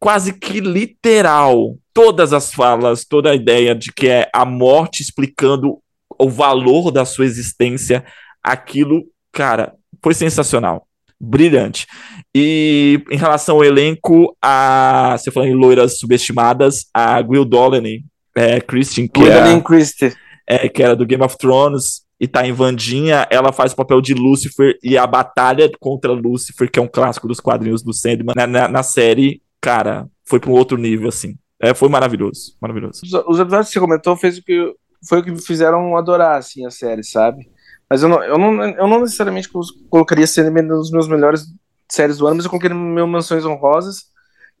quase 0.00 0.32
que 0.32 0.60
literal. 0.60 1.76
Todas 1.92 2.32
as 2.32 2.52
falas, 2.52 3.04
toda 3.04 3.30
a 3.30 3.34
ideia 3.34 3.74
de 3.74 3.92
que 3.92 4.08
é 4.08 4.30
a 4.32 4.44
morte 4.44 5.02
explicando 5.02 5.80
o 6.18 6.28
valor 6.28 6.90
da 6.90 7.04
sua 7.04 7.24
existência, 7.24 8.04
aquilo, 8.42 9.04
cara, 9.32 9.74
foi 10.02 10.14
sensacional. 10.14 10.86
Brilhante. 11.20 11.86
E 12.34 13.02
em 13.10 13.16
relação 13.16 13.56
ao 13.56 13.64
elenco, 13.64 14.36
a, 14.40 15.16
você 15.18 15.30
falou 15.30 15.48
em 15.48 15.54
loiras 15.54 15.98
subestimadas, 15.98 16.86
a 16.94 17.20
Gwen 17.20 17.44
Dolaney, 17.44 18.04
é, 18.34 18.60
Christian, 18.60 19.08
que 19.08 19.20
é, 19.20 19.24
Gwendolyn 19.24 19.60
Christie. 19.60 20.14
é, 20.46 20.68
que 20.68 20.82
era 20.82 20.94
do 20.94 21.06
Game 21.06 21.24
of 21.24 21.36
Thrones 21.36 22.02
e 22.20 22.26
tá 22.26 22.46
em 22.46 22.52
Vandinha, 22.52 23.26
ela 23.30 23.52
faz 23.52 23.72
o 23.72 23.76
papel 23.76 24.00
de 24.00 24.14
Lucifer 24.14 24.76
e 24.82 24.96
a 24.98 25.06
batalha 25.06 25.70
contra 25.78 26.12
Lucifer, 26.12 26.70
que 26.70 26.78
é 26.78 26.82
um 26.82 26.88
clássico 26.88 27.28
dos 27.28 27.40
quadrinhos 27.40 27.82
do 27.82 27.92
Sandman, 27.92 28.34
na, 28.36 28.46
na, 28.46 28.68
na 28.68 28.82
série, 28.82 29.40
cara, 29.60 30.08
foi 30.24 30.40
para 30.40 30.50
um 30.50 30.54
outro 30.54 30.76
nível, 30.76 31.08
assim. 31.08 31.36
É, 31.60 31.74
foi 31.74 31.88
maravilhoso, 31.88 32.56
maravilhoso. 32.60 33.00
Os, 33.04 33.12
os 33.12 33.40
episódios 33.40 33.68
que 33.68 33.72
você 33.74 33.80
comentou 33.80 34.16
fez 34.16 34.38
o 34.38 34.42
que, 34.42 34.74
foi 35.06 35.18
o 35.20 35.22
que 35.22 35.30
me 35.30 35.40
fizeram 35.40 35.96
adorar, 35.96 36.38
assim, 36.38 36.64
a 36.66 36.70
série, 36.70 37.04
sabe? 37.04 37.50
Mas 37.88 38.02
eu 38.02 38.08
não, 38.08 38.22
eu 38.22 38.38
não, 38.38 38.64
eu 38.64 38.86
não 38.86 39.00
necessariamente 39.00 39.48
colocaria 39.90 40.26
Sandman 40.26 40.64
nos 40.64 40.90
meus 40.90 41.08
melhores 41.08 41.46
séries 41.90 42.18
do 42.18 42.26
ano, 42.26 42.36
mas 42.36 42.44
eu 42.44 42.50
coloquei 42.50 42.70
no 42.70 42.76
meu 42.76 43.06
Mansões 43.06 43.44
Honrosas. 43.44 44.04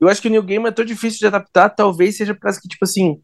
Eu 0.00 0.08
acho 0.08 0.22
que 0.22 0.28
o 0.28 0.30
New 0.30 0.42
Game 0.42 0.66
é 0.66 0.70
tão 0.70 0.84
difícil 0.84 1.18
de 1.18 1.26
adaptar, 1.26 1.70
talvez 1.70 2.16
seja 2.16 2.34
causa 2.34 2.60
que, 2.60 2.68
tipo 2.68 2.84
assim, 2.84 3.20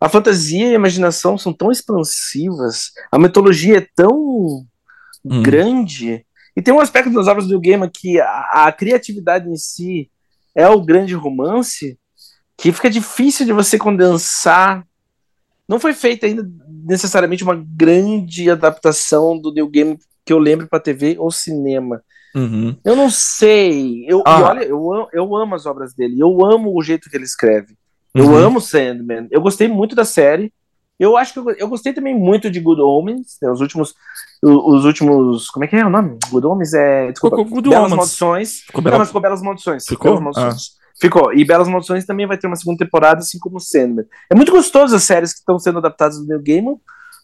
a 0.00 0.08
fantasia 0.08 0.68
e 0.68 0.72
a 0.72 0.76
imaginação 0.76 1.38
são 1.38 1.52
tão 1.52 1.70
expansivas, 1.70 2.90
a 3.10 3.18
mitologia 3.18 3.78
é 3.78 3.86
tão 3.94 4.66
Hum. 5.24 5.42
grande, 5.42 6.26
e 6.56 6.60
tem 6.60 6.74
um 6.74 6.80
aspecto 6.80 7.12
das 7.12 7.28
obras 7.28 7.46
do 7.46 7.50
New 7.50 7.60
Game 7.60 7.88
que 7.88 8.20
a, 8.20 8.66
a 8.66 8.72
criatividade 8.72 9.48
em 9.48 9.56
si 9.56 10.10
é 10.54 10.68
o 10.68 10.84
grande 10.84 11.14
romance, 11.14 11.98
que 12.58 12.72
fica 12.72 12.90
difícil 12.90 13.46
de 13.46 13.52
você 13.52 13.78
condensar. 13.78 14.84
Não 15.68 15.78
foi 15.80 15.92
feita 15.94 16.26
ainda 16.26 16.48
necessariamente 16.84 17.44
uma 17.44 17.54
grande 17.76 18.50
adaptação 18.50 19.38
do 19.38 19.52
New 19.52 19.68
Game 19.68 19.98
que 20.24 20.32
eu 20.32 20.38
lembro 20.38 20.68
para 20.68 20.80
TV 20.80 21.16
ou 21.18 21.30
cinema. 21.30 22.02
Uhum. 22.34 22.74
Eu 22.84 22.96
não 22.96 23.10
sei. 23.10 24.04
Eu, 24.08 24.22
Ah. 24.26 24.40
olha, 24.50 24.64
eu, 24.64 24.92
am- 24.92 25.08
eu 25.12 25.36
amo 25.36 25.54
as 25.54 25.66
obras 25.66 25.94
dele. 25.94 26.18
Eu 26.18 26.44
amo 26.44 26.76
o 26.76 26.82
jeito 26.82 27.08
que 27.10 27.16
ele 27.16 27.24
escreve. 27.24 27.76
Eu 28.14 28.26
Uhum. 28.26 28.36
amo 28.36 28.60
Sandman. 28.60 29.26
Eu 29.30 29.40
gostei 29.40 29.68
muito 29.68 29.94
da 29.94 30.04
série. 30.04 30.52
Eu 30.98 31.16
acho 31.16 31.32
que 31.32 31.38
eu, 31.40 31.50
eu 31.50 31.68
gostei 31.68 31.92
também 31.92 32.14
muito 32.18 32.50
de 32.50 32.60
Good 32.60 32.80
Omens. 32.80 33.36
né, 33.42 33.50
os 33.50 33.60
últimos. 33.60 33.94
Os 34.42 34.84
últimos. 34.84 35.48
Como 35.50 35.64
é 35.64 35.68
que 35.68 35.76
é 35.76 35.84
o 35.84 35.90
nome? 35.90 36.18
Good 36.30 36.46
Omens 36.46 36.74
é. 36.74 37.10
Desculpa. 37.12 37.36
Ficou 37.36 37.50
Good 37.50 37.68
Belas 37.70 37.84
Omens. 37.86 37.96
Maldições. 37.96 38.60
Ficou 38.60 38.82
Não, 38.82 38.98
mas 38.98 39.08
ficou 39.08 39.20
Belas 39.22 39.42
Maldições. 39.42 39.84
Ficou? 39.86 40.18
Belas 40.18 40.36
Maldições. 40.36 40.81
Ficou. 41.02 41.34
E 41.34 41.44
Belas 41.44 41.66
Maldições 41.66 42.06
também 42.06 42.28
vai 42.28 42.38
ter 42.38 42.46
uma 42.46 42.54
segunda 42.54 42.78
temporada, 42.84 43.18
assim 43.18 43.36
como 43.40 43.58
Sandman. 43.58 44.04
É 44.30 44.36
muito 44.36 44.52
gostoso 44.52 44.94
as 44.94 45.02
séries 45.02 45.32
que 45.32 45.40
estão 45.40 45.58
sendo 45.58 45.78
adaptadas 45.78 46.16
do 46.16 46.26
New 46.26 46.40
Gaiman. 46.40 46.76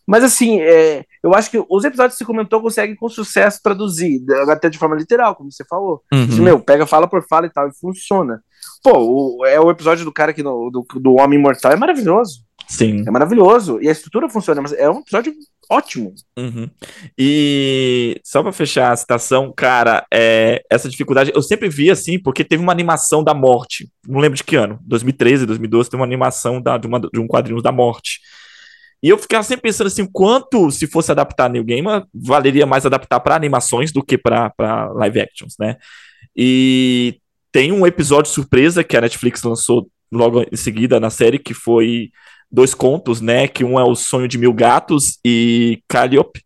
Mas 0.05 0.25
assim, 0.25 0.59
é, 0.61 1.05
eu 1.23 1.33
acho 1.35 1.49
que 1.49 1.63
os 1.71 1.85
episódios 1.85 2.15
que 2.15 2.19
você 2.19 2.25
comentou 2.25 2.61
conseguem 2.61 2.97
com 2.97 3.09
sucesso 3.09 3.61
traduzir, 3.63 4.21
até 4.51 4.69
de 4.69 4.79
forma 4.79 4.97
literal, 4.97 5.37
como 5.37 5.53
você 5.53 5.65
falou. 5.65 6.03
Uhum. 6.13 6.27
Diz, 6.27 6.39
Meu, 6.41 6.59
pega 6.59 6.87
fala 6.87 7.07
por 7.07 7.23
fala 7.29 7.47
e 7.47 7.51
tal, 7.53 7.69
e 7.69 7.79
funciona. 7.79 8.43
Pô, 8.83 8.99
o- 8.99 9.47
é 9.47 9.61
o 9.61 9.71
episódio 9.71 10.05
do 10.05 10.13
cara 10.13 10.33
que 10.33 10.43
no, 10.43 10.71
do, 10.71 10.85
do 10.99 11.15
Homem 11.17 11.39
Imortal 11.39 11.71
é 11.73 11.77
maravilhoso. 11.77 12.41
Sim. 12.67 13.05
É 13.07 13.11
maravilhoso. 13.13 13.79
E 13.81 13.89
a 13.89 13.93
estrutura 13.93 14.29
funciona, 14.29 14.61
mas 14.61 14.73
é 14.73 14.91
um 14.91 14.99
episódio 15.01 15.33
ótimo. 15.71 16.15
Uhum. 16.39 16.69
E 17.17 18.21
só 18.25 18.43
pra 18.43 18.53
fechar 18.53 18.93
a 18.93 18.97
citação, 18.97 19.53
cara, 19.55 20.07
é, 20.13 20.63
essa 20.71 20.89
dificuldade 20.89 21.33
eu 21.35 21.43
sempre 21.43 21.69
vi 21.69 21.91
assim, 21.91 22.19
porque 22.19 22.45
teve 22.45 22.63
uma 22.63 22.73
animação 22.73 23.23
da 23.23 23.35
morte. 23.35 23.89
Não 24.07 24.21
lembro 24.21 24.37
de 24.37 24.45
que 24.45 24.57
ano, 24.57 24.79
2013, 24.83 25.47
2012, 25.47 25.91
teve 25.91 26.01
uma 26.01 26.07
animação 26.07 26.61
da, 26.61 26.79
de, 26.79 26.87
uma- 26.87 27.01
de 27.01 27.19
um 27.21 27.27
quadrinho 27.27 27.61
da 27.63 27.73
morte. 27.73 28.21
E 29.03 29.09
eu 29.09 29.19
ficava 29.19 29.45
sempre 29.45 29.63
pensando 29.63 29.87
assim, 29.87 30.07
quanto 30.11 30.71
se 30.71 30.87
fosse 30.87 31.13
adaptar 31.13 31.49
New 31.49 31.63
Gamer, 31.65 32.05
valeria 32.13 32.67
mais 32.67 32.85
adaptar 32.85 33.21
para 33.21 33.37
animações 33.37 33.93
do 33.93 34.03
que 34.03 34.19
para 34.19 34.53
live 34.95 35.21
actions, 35.21 35.55
né? 35.59 35.77
E 36.37 37.21
tem 37.53 37.73
um 37.73 37.87
episódio 37.87 38.31
surpresa 38.31 38.83
que 38.83 38.97
a 38.97 39.01
Netflix 39.01 39.43
lançou 39.43 39.89
logo 40.11 40.43
em 40.43 40.57
seguida 40.57 40.99
na 40.99 41.11
série, 41.11 41.39
que 41.39 41.55
foi 41.55 42.11
dois 42.51 42.75
contos, 42.75 43.21
né? 43.21 43.49
Que 43.49 43.65
um 43.65 43.79
é 43.79 43.85
o 43.85 43.95
Sonho 43.95 44.29
de 44.29 44.39
Mil 44.39 44.53
Gatos 44.53 45.19
e 45.25 45.81
Calliope. 45.89 46.43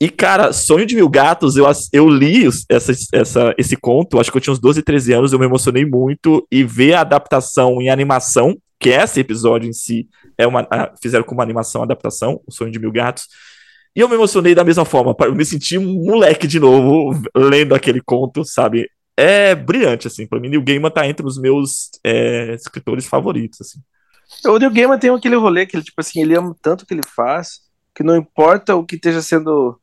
E, 0.00 0.10
cara, 0.10 0.52
Sonho 0.52 0.84
de 0.84 0.94
Mil 0.94 1.08
Gatos, 1.08 1.56
eu, 1.56 1.66
eu 1.92 2.08
li 2.08 2.46
essa, 2.68 2.92
essa, 3.14 3.54
esse 3.56 3.76
conto, 3.76 4.20
acho 4.20 4.30
que 4.30 4.36
eu 4.36 4.40
tinha 4.42 4.52
uns 4.52 4.58
12, 4.58 4.82
13 4.82 5.12
anos, 5.14 5.32
eu 5.32 5.38
me 5.38 5.46
emocionei 5.46 5.86
muito, 5.86 6.46
e 6.52 6.62
ver 6.64 6.94
a 6.94 7.00
adaptação 7.00 7.80
em 7.80 7.88
animação, 7.88 8.56
que 8.78 8.90
esse 8.90 9.20
episódio 9.20 9.68
em 9.68 9.72
si, 9.72 10.06
é 10.36 10.46
uma, 10.46 10.66
a- 10.70 10.92
fizeram 11.00 11.24
como 11.24 11.38
uma 11.40 11.44
animação, 11.44 11.82
adaptação, 11.82 12.40
o 12.46 12.52
Sonho 12.52 12.70
de 12.70 12.78
Mil 12.78 12.92
Gatos, 12.92 13.24
e 13.94 14.00
eu 14.00 14.08
me 14.08 14.14
emocionei 14.14 14.54
da 14.54 14.64
mesma 14.64 14.84
forma, 14.84 15.14
eu 15.20 15.34
me 15.34 15.44
senti 15.44 15.78
um 15.78 16.04
moleque 16.04 16.46
de 16.46 16.60
novo, 16.60 17.18
lendo 17.34 17.74
aquele 17.74 18.02
conto, 18.02 18.44
sabe? 18.44 18.90
É 19.16 19.54
brilhante, 19.54 20.06
assim, 20.06 20.26
pra 20.26 20.38
mim, 20.38 20.50
Neil 20.50 20.62
Gaiman 20.62 20.90
tá 20.90 21.06
entre 21.08 21.26
os 21.26 21.38
meus 21.38 21.88
é, 22.04 22.52
escritores 22.54 23.06
favoritos, 23.06 23.62
assim. 23.62 23.80
O 24.44 24.58
Neil 24.58 24.72
Gaiman 24.72 24.98
tem 24.98 25.10
aquele 25.10 25.36
rolê 25.36 25.66
que 25.66 25.76
ele, 25.76 25.84
tipo 25.84 26.00
assim, 26.00 26.20
ele 26.20 26.36
ama 26.36 26.54
tanto 26.60 26.82
o 26.82 26.86
que 26.86 26.94
ele 26.94 27.02
faz, 27.14 27.60
que 27.94 28.02
não 28.02 28.16
importa 28.16 28.74
o 28.74 28.84
que 28.84 28.96
esteja 28.96 29.22
sendo. 29.22 29.80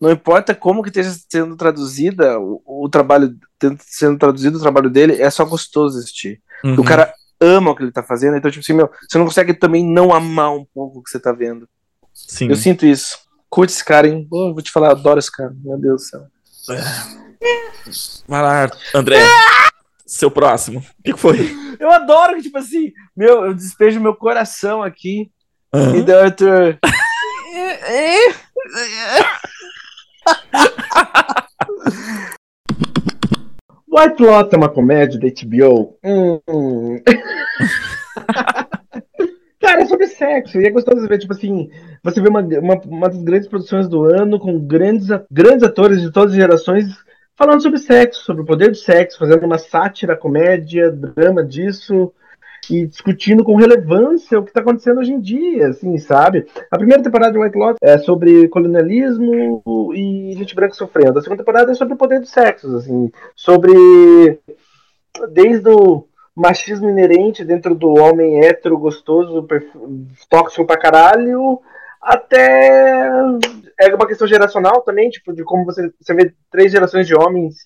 Não 0.00 0.10
importa 0.10 0.54
como 0.54 0.82
que 0.82 0.90
esteja 0.90 1.14
sendo 1.30 1.56
traduzida 1.56 2.38
o, 2.38 2.62
o 2.66 2.88
trabalho, 2.88 3.34
sendo 3.80 4.18
traduzido 4.18 4.58
o 4.58 4.60
trabalho 4.60 4.90
dele, 4.90 5.20
é 5.20 5.30
só 5.30 5.44
gostoso 5.44 5.98
assistir. 5.98 6.40
Uhum. 6.62 6.80
O 6.80 6.84
cara 6.84 7.12
ama 7.40 7.70
o 7.70 7.76
que 7.76 7.82
ele 7.82 7.92
tá 7.92 8.02
fazendo, 8.02 8.36
então, 8.36 8.50
tipo 8.50 8.62
assim, 8.62 8.74
meu, 8.74 8.90
você 9.08 9.18
não 9.18 9.24
consegue 9.24 9.54
também 9.54 9.84
não 9.84 10.12
amar 10.12 10.52
um 10.52 10.66
pouco 10.74 10.98
o 10.98 11.02
que 11.02 11.10
você 11.10 11.18
tá 11.18 11.32
vendo. 11.32 11.68
Sim. 12.12 12.48
Eu 12.48 12.56
sinto 12.56 12.86
isso. 12.86 13.18
Curte 13.48 13.72
esse 13.72 13.84
cara, 13.84 14.06
hein? 14.06 14.26
Pô, 14.28 14.52
vou 14.52 14.62
te 14.62 14.70
falar, 14.70 14.90
adoro 14.90 15.18
esse 15.18 15.30
cara. 15.30 15.54
Meu 15.62 15.78
Deus 15.78 16.02
do 16.02 16.06
céu. 16.06 16.26
Vai 18.26 18.42
lá, 18.42 18.70
André. 18.94 19.18
Seu 20.06 20.30
próximo. 20.30 20.78
O 20.78 21.02
que 21.02 21.12
que 21.12 21.18
foi? 21.18 21.36
Eu 21.80 21.90
adoro 21.90 22.36
que, 22.36 22.42
tipo 22.42 22.58
assim, 22.58 22.92
meu, 23.16 23.46
eu 23.46 23.54
despejo 23.54 24.00
meu 24.00 24.14
coração 24.14 24.82
aqui. 24.82 25.30
Aham. 25.74 25.96
E 25.96 26.02
daí, 26.02 26.22
Arthur. 26.22 26.78
White 33.88 34.22
Lotus 34.22 34.52
é 34.52 34.56
uma 34.56 34.68
comédia 34.68 35.18
da 35.18 35.26
HBO. 35.26 35.98
Hum. 36.04 37.02
Cara, 39.60 39.82
é 39.82 39.86
sobre 39.86 40.06
sexo. 40.06 40.60
E 40.60 40.66
é 40.66 40.70
gostoso 40.70 41.08
ver, 41.08 41.18
tipo 41.18 41.32
assim, 41.32 41.68
você 42.04 42.20
vê 42.20 42.28
uma, 42.28 42.40
uma, 42.40 42.80
uma 42.84 43.08
das 43.08 43.22
grandes 43.22 43.48
produções 43.48 43.88
do 43.88 44.04
ano, 44.04 44.38
com 44.38 44.60
grandes, 44.60 45.08
grandes 45.30 45.64
atores 45.64 46.00
de 46.00 46.12
todas 46.12 46.30
as 46.30 46.36
gerações 46.36 46.86
falando 47.36 47.62
sobre 47.62 47.78
sexo, 47.78 48.24
sobre 48.24 48.42
o 48.42 48.46
poder 48.46 48.70
do 48.70 48.76
sexo, 48.76 49.18
fazendo 49.18 49.44
uma 49.44 49.58
sátira, 49.58 50.16
comédia, 50.16 50.90
drama 50.90 51.44
disso, 51.44 52.12
e 52.70 52.86
discutindo 52.86 53.44
com 53.44 53.54
relevância 53.54 54.38
o 54.38 54.42
que 54.42 54.50
está 54.50 54.60
acontecendo 54.60 54.98
hoje 54.98 55.12
em 55.12 55.20
dia, 55.20 55.68
assim, 55.68 55.96
sabe? 55.98 56.46
A 56.70 56.76
primeira 56.76 57.02
temporada 57.02 57.32
de 57.32 57.38
White 57.38 57.56
Lotus 57.56 57.78
é 57.80 57.98
sobre 57.98 58.48
colonialismo 58.48 59.62
e 59.94 60.34
gente 60.36 60.54
branca 60.54 60.74
sofrendo. 60.74 61.18
A 61.18 61.22
segunda 61.22 61.42
temporada 61.42 61.70
é 61.70 61.74
sobre 61.74 61.94
o 61.94 61.98
poder 61.98 62.20
do 62.20 62.26
sexo, 62.26 62.74
assim, 62.76 63.10
sobre 63.36 64.40
desde 65.32 65.68
o 65.68 66.04
machismo 66.34 66.90
inerente 66.90 67.44
dentro 67.44 67.74
do 67.74 67.88
homem 67.90 68.44
hétero 68.44 68.76
gostoso, 68.78 69.46
tóxico 70.28 70.66
pra 70.66 70.76
caralho, 70.78 71.60
até 72.06 73.10
é 73.78 73.94
uma 73.94 74.06
questão 74.06 74.26
geracional 74.26 74.82
também, 74.82 75.10
tipo, 75.10 75.32
de 75.34 75.44
como 75.44 75.64
você, 75.64 75.92
você 76.00 76.14
vê 76.14 76.32
três 76.50 76.72
gerações 76.72 77.06
de 77.06 77.14
homens 77.14 77.56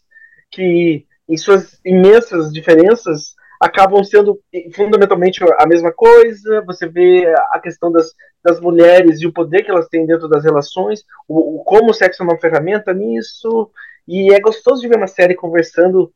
que, 0.50 1.06
em 1.28 1.36
suas 1.36 1.78
imensas 1.84 2.52
diferenças, 2.52 3.34
acabam 3.60 4.02
sendo 4.02 4.40
fundamentalmente 4.74 5.44
a 5.58 5.66
mesma 5.66 5.92
coisa. 5.92 6.62
Você 6.62 6.88
vê 6.88 7.26
a 7.52 7.60
questão 7.60 7.92
das, 7.92 8.12
das 8.42 8.58
mulheres 8.60 9.20
e 9.20 9.26
o 9.26 9.32
poder 9.32 9.62
que 9.62 9.70
elas 9.70 9.88
têm 9.88 10.06
dentro 10.06 10.28
das 10.28 10.42
relações, 10.42 11.04
o, 11.28 11.60
o- 11.60 11.64
como 11.64 11.90
o 11.90 11.94
sexo 11.94 12.22
é 12.22 12.26
uma 12.26 12.38
ferramenta 12.38 12.92
nisso. 12.92 13.70
E 14.08 14.32
é 14.34 14.40
gostoso 14.40 14.80
de 14.80 14.88
ver 14.88 14.96
uma 14.96 15.06
série 15.06 15.34
conversando 15.34 16.12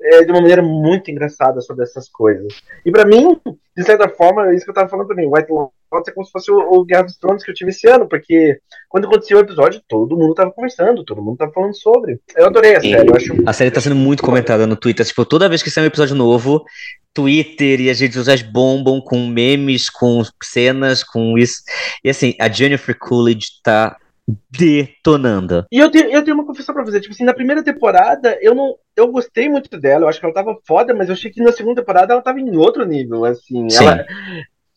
é, 0.00 0.24
de 0.24 0.30
uma 0.32 0.40
maneira 0.40 0.62
muito 0.62 1.10
engraçada 1.10 1.60
sobre 1.60 1.84
essas 1.84 2.08
coisas. 2.08 2.52
E 2.84 2.90
pra 2.90 3.04
mim, 3.04 3.38
de 3.78 3.84
certa 3.84 4.08
forma, 4.08 4.48
é 4.48 4.56
isso 4.56 4.64
que 4.64 4.70
eu 4.72 4.74
tava 4.74 4.88
falando 4.88 5.06
também, 5.06 5.30
White 5.32 5.52
Lotus 5.52 6.08
é 6.08 6.10
como 6.10 6.26
se 6.26 6.32
fosse 6.32 6.50
o, 6.50 6.56
o 6.56 6.84
Guerra 6.84 7.04
dos 7.04 7.16
Tronos 7.16 7.44
que 7.44 7.50
eu 7.52 7.54
tive 7.54 7.70
esse 7.70 7.88
ano, 7.88 8.08
porque 8.08 8.58
quando 8.88 9.06
aconteceu 9.06 9.38
o 9.38 9.40
episódio, 9.40 9.80
todo 9.86 10.16
mundo 10.16 10.34
tava 10.34 10.50
conversando, 10.50 11.04
todo 11.04 11.22
mundo 11.22 11.36
tava 11.36 11.52
falando 11.52 11.76
sobre. 11.76 12.18
Eu 12.36 12.46
adorei 12.46 12.74
a 12.74 12.80
série, 12.80 13.08
eu 13.08 13.14
acho 13.14 13.36
A 13.46 13.52
série 13.52 13.70
tá 13.70 13.80
sendo 13.80 13.94
muito 13.94 14.20
comentada 14.20 14.66
no 14.66 14.74
Twitter. 14.74 15.06
Tipo, 15.06 15.24
toda 15.24 15.48
vez 15.48 15.62
que 15.62 15.70
sai 15.70 15.84
um 15.84 15.86
episódio 15.86 16.16
novo, 16.16 16.64
Twitter 17.14 17.80
e 17.80 17.88
as 17.88 18.00
redes 18.00 18.16
sociais 18.16 18.42
bombam 18.42 19.00
com 19.00 19.28
memes, 19.28 19.88
com 19.88 20.24
cenas, 20.42 21.04
com 21.04 21.38
isso. 21.38 21.62
E 22.02 22.10
assim, 22.10 22.34
a 22.40 22.48
Jennifer 22.48 22.98
Coolidge 22.98 23.62
tá 23.62 23.96
detonando. 24.50 25.66
E 25.70 25.78
eu 25.78 25.90
tenho, 25.90 26.10
eu 26.10 26.22
tenho 26.22 26.36
uma 26.36 26.46
confissão 26.46 26.74
pra 26.74 26.84
fazer. 26.84 27.00
Tipo 27.00 27.14
assim, 27.14 27.24
na 27.24 27.34
primeira 27.34 27.62
temporada, 27.62 28.38
eu 28.40 28.54
não. 28.54 28.74
Eu 28.96 29.08
gostei 29.10 29.48
muito 29.48 29.78
dela, 29.78 30.04
eu 30.04 30.08
acho 30.08 30.18
que 30.18 30.26
ela 30.26 30.34
tava 30.34 30.56
foda, 30.66 30.94
mas 30.94 31.08
eu 31.08 31.14
achei 31.14 31.30
que 31.30 31.42
na 31.42 31.52
segunda 31.52 31.80
temporada 31.80 32.12
ela 32.12 32.22
tava 32.22 32.40
em 32.40 32.56
outro 32.56 32.84
nível, 32.84 33.24
assim. 33.24 33.68
Sim. 33.70 33.84
Ela, 33.86 34.04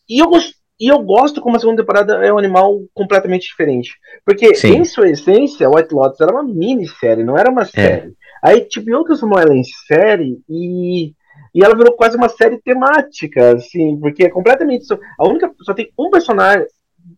e, 0.08 0.18
eu 0.22 0.28
gos- 0.28 0.54
e 0.80 0.88
eu 0.88 0.98
gosto 1.00 1.40
como 1.40 1.56
a 1.56 1.58
segunda 1.60 1.82
temporada 1.82 2.14
é 2.24 2.32
um 2.32 2.38
animal 2.38 2.80
completamente 2.94 3.46
diferente. 3.48 3.92
Porque, 4.24 4.54
Sim. 4.54 4.76
em 4.76 4.84
sua 4.84 5.08
essência, 5.10 5.68
White 5.68 5.94
Lotus 5.94 6.20
era 6.20 6.32
uma 6.32 6.42
minissérie, 6.44 7.24
não 7.24 7.36
era 7.36 7.50
uma 7.50 7.64
série. 7.64 8.12
Aí, 8.42 8.60
tipo, 8.62 8.90
eu 8.90 9.04
transformou 9.04 9.38
ela 9.38 9.54
em 9.54 9.64
série 9.86 10.38
e. 10.48 11.12
E 11.54 11.62
ela 11.62 11.76
virou 11.76 11.92
quase 11.92 12.16
uma 12.16 12.30
série 12.30 12.58
temática, 12.62 13.52
assim, 13.54 13.98
porque 14.00 14.24
é 14.24 14.30
completamente. 14.30 14.86
Só, 14.86 14.98
a 15.18 15.28
única. 15.28 15.52
Só 15.62 15.74
tem 15.74 15.90
um 15.98 16.08
personagem. 16.10 16.66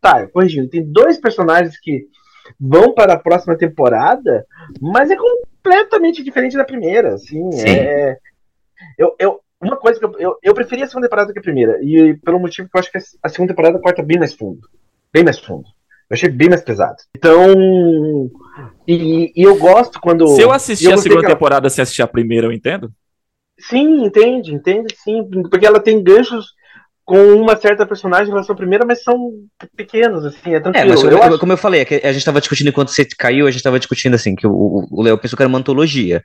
Tá, 0.01 0.27
corrigindo, 0.27 0.69
tem 0.69 0.83
dois 0.83 1.19
personagens 1.21 1.79
que 1.79 2.07
vão 2.61 2.93
para 2.95 3.15
a 3.15 3.19
próxima 3.19 3.57
temporada, 3.57 4.47
mas 4.81 5.11
é 5.11 5.17
completamente 5.17 6.23
diferente 6.23 6.57
da 6.57 6.65
primeira, 6.65 7.15
assim. 7.15 7.51
Sim. 7.53 7.69
É, 7.69 8.19
eu, 8.99 9.15
eu, 9.19 9.41
uma 9.61 9.77
coisa 9.77 9.99
que 9.99 10.05
eu, 10.05 10.13
eu, 10.19 10.37
eu 10.43 10.55
preferi 10.55 10.83
a 10.83 10.87
segunda 10.87 11.07
temporada 11.07 11.29
do 11.29 11.33
que 11.33 11.39
a 11.39 11.43
primeira, 11.43 11.79
e 11.83 12.15
pelo 12.19 12.39
motivo 12.39 12.69
que 12.69 12.77
eu 12.77 12.81
acho 12.81 12.93
que 12.93 12.99
a 13.23 13.29
segunda 13.29 13.53
temporada 13.53 13.81
corta 13.81 14.03
bem 14.03 14.19
mais 14.19 14.35
fundo. 14.35 14.61
Bem 15.13 15.25
mais 15.25 15.39
fundo. 15.39 15.65
Eu 16.11 16.15
achei 16.15 16.29
bem 16.29 16.49
mais 16.49 16.63
pesado. 16.63 16.97
Então. 17.17 18.31
E, 18.87 19.33
e 19.35 19.43
eu 19.43 19.57
gosto 19.59 20.01
quando. 20.01 20.27
Se 20.29 20.43
eu 20.43 20.53
assistir 20.53 20.87
eu 20.87 20.95
a 20.95 20.99
segunda 20.99 21.23
ela- 21.23 21.35
temporada 21.35 21.71
sem 21.71 21.83
assistir 21.83 22.03
a 22.03 22.07
primeira, 22.07 22.47
eu 22.47 22.53
entendo? 22.53 22.93
Sim, 23.59 24.05
entende, 24.05 24.53
entende, 24.53 24.95
sim. 24.97 25.25
Porque 25.49 25.65
ela 25.65 25.81
tem 25.81 26.03
ganchos 26.03 26.53
com 27.05 27.35
uma 27.35 27.55
certa 27.57 27.85
personagem 27.87 28.27
em 28.29 28.31
relação 28.31 28.55
à 28.55 28.57
primeira, 28.57 28.85
mas 28.87 29.03
são 29.03 29.31
pequenos, 29.77 30.25
assim, 30.25 30.53
é 30.53 30.57
É, 30.57 30.61
tranquilo. 30.61 30.89
mas 30.89 31.03
eu 31.03 31.11
como, 31.11 31.23
acho- 31.23 31.39
como 31.39 31.53
eu 31.53 31.57
falei, 31.57 31.87
é 31.89 32.09
a 32.09 32.13
gente 32.13 32.25
tava 32.25 32.41
discutindo 32.41 32.69
enquanto 32.69 32.89
você 32.89 33.05
caiu, 33.19 33.47
a 33.47 33.51
gente 33.51 33.63
tava 33.63 33.79
discutindo 33.79 34.15
assim, 34.15 34.35
que 34.35 34.47
o- 34.47 34.51
o 34.53 34.87
o 34.91 35.03
Léo 35.03 35.19
pensou 35.19 35.37
que 35.37 35.43
era 35.43 35.49
uma 35.49 35.59
antologia. 35.59 36.23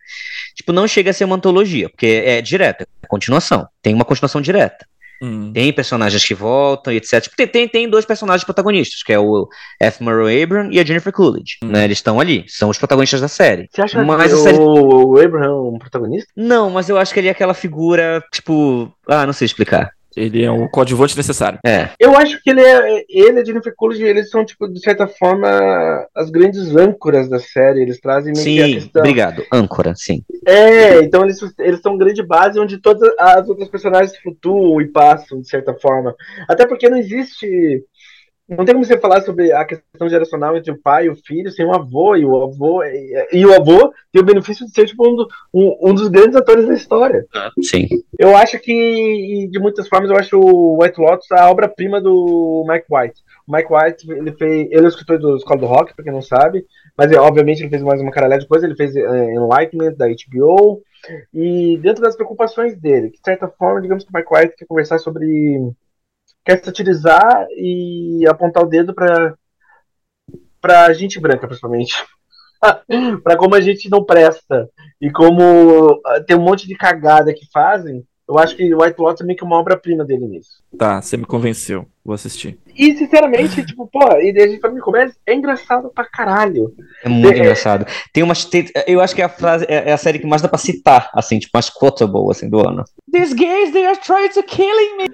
Tipo, 0.56 0.72
não 0.72 0.88
chega 0.88 1.10
a 1.12 1.14
ser 1.14 1.26
uma 1.26 1.36
antologia, 1.36 1.90
porque 1.90 2.24
é 2.26 2.42
direta, 2.42 2.88
é 3.04 3.08
continuação. 3.08 3.68
Tem 3.82 3.94
uma 3.94 4.06
continuação 4.06 4.40
direta. 4.42 4.86
Hum. 5.22 5.52
Tem 5.54 5.74
personagens 5.74 6.24
que 6.24 6.34
voltam 6.34 6.94
e 6.94 6.96
etc. 6.96 7.22
Tipo, 7.24 7.36
tem, 7.36 7.46
tem, 7.48 7.68
tem 7.68 7.90
dois 7.90 8.06
personagens 8.06 8.46
protagonistas, 8.46 9.04
que 9.04 9.12
é 9.12 9.20
o 9.20 9.50
F. 9.82 10.02
Murray 10.02 10.42
Abram 10.44 10.72
e 10.72 10.80
a 10.80 10.86
Jennifer 10.86 11.12
Coolidge. 11.12 11.58
Né? 11.62 11.84
Eles 11.84 11.98
estão 11.98 12.22
ali, 12.22 12.46
são 12.48 12.70
os 12.70 12.78
protagonistas 12.78 13.20
da 13.20 13.28
série. 13.28 13.68
Você 13.70 13.82
acha 13.82 14.02
Mas 14.02 14.32
que 14.32 14.34
a 14.40 14.42
série- 14.44 14.58
o, 14.58 15.10
o 15.16 15.20
Abraham 15.20 15.46
é 15.46 15.74
um 15.76 15.78
protagonista? 15.78 16.32
Não, 16.38 16.70
mas 16.70 16.88
eu 16.88 16.98
acho 16.98 17.14
que 17.14 17.20
ele 17.20 17.28
é 17.28 17.32
aquela 17.32 17.54
figura, 17.54 18.24
tipo. 18.32 18.90
Ah, 19.10 19.26
não 19.26 19.34
sei 19.34 19.46
explicar. 19.46 19.92
Ele 20.16 20.44
é 20.44 20.52
o 20.52 20.68
coadjuvante 20.70 21.16
necessário. 21.16 21.60
É. 21.66 21.90
Eu 22.00 22.16
acho 22.18 22.42
que 22.42 22.50
ele 22.50 22.62
é. 22.62 23.06
Ele 23.08 23.38
e 23.38 23.42
a 23.42 23.46
Jennifer 23.46 23.74
Coolidge, 23.76 24.04
eles 24.04 24.30
são, 24.30 24.44
tipo, 24.44 24.68
de 24.68 24.80
certa 24.80 25.08
forma, 25.08 25.48
as 26.16 26.30
grandes 26.30 26.76
âncoras 26.76 27.30
da 27.30 27.40
série. 27.40 27.82
Eles 27.82 28.00
trazem 28.00 28.34
meio 28.34 28.46
que 28.46 28.62
a 28.62 28.66
Sim, 28.66 28.74
questão. 28.74 29.02
obrigado. 29.02 29.44
Âncora, 29.52 29.94
sim. 29.96 30.24
É, 30.46 31.00
então 31.04 31.24
eles, 31.24 31.40
eles 31.60 31.82
são 31.82 31.98
grande 31.98 32.24
base 32.24 32.60
onde 32.60 32.78
todas 32.80 33.10
as 33.20 33.48
outras 33.48 33.70
personagens 33.70 34.18
flutuam 34.18 34.82
e 34.82 34.88
passam, 34.88 35.42
de 35.42 35.48
certa 35.48 35.74
forma. 35.76 36.16
Até 36.50 36.66
porque 36.66 36.90
não 36.90 36.98
existe. 36.98 37.84
Não 38.50 38.66
tem 38.66 38.74
como 38.74 38.84
você 38.84 38.98
falar 39.00 39.22
sobre 39.22 39.52
a 39.52 39.64
questão 39.64 40.10
geracional 40.10 40.58
entre 40.58 40.72
o 40.72 40.82
pai 40.82 41.06
e 41.06 41.10
o 41.10 41.16
filho 41.16 41.52
sem 41.52 41.66
o 41.66 41.74
avô, 41.74 42.16
e 42.16 42.26
o 42.26 42.36
avô, 42.44 42.84
e, 42.84 43.28
e 43.34 43.46
o 43.46 43.54
avô 43.54 43.94
tem 44.12 44.22
o 44.22 44.26
benefício 44.26 44.66
de 44.66 44.72
ser 44.72 44.86
tipo, 44.88 45.08
um, 45.08 45.16
do- 45.16 45.28
um- 45.54 45.90
um 45.90 45.94
dos 45.94 46.08
grandes 46.08 46.36
atores 46.36 46.68
da 46.68 46.74
história. 46.74 47.26
Sim. 47.62 47.88
Eu 48.18 48.36
acho 48.36 48.58
que, 48.60 49.48
de 49.52 49.60
muitas 49.60 49.88
formas, 49.88 50.10
eu 50.10 50.18
acho 50.18 50.38
o 50.40 50.82
White 50.82 51.00
Lotus 51.00 51.32
a 51.32 51.50
obra-prima 51.50 52.02
do 52.02 52.66
Mike 52.68 52.86
White. 52.90 53.22
O 53.48 53.56
Mike 53.56 53.70
White, 53.74 54.12
ele 54.12 54.32
fez. 54.34 54.68
Ele 54.72 54.82
é 54.82 54.86
o 54.86 54.88
escritor 54.88 55.20
do 55.20 55.36
Escola 55.38 55.60
do 55.60 55.66
Rock, 55.66 55.96
pra 55.96 56.04
quem 56.04 56.14
não 56.14 56.22
sabe, 56.22 56.66
mas 56.98 57.12
é, 57.12 57.18
obviamente 57.20 57.62
ele 57.62 57.70
fez 57.70 57.82
mais 57.82 58.02
uma 58.02 58.12
caralhada 58.12 58.42
de 58.42 58.48
coisa. 58.48 58.66
Ele 58.66 58.76
fez 58.76 58.96
é, 58.96 59.34
Enlightenment 59.34 59.94
da 59.96 60.08
HBO. 60.08 60.82
E 61.34 61.78
dentro 61.82 62.02
das 62.04 62.16
preocupações 62.16 62.76
dele, 62.78 63.10
que 63.10 63.18
de 63.20 63.24
certa 63.24 63.48
forma, 63.48 63.82
digamos 63.82 64.04
que 64.04 64.10
o 64.14 64.18
Mike 64.18 64.28
White 64.34 64.56
quer 64.58 64.66
conversar 64.66 64.98
sobre. 65.00 65.26
Quer 66.50 66.64
satirizar 66.64 67.48
e 67.56 68.26
apontar 68.28 68.64
o 68.64 68.68
dedo 68.68 68.94
pra. 68.94 69.36
pra 70.60 70.92
gente 70.94 71.20
branca, 71.20 71.48
principalmente. 71.48 71.94
pra 73.24 73.38
como 73.38 73.56
a 73.56 73.62
gente 73.62 73.90
não 73.90 74.04
presta. 74.04 74.68
E 75.00 75.12
como 75.12 76.02
ah, 76.06 76.22
tem 76.26 76.36
um 76.36 76.42
monte 76.42 76.68
de 76.68 76.76
cagada 76.76 77.34
que 77.34 77.48
fazem, 77.54 78.04
eu 78.28 78.38
acho 78.38 78.56
que 78.56 78.74
White 78.76 79.00
Lotus 79.00 79.22
é 79.22 79.26
meio 79.26 79.38
que 79.38 79.44
uma 79.44 79.58
obra-prima 79.58 80.04
dele 80.04 80.28
nisso. 80.28 80.50
Tá, 80.78 81.02
você 81.02 81.16
me 81.18 81.26
convenceu. 81.26 81.86
Vou 82.04 82.14
assistir. 82.16 82.58
E, 82.76 82.98
sinceramente, 82.98 83.64
tipo, 83.66 83.88
pô, 83.88 84.00
e 84.18 84.30
a 84.32 84.48
gente 84.48 84.60
de 84.60 84.82
comédia, 84.82 85.16
é 85.28 85.34
engraçado 85.36 85.92
pra 85.94 86.06
caralho. 86.06 86.74
É 87.04 87.10
muito 87.10 87.36
É- 87.36 87.40
engraçado. 87.40 87.86
Tem 88.12 88.24
umas. 88.24 88.46
tem- 88.46 88.70
eu 88.88 89.00
acho 89.00 89.14
que 89.16 89.22
é 89.22 89.26
a 89.26 89.30
frase 89.30 89.66
é 89.70 89.90
é 89.90 89.94
a 89.94 89.98
série 89.98 90.18
que 90.18 90.26
mais 90.26 90.42
dá 90.42 90.48
pra 90.48 90.58
citar, 90.58 91.10
assim, 91.14 91.38
tipo, 91.38 91.52
mais 91.54 91.70
quotable, 91.70 92.32
assim, 92.32 92.50
do 92.50 92.60
ano. 92.68 92.84
These 93.12 93.36
gays, 93.36 93.72
they 93.72 93.86
are 93.86 94.00
trying 94.00 94.30
to 94.30 94.42
killing 94.44 94.98
me. 94.98 95.10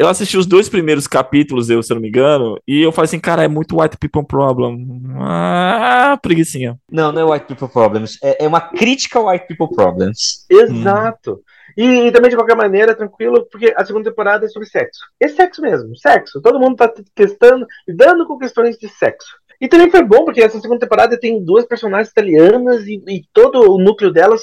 Eu 0.00 0.08
assisti 0.08 0.38
os 0.38 0.46
dois 0.46 0.68
primeiros 0.68 1.08
capítulos, 1.08 1.68
eu, 1.68 1.82
se 1.82 1.92
eu 1.92 1.96
não 1.96 2.02
me 2.02 2.08
engano, 2.08 2.56
e 2.68 2.82
eu 2.82 2.92
falei 2.92 3.06
assim, 3.06 3.18
cara, 3.18 3.42
é 3.42 3.48
muito 3.48 3.80
white 3.80 3.96
people 3.96 4.24
problem. 4.24 5.02
Ah, 5.18 6.16
preguiçinha. 6.22 6.78
Não, 6.88 7.10
não 7.10 7.20
é 7.20 7.34
White 7.34 7.46
People 7.46 7.68
Problems. 7.68 8.16
É, 8.22 8.44
é 8.44 8.48
uma 8.48 8.60
crítica 8.60 9.18
ao 9.18 9.28
White 9.28 9.48
People 9.48 9.74
Problems. 9.74 10.46
Exato. 10.48 11.42
E, 11.76 11.84
e, 11.84 12.12
também, 12.12 12.30
de 12.30 12.36
qualquer 12.36 12.56
maneira, 12.56 12.94
tranquilo, 12.94 13.44
porque 13.50 13.74
a 13.76 13.84
segunda 13.84 14.08
temporada 14.08 14.46
é 14.46 14.48
sobre 14.48 14.68
sexo. 14.68 15.00
É 15.18 15.26
sexo 15.26 15.60
mesmo, 15.60 15.96
sexo. 15.96 16.40
Todo 16.40 16.60
mundo 16.60 16.76
tá 16.76 16.92
testando, 17.12 17.66
lidando 17.86 18.24
com 18.24 18.38
questões 18.38 18.78
de 18.78 18.88
sexo. 18.88 19.36
E 19.60 19.66
também 19.66 19.90
foi 19.90 20.04
bom, 20.04 20.24
porque 20.24 20.42
essa 20.42 20.60
segunda 20.60 20.80
temporada 20.80 21.18
tem 21.18 21.44
duas 21.44 21.66
personagens 21.66 22.08
italianas 22.08 22.86
e, 22.86 23.02
e 23.08 23.24
todo 23.32 23.72
o 23.72 23.78
núcleo 23.78 24.12
delas 24.12 24.42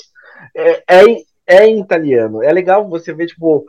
é, 0.54 0.84
é, 0.90 1.04
é, 1.48 1.66
em 1.66 1.80
italiano. 1.80 2.44
É 2.44 2.52
legal 2.52 2.88
você 2.90 3.14
ver, 3.14 3.28
tipo, 3.28 3.66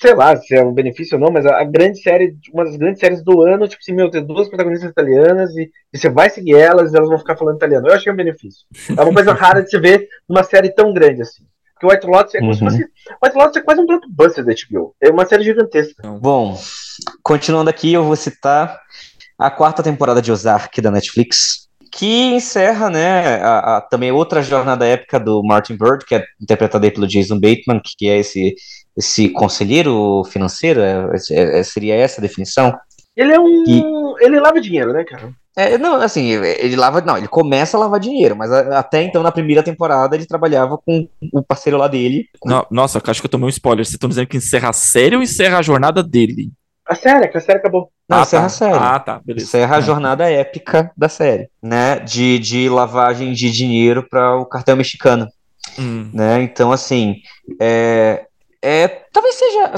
sei 0.00 0.14
lá 0.14 0.36
se 0.36 0.54
é 0.54 0.62
um 0.62 0.72
benefício 0.72 1.16
ou 1.16 1.20
não, 1.20 1.30
mas 1.30 1.46
a, 1.46 1.62
grande 1.64 2.00
série, 2.00 2.36
uma 2.52 2.64
das 2.64 2.76
grandes 2.76 3.00
séries 3.00 3.22
do 3.22 3.42
ano, 3.42 3.68
tipo 3.68 3.80
assim, 3.80 3.92
meu, 3.92 4.10
tem 4.10 4.24
duas 4.24 4.48
protagonistas 4.48 4.90
italianas 4.90 5.54
e, 5.56 5.70
e, 5.92 5.98
você 5.98 6.10
vai 6.10 6.28
seguir 6.28 6.56
elas 6.56 6.92
e 6.92 6.96
elas 6.96 7.08
vão 7.08 7.18
ficar 7.18 7.36
falando 7.36 7.56
italiano. 7.56 7.88
Eu 7.88 7.94
achei 7.94 8.12
um 8.12 8.16
benefício. 8.16 8.66
É 8.96 9.02
uma 9.02 9.14
coisa 9.14 9.32
rara 9.34 9.62
de 9.62 9.70
se 9.70 9.78
ver 9.78 10.08
numa 10.28 10.42
série 10.42 10.70
tão 10.70 10.92
grande 10.92 11.22
assim. 11.22 11.44
Porque 11.74 11.86
o 11.86 11.90
White 11.90 12.06
Lotus 12.06 12.34
é 12.34 12.38
como 12.38 12.50
uhum. 12.50 12.54
se 12.54 12.64
fosse. 12.64 12.78
White 13.22 13.36
Lotus 13.36 13.56
é 13.56 13.60
quase 13.60 13.80
um 13.80 13.86
blockbuster 13.86 14.44
da 14.44 14.52
HBO. 14.52 14.94
É 15.00 15.10
uma 15.10 15.26
série 15.26 15.44
gigantesca. 15.44 16.08
Bom, 16.08 16.58
continuando 17.22 17.70
aqui, 17.70 17.92
eu 17.92 18.04
vou 18.04 18.16
citar 18.16 18.80
a 19.38 19.50
quarta 19.50 19.82
temporada 19.82 20.22
de 20.22 20.30
Ozark 20.30 20.80
da 20.80 20.90
Netflix, 20.90 21.68
que 21.90 22.34
encerra, 22.34 22.90
né, 22.90 23.36
a, 23.42 23.76
a, 23.76 23.80
também 23.80 24.10
outra 24.10 24.42
jornada 24.42 24.86
épica 24.86 25.18
do 25.18 25.42
Martin 25.42 25.76
Bird, 25.76 26.04
que 26.04 26.14
é 26.14 26.24
interpretado 26.40 26.84
aí 26.84 26.90
pelo 26.90 27.06
Jason 27.06 27.36
Bateman, 27.36 27.80
que 27.84 28.08
é 28.08 28.18
esse 28.18 28.54
esse 28.96 29.28
conselheiro 29.28 30.22
financeiro? 30.24 30.80
É, 30.80 31.10
é, 31.30 31.60
é, 31.60 31.62
seria 31.62 31.94
essa 31.94 32.20
a 32.20 32.22
definição? 32.22 32.76
Ele 33.16 33.32
é 33.32 33.38
um. 33.38 33.64
E... 33.66 34.24
Ele 34.24 34.40
lava 34.40 34.60
dinheiro, 34.60 34.92
né, 34.92 35.04
cara? 35.04 35.32
É, 35.56 35.78
não, 35.78 35.96
assim, 35.96 36.30
ele 36.30 36.74
lava. 36.74 37.00
Não, 37.00 37.16
ele 37.16 37.28
começa 37.28 37.76
a 37.76 37.80
lavar 37.80 38.00
dinheiro, 38.00 38.34
mas 38.34 38.50
até 38.50 39.02
então, 39.02 39.22
na 39.22 39.30
primeira 39.30 39.62
temporada, 39.62 40.16
ele 40.16 40.26
trabalhava 40.26 40.76
com 40.78 41.08
o 41.32 41.42
parceiro 41.42 41.78
lá 41.78 41.86
dele. 41.86 42.28
Não, 42.44 42.66
nossa, 42.70 43.00
acho 43.04 43.20
que 43.20 43.26
eu 43.26 43.30
tomei 43.30 43.46
um 43.46 43.50
spoiler. 43.50 43.84
Vocês 43.84 43.94
estão 43.94 44.08
dizendo 44.08 44.26
que 44.26 44.36
encerra 44.36 44.70
a 44.70 44.72
série 44.72 45.14
ou 45.14 45.22
encerra 45.22 45.58
a 45.58 45.62
jornada 45.62 46.02
dele? 46.02 46.50
A 46.86 46.94
série, 46.94 47.28
que 47.28 47.38
a 47.38 47.40
série 47.40 47.58
acabou. 47.58 47.88
Não, 48.08 48.18
ah, 48.18 48.22
encerra 48.22 48.42
tá. 48.42 48.46
a 48.46 48.50
série. 48.50 48.78
Ah, 48.78 48.98
tá, 48.98 49.20
beleza. 49.24 49.46
Encerra 49.46 49.76
a 49.76 49.80
jornada 49.80 50.30
épica 50.30 50.90
da 50.96 51.08
série, 51.08 51.48
né? 51.62 52.00
De, 52.00 52.38
de 52.40 52.68
lavagem 52.68 53.32
de 53.32 53.50
dinheiro 53.50 54.06
para 54.08 54.36
o 54.36 54.44
cartel 54.44 54.76
mexicano. 54.76 55.28
Hum. 55.78 56.10
Né? 56.12 56.42
Então, 56.42 56.72
assim, 56.72 57.16
é, 57.60 58.26
é, 58.64 58.88
talvez 59.12 59.34
seja, 59.34 59.72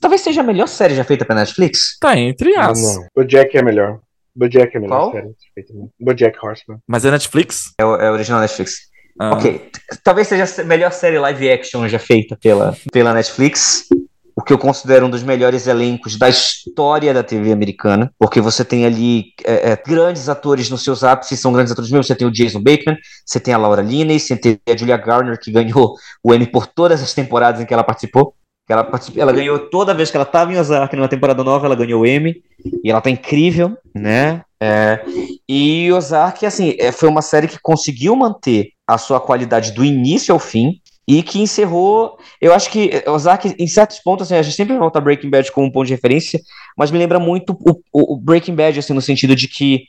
talvez 0.00 0.20
seja 0.20 0.40
a 0.40 0.44
melhor 0.44 0.66
série 0.66 0.96
já 0.96 1.04
feita 1.04 1.24
pra 1.24 1.36
Netflix. 1.36 1.96
Tá 2.00 2.18
entre 2.18 2.56
as. 2.56 2.82
Não, 2.82 2.94
não. 2.94 3.08
O 3.14 3.24
Jack 3.24 3.56
é 3.56 3.62
melhor. 3.62 4.00
O 4.34 4.48
Jack 4.48 4.76
é 4.76 4.80
melhor 4.80 4.98
Qual? 4.98 5.12
série 5.12 5.34
feita. 5.54 5.72
O 6.00 6.12
Jack 6.14 6.38
Horseman. 6.44 6.78
Mas 6.86 7.04
é 7.04 7.10
Netflix? 7.10 7.72
É, 7.78 7.82
é 7.82 8.10
original 8.10 8.40
Netflix. 8.40 8.90
Ah. 9.20 9.34
Ok, 9.34 9.70
talvez 10.02 10.26
seja 10.26 10.62
a 10.62 10.64
melhor 10.64 10.90
série 10.90 11.18
live 11.18 11.50
action 11.50 11.86
já 11.86 11.98
feita 11.98 12.36
pela, 12.36 12.74
pela 12.90 13.12
Netflix 13.12 13.86
o 14.36 14.42
que 14.42 14.52
eu 14.52 14.58
considero 14.58 15.06
um 15.06 15.10
dos 15.10 15.22
melhores 15.22 15.66
elencos 15.66 16.16
da 16.18 16.28
história 16.28 17.12
da 17.12 17.22
TV 17.22 17.52
americana, 17.52 18.12
porque 18.18 18.40
você 18.40 18.64
tem 18.64 18.84
ali 18.84 19.26
é, 19.44 19.72
é, 19.72 19.82
grandes 19.86 20.28
atores 20.28 20.70
nos 20.70 20.82
seus 20.82 21.04
ápices, 21.04 21.40
são 21.40 21.52
grandes 21.52 21.72
atores 21.72 21.90
mesmo. 21.90 22.04
Você 22.04 22.14
tem 22.14 22.26
o 22.26 22.32
Jason 22.32 22.60
Bateman, 22.60 22.96
você 23.24 23.38
tem 23.38 23.52
a 23.52 23.58
Laura 23.58 23.82
Linney, 23.82 24.18
você 24.18 24.36
tem 24.36 24.58
a 24.68 24.76
Julia 24.76 24.96
Garner, 24.96 25.38
que 25.38 25.50
ganhou 25.50 25.94
o 26.22 26.34
Emmy 26.34 26.46
por 26.46 26.66
todas 26.66 27.02
as 27.02 27.12
temporadas 27.12 27.60
em 27.60 27.66
que 27.66 27.74
ela 27.74 27.84
participou. 27.84 28.34
Ela, 28.68 28.88
ela 29.16 29.32
ganhou 29.32 29.58
toda 29.58 29.92
vez 29.92 30.10
que 30.10 30.16
ela 30.16 30.24
estava 30.24 30.52
em 30.52 30.58
Ozark 30.58 30.94
numa 30.96 31.08
temporada 31.08 31.44
nova, 31.44 31.66
ela 31.66 31.74
ganhou 31.74 32.02
o 32.02 32.06
Emmy, 32.06 32.42
e 32.82 32.90
ela 32.90 33.00
tá 33.00 33.10
incrível, 33.10 33.76
né? 33.94 34.42
É, 34.60 35.04
e 35.48 35.92
Ozark, 35.92 36.46
assim, 36.46 36.76
é, 36.78 36.92
foi 36.92 37.08
uma 37.08 37.20
série 37.20 37.48
que 37.48 37.58
conseguiu 37.60 38.14
manter 38.14 38.70
a 38.86 38.96
sua 38.96 39.20
qualidade 39.20 39.72
do 39.72 39.84
início 39.84 40.32
ao 40.32 40.38
fim, 40.38 40.80
e 41.06 41.22
que 41.22 41.40
encerrou. 41.40 42.16
Eu 42.40 42.54
acho 42.54 42.70
que 42.70 43.02
Ozark, 43.06 43.54
em 43.58 43.66
certos 43.66 43.98
pontos, 43.98 44.26
assim, 44.26 44.38
a 44.38 44.42
gente 44.42 44.56
sempre 44.56 44.76
volta 44.76 45.00
Breaking 45.00 45.30
Bad 45.30 45.50
como 45.52 45.66
um 45.66 45.70
ponto 45.70 45.86
de 45.86 45.94
referência, 45.94 46.40
mas 46.76 46.90
me 46.90 46.98
lembra 46.98 47.18
muito 47.18 47.52
o, 47.52 47.80
o, 47.92 48.14
o, 48.14 48.16
Breaking 48.16 48.54
Bad, 48.54 48.78
assim, 48.78 48.92
no 48.92 49.02
sentido 49.02 49.34
de 49.34 49.48
que 49.48 49.84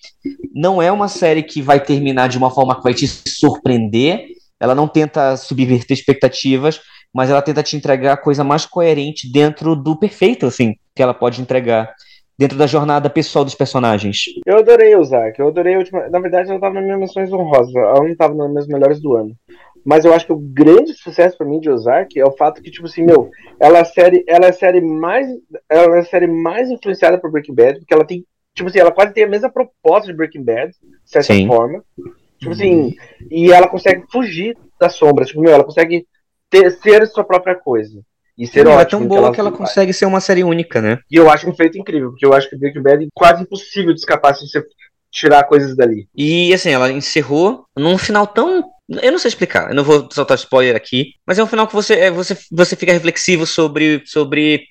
não 0.53 0.82
é 0.82 0.91
uma 0.91 1.07
série 1.07 1.43
que 1.43 1.61
vai 1.61 1.80
terminar 1.80 2.30
de 2.30 2.38
uma 2.38 2.49
forma 2.49 2.76
que 2.76 2.84
vai 2.84 2.93
te 2.93 3.07
surpreender, 3.07 4.26
ela 4.59 4.74
não 4.74 4.88
tenta 4.88 5.36
subverter 5.36 5.95
expectativas, 5.97 6.80
mas 7.14 7.30
ela 7.30 7.41
tenta 7.41 7.61
te 7.61 7.76
entregar 7.76 8.14
a 8.14 8.18
coisa 8.18 8.43
mais 8.43 8.66
coerente 8.66 9.32
dentro 9.32 9.76
do 9.76 9.95
perfeito, 9.95 10.45
assim, 10.45 10.76
que 10.95 11.03
ela 11.03 11.14
pode 11.14 11.41
entregar. 11.41 11.93
Dentro 12.36 12.57
da 12.57 12.66
jornada 12.66 13.11
pessoal 13.11 13.45
dos 13.45 13.53
personagens. 13.53 14.24
Eu 14.43 14.57
adorei 14.57 14.95
Ozark, 14.95 15.39
eu 15.39 15.49
adorei 15.49 15.76
a 15.76 15.78
última. 15.78 16.09
Na 16.09 16.20
verdade, 16.20 16.49
ela 16.49 16.59
tava 16.59 16.74
nas 16.74 16.84
minhas 16.84 16.99
menções 16.99 17.32
honrosas, 17.32 17.76
ela 17.76 18.03
não 18.03 18.16
tava 18.16 18.34
nas 18.34 18.49
minhas 18.49 18.68
melhores 18.68 18.99
do 18.99 19.16
ano. 19.16 19.36
Mas 19.86 20.05
eu 20.05 20.13
acho 20.13 20.25
que 20.25 20.34
o 20.34 20.38
grande 20.38 20.93
sucesso 20.93 21.38
para 21.38 21.47
mim 21.47 21.59
de 21.59 21.69
Ozark 21.69 22.17
é 22.17 22.25
o 22.25 22.36
fato 22.36 22.61
que, 22.61 22.71
tipo 22.71 22.88
assim, 22.88 23.03
meu, 23.03 23.29
ela 23.59 23.79
é 23.79 23.81
a 23.81 23.86
série, 23.86 24.23
ela 24.27 24.45
é 24.45 24.51
série 24.51 24.81
mais. 24.81 25.27
Ela 25.69 25.97
é 25.97 25.99
a 25.99 26.05
série 26.05 26.27
mais 26.27 26.69
influenciada 26.69 27.17
por 27.17 27.31
Breaking 27.31 27.55
Bad, 27.55 27.79
porque 27.79 27.93
ela 27.93 28.05
tem. 28.05 28.25
Tipo 28.55 28.69
assim, 28.69 28.79
ela 28.79 28.91
quase 28.91 29.13
tem 29.13 29.23
a 29.23 29.29
mesma 29.29 29.49
proposta 29.49 30.07
de 30.07 30.15
Breaking 30.15 30.43
Bad, 30.43 30.71
de 30.71 31.09
certa 31.09 31.34
Sim. 31.34 31.47
forma. 31.47 31.84
Tipo 32.39 32.51
assim, 32.51 32.95
e 33.31 33.51
ela 33.51 33.67
consegue 33.67 34.03
fugir 34.11 34.57
da 34.79 34.89
sombra. 34.89 35.25
Tipo, 35.25 35.41
meu, 35.41 35.51
ela 35.51 35.63
consegue 35.63 36.05
ter, 36.49 36.71
ser 36.71 37.05
sua 37.07 37.23
própria 37.23 37.55
coisa. 37.55 38.01
E 38.38 38.47
ser 38.47 38.65
Não, 38.65 38.79
é 38.79 38.86
tão 38.86 39.05
boa 39.05 39.19
que 39.19 39.25
ela, 39.25 39.34
que 39.34 39.39
ela 39.41 39.51
consegue 39.51 39.93
ser 39.93 40.05
uma 40.05 40.19
série 40.19 40.43
única, 40.43 40.81
né? 40.81 40.99
E 41.09 41.15
eu 41.15 41.29
acho 41.29 41.47
um 41.49 41.55
feito 41.55 41.77
incrível, 41.77 42.09
porque 42.09 42.25
eu 42.25 42.34
acho 42.34 42.49
que 42.49 42.57
Breaking 42.57 42.81
Bad 42.81 43.05
é 43.05 43.07
quase 43.13 43.43
impossível 43.43 43.93
de 43.93 43.99
escapar 43.99 44.34
se 44.34 44.47
você 44.47 44.63
tirar 45.11 45.43
coisas 45.43 45.75
dali. 45.75 46.07
E 46.15 46.51
assim, 46.53 46.71
ela 46.71 46.91
encerrou 46.91 47.65
num 47.77 47.97
final 47.97 48.25
tão 48.25 48.63
eu 49.01 49.11
não 49.11 49.19
sei 49.19 49.29
explicar, 49.29 49.69
eu 49.69 49.75
não 49.75 49.83
vou 49.83 50.07
soltar 50.11 50.37
spoiler 50.37 50.75
aqui, 50.75 51.13
mas 51.25 51.39
é 51.39 51.43
um 51.43 51.47
final 51.47 51.67
que 51.67 51.73
você, 51.73 51.95
é, 51.95 52.11
você, 52.11 52.37
você 52.51 52.75
fica 52.75 52.93
reflexivo 52.93 53.45
sobre, 53.45 54.01
sobre. 54.05 54.63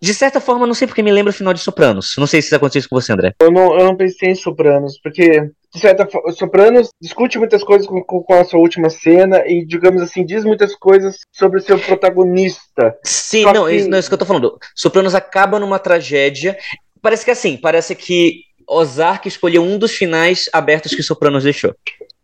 De 0.00 0.14
certa 0.14 0.40
forma, 0.40 0.66
não 0.66 0.72
sei 0.72 0.86
porque 0.86 1.02
me 1.02 1.12
lembra 1.12 1.30
o 1.30 1.34
final 1.34 1.52
de 1.52 1.60
Sopranos. 1.60 2.14
Não 2.16 2.26
sei 2.26 2.40
se 2.40 2.46
isso 2.46 2.56
aconteceu 2.56 2.88
com 2.88 2.98
você, 2.98 3.12
André. 3.12 3.34
Eu 3.38 3.50
não, 3.50 3.78
eu 3.78 3.84
não 3.84 3.94
pensei 3.94 4.30
em 4.30 4.34
Sopranos, 4.34 4.98
porque, 5.02 5.50
de 5.74 5.78
certa 5.78 6.06
forma, 6.06 6.32
Sopranos 6.32 6.88
discute 6.98 7.38
muitas 7.38 7.62
coisas 7.62 7.86
com, 7.86 8.02
com, 8.02 8.34
a 8.34 8.44
sua 8.44 8.60
última 8.60 8.88
cena 8.88 9.46
e, 9.46 9.62
digamos 9.66 10.00
assim, 10.00 10.24
diz 10.24 10.42
muitas 10.42 10.74
coisas 10.74 11.18
sobre 11.30 11.58
o 11.58 11.62
seu 11.62 11.78
protagonista. 11.78 12.96
Sim, 13.04 13.44
não, 13.44 13.66
que... 13.66 13.74
isso, 13.74 13.90
não, 13.90 13.96
é 13.96 14.00
isso 14.00 14.08
que 14.08 14.14
eu 14.14 14.18
tô 14.18 14.24
falando. 14.24 14.58
Sopranos 14.74 15.14
acaba 15.14 15.58
numa 15.58 15.78
tragédia. 15.78 16.56
Parece 17.02 17.24
que 17.24 17.30
é 17.30 17.34
assim, 17.34 17.58
parece 17.58 17.94
que 17.94 18.40
Ozark 18.66 19.28
escolheu 19.28 19.62
um 19.62 19.76
dos 19.76 19.92
finais 19.92 20.48
abertos 20.52 20.94
que 20.94 21.02
Sopranos 21.02 21.44
deixou. 21.44 21.74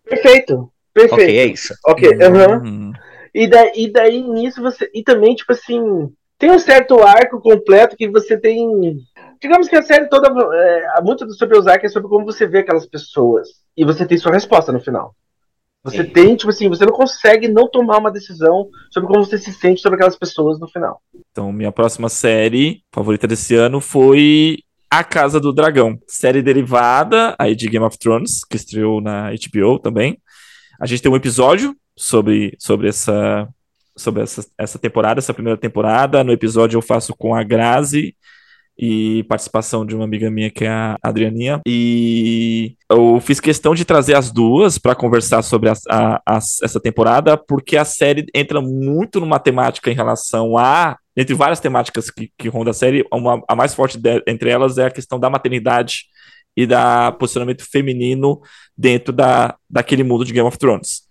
Perfeito. 0.09 0.71
Perfeito. 0.97 1.15
Ok, 1.15 1.39
é 1.39 1.47
isso. 1.47 1.75
Ok, 1.87 2.09
uhum. 2.09 2.91
E, 3.35 3.47
daí, 3.47 3.71
e 3.77 3.93
daí 3.93 4.23
nisso 4.23 4.63
você. 4.63 4.91
E 4.95 5.03
também, 5.03 5.35
tipo 5.35 5.53
assim, 5.53 6.11
tem 6.39 6.51
um 6.51 6.59
certo 6.59 7.03
arco 7.03 7.39
completo 7.39 7.95
que 7.95 8.09
você 8.09 8.39
tem. 8.39 8.97
Digamos 9.39 9.69
que 9.69 9.77
a 9.77 9.83
série 9.83 10.09
toda. 10.09 10.29
É, 10.55 11.03
muito 11.03 11.31
sobre 11.35 11.59
os 11.59 11.67
arcos 11.67 11.91
é 11.91 11.93
sobre 11.93 12.09
como 12.09 12.25
você 12.25 12.47
vê 12.47 12.61
aquelas 12.61 12.87
pessoas. 12.87 13.47
E 13.77 13.85
você 13.85 14.07
tem 14.07 14.17
sua 14.17 14.33
resposta 14.33 14.73
no 14.73 14.81
final. 14.81 15.15
Você 15.85 16.03
Sim. 16.03 16.11
tem, 16.11 16.35
tipo 16.35 16.49
assim, 16.49 16.69
você 16.69 16.87
não 16.87 16.95
consegue 16.95 17.47
não 17.47 17.69
tomar 17.69 17.99
uma 17.99 18.11
decisão 18.11 18.67
sobre 18.91 19.09
como 19.09 19.23
você 19.23 19.37
se 19.37 19.53
sente 19.53 19.83
sobre 19.83 19.97
aquelas 19.97 20.17
pessoas 20.17 20.59
no 20.59 20.67
final. 20.67 21.01
Então, 21.31 21.53
minha 21.53 21.71
próxima 21.71 22.09
série 22.09 22.83
favorita 22.91 23.27
desse 23.27 23.55
ano 23.55 23.83
foi 23.83 24.57
A 24.91 25.05
Casa 25.05 25.39
do 25.39 25.53
Dragão. 25.53 25.99
Série 26.09 26.43
derivada 26.43 27.37
aí 27.39 27.55
de 27.55 27.69
Game 27.69 27.85
of 27.85 27.99
Thrones, 27.99 28.45
que 28.45 28.57
estreou 28.57 29.03
na 29.03 29.31
HBO 29.31 29.79
também. 29.79 30.19
A 30.81 30.87
gente 30.87 31.03
tem 31.03 31.11
um 31.11 31.17
episódio 31.17 31.77
sobre, 31.97 32.55
sobre 32.59 32.89
essa 32.89 33.49
sobre 33.99 34.23
essa, 34.23 34.47
essa 34.59 34.79
temporada, 34.79 35.19
essa 35.19 35.33
primeira 35.33 35.59
temporada. 35.59 36.23
No 36.23 36.33
episódio 36.33 36.77
eu 36.77 36.83
faço 36.83 37.15
com 37.17 37.35
a 37.35 37.43
Grazi 37.43 38.15
e 38.79 39.25
participação 39.25 39.87
de 39.87 39.95
uma 39.95 40.05
amiga 40.05 40.31
minha 40.31 40.51
que 40.51 40.65
é 40.65 40.69
a 40.69 40.99
Adrianinha. 41.03 41.61
E 41.67 42.77
eu 42.91 43.19
fiz 43.21 43.41
questão 43.41 43.75
de 43.75 43.85
trazer 43.85 44.15
as 44.15 44.31
duas 44.31 44.77
para 44.77 44.95
conversar 44.95 45.43
sobre 45.43 45.71
a, 45.71 45.75
a, 45.89 46.23
a, 46.27 46.37
essa 46.37 46.79
temporada, 46.79 47.37
porque 47.37 47.77
a 47.77 47.85
série 47.85 48.27
entra 48.35 48.61
muito 48.61 49.19
numa 49.19 49.39
temática 49.39 49.91
em 49.91 49.95
relação 49.95 50.59
a. 50.59 50.99
Entre 51.19 51.35
várias 51.35 51.61
temáticas 51.61 52.11
que, 52.11 52.31
que 52.37 52.47
rondam 52.47 52.73
a 52.73 52.75
série, 52.75 53.03
uma, 53.11 53.43
a 53.49 53.57
mais 53.57 53.75
forte 53.75 53.97
de, 53.97 54.23
entre 54.27 54.51
elas 54.51 54.77
é 54.77 54.85
a 54.85 54.91
questão 54.91 55.19
da 55.19 55.31
maternidade 55.31 56.05
e 56.57 56.67
da 56.67 57.13
posicionamento 57.13 57.63
feminino 57.71 58.41
dentro 58.77 59.13
da, 59.13 59.57
daquele 59.69 60.03
mundo 60.03 60.25
de 60.25 60.33
Game 60.33 60.49
of 60.49 60.59
Thrones. 60.59 61.03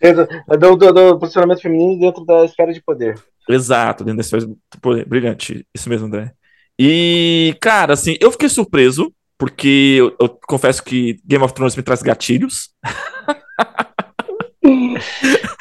Do, 0.59 0.75
do, 0.75 0.91
do 0.91 1.19
posicionamento 1.19 1.61
feminino 1.61 1.99
dentro 1.99 2.25
da 2.25 2.45
esfera 2.45 2.73
de 2.73 2.81
poder. 2.81 3.15
Exato, 3.47 4.03
dentro 4.03 4.17
da 4.17 4.21
esfera 4.21 4.45
de 4.45 4.79
poder. 4.81 5.05
Brilhante, 5.05 5.65
isso 5.73 5.89
mesmo, 5.89 6.07
André. 6.07 6.31
E, 6.79 7.55
cara, 7.61 7.93
assim, 7.93 8.17
eu 8.19 8.31
fiquei 8.31 8.49
surpreso, 8.49 9.13
porque 9.37 9.97
eu, 9.99 10.15
eu 10.19 10.29
confesso 10.47 10.83
que 10.83 11.19
Game 11.25 11.43
of 11.43 11.53
Thrones 11.53 11.75
me 11.75 11.83
traz 11.83 12.01
gatilhos. 12.01 12.69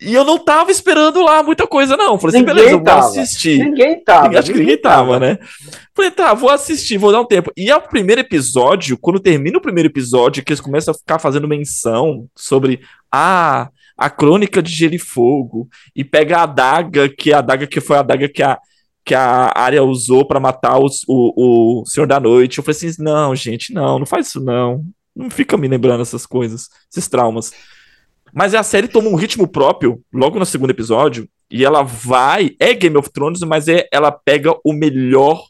E 0.00 0.14
eu 0.14 0.24
não 0.24 0.38
tava 0.38 0.70
esperando 0.70 1.22
lá 1.22 1.42
muita 1.42 1.66
coisa, 1.66 1.96
não. 1.96 2.18
Falei 2.18 2.36
assim, 2.36 2.46
ninguém 2.46 2.64
beleza, 2.64 2.84
tava. 2.84 3.00
vou 3.00 3.08
assistir. 3.08 3.58
Ninguém 3.58 4.04
tava. 4.04 4.38
Acho 4.38 4.52
que 4.52 4.58
ninguém 4.58 4.80
tava, 4.80 5.18
né? 5.18 5.38
Falei, 5.94 6.10
tá, 6.10 6.34
vou 6.34 6.50
assistir, 6.50 6.98
vou 6.98 7.10
dar 7.10 7.20
um 7.20 7.26
tempo. 7.26 7.52
E 7.56 7.70
ao 7.70 7.82
primeiro 7.82 8.20
episódio, 8.20 8.96
quando 8.96 9.18
termina 9.18 9.58
o 9.58 9.62
primeiro 9.62 9.88
episódio, 9.88 10.44
que 10.44 10.52
eles 10.52 10.60
começam 10.60 10.92
a 10.92 10.96
ficar 10.96 11.18
fazendo 11.18 11.48
menção 11.48 12.28
sobre, 12.36 12.80
ah, 13.12 13.70
a 13.98 14.08
crônica 14.08 14.62
de 14.62 14.70
Gelo 14.70 14.94
e 14.94 14.98
Fogo 14.98 15.68
e 15.94 16.04
pega 16.04 16.38
a 16.38 16.42
adaga, 16.44 17.08
que 17.08 17.32
é 17.32 17.34
a 17.34 17.38
adaga 17.38 17.66
que 17.66 17.80
foi 17.80 17.96
a 17.96 18.00
adaga 18.00 18.28
que 18.28 18.42
a, 18.44 18.56
que 19.04 19.12
a 19.12 19.52
área 19.56 19.82
usou 19.82 20.24
para 20.24 20.38
matar 20.38 20.78
os, 20.78 21.02
o, 21.08 21.80
o 21.80 21.86
Senhor 21.86 22.06
da 22.06 22.20
Noite. 22.20 22.58
Eu 22.58 22.64
falei 22.64 22.76
assim: 22.76 23.02
não, 23.02 23.34
gente, 23.34 23.74
não, 23.74 23.98
não 23.98 24.06
faz 24.06 24.28
isso 24.28 24.40
não. 24.40 24.84
Não 25.16 25.28
fica 25.28 25.56
me 25.56 25.66
lembrando 25.66 26.02
essas 26.02 26.24
coisas, 26.24 26.68
esses 26.92 27.08
traumas. 27.08 27.52
Mas 28.32 28.54
a 28.54 28.62
série 28.62 28.88
toma 28.88 29.08
um 29.08 29.14
ritmo 29.14 29.46
próprio 29.46 30.02
logo 30.12 30.38
no 30.38 30.46
segundo 30.46 30.70
episódio 30.70 31.28
e 31.50 31.64
ela 31.64 31.82
vai. 31.82 32.54
É 32.58 32.74
Game 32.74 32.96
of 32.96 33.10
Thrones, 33.10 33.40
mas 33.40 33.68
é, 33.68 33.88
ela 33.92 34.10
pega 34.10 34.54
o 34.64 34.72
melhor 34.72 35.46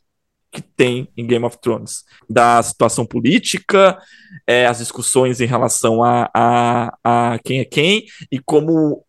que 0.50 0.62
tem 0.62 1.08
em 1.16 1.26
Game 1.26 1.44
of 1.44 1.58
Thrones. 1.60 2.04
Da 2.28 2.62
situação 2.62 3.04
política, 3.04 3.98
é, 4.46 4.66
as 4.66 4.78
discussões 4.78 5.40
em 5.40 5.46
relação 5.46 6.02
a, 6.02 6.30
a, 6.34 6.98
a 7.04 7.38
quem 7.44 7.60
é 7.60 7.64
quem, 7.64 8.06
e 8.30 8.38
como 8.38 9.04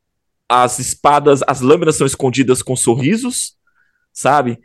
as 0.48 0.80
espadas, 0.80 1.42
as 1.48 1.62
lâminas 1.62 1.96
são 1.96 2.08
escondidas 2.08 2.62
com 2.62 2.76
sorrisos, 2.76 3.56
sabe? 4.12 4.60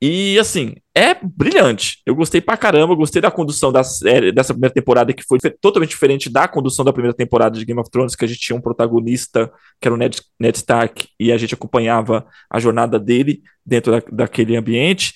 E 0.00 0.38
assim, 0.38 0.76
é 0.94 1.14
brilhante. 1.14 2.00
Eu 2.06 2.14
gostei 2.14 2.40
pra 2.40 2.56
caramba, 2.56 2.94
gostei 2.94 3.20
da 3.20 3.32
condução 3.32 3.72
da 3.72 3.82
série, 3.82 4.30
dessa 4.30 4.54
primeira 4.54 4.72
temporada, 4.72 5.12
que 5.12 5.24
foi 5.24 5.38
totalmente 5.60 5.90
diferente 5.90 6.30
da 6.30 6.46
condução 6.46 6.84
da 6.84 6.92
primeira 6.92 7.16
temporada 7.16 7.58
de 7.58 7.64
Game 7.64 7.80
of 7.80 7.90
Thrones, 7.90 8.14
que 8.14 8.24
a 8.24 8.28
gente 8.28 8.40
tinha 8.40 8.56
um 8.56 8.60
protagonista, 8.60 9.50
que 9.80 9.88
era 9.88 9.94
o 9.94 9.98
Ned, 9.98 10.20
Ned 10.38 10.56
Stark, 10.56 11.08
e 11.18 11.32
a 11.32 11.36
gente 11.36 11.54
acompanhava 11.54 12.24
a 12.48 12.60
jornada 12.60 12.98
dele 12.98 13.42
dentro 13.66 13.90
da, 13.90 14.02
daquele 14.12 14.56
ambiente. 14.56 15.14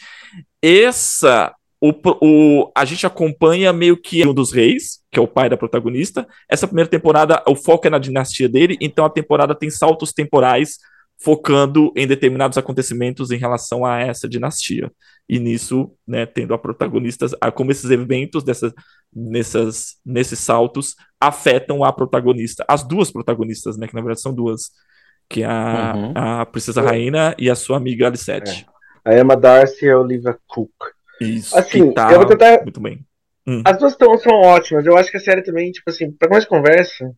Essa, 0.61 1.55
o, 1.81 1.93
o, 2.21 2.73
a 2.77 2.85
gente 2.85 3.07
acompanha 3.07 3.73
meio 3.73 3.97
que 3.97 4.27
um 4.27 4.35
dos 4.35 4.53
reis, 4.53 5.01
que 5.13 5.19
é 5.19 5.23
o 5.23 5.29
pai 5.29 5.49
da 5.49 5.57
protagonista. 5.57 6.27
Essa 6.49 6.67
primeira 6.67 6.91
temporada, 6.91 7.41
o 7.47 7.55
foco 7.55 7.87
é 7.87 7.91
na 7.91 7.99
dinastia 7.99 8.49
dele, 8.49 8.77
então 8.81 9.05
a 9.05 9.11
temporada 9.11 9.55
tem 9.55 9.71
saltos 9.71 10.13
temporais 10.13 10.79
focando 11.23 11.93
em 11.97 12.07
determinados 12.07 12.59
acontecimentos 12.59 13.31
em 13.31 13.39
relação 13.39 13.85
a 13.85 14.01
essa 14.01 14.29
dinastia. 14.29 14.91
E 15.29 15.39
nisso, 15.39 15.93
né, 16.07 16.27
tendo 16.27 16.53
a 16.53 16.59
protagonistas, 16.59 17.33
a, 17.41 17.51
como 17.51 17.71
esses 17.71 17.91
eventos 17.91 18.43
dessas, 18.43 18.73
nessas, 19.15 19.97
nesses 20.05 20.39
saltos 20.39 20.97
afetam 21.21 21.85
a 21.85 21.93
protagonista, 21.93 22.65
as 22.67 22.83
duas 22.83 23.11
protagonistas, 23.11 23.77
né, 23.77 23.87
que 23.87 23.95
na 23.95 24.01
verdade 24.01 24.21
são 24.21 24.35
duas, 24.35 24.71
que 25.29 25.43
é 25.43 25.47
a, 25.47 25.95
uhum. 25.97 26.13
a 26.15 26.47
Princesa 26.47 26.83
Rainha 26.83 27.35
e 27.39 27.49
a 27.49 27.55
sua 27.55 27.77
amiga 27.77 28.07
Alicete. 28.07 28.67
É. 29.05 29.13
A 29.15 29.19
Emma 29.19 29.37
Darcy 29.37 29.87
e 29.87 29.91
a 29.91 29.99
Olivia 29.99 30.37
Cook. 30.47 30.71
Isso, 31.21 31.57
assim, 31.57 31.93
tá 31.93 32.11
eu 32.13 32.19
vou 32.19 32.27
tentar... 32.27 32.63
muito 32.63 32.81
bem. 32.81 33.05
Hum. 33.47 33.63
As 33.65 33.79
duas 33.79 33.97
tão, 33.97 34.17
são 34.19 34.33
ótimas. 34.35 34.87
Eu 34.87 34.97
acho 34.97 35.11
que 35.11 35.17
a 35.17 35.21
série 35.21 35.43
também, 35.43 35.71
tipo 35.71 35.89
assim, 35.89 36.11
pra 36.13 36.29
mais 36.29 36.45
conversa, 36.45 37.13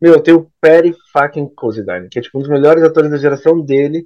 meu, 0.00 0.20
tem 0.20 0.34
o 0.34 0.50
Perry 0.60 0.94
fucking 1.12 1.48
Cosine, 1.54 2.08
que 2.10 2.18
é 2.18 2.22
tipo 2.22 2.38
um 2.38 2.42
dos 2.42 2.50
melhores 2.50 2.82
atores 2.82 3.10
da 3.10 3.16
geração 3.16 3.60
dele. 3.60 4.04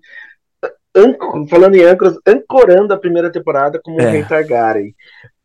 falando 1.49 1.75
em 1.77 1.85
âncoras, 1.85 2.17
ancorando 2.27 2.95
a 2.95 2.99
primeira 2.99 3.31
temporada 3.31 3.81
como 3.83 4.01
é. 4.01 4.07
um 4.07 4.11
rei 4.11 4.25
Targaryen. 4.25 4.95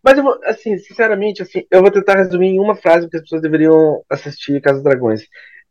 Mas 0.04 0.18
eu 0.18 0.24
vou, 0.24 0.40
assim, 0.44 0.78
sinceramente, 0.78 1.42
assim, 1.42 1.66
eu 1.72 1.82
vou 1.82 1.90
tentar 1.90 2.18
resumir 2.18 2.50
em 2.50 2.60
uma 2.60 2.76
frase 2.76 3.10
que 3.10 3.18
as 3.18 3.24
pessoas 3.24 3.42
deveriam 3.42 4.04
assistir 4.08 4.62
Casa 4.62 4.76
dos 4.76 4.84
Dragões. 4.84 5.24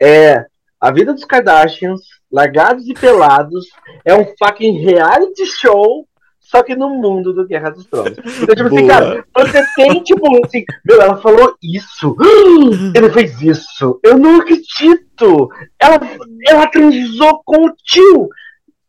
É 0.02 0.44
a 0.80 0.90
vida 0.90 1.14
dos 1.14 1.24
Kardashians, 1.24 2.02
largados 2.30 2.86
e 2.88 2.94
pelados, 2.94 3.64
é 4.04 4.14
um 4.14 4.26
fucking 4.36 4.84
reality 4.84 5.46
show 5.46 6.06
só 6.44 6.62
que 6.62 6.76
no 6.76 6.90
mundo 6.90 7.32
do 7.32 7.46
Guerra 7.46 7.70
dos 7.70 7.86
Tronos. 7.86 8.18
Então, 8.18 8.54
tipo 8.54 8.68
assim, 8.68 8.86
cara, 8.86 9.24
você 9.34 9.66
tem, 9.74 10.02
tipo, 10.02 10.44
assim, 10.44 10.64
meu, 10.84 11.00
ela 11.00 11.16
falou 11.16 11.56
isso, 11.62 12.14
ele 12.94 13.10
fez 13.10 13.40
isso, 13.40 13.98
eu 14.02 14.18
não 14.18 14.40
acredito, 14.40 15.48
ela, 15.80 15.98
ela 16.46 16.66
transou 16.68 17.42
com 17.44 17.66
o 17.66 17.74
tio. 17.74 18.28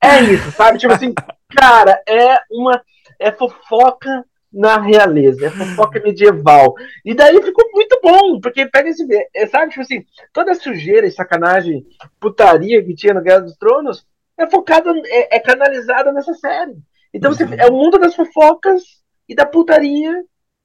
É 0.04 0.22
isso, 0.22 0.52
sabe? 0.52 0.78
Tipo 0.78 0.94
assim, 0.94 1.14
cara, 1.56 2.00
é 2.08 2.40
uma. 2.52 2.82
É 3.18 3.32
fofoca 3.32 4.26
na 4.52 4.80
realeza, 4.80 5.48
é 5.48 5.50
fofoca 5.50 6.02
medieval. 6.02 6.76
E 7.04 7.14
daí 7.14 7.42
ficou 7.42 7.66
muito 7.74 8.00
bom, 8.04 8.40
porque 8.40 8.66
pega 8.68 8.90
esse. 8.90 9.06
É, 9.34 9.48
sabe, 9.48 9.72
tipo 9.72 9.82
assim, 9.82 10.06
toda 10.34 10.52
a 10.52 10.56
sujeira 10.56 11.08
e 11.08 11.12
sacanagem, 11.12 11.86
putaria 12.20 12.84
que 12.84 12.94
tinha 12.94 13.14
no 13.14 13.22
Guerra 13.22 13.40
dos 13.40 13.56
Tronos 13.58 14.06
é 14.38 14.48
focada, 14.50 14.92
é, 15.06 15.38
é 15.38 15.40
canalizada 15.40 16.12
nessa 16.12 16.34
série. 16.34 16.76
Então 17.16 17.32
você, 17.32 17.46
é 17.58 17.68
o 17.68 17.74
mundo 17.74 17.98
das 17.98 18.14
fofocas 18.14 18.84
e 19.28 19.34
da 19.34 19.46
putaria 19.46 20.14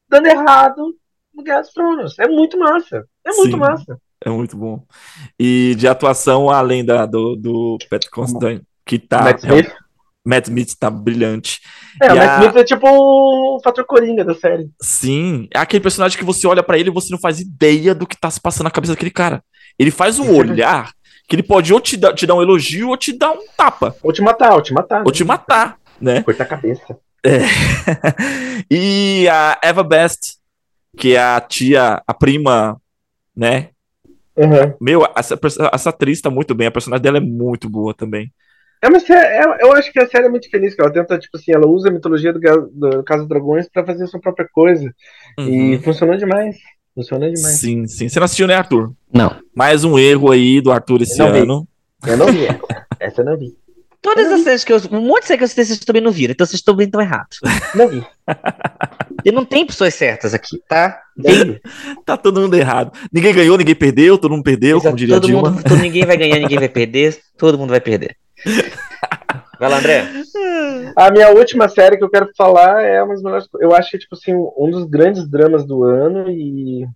dando 0.09 0.27
errado 0.27 0.95
no 1.33 1.45
Guerra 1.45 1.61
dos 1.61 1.73
Tronos. 1.73 2.19
É 2.19 2.27
muito 2.27 2.59
massa. 2.59 3.07
É 3.25 3.31
muito 3.33 3.53
Sim, 3.53 3.57
massa. 3.57 3.99
É 4.23 4.29
muito 4.29 4.57
bom. 4.57 4.83
E 5.39 5.77
de 5.77 5.87
atuação, 5.87 6.51
além 6.51 6.85
da, 6.85 7.07
do, 7.07 7.37
do 7.37 7.79
Pat 7.89 8.05
Constantine, 8.11 8.63
que 8.85 8.99
tá. 8.99 9.23
Matt 9.23 9.39
Smith. 9.45 9.67
É, 9.67 9.75
Matt 10.25 10.47
Smith 10.49 10.75
tá 10.79 10.91
brilhante. 10.91 11.61
É, 12.03 12.09
e 12.09 12.13
o 12.13 12.17
Matt 12.17 12.29
a... 12.29 12.39
Smith 12.39 12.57
é 12.57 12.65
tipo 12.65 12.87
o 12.89 13.61
fator 13.63 13.85
coringa 13.85 14.25
da 14.25 14.35
série. 14.35 14.69
Sim, 14.83 15.49
é 15.55 15.59
aquele 15.61 15.83
personagem 15.83 16.19
que 16.19 16.25
você 16.25 16.49
olha 16.49 16.65
para 16.65 16.79
ele 16.79 16.91
e 16.91 16.93
você 16.93 17.13
não 17.13 17.21
faz 17.21 17.39
ideia 17.39 17.95
do 17.95 18.09
que 18.09 18.19
tá 18.19 18.29
se 18.29 18.41
passando 18.41 18.65
na 18.65 18.73
cabeça 18.73 18.93
daquele 18.93 19.13
cara. 19.13 19.43
Ele 19.79 19.93
faz 19.93 20.19
um 20.19 20.35
olhar 20.37 20.93
que 21.29 21.37
ele 21.37 21.45
pode 21.45 21.73
ou 21.73 21.81
te 21.81 21.97
dar, 21.97 22.13
te 22.13 22.27
dar 22.27 22.35
um 22.35 22.43
elogio 22.43 22.89
ou 22.89 22.97
te 22.97 23.17
dar 23.17 23.31
um 23.31 23.47
tapa. 23.57 23.95
Ou 24.03 24.13
te 24.13 24.21
matar, 24.21 24.53
ou 24.53 24.61
te 24.61 24.75
matar. 24.75 24.99
Né? 24.99 25.05
Ou 25.07 25.13
te 25.13 25.23
matar 25.23 25.80
né? 26.01 26.23
Cortar 26.23 26.45
a 26.45 26.47
cabeça. 26.47 26.99
É. 27.25 27.41
e 28.71 29.29
a 29.29 29.59
Eva 29.63 29.83
Best, 29.83 30.37
que 30.97 31.15
é 31.15 31.21
a 31.21 31.41
tia, 31.41 32.03
a 32.07 32.15
prima, 32.15 32.81
né? 33.37 33.69
Uhum. 34.37 34.75
Meu, 34.81 35.07
essa, 35.17 35.39
essa 35.73 35.91
atriz 35.91 36.21
tá 36.21 36.31
muito 36.31 36.55
bem, 36.55 36.69
a 36.69 36.73
personagem 36.73 37.03
dela 37.03 37.19
é 37.19 37.21
muito 37.21 37.69
boa 37.69 37.93
também. 37.93 38.33
É 38.83 39.01
série, 39.01 39.27
é, 39.27 39.63
eu 39.63 39.73
acho 39.75 39.93
que 39.93 39.99
a 39.99 40.09
série 40.09 40.27
é 40.27 40.31
muito 40.31 40.49
feliz, 40.49 40.75
que 40.75 40.81
ela 40.81 40.91
tenta, 40.91 41.19
tipo 41.19 41.37
assim, 41.37 41.53
ela 41.53 41.67
usa 41.67 41.89
a 41.91 41.93
mitologia 41.93 42.33
do, 42.33 42.41
do 42.73 43.05
Caso 43.05 43.21
dos 43.21 43.29
Dragões 43.29 43.69
pra 43.69 43.85
fazer 43.85 44.05
a 44.05 44.07
sua 44.07 44.21
própria 44.21 44.49
coisa. 44.51 44.91
Uhum. 45.39 45.75
E 45.75 45.79
funcionou 45.81 46.17
demais. 46.17 46.57
Funcionou 46.95 47.31
demais. 47.31 47.57
Sim, 47.57 47.87
sim. 47.87 48.09
Você 48.09 48.19
não 48.19 48.25
assistiu, 48.25 48.47
né, 48.47 48.55
Arthur? 48.55 48.93
Não. 49.13 49.37
Mais 49.55 49.85
um 49.85 49.99
erro 49.99 50.31
aí 50.31 50.63
do 50.63 50.73
Arthur 50.73 51.03
esse 51.03 51.21
eu 51.21 51.27
ano. 51.27 51.69
Vi. 52.03 52.11
Eu 52.11 52.17
não 52.17 52.27
vi. 52.27 52.47
Essa 52.99 53.23
eu 53.23 53.25
não 53.25 53.37
vi. 53.37 53.57
Todas 54.03 54.33
as 54.33 54.41
séries 54.43 54.65
que 54.65 54.73
eu. 54.73 54.81
Um 54.91 55.01
monte 55.03 55.23
de 55.23 55.27
séries 55.29 55.39
que 55.39 55.45
eu 55.45 55.49
citei, 55.49 55.65
vocês 55.65 55.81
também 55.81 56.03
não 56.03 56.11
viram, 56.11 56.33
então 56.33 56.47
vocês 56.47 56.63
também 56.63 56.87
estão 56.87 57.01
errados. 57.01 57.39
Não 57.75 57.89
vi. 57.89 58.05
E 59.25 59.31
não 59.31 59.45
tem 59.45 59.67
pessoas 59.67 59.95
certas 59.95 60.33
aqui, 60.33 60.63
tá? 60.69 61.03
Tem. 61.21 61.61
tá 62.07 62.17
todo 62.17 62.41
mundo 62.41 62.57
errado. 62.57 62.93
Ninguém 63.13 63.35
ganhou, 63.35 63.59
ninguém 63.59 63.75
perdeu, 63.75 64.17
todo 64.17 64.31
mundo 64.31 64.45
perdeu, 64.45 64.77
Exato, 64.79 64.85
como 64.85 64.97
diria 64.97 65.15
todo 65.17 65.27
Dilma. 65.27 65.51
Mundo, 65.51 65.63
todo, 65.63 65.79
ninguém 65.79 66.07
vai 66.07 66.17
ganhar, 66.17 66.39
ninguém 66.39 66.59
vai 66.59 66.69
perder, 66.69 67.19
todo 67.37 67.59
mundo 67.59 67.71
vai 67.71 67.81
perder. 67.81 68.17
Vai 69.59 69.69
lá, 69.69 69.79
André. 69.79 70.09
A 70.97 71.11
minha 71.11 71.29
última 71.31 71.69
série 71.69 71.99
que 71.99 72.05
eu 72.05 72.09
quero 72.09 72.31
falar 72.35 72.83
é 72.83 73.03
uma 73.03 73.13
das 73.13 73.23
melhores. 73.23 73.47
Eu 73.61 73.75
acho 73.75 73.91
que, 73.91 73.99
tipo 73.99 74.15
assim, 74.15 74.33
um 74.35 74.71
dos 74.71 74.85
grandes 74.85 75.29
dramas 75.29 75.67
do 75.67 75.85
ano 75.85 76.31
e 76.31 76.87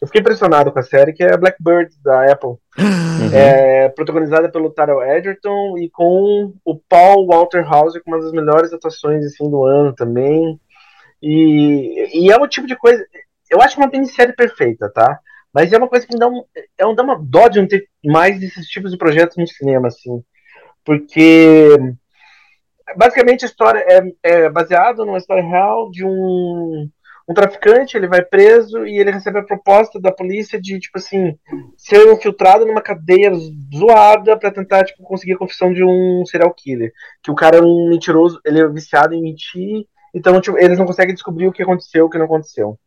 eu 0.00 0.06
fiquei 0.06 0.20
impressionado 0.20 0.70
com 0.70 0.78
a 0.78 0.82
série, 0.82 1.12
que 1.12 1.24
é 1.24 1.36
Blackbird, 1.36 1.92
da 2.02 2.30
Apple. 2.30 2.50
Uhum. 2.78 3.34
É, 3.34 3.88
protagonizada 3.88 4.48
pelo 4.48 4.70
Taro 4.70 5.02
Edgerton 5.02 5.76
e 5.78 5.90
com 5.90 6.54
o 6.64 6.76
Paul 6.76 7.26
Walter 7.26 7.64
House, 7.68 7.98
com 8.04 8.12
uma 8.12 8.20
das 8.20 8.32
melhores 8.32 8.72
atuações 8.72 9.24
assim, 9.24 9.50
do 9.50 9.64
ano 9.64 9.92
também. 9.92 10.58
E, 11.20 12.26
e 12.26 12.30
é 12.30 12.36
o 12.36 12.46
tipo 12.46 12.66
de 12.66 12.76
coisa. 12.76 13.04
Eu 13.50 13.60
acho 13.60 13.76
uma 13.78 13.88
minissérie 13.88 14.34
perfeita, 14.34 14.88
tá? 14.88 15.18
Mas 15.52 15.72
é 15.72 15.78
uma 15.78 15.88
coisa 15.88 16.06
que 16.06 16.14
me 16.14 16.20
dá, 16.20 16.28
um, 16.28 16.44
é 16.76 16.86
um, 16.86 16.94
dá 16.94 17.02
uma 17.02 17.18
dó 17.20 17.48
de 17.48 17.60
não 17.60 17.66
ter 17.66 17.88
mais 18.04 18.38
desses 18.38 18.68
tipos 18.68 18.92
de 18.92 18.98
projetos 18.98 19.36
no 19.36 19.46
cinema, 19.46 19.88
assim. 19.88 20.22
Porque 20.84 21.76
basicamente 22.96 23.44
a 23.44 23.48
história 23.48 23.84
é, 23.88 24.00
é 24.22 24.48
baseada 24.50 25.04
numa 25.04 25.18
história 25.18 25.42
real 25.42 25.90
de 25.90 26.04
um 26.04 26.88
um 27.28 27.34
traficante, 27.34 27.96
ele 27.96 28.08
vai 28.08 28.24
preso 28.24 28.86
e 28.86 28.98
ele 28.98 29.10
recebe 29.10 29.38
a 29.38 29.44
proposta 29.44 30.00
da 30.00 30.10
polícia 30.10 30.58
de, 30.60 30.78
tipo 30.78 30.96
assim, 30.98 31.36
ser 31.76 32.10
infiltrado 32.10 32.64
numa 32.64 32.80
cadeia 32.80 33.30
zoada 33.76 34.36
para 34.38 34.50
tentar, 34.50 34.84
tipo, 34.84 35.02
conseguir 35.02 35.34
a 35.34 35.38
confissão 35.38 35.72
de 35.72 35.84
um 35.84 36.24
serial 36.24 36.54
killer. 36.54 36.90
Que 37.22 37.30
o 37.30 37.34
cara 37.34 37.58
é 37.58 37.62
um 37.62 37.90
mentiroso, 37.90 38.40
ele 38.46 38.60
é 38.60 38.68
viciado 38.68 39.14
em 39.14 39.20
mentir, 39.20 39.86
então, 40.14 40.40
tipo, 40.40 40.56
eles 40.58 40.78
não 40.78 40.86
conseguem 40.86 41.14
descobrir 41.14 41.46
o 41.46 41.52
que 41.52 41.62
aconteceu, 41.62 42.06
o 42.06 42.10
que 42.10 42.16
não 42.16 42.24
aconteceu. 42.24 42.78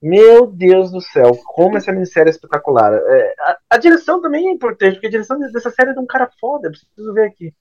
Meu 0.00 0.46
Deus 0.46 0.92
do 0.92 1.00
céu, 1.00 1.32
como 1.44 1.76
essa 1.76 1.90
minissérie 1.90 2.28
é 2.28 2.30
espetacular. 2.30 2.94
É, 2.94 3.34
a, 3.40 3.58
a, 3.70 3.78
direção 3.78 4.22
também 4.22 4.46
é 4.46 4.52
importante, 4.52 4.92
porque 4.92 5.08
a 5.08 5.10
direção 5.10 5.36
dessa 5.40 5.70
série 5.70 5.90
é 5.90 5.92
de 5.92 5.98
um 5.98 6.06
cara 6.06 6.30
foda, 6.40 6.70
preciso 6.70 7.12
ver 7.12 7.26
aqui. 7.26 7.52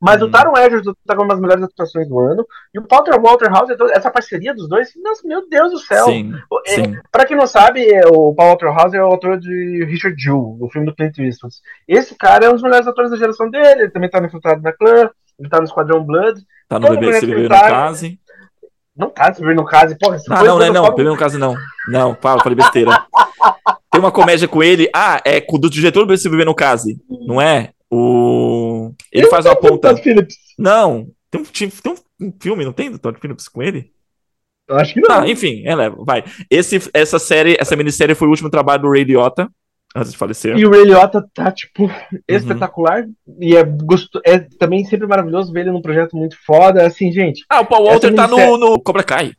Mas 0.00 0.20
hum. 0.20 0.26
o 0.26 0.30
Taron 0.30 0.58
Egerton 0.58 0.92
tá 1.06 1.14
com 1.14 1.22
uma 1.22 1.34
das 1.34 1.40
melhores 1.40 1.62
atuações 1.62 2.08
do 2.08 2.18
ano, 2.18 2.44
e 2.74 2.80
o 2.80 2.86
Walter 2.90 3.20
Walter 3.20 3.48
House, 3.48 3.70
essa 3.92 4.10
parceria 4.10 4.52
dos 4.52 4.68
dois, 4.68 4.90
nossa, 4.96 5.26
meu 5.26 5.48
Deus 5.48 5.70
do 5.70 5.78
céu. 5.78 6.06
Sim, 6.06 6.32
é, 6.66 6.70
sim. 6.70 6.98
Pra 7.12 7.24
quem 7.24 7.36
não 7.36 7.46
sabe, 7.46 7.88
é, 7.88 8.04
o 8.08 8.34
Paul 8.34 8.48
Walter 8.48 8.74
House 8.74 8.94
é 8.94 9.00
o 9.00 9.06
autor 9.06 9.38
de 9.38 9.84
Richard 9.84 10.20
Jewell, 10.20 10.58
o 10.60 10.68
filme 10.70 10.88
do 10.88 10.96
Clint 10.96 11.16
Eastwood. 11.18 11.54
Esse 11.86 12.16
cara 12.16 12.46
é 12.46 12.48
um 12.48 12.54
dos 12.54 12.62
melhores 12.62 12.88
atores 12.88 13.12
da 13.12 13.16
geração 13.16 13.48
dele, 13.48 13.82
ele 13.82 13.90
também 13.90 14.10
tá 14.10 14.20
no 14.20 14.26
Infiltrado 14.26 14.60
na 14.62 14.72
Clã, 14.72 15.10
ele 15.38 15.48
tá 15.48 15.58
no 15.58 15.64
Esquadrão 15.64 16.04
Blood. 16.04 16.40
Tá 16.68 16.80
no 16.80 16.88
BBC 16.88 17.26
Bebê 17.26 17.42
no 17.44 17.48
Case. 17.48 18.18
Não 18.96 19.12
bebendo 19.12 19.62
no 19.62 19.64
caso, 19.64 19.96
porra. 19.98 20.18
Ah, 20.30 20.44
não, 20.44 20.58
não, 20.58 20.66
é 20.66 20.70
não, 20.70 20.88
bebendo 20.90 21.10
no 21.10 21.16
caso 21.16 21.38
não. 21.38 21.56
Não, 21.88 22.16
fala, 22.20 22.42
falei 22.42 22.56
besteira. 22.56 23.04
Tem 23.90 24.00
uma 24.00 24.12
comédia 24.12 24.48
com 24.48 24.62
ele. 24.62 24.88
Ah, 24.94 25.20
é 25.24 25.40
com 25.40 25.58
do 25.58 25.70
diretor 25.70 26.04
do 26.04 26.14
Bebendo 26.14 26.46
no 26.46 26.54
Case, 26.54 27.00
não 27.26 27.40
é? 27.40 27.70
O. 27.90 28.92
Ele 29.12 29.28
faz 29.28 29.46
uma 29.46 29.56
ponta. 29.56 29.94
Não, 30.58 31.06
tem 31.30 31.40
um, 31.40 31.44
tem 31.44 31.94
um 32.20 32.32
filme, 32.40 32.64
não 32.64 32.72
tem 32.72 32.90
do 32.90 32.98
Todd 32.98 33.18
Phillips 33.20 33.48
com 33.48 33.62
ele? 33.62 33.92
Eu 34.68 34.76
acho 34.76 34.94
que 34.94 35.00
não. 35.00 35.20
Ah, 35.20 35.28
enfim, 35.28 35.62
ela 35.64 35.90
vai. 35.90 36.24
Esse, 36.50 36.80
essa 36.92 37.18
série, 37.18 37.56
essa 37.58 37.76
minissérie 37.76 38.14
foi 38.14 38.26
o 38.26 38.30
último 38.30 38.50
trabalho 38.50 38.82
do 38.82 38.90
Ray 38.90 39.04
Liotta 39.04 39.48
antes 39.94 40.12
de 40.12 40.18
falecer. 40.18 40.56
E 40.56 40.66
o 40.66 40.70
Ray 40.70 40.84
Liotta 40.84 41.24
tá, 41.32 41.50
tipo, 41.52 41.84
uhum. 41.84 41.90
espetacular. 42.26 43.06
E 43.40 43.56
é, 43.56 43.62
gosto, 43.62 44.20
é 44.26 44.38
também 44.38 44.84
sempre 44.84 45.06
maravilhoso 45.06 45.52
ver 45.52 45.60
ele 45.60 45.70
num 45.70 45.80
projeto 45.80 46.16
muito 46.16 46.36
foda. 46.44 46.84
Assim, 46.86 47.12
gente. 47.12 47.44
Ah, 47.48 47.60
o 47.60 47.66
Paul 47.66 47.84
Walter 47.84 48.12
tá 48.14 48.26
no, 48.26 48.58
no 48.58 48.80
Cobra 48.80 49.04
Kai. 49.04 49.32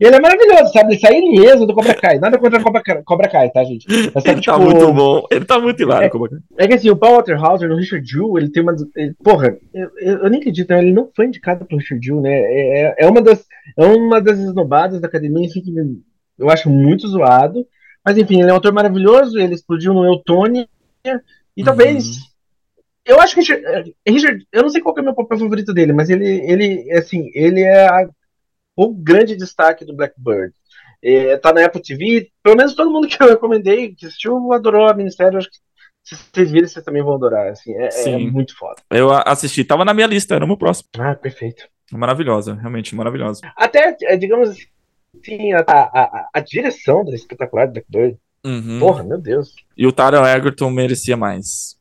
Ele 0.00 0.16
é 0.16 0.20
maravilhoso, 0.20 0.72
sabe? 0.72 0.94
Ele 0.94 1.00
sai 1.00 1.18
ileso 1.18 1.66
do 1.66 1.74
Cobra 1.74 1.94
Kai. 1.94 2.18
Nada 2.18 2.38
contra 2.38 2.60
o 2.60 2.62
Cobra, 2.62 2.82
Cobra 3.04 3.28
Kai, 3.28 3.50
tá, 3.50 3.64
gente? 3.64 3.86
Mas, 3.88 4.22
sabe, 4.22 4.30
ele 4.30 4.34
tá 4.36 4.40
tipo, 4.40 4.52
tá 4.52 4.58
muito 4.58 4.92
bom. 4.92 5.26
Ele 5.30 5.44
tá 5.44 5.58
muito 5.58 5.82
hilário, 5.82 6.06
é, 6.06 6.10
Cobra 6.10 6.30
Kai. 6.30 6.38
É 6.58 6.68
que 6.68 6.74
assim, 6.74 6.90
o 6.90 6.96
Paul 6.96 7.14
Walter 7.14 7.44
Hauser 7.44 7.68
no 7.68 7.76
Richard 7.76 8.08
Jewell, 8.08 8.38
ele 8.38 8.50
tem 8.50 8.62
uma. 8.62 8.74
Ele, 8.96 9.14
porra, 9.22 9.56
eu, 9.74 9.90
eu, 9.98 10.30
nem 10.30 10.40
acredito, 10.40 10.70
ele 10.70 10.92
não 10.92 11.08
foi 11.14 11.26
indicado 11.26 11.64
pro 11.64 11.78
Richard 11.78 12.04
Jewell, 12.04 12.22
né? 12.22 12.32
É, 12.32 12.82
é, 12.82 12.94
é 12.98 13.08
uma 13.08 13.20
das. 13.20 13.44
É 13.76 13.84
uma 13.84 14.20
das 14.20 14.38
esnobadas 14.38 15.00
da 15.00 15.08
academia 15.08 15.46
assim, 15.46 15.60
que 15.60 15.70
eu 16.40 16.50
acho 16.50 16.68
muito 16.70 17.06
zoado. 17.06 17.66
Mas 18.04 18.16
enfim, 18.16 18.40
ele 18.40 18.48
é 18.48 18.52
um 18.52 18.56
autor 18.56 18.72
maravilhoso, 18.72 19.38
ele 19.38 19.54
explodiu 19.54 19.92
no 19.92 20.04
Eutônia, 20.04 20.66
e 21.56 21.62
talvez. 21.62 22.06
Uhum. 22.06 22.30
Eu 23.04 23.20
acho 23.20 23.34
que 23.34 23.40
Richard, 23.40 23.96
Richard, 24.06 24.46
eu 24.52 24.62
não 24.62 24.68
sei 24.68 24.80
qual 24.80 24.96
é 24.96 25.00
o 25.00 25.04
meu 25.04 25.14
papel 25.14 25.38
favorito 25.38 25.72
dele, 25.72 25.92
mas 25.92 26.10
ele, 26.10 26.26
ele 26.26 26.92
assim, 26.92 27.30
ele 27.34 27.62
é 27.62 27.88
a, 27.88 28.08
o 28.76 28.92
grande 28.92 29.36
destaque 29.36 29.84
do 29.84 29.94
Blackbird. 29.94 30.54
É, 31.02 31.36
tá 31.38 31.52
na 31.52 31.64
Apple 31.64 31.82
TV, 31.82 32.30
pelo 32.42 32.56
menos 32.56 32.74
todo 32.74 32.90
mundo 32.90 33.08
que 33.08 33.20
eu 33.22 33.28
recomendei, 33.28 33.94
que 33.94 34.06
assistiu, 34.06 34.52
adorou 34.52 34.86
a 34.86 34.94
minissérie, 34.94 35.38
acho 35.38 35.50
que 35.50 35.58
se 36.02 36.16
vocês 36.16 36.50
virem, 36.50 36.68
vocês 36.68 36.84
também 36.84 37.02
vão 37.02 37.14
adorar, 37.14 37.48
assim, 37.48 37.72
é, 37.74 37.88
é 37.88 38.18
muito 38.18 38.56
foda. 38.56 38.80
Eu 38.90 39.12
assisti, 39.12 39.64
tava 39.64 39.84
na 39.84 39.94
minha 39.94 40.06
lista, 40.06 40.34
era 40.34 40.44
o 40.44 40.48
meu 40.48 40.56
próximo. 40.56 40.88
Ah, 40.98 41.14
perfeito. 41.14 41.68
Maravilhosa, 41.92 42.54
realmente 42.54 42.94
maravilhosa. 42.94 43.40
Até, 43.56 43.96
digamos 44.16 44.50
Sim, 45.24 45.52
a, 45.52 45.64
a, 45.66 46.28
a 46.34 46.40
direção 46.40 47.04
da 47.04 47.14
espetacular 47.14 47.66
do 47.66 47.72
Blackbird. 47.72 48.18
Uhum. 48.44 48.78
Porra, 48.78 49.02
meu 49.02 49.18
Deus. 49.18 49.54
E 49.76 49.86
o 49.86 49.92
Taron 49.92 50.26
Egerton 50.26 50.70
merecia 50.70 51.16
mais. 51.16 51.76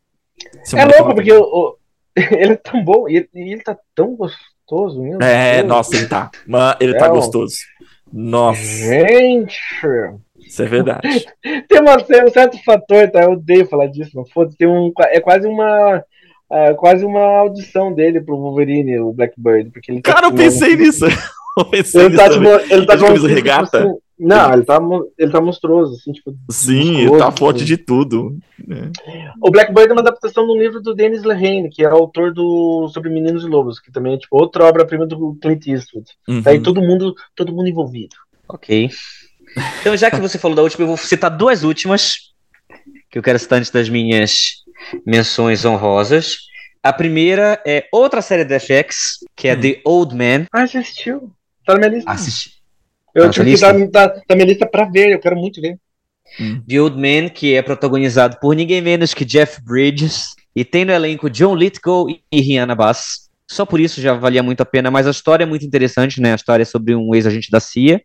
é 0.76 0.86
louco, 0.86 1.16
porque 1.16 1.32
o, 1.32 1.42
o, 1.42 1.78
ele 2.16 2.54
é 2.54 2.58
tão 2.58 2.84
bom 2.84 3.08
e 3.08 3.18
ele, 3.18 3.30
ele 3.34 3.64
tá 3.64 3.78
tão 3.96 4.16
gostoso. 4.16 5.02
Meu 5.02 5.20
é, 5.22 5.58
Deus. 5.58 5.68
nossa, 5.68 5.96
ele 5.96 6.08
tá. 6.08 6.30
Mas 6.46 6.76
ele 6.80 6.94
tá 6.94 7.06
é, 7.06 7.08
tá 7.08 7.10
gostoso. 7.10 7.56
Nossa. 8.12 8.62
Gente! 8.62 9.60
Isso 10.40 10.64
é 10.64 10.66
verdade. 10.66 11.26
tem, 11.68 11.80
uma, 11.80 12.02
tem 12.02 12.24
um 12.24 12.30
certo 12.30 12.58
fator, 12.64 13.10
tá? 13.12 13.22
Eu 13.24 13.34
odeio 13.34 13.68
falar 13.68 13.88
disso, 13.88 14.12
mas 14.16 14.32
foda 14.32 14.52
tem 14.58 14.68
um. 14.68 14.92
É 15.08 15.20
quase 15.20 15.48
uma. 15.48 16.04
É 16.52 16.74
quase 16.74 17.06
uma 17.06 17.22
audição 17.22 17.94
dele 17.94 18.20
pro 18.20 18.36
Wolverine, 18.36 19.00
o 19.00 19.14
Blackbird. 19.14 19.70
Porque 19.70 19.92
ele 19.92 20.02
tá 20.02 20.14
Cara, 20.14 20.26
eu 20.28 20.34
pensei 20.34 20.76
nisso. 20.76 21.06
Ele 21.74 22.16
tá, 22.16 22.30
tipo, 22.30 22.74
ele 22.74 22.86
tá 22.86 22.98
com 22.98 23.28
regata. 23.28 23.78
Tipo, 23.80 23.90
assim, 23.90 24.00
não, 24.20 24.54
ele 24.54 24.66
tá, 24.66 24.80
ele 25.18 25.32
tá 25.32 25.42
monstruoso, 25.42 25.96
assim, 25.96 26.12
tipo. 26.12 26.36
Sim, 26.52 27.02
ele 27.02 27.18
tá 27.18 27.32
forte 27.32 27.64
de 27.64 27.78
tudo. 27.78 28.38
Né? 28.68 28.92
O 29.42 29.50
Blackbird 29.50 29.90
é 29.90 29.94
uma 29.94 30.02
adaptação 30.02 30.46
de 30.46 30.52
um 30.52 30.62
livro 30.62 30.82
do 30.82 30.94
Dennis 30.94 31.24
Lehane, 31.24 31.70
que 31.70 31.84
é 31.84 31.88
autor 31.88 32.34
do 32.34 32.90
Sobre 32.94 33.10
Meninos 33.10 33.44
e 33.44 33.48
Lobos, 33.48 33.80
que 33.80 33.92
também 33.92 34.16
é 34.16 34.18
tipo 34.18 34.38
outra 34.38 34.66
obra-prima 34.66 35.06
do 35.06 35.38
Clint 35.42 35.68
Eastwood. 35.68 36.06
Uhum. 36.28 36.44
Tá 36.44 36.52
aí 36.52 36.62
todo 36.62 36.82
mundo, 36.82 37.16
todo 37.36 37.54
mundo 37.54 37.70
envolvido. 37.70 38.16
Ok. 38.48 38.90
Então, 39.80 39.96
já 39.96 40.12
que 40.12 40.20
você 40.20 40.38
falou 40.38 40.56
da 40.56 40.64
última, 40.64 40.84
eu 40.84 40.88
vou 40.88 40.98
citar 40.98 41.32
duas 41.32 41.64
últimas 41.64 42.30
que 43.10 43.18
eu 43.18 43.24
quero 43.24 43.40
citar 43.40 43.60
antes 43.60 43.72
das 43.72 43.90
minhas 43.90 44.64
menções 45.06 45.66
honrosas. 45.66 46.38
A 46.82 46.94
primeira 46.94 47.62
é 47.66 47.88
outra 47.92 48.22
série 48.22 48.46
da 48.46 48.60
FX, 48.60 49.20
que 49.36 49.48
é 49.48 49.56
hum. 49.56 49.62
The 49.62 49.82
Old 49.84 50.16
Man. 50.16 50.46
Ah, 50.52 50.66
já 50.66 50.80
assistiu? 50.80 51.32
Tá 51.70 51.76
na 51.76 51.80
minha 51.82 51.92
lista. 51.92 52.12
Assisti. 52.12 52.54
Eu 53.14 53.26
tá 53.26 53.30
tive 53.30 53.54
que 53.54 53.62
dar, 53.62 53.74
dar, 53.90 54.22
dar 54.28 54.36
minha 54.36 54.48
lista 54.48 54.66
pra 54.66 54.86
ver, 54.86 55.12
eu 55.12 55.20
quero 55.20 55.36
muito 55.36 55.62
ver. 55.62 55.78
Hum. 56.40 56.64
The 56.68 56.82
Old 56.82 56.98
Man, 56.98 57.30
que 57.30 57.54
é 57.54 57.62
protagonizado 57.62 58.38
por 58.40 58.56
ninguém 58.56 58.82
menos 58.82 59.14
que 59.14 59.24
Jeff 59.24 59.62
Bridges, 59.64 60.30
e 60.56 60.66
tem 60.66 60.84
no 60.84 60.92
elenco 60.92 61.30
John 61.30 61.56
Lithgow 61.56 62.10
e 62.10 62.42
Rihanna 62.42 62.74
Bass. 62.74 63.30
Só 63.48 63.68
por 63.68 63.80
isso 63.80 64.02
já 64.02 64.14
valia 64.14 64.42
muito 64.42 64.62
a 64.62 64.66
pena, 64.66 64.90
mas 64.90 65.06
a 65.06 65.12
história 65.12 65.44
é 65.44 65.46
muito 65.46 65.64
interessante, 65.64 66.20
né? 66.20 66.32
A 66.32 66.36
história 66.36 66.64
é 66.64 66.66
sobre 66.66 66.96
um 66.96 67.14
ex-agente 67.14 67.52
da 67.52 67.60
CIA, 67.60 68.02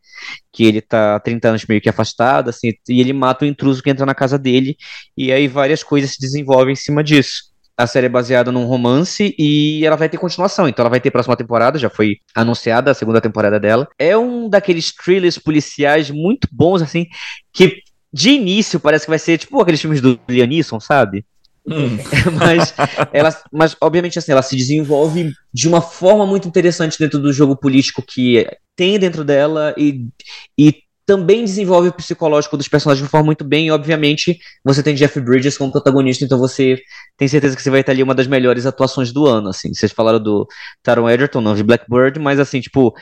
que 0.52 0.64
ele 0.64 0.82
tá 0.82 1.16
há 1.16 1.20
30 1.20 1.48
anos 1.48 1.66
meio 1.66 1.80
que 1.80 1.88
afastado, 1.88 2.50
assim, 2.50 2.72
e 2.88 3.00
ele 3.00 3.14
mata 3.14 3.46
o 3.46 3.48
intruso 3.48 3.82
que 3.82 3.88
entra 3.88 4.04
na 4.04 4.14
casa 4.14 4.38
dele, 4.38 4.76
e 5.16 5.32
aí 5.32 5.48
várias 5.48 5.82
coisas 5.82 6.12
se 6.12 6.20
desenvolvem 6.20 6.72
em 6.72 6.76
cima 6.76 7.02
disso 7.02 7.53
a 7.76 7.86
série 7.86 8.06
é 8.06 8.09
baseada 8.09 8.52
num 8.52 8.66
romance 8.66 9.34
e 9.38 9.84
ela 9.84 9.96
vai 9.96 10.09
ter 10.09 10.18
continuação. 10.18 10.68
Então 10.68 10.82
ela 10.82 10.90
vai 10.90 11.01
ter 11.01 11.10
próxima 11.10 11.36
temporada, 11.36 11.78
já 11.78 11.90
foi 11.90 12.18
anunciada 12.34 12.90
a 12.90 12.94
segunda 12.94 13.20
temporada 13.20 13.59
dela. 13.59 13.88
É 13.98 14.16
um 14.16 14.48
daqueles 14.48 14.92
thrillers 14.92 15.38
policiais 15.38 16.10
muito 16.10 16.48
bons, 16.52 16.82
assim, 16.82 17.06
que 17.52 17.82
de 18.12 18.30
início 18.30 18.78
parece 18.78 19.06
que 19.06 19.10
vai 19.10 19.18
ser 19.18 19.38
tipo 19.38 19.60
aqueles 19.60 19.80
filmes 19.80 20.01
do 20.01 20.18
Liam 20.28 20.46
Neeson, 20.46 20.78
sabe? 20.78 21.24
Hum. 21.66 21.96
mas, 22.38 22.74
ela, 23.12 23.36
mas, 23.51 23.76
obviamente, 23.80 24.18
assim, 24.18 24.32
ela 24.32 24.42
se 24.42 24.55
desenvolve 24.55 25.32
de 25.52 25.66
uma 25.66 25.80
forma 25.80 26.26
muito 26.26 26.46
interessante 26.46 26.98
dentro 26.98 27.18
do 27.18 27.32
jogo 27.32 27.56
político 27.56 28.02
que 28.02 28.46
tem 28.76 28.98
dentro 28.98 29.24
dela 29.24 29.74
e, 29.76 30.06
e 30.59 30.84
também 31.06 31.44
desenvolve 31.44 31.89
o 31.89 31.93
psicológico 31.93 32.56
dos 32.56 32.68
personagens 32.68 33.05
de 33.05 33.10
forma 33.10 33.26
muito 33.26 33.44
bem, 33.44 33.66
e 33.66 33.70
obviamente 33.70 34.39
você 34.64 34.82
tem 34.82 34.94
Jeff 34.94 35.20
Bridges 35.20 35.59
como 35.59 35.72
protagonista, 35.72 36.24
então 36.24 36.39
você 36.39 36.78
tem 37.16 37.28
certeza 37.28 37.55
que 37.55 37.62
você 37.62 37.70
vai 37.70 37.85
ter 37.85 37.93
ali 37.93 38.02
uma 38.02 38.14
das 38.14 38.26
melhores 38.26 38.66
atuações 38.66 39.12
do 39.12 39.26
ano, 39.26 39.48
assim. 39.48 39.72
Vocês 39.72 39.93
falaram 39.93 40.22
do 40.22 40.47
Taron 40.82 41.09
Egerton, 41.09 41.40
não 41.40 41.55
de 41.55 41.62
Blackbird, 41.62 42.18
mas 42.18 42.40
assim, 42.40 42.60
tipo, 42.60 42.94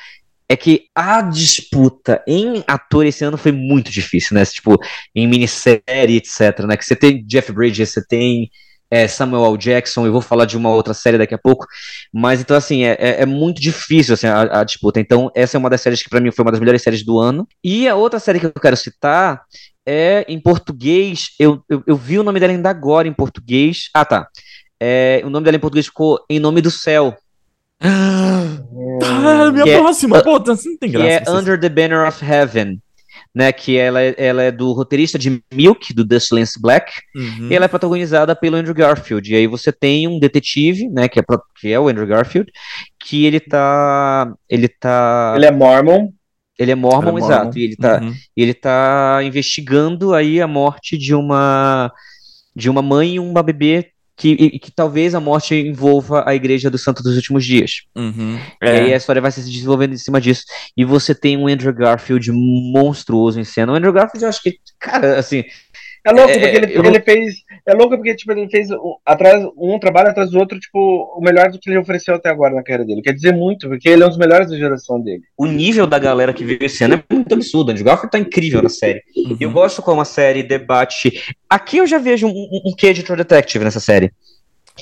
é 0.48 0.56
que 0.56 0.84
a 0.94 1.22
disputa 1.22 2.22
em 2.26 2.62
ator 2.66 3.06
esse 3.06 3.24
ano 3.24 3.38
foi 3.38 3.52
muito 3.52 3.90
difícil, 3.90 4.34
né? 4.34 4.44
Tipo, 4.44 4.78
em 5.14 5.26
minissérie, 5.26 6.16
etc, 6.16 6.60
né? 6.66 6.76
Que 6.76 6.84
você 6.84 6.96
tem 6.96 7.24
Jeff 7.24 7.52
Bridges, 7.52 7.90
você 7.90 8.06
tem 8.06 8.50
é, 8.92 9.08
Samuel 9.08 9.46
L. 9.46 9.56
Jackson, 9.56 10.04
eu 10.04 10.12
vou 10.12 10.20
falar 10.20 10.44
de 10.44 10.54
uma 10.54 10.68
outra 10.68 10.92
série 10.92 11.16
daqui 11.16 11.34
a 11.34 11.38
pouco, 11.38 11.66
mas 12.12 12.42
então 12.42 12.54
assim, 12.54 12.84
é, 12.84 12.92
é, 13.00 13.22
é 13.22 13.26
muito 13.26 13.58
difícil 13.58 14.12
assim, 14.12 14.26
a, 14.26 14.60
a, 14.60 14.64
disputa, 14.64 15.00
então 15.00 15.30
essa 15.34 15.56
é 15.56 15.58
uma 15.58 15.70
das 15.70 15.80
séries 15.80 16.02
que 16.02 16.10
para 16.10 16.20
mim 16.20 16.30
foi 16.30 16.44
uma 16.44 16.50
das 16.50 16.60
melhores 16.60 16.82
séries 16.82 17.02
do 17.02 17.18
ano, 17.18 17.48
e 17.64 17.88
a 17.88 17.94
outra 17.94 18.20
série 18.20 18.38
que 18.38 18.44
eu 18.44 18.52
quero 18.52 18.76
citar 18.76 19.44
é 19.86 20.26
em 20.28 20.38
português, 20.38 21.30
eu, 21.38 21.64
eu, 21.70 21.82
eu 21.86 21.96
vi 21.96 22.18
o 22.18 22.22
nome 22.22 22.38
dela 22.38 22.52
ainda 22.52 22.68
agora 22.68 23.08
em 23.08 23.14
português, 23.14 23.88
ah 23.94 24.04
tá, 24.04 24.28
é, 24.78 25.22
o 25.24 25.30
nome 25.30 25.46
dela 25.46 25.56
em 25.56 25.60
português 25.60 25.86
ficou 25.86 26.22
Em 26.28 26.38
Nome 26.38 26.60
do 26.60 26.70
Céu, 26.70 27.16
ah, 27.80 29.50
minha 29.50 29.64
que 29.64 29.78
próxima, 29.78 30.18
é, 30.18 30.22
pô, 30.22 30.38
não 30.38 30.56
tem 30.78 30.90
graça. 30.90 31.06
É 31.06 31.30
Under 31.30 31.58
the 31.58 31.70
Banner 31.70 32.06
of 32.06 32.22
Heaven 32.22 32.78
né? 33.34 33.52
Que 33.52 33.76
ela, 33.76 34.00
é, 34.00 34.14
ela 34.16 34.42
é 34.42 34.50
do 34.50 34.72
roteirista 34.72 35.18
de 35.18 35.42
Milk, 35.52 35.94
do 35.94 36.04
Dust 36.04 36.32
Lance 36.32 36.60
Black, 36.60 36.92
uhum. 37.14 37.48
e 37.50 37.54
ela 37.54 37.64
é 37.64 37.68
protagonizada 37.68 38.36
pelo 38.36 38.56
Andrew 38.56 38.74
Garfield. 38.74 39.32
E 39.32 39.36
aí 39.36 39.46
você 39.46 39.72
tem 39.72 40.06
um 40.06 40.18
detetive, 40.18 40.88
né? 40.88 41.08
Que 41.08 41.20
é, 41.20 41.22
que 41.60 41.72
é 41.72 41.80
o 41.80 41.88
Andrew 41.88 42.06
Garfield, 42.06 42.50
que 43.04 43.24
ele 43.24 43.40
tá. 43.40 44.32
Ele 44.48 44.68
tá. 44.68 45.34
Ele 45.36 45.46
é 45.46 45.50
Mormon. 45.50 46.10
Ele 46.58 46.70
é 46.70 46.74
Mormon, 46.74 47.16
ele 47.16 47.20
é 47.20 47.24
exato. 47.24 47.58
E 47.58 47.64
ele 47.64 47.76
tá, 47.76 48.00
uhum. 48.00 48.14
ele 48.36 48.54
tá 48.54 49.20
investigando 49.24 50.14
aí 50.14 50.40
a 50.40 50.46
morte 50.46 50.98
de 50.98 51.14
uma 51.14 51.90
de 52.54 52.68
uma 52.68 52.82
mãe 52.82 53.14
e 53.14 53.18
uma 53.18 53.42
bebê 53.42 53.92
que, 54.16 54.30
e, 54.30 54.58
que 54.58 54.70
talvez 54.70 55.14
a 55.14 55.20
morte 55.20 55.54
envolva 55.54 56.24
a 56.26 56.34
igreja 56.34 56.70
do 56.70 56.78
Santo 56.78 57.02
dos 57.02 57.16
Últimos 57.16 57.44
Dias. 57.44 57.82
Uhum, 57.96 58.38
é. 58.60 58.66
E 58.66 58.80
aí 58.80 58.94
a 58.94 58.96
história 58.96 59.22
vai 59.22 59.32
se 59.32 59.40
desenvolvendo 59.40 59.94
em 59.94 59.98
cima 59.98 60.20
disso. 60.20 60.44
E 60.76 60.84
você 60.84 61.14
tem 61.14 61.36
um 61.36 61.48
Andrew 61.48 61.72
Garfield 61.72 62.30
monstruoso 62.32 63.40
em 63.40 63.44
cena. 63.44 63.72
O 63.72 63.74
Andrew 63.74 63.92
Garfield, 63.92 64.24
eu 64.24 64.28
acho 64.28 64.42
que, 64.42 64.58
cara, 64.78 65.18
assim, 65.18 65.44
é 66.04 66.10
louco, 66.10 66.32
porque 66.32 66.44
é, 66.44 66.56
ele, 66.56 66.76
eu... 66.76 66.84
ele, 66.84 67.00
fez. 67.00 67.36
É 67.66 67.74
louco 67.74 67.96
porque, 67.96 68.14
tipo, 68.14 68.32
ele 68.32 68.48
fez 68.48 68.70
um, 68.70 68.96
atrás, 69.04 69.46
um 69.56 69.78
trabalho 69.78 70.10
atrás 70.10 70.30
do 70.30 70.38
outro, 70.38 70.58
tipo, 70.58 70.78
o 71.16 71.20
melhor 71.20 71.50
do 71.50 71.58
que 71.58 71.70
ele 71.70 71.78
ofereceu 71.78 72.14
até 72.14 72.28
agora 72.28 72.54
na 72.54 72.62
carreira 72.62 72.84
dele. 72.84 73.02
Quer 73.02 73.14
dizer 73.14 73.32
muito, 73.32 73.68
porque 73.68 73.88
ele 73.88 74.02
é 74.02 74.06
um 74.06 74.08
dos 74.08 74.18
melhores 74.18 74.50
da 74.50 74.56
geração 74.56 75.00
dele. 75.00 75.22
O 75.36 75.46
nível 75.46 75.86
da 75.86 75.98
galera 75.98 76.32
que 76.32 76.44
vive 76.44 76.66
esse 76.66 76.82
ano 76.82 76.94
é 76.94 77.14
muito 77.14 77.32
absurdo. 77.34 77.70
Andrew 77.70 77.84
Garfield 77.84 78.10
tá 78.10 78.18
incrível 78.18 78.62
na 78.62 78.68
série. 78.68 79.02
Uhum. 79.16 79.36
Eu 79.40 79.50
gosto 79.50 79.80
como 79.82 80.00
a 80.00 80.04
série 80.04 80.42
debate. 80.42 81.34
Aqui 81.48 81.78
eu 81.78 81.86
já 81.86 81.98
vejo 81.98 82.26
um, 82.26 82.30
um, 82.30 82.70
um 82.70 82.74
quê 82.76 82.92
de 82.92 83.02
True 83.02 83.16
Detective 83.16 83.64
nessa 83.64 83.80
série. 83.80 84.12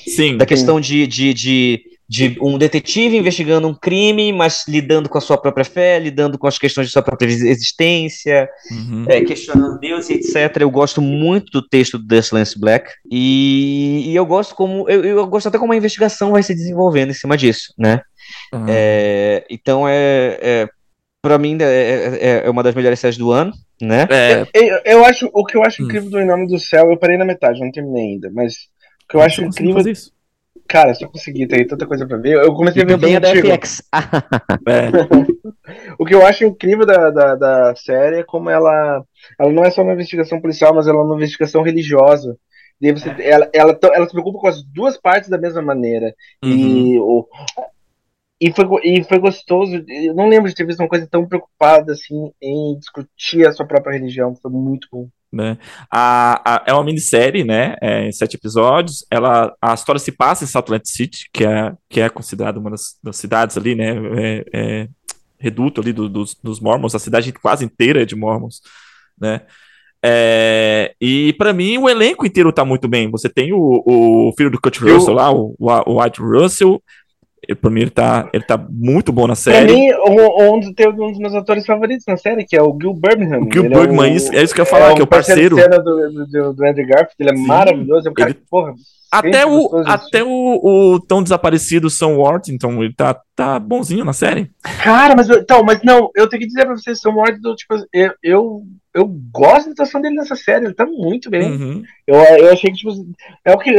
Sim. 0.07 0.37
Da 0.37 0.45
questão 0.45 0.79
de, 0.79 1.05
de, 1.05 1.33
de 1.33 1.81
de 2.11 2.37
um 2.41 2.57
detetive 2.57 3.15
investigando 3.15 3.69
um 3.69 3.73
crime, 3.73 4.33
mas 4.33 4.65
lidando 4.67 5.07
com 5.07 5.17
a 5.17 5.21
sua 5.21 5.37
própria 5.37 5.63
fé, 5.63 5.97
lidando 5.97 6.37
com 6.37 6.45
as 6.45 6.59
questões 6.59 6.87
de 6.87 6.91
sua 6.91 7.01
própria 7.01 7.25
existência, 7.25 8.49
uhum. 8.69 9.05
é, 9.07 9.21
questionando 9.21 9.79
Deus 9.79 10.09
e 10.09 10.15
etc. 10.15 10.57
Eu 10.59 10.69
gosto 10.69 11.01
muito 11.01 11.49
do 11.53 11.65
texto 11.65 11.97
do 11.97 12.05
Dust 12.05 12.33
Lance 12.33 12.59
Black 12.59 12.91
e, 13.09 14.09
e, 14.11 14.13
eu 14.13 14.25
gosto 14.25 14.53
como 14.55 14.89
eu, 14.89 15.05
eu, 15.05 15.25
gosto 15.25 15.47
até 15.47 15.57
como 15.57 15.71
a 15.71 15.75
investigação 15.77 16.31
vai 16.31 16.43
se 16.43 16.53
desenvolvendo 16.53 17.11
em 17.11 17.13
cima 17.13 17.37
disso, 17.37 17.73
né? 17.77 18.01
Ah, 18.51 18.65
É, 18.67 19.45
então 19.49 19.87
é, 19.87 20.37
é 20.41 20.69
para 21.23 21.37
mim 21.37 21.57
é, 21.61 22.17
é- 22.19 22.45
é 22.45 22.49
uma 22.49 22.61
das 22.61 22.75
melhores 22.75 22.99
séries 22.99 23.17
do 23.17 23.31
ano, 23.31 23.53
né? 23.81 24.05
é, 24.11 24.45
Eu, 24.53 24.81
eu 24.83 25.05
acho, 25.05 25.29
o 25.33 25.45
que 25.45 25.55
eu 25.55 25.63
acho 25.63 25.81
Hum. 25.81 25.85
incrível 25.85 26.09
do 26.09 26.19
Em 26.19 26.27
Nome 26.27 26.45
do 26.45 26.59
Céu, 26.59 26.91
eu 26.91 26.97
parei 26.97 27.15
na 27.17 27.23
metade, 27.23 27.61
não 27.61 27.71
terminei 27.71 28.15
ainda, 28.15 28.29
mas 28.33 28.53
o 29.05 29.07
que 29.07 29.15
eu 29.15 29.21
acho 29.21 29.45
conseguiu 29.45 29.79
incrível? 29.79 29.93
Cara, 30.71 30.93
se 30.95 31.03
eu 31.03 31.09
conseguir, 31.09 31.47
tem 31.47 31.67
tanta 31.67 31.85
coisa 31.85 32.07
pra 32.07 32.17
ver, 32.17 32.37
eu 32.37 32.53
comecei 32.53 32.81
a 32.81 32.85
ver 32.85 32.93
é 33.13 33.19
da 33.19 33.29
antigo. 33.29 33.47
FX. 33.47 33.83
É, 34.67 34.91
O 35.99 36.05
que 36.05 36.15
eu 36.15 36.25
acho 36.25 36.45
incrível 36.45 36.85
da, 36.85 37.09
da, 37.09 37.35
da 37.35 37.75
série 37.75 38.19
é 38.19 38.23
como 38.23 38.49
ela, 38.49 39.03
ela 39.39 39.51
não 39.51 39.63
é 39.63 39.69
só 39.69 39.81
uma 39.81 39.93
investigação 39.93 40.39
policial, 40.39 40.73
mas 40.73 40.87
ela 40.87 40.99
é 40.99 41.01
uma 41.01 41.15
investigação 41.15 41.61
religiosa. 41.61 42.37
E 42.81 42.91
você, 42.91 43.09
ela, 43.19 43.49
ela, 43.53 43.77
ela 43.93 44.05
se 44.05 44.11
preocupa 44.11 44.39
com 44.39 44.47
as 44.47 44.63
duas 44.63 44.97
partes 44.97 45.29
da 45.29 45.37
mesma 45.37 45.61
maneira. 45.61 46.15
uhum. 46.43 46.51
E, 46.51 46.99
o, 46.99 47.27
e, 48.39 48.51
foi, 48.51 48.65
e 48.83 49.03
foi 49.03 49.19
gostoso. 49.19 49.83
Eu 49.87 50.15
não 50.15 50.27
lembro 50.27 50.49
de 50.49 50.55
ter 50.55 50.65
visto 50.65 50.79
uma 50.79 50.89
coisa 50.89 51.07
tão 51.07 51.27
preocupada 51.27 51.91
assim 51.93 52.31
em 52.41 52.77
discutir 52.79 53.47
a 53.47 53.51
sua 53.51 53.67
própria 53.67 53.93
religião. 53.93 54.35
Foi 54.35 54.51
muito 54.51 54.87
bom. 54.91 55.07
Né? 55.31 55.57
A, 55.89 56.41
a- 56.55 56.63
é 56.67 56.73
uma 56.73 56.83
minissérie, 56.83 57.43
né? 57.43 57.75
É, 57.81 58.07
em 58.07 58.11
sete 58.11 58.35
episódios. 58.35 59.05
Ela, 59.09 59.53
a 59.61 59.73
história 59.73 59.99
se 59.99 60.11
passa 60.11 60.43
em 60.43 60.47
Salt 60.47 60.69
Lake 60.69 60.87
City, 60.89 61.29
que 61.33 61.45
é, 61.45 61.73
que 61.89 62.01
é 62.01 62.09
considerada 62.09 62.59
uma 62.59 62.71
das, 62.71 62.97
das 63.03 63.15
cidades 63.17 63.57
ali, 63.57 63.75
né? 63.75 63.95
É, 64.17 64.45
é 64.53 64.87
reduto 65.39 65.81
ali 65.81 65.91
do- 65.93 66.09
dos, 66.09 66.35
dos 66.35 66.59
Mormons. 66.59 66.93
A 66.95 66.99
cidade 66.99 67.31
quase 67.33 67.65
inteira 67.65 68.01
é 68.01 68.05
de 68.05 68.15
Mormons, 68.15 68.61
né? 69.19 69.41
É, 70.03 70.95
e 70.99 71.31
pra 71.33 71.53
mim 71.53 71.77
o 71.77 71.87
elenco 71.87 72.25
inteiro 72.25 72.51
tá 72.51 72.65
muito 72.65 72.87
bem. 72.87 73.09
Você 73.11 73.29
tem 73.29 73.53
o, 73.53 73.83
o 73.85 74.33
filho 74.35 74.49
do 74.49 74.59
Kurt 74.59 74.81
Eu- 74.81 74.95
Russell 74.95 75.13
lá, 75.13 75.31
o, 75.31 75.55
o 75.59 76.01
White 76.01 76.19
Russell. 76.19 76.81
Pra 77.59 77.69
mim 77.71 77.81
ele 77.81 77.89
tá, 77.89 78.29
ele 78.31 78.43
tá 78.43 78.57
muito 78.69 79.11
bom 79.11 79.23
na 79.23 79.27
Pra 79.29 79.35
série. 79.35 79.73
mim, 79.73 79.89
um, 80.07 80.55
um, 80.55 80.73
tem 80.73 80.87
um 80.89 81.11
dos 81.11 81.17
meus 81.17 81.33
atores 81.33 81.65
favoritos 81.65 82.05
na 82.07 82.15
série, 82.15 82.45
que 82.45 82.55
é 82.55 82.61
o 82.61 82.77
Gil 82.79 82.93
Birmingham. 82.93 83.41
O 83.41 83.51
Gil 83.51 83.65
Ele 83.65 83.73
Bergman, 83.75 84.13
o- 84.13 84.15
isso- 84.15 84.31
é 84.33 84.43
isso 84.43 84.53
que 84.53 84.61
eu 84.61 84.65
ia 84.65 84.69
falar, 84.69 84.91
um 84.91 84.95
que 84.95 85.01
é 85.01 85.03
o 85.03 85.07
parceiro. 85.07 85.55
cena 85.55 85.77
do, 85.79 86.25
do, 86.27 86.53
do 86.53 86.65
Andrew 86.65 86.85
Garfield. 86.87 87.15
Ele 87.19 87.31
é 87.31 87.35
Sim, 87.35 87.47
maravilhoso. 87.47 88.07
É 88.07 88.11
um 88.11 88.13
cara 88.13 88.29
ele- 88.29 88.39
que, 88.39 88.45
porra. 88.49 88.73
Até 89.13 89.45
o, 89.45 89.69
até 89.85 90.23
o, 90.23 90.29
o 90.93 90.99
tão 91.01 91.21
desaparecido 91.21 91.89
Sam 91.89 92.15
Worthington, 92.15 92.81
ele 92.81 92.93
tá, 92.93 93.19
tá 93.35 93.59
bonzinho 93.59 94.05
na 94.05 94.13
série. 94.13 94.49
Cara, 94.81 95.13
mas 95.17 95.29
então, 95.29 95.63
mas 95.65 95.81
não, 95.83 96.09
eu 96.15 96.29
tenho 96.29 96.39
que 96.41 96.47
dizer 96.47 96.63
pra 96.65 96.77
vocês, 96.77 97.01
Sam 97.01 97.15
Ward, 97.15 97.37
tipo, 97.57 97.75
eu, 97.91 98.13
eu, 98.23 98.61
eu 98.95 99.05
gosto 99.33 99.65
da 99.65 99.71
atuação 99.73 99.99
dele 99.99 100.15
nessa 100.15 100.37
série, 100.37 100.63
ele 100.63 100.73
tá 100.73 100.85
muito 100.85 101.29
bem. 101.29 101.51
Uhum. 101.51 101.83
Eu, 102.07 102.15
eu 102.15 102.53
achei 102.53 102.71
que, 102.71 102.77
tipo, 102.77 102.91
é 103.43 103.51
o 103.51 103.57
que 103.57 103.69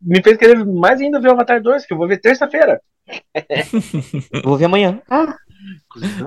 me 0.00 0.22
fez 0.22 0.36
querer 0.36 0.64
mais 0.64 1.00
ainda 1.00 1.18
ver 1.20 1.30
o 1.30 1.32
Avatar 1.32 1.60
2, 1.60 1.84
que 1.84 1.92
eu 1.92 1.98
vou 1.98 2.06
ver 2.06 2.20
terça-feira. 2.20 2.80
Vou 4.44 4.56
ver 4.56 4.66
amanhã. 4.66 5.00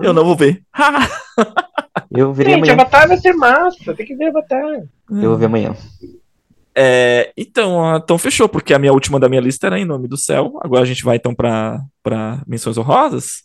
Eu 0.01 0.13
não 0.13 0.23
vou 0.23 0.35
ver. 0.35 0.61
Eu 2.11 2.33
verei 2.33 2.53
Gente, 2.53 2.69
amanhã. 2.71 2.81
Avatar 2.81 3.07
vai 3.07 3.17
ser 3.17 3.33
massa, 3.33 3.93
tem 3.93 4.05
que 4.05 4.15
ver 4.15 4.27
Avatar. 4.27 4.83
Eu 5.09 5.29
vou 5.29 5.37
ver 5.37 5.45
amanhã. 5.45 5.75
É, 6.75 7.31
então, 7.37 7.83
ah, 7.83 7.99
então 8.03 8.17
fechou, 8.17 8.47
porque 8.47 8.73
a 8.73 8.79
minha 8.79 8.93
última 8.93 9.19
da 9.19 9.27
minha 9.27 9.41
lista 9.41 9.67
era 9.67 9.79
Em 9.79 9.85
Nome 9.85 10.07
do 10.07 10.17
Céu. 10.17 10.59
Agora 10.61 10.81
a 10.81 10.85
gente 10.85 11.03
vai 11.03 11.17
então 11.17 11.35
pra, 11.35 11.79
pra 12.01 12.41
menções 12.47 12.77
honrosas. 12.77 13.43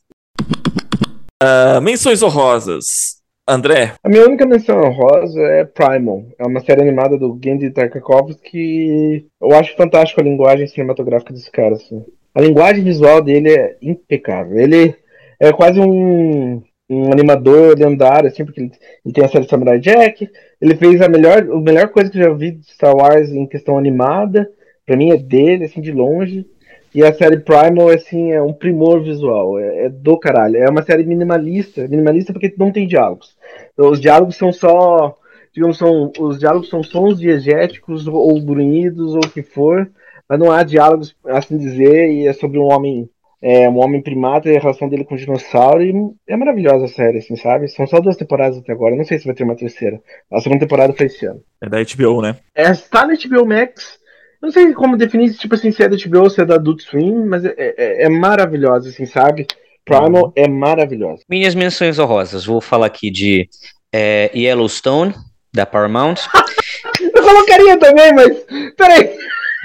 Ah, 1.43 1.81
menções 1.81 2.23
honrosas. 2.23 3.23
André, 3.47 3.93
A 4.03 4.09
minha 4.09 4.25
única 4.25 4.47
menção 4.47 4.81
honrosa 4.81 5.39
é 5.39 5.65
Primal. 5.65 6.25
É 6.39 6.47
uma 6.47 6.61
série 6.61 6.81
animada 6.81 7.19
do 7.19 7.39
Gendy 7.43 7.71
Tartakovsky 7.71 8.41
que 8.43 9.27
eu 9.39 9.55
acho 9.55 9.77
fantástico 9.77 10.19
a 10.21 10.25
linguagem 10.25 10.67
cinematográfica 10.67 11.35
desse 11.35 11.51
cara. 11.51 11.75
Assim. 11.75 12.03
A 12.35 12.41
linguagem 12.41 12.83
visual 12.83 13.23
dele 13.23 13.51
é 13.51 13.77
impecável. 13.81 14.59
Ele 14.59 14.95
é 15.39 15.53
quase 15.53 15.79
um, 15.79 16.63
um 16.91 17.13
animador 17.13 17.79
lendário, 17.79 18.29
assim, 18.29 18.45
porque 18.45 18.61
ele, 18.61 18.73
ele 19.05 19.15
tem 19.15 19.25
a 19.25 19.29
série 19.29 19.49
Samurai 19.49 19.79
Jack. 19.79 20.29
Ele 20.61 20.75
fez 20.75 21.01
a 21.01 21.09
melhor, 21.09 21.39
a 21.39 21.61
melhor 21.61 21.89
coisa 21.89 22.11
que 22.11 22.19
eu 22.19 22.25
já 22.25 22.33
vi 22.33 22.53
de 22.53 22.67
Star 22.67 22.97
Wars 22.97 23.31
em 23.31 23.47
questão 23.47 23.79
animada. 23.79 24.49
Pra 24.85 24.97
mim 24.97 25.11
é 25.11 25.17
dele, 25.17 25.65
assim, 25.65 25.81
de 25.81 25.93
longe. 25.93 26.47
E 26.95 27.03
a 27.03 27.13
série 27.13 27.39
Primal, 27.39 27.89
assim, 27.89 28.33
é 28.33 28.41
um 28.41 28.53
primor 28.53 29.03
visual. 29.03 29.59
É, 29.59 29.87
é 29.87 29.89
do 29.89 30.17
caralho. 30.19 30.57
É 30.57 30.69
uma 30.71 30.83
série 30.83 31.05
minimalista. 31.05 31.89
Minimalista 31.89 32.33
porque 32.33 32.55
não 32.57 32.71
tem 32.71 32.87
diálogos. 32.87 33.37
Os 33.77 34.01
diálogos 34.01 34.37
são 34.37 34.53
só. 34.53 35.17
Digamos, 35.53 35.79
são, 35.79 36.13
os 36.19 36.39
diálogos 36.39 36.69
são 36.69 36.83
sons 36.83 37.19
diegéticos 37.19 38.09
ou 38.09 38.41
grunhidos 38.41 39.15
ou 39.15 39.21
o 39.25 39.31
que 39.31 39.43
for. 39.43 39.89
Mas 40.29 40.39
não 40.39 40.51
há 40.51 40.63
diálogos, 40.63 41.15
assim 41.27 41.57
dizer, 41.59 42.11
e 42.11 42.27
é 42.27 42.33
sobre 42.33 42.59
um 42.59 42.65
homem. 42.65 43.09
É, 43.47 43.69
um 43.69 43.79
homem 43.79 44.01
primata 44.01 44.49
e 44.49 44.57
a 44.57 44.61
relação 44.61 44.89
dele 44.89 45.05
com 45.05 45.15
o 45.15 45.19
dinossauro. 45.19 45.83
E 45.83 45.93
é 46.27 46.35
maravilhosa 46.35 46.87
a 46.87 46.89
série, 46.89 47.19
assim, 47.19 47.37
sabe? 47.37 47.69
São 47.69 47.87
só 47.87 48.01
duas 48.01 48.17
temporadas 48.17 48.57
até 48.57 48.73
agora. 48.73 48.97
Não 48.97 49.05
sei 49.05 49.19
se 49.19 49.27
vai 49.27 49.35
ter 49.35 49.45
uma 49.45 49.55
terceira. 49.55 50.01
A 50.33 50.41
segunda 50.41 50.61
temporada 50.61 50.95
foi 50.95 51.07
esse 51.07 51.27
ano. 51.27 51.43
é 51.61 51.69
da 51.69 51.79
HBO, 51.83 52.23
né? 52.23 52.37
É, 52.55 52.71
está 52.71 53.07
na 53.07 53.15
HBO 53.15 53.47
Max. 53.47 53.99
Eu 54.41 54.47
Não 54.47 54.51
sei 54.51 54.73
como 54.73 54.97
definir, 54.97 55.35
tipo 55.35 55.55
assim, 55.55 55.71
se 55.71 55.83
é 55.83 55.89
da 55.91 55.97
HBO 55.97 56.23
ou 56.23 56.31
se 56.31 56.41
é 56.41 56.45
da 56.47 56.55
Adult 56.55 56.81
Swim, 56.81 57.27
mas 57.27 57.45
é, 57.45 57.55
é, 57.59 58.05
é 58.05 58.09
maravilhosa, 58.09 58.89
assim, 58.89 59.05
sabe? 59.05 59.47
Primal 59.85 60.33
é 60.35 60.49
maravilhosa. 60.49 61.23
Minhas 61.29 61.55
menções 61.55 61.99
honrosas. 61.99 62.47
Vou 62.47 62.61
falar 62.61 62.87
aqui 62.87 63.11
de 63.11 63.47
é, 63.93 64.31
Yellowstone, 64.35 65.15
da 65.53 65.67
Paramount. 65.67 66.17
Eu 67.15 67.23
colocaria 67.23 67.79
também, 67.79 68.13
mas. 68.15 68.45
Peraí. 68.77 69.11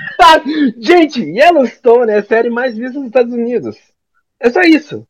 Gente, 0.78 1.22
Yellowstone 1.22 2.12
é 2.12 2.18
a 2.18 2.24
série 2.24 2.50
mais 2.50 2.78
vista 2.78 3.00
dos 3.00 3.08
Estados 3.08 3.34
Unidos. 3.34 3.78
É 4.40 4.50
só 4.50 4.62
isso. 4.62 5.08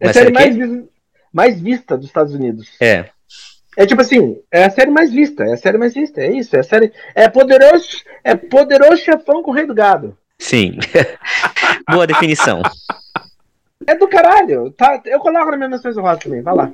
É 0.00 0.06
a 0.06 0.08
Mas 0.08 0.16
série 0.16 0.34
série 0.34 0.34
mais 0.34 0.56
vista, 0.56 0.88
mais 1.32 1.60
vista 1.60 1.96
dos 1.96 2.06
Estados 2.06 2.34
Unidos. 2.34 2.76
É. 2.80 3.10
É 3.76 3.86
tipo 3.86 4.00
assim, 4.00 4.40
é 4.50 4.64
a 4.64 4.70
série 4.70 4.90
mais 4.90 5.12
vista, 5.12 5.44
é 5.44 5.52
a 5.52 5.56
série 5.56 5.78
mais 5.78 5.94
vista, 5.94 6.20
é 6.20 6.32
isso, 6.32 6.56
é 6.56 6.60
a 6.60 6.64
série. 6.64 6.92
É 7.14 7.28
poderoso, 7.28 8.02
é 8.24 8.34
poderoso 8.34 8.96
chefão 8.96 9.42
com 9.42 9.50
o 9.50 9.54
rei 9.54 9.66
do 9.66 9.74
gado. 9.74 10.16
Sim. 10.38 10.78
Boa 11.90 12.06
definição. 12.06 12.62
É 13.86 13.94
do 13.94 14.08
caralho. 14.08 14.70
Tá, 14.72 15.00
eu 15.06 15.18
coloco 15.20 15.50
nas 15.50 15.56
minhas 15.56 15.70
menções 15.70 15.96
honrosas 15.96 16.22
também, 16.22 16.42
vai 16.42 16.54
lá. 16.54 16.70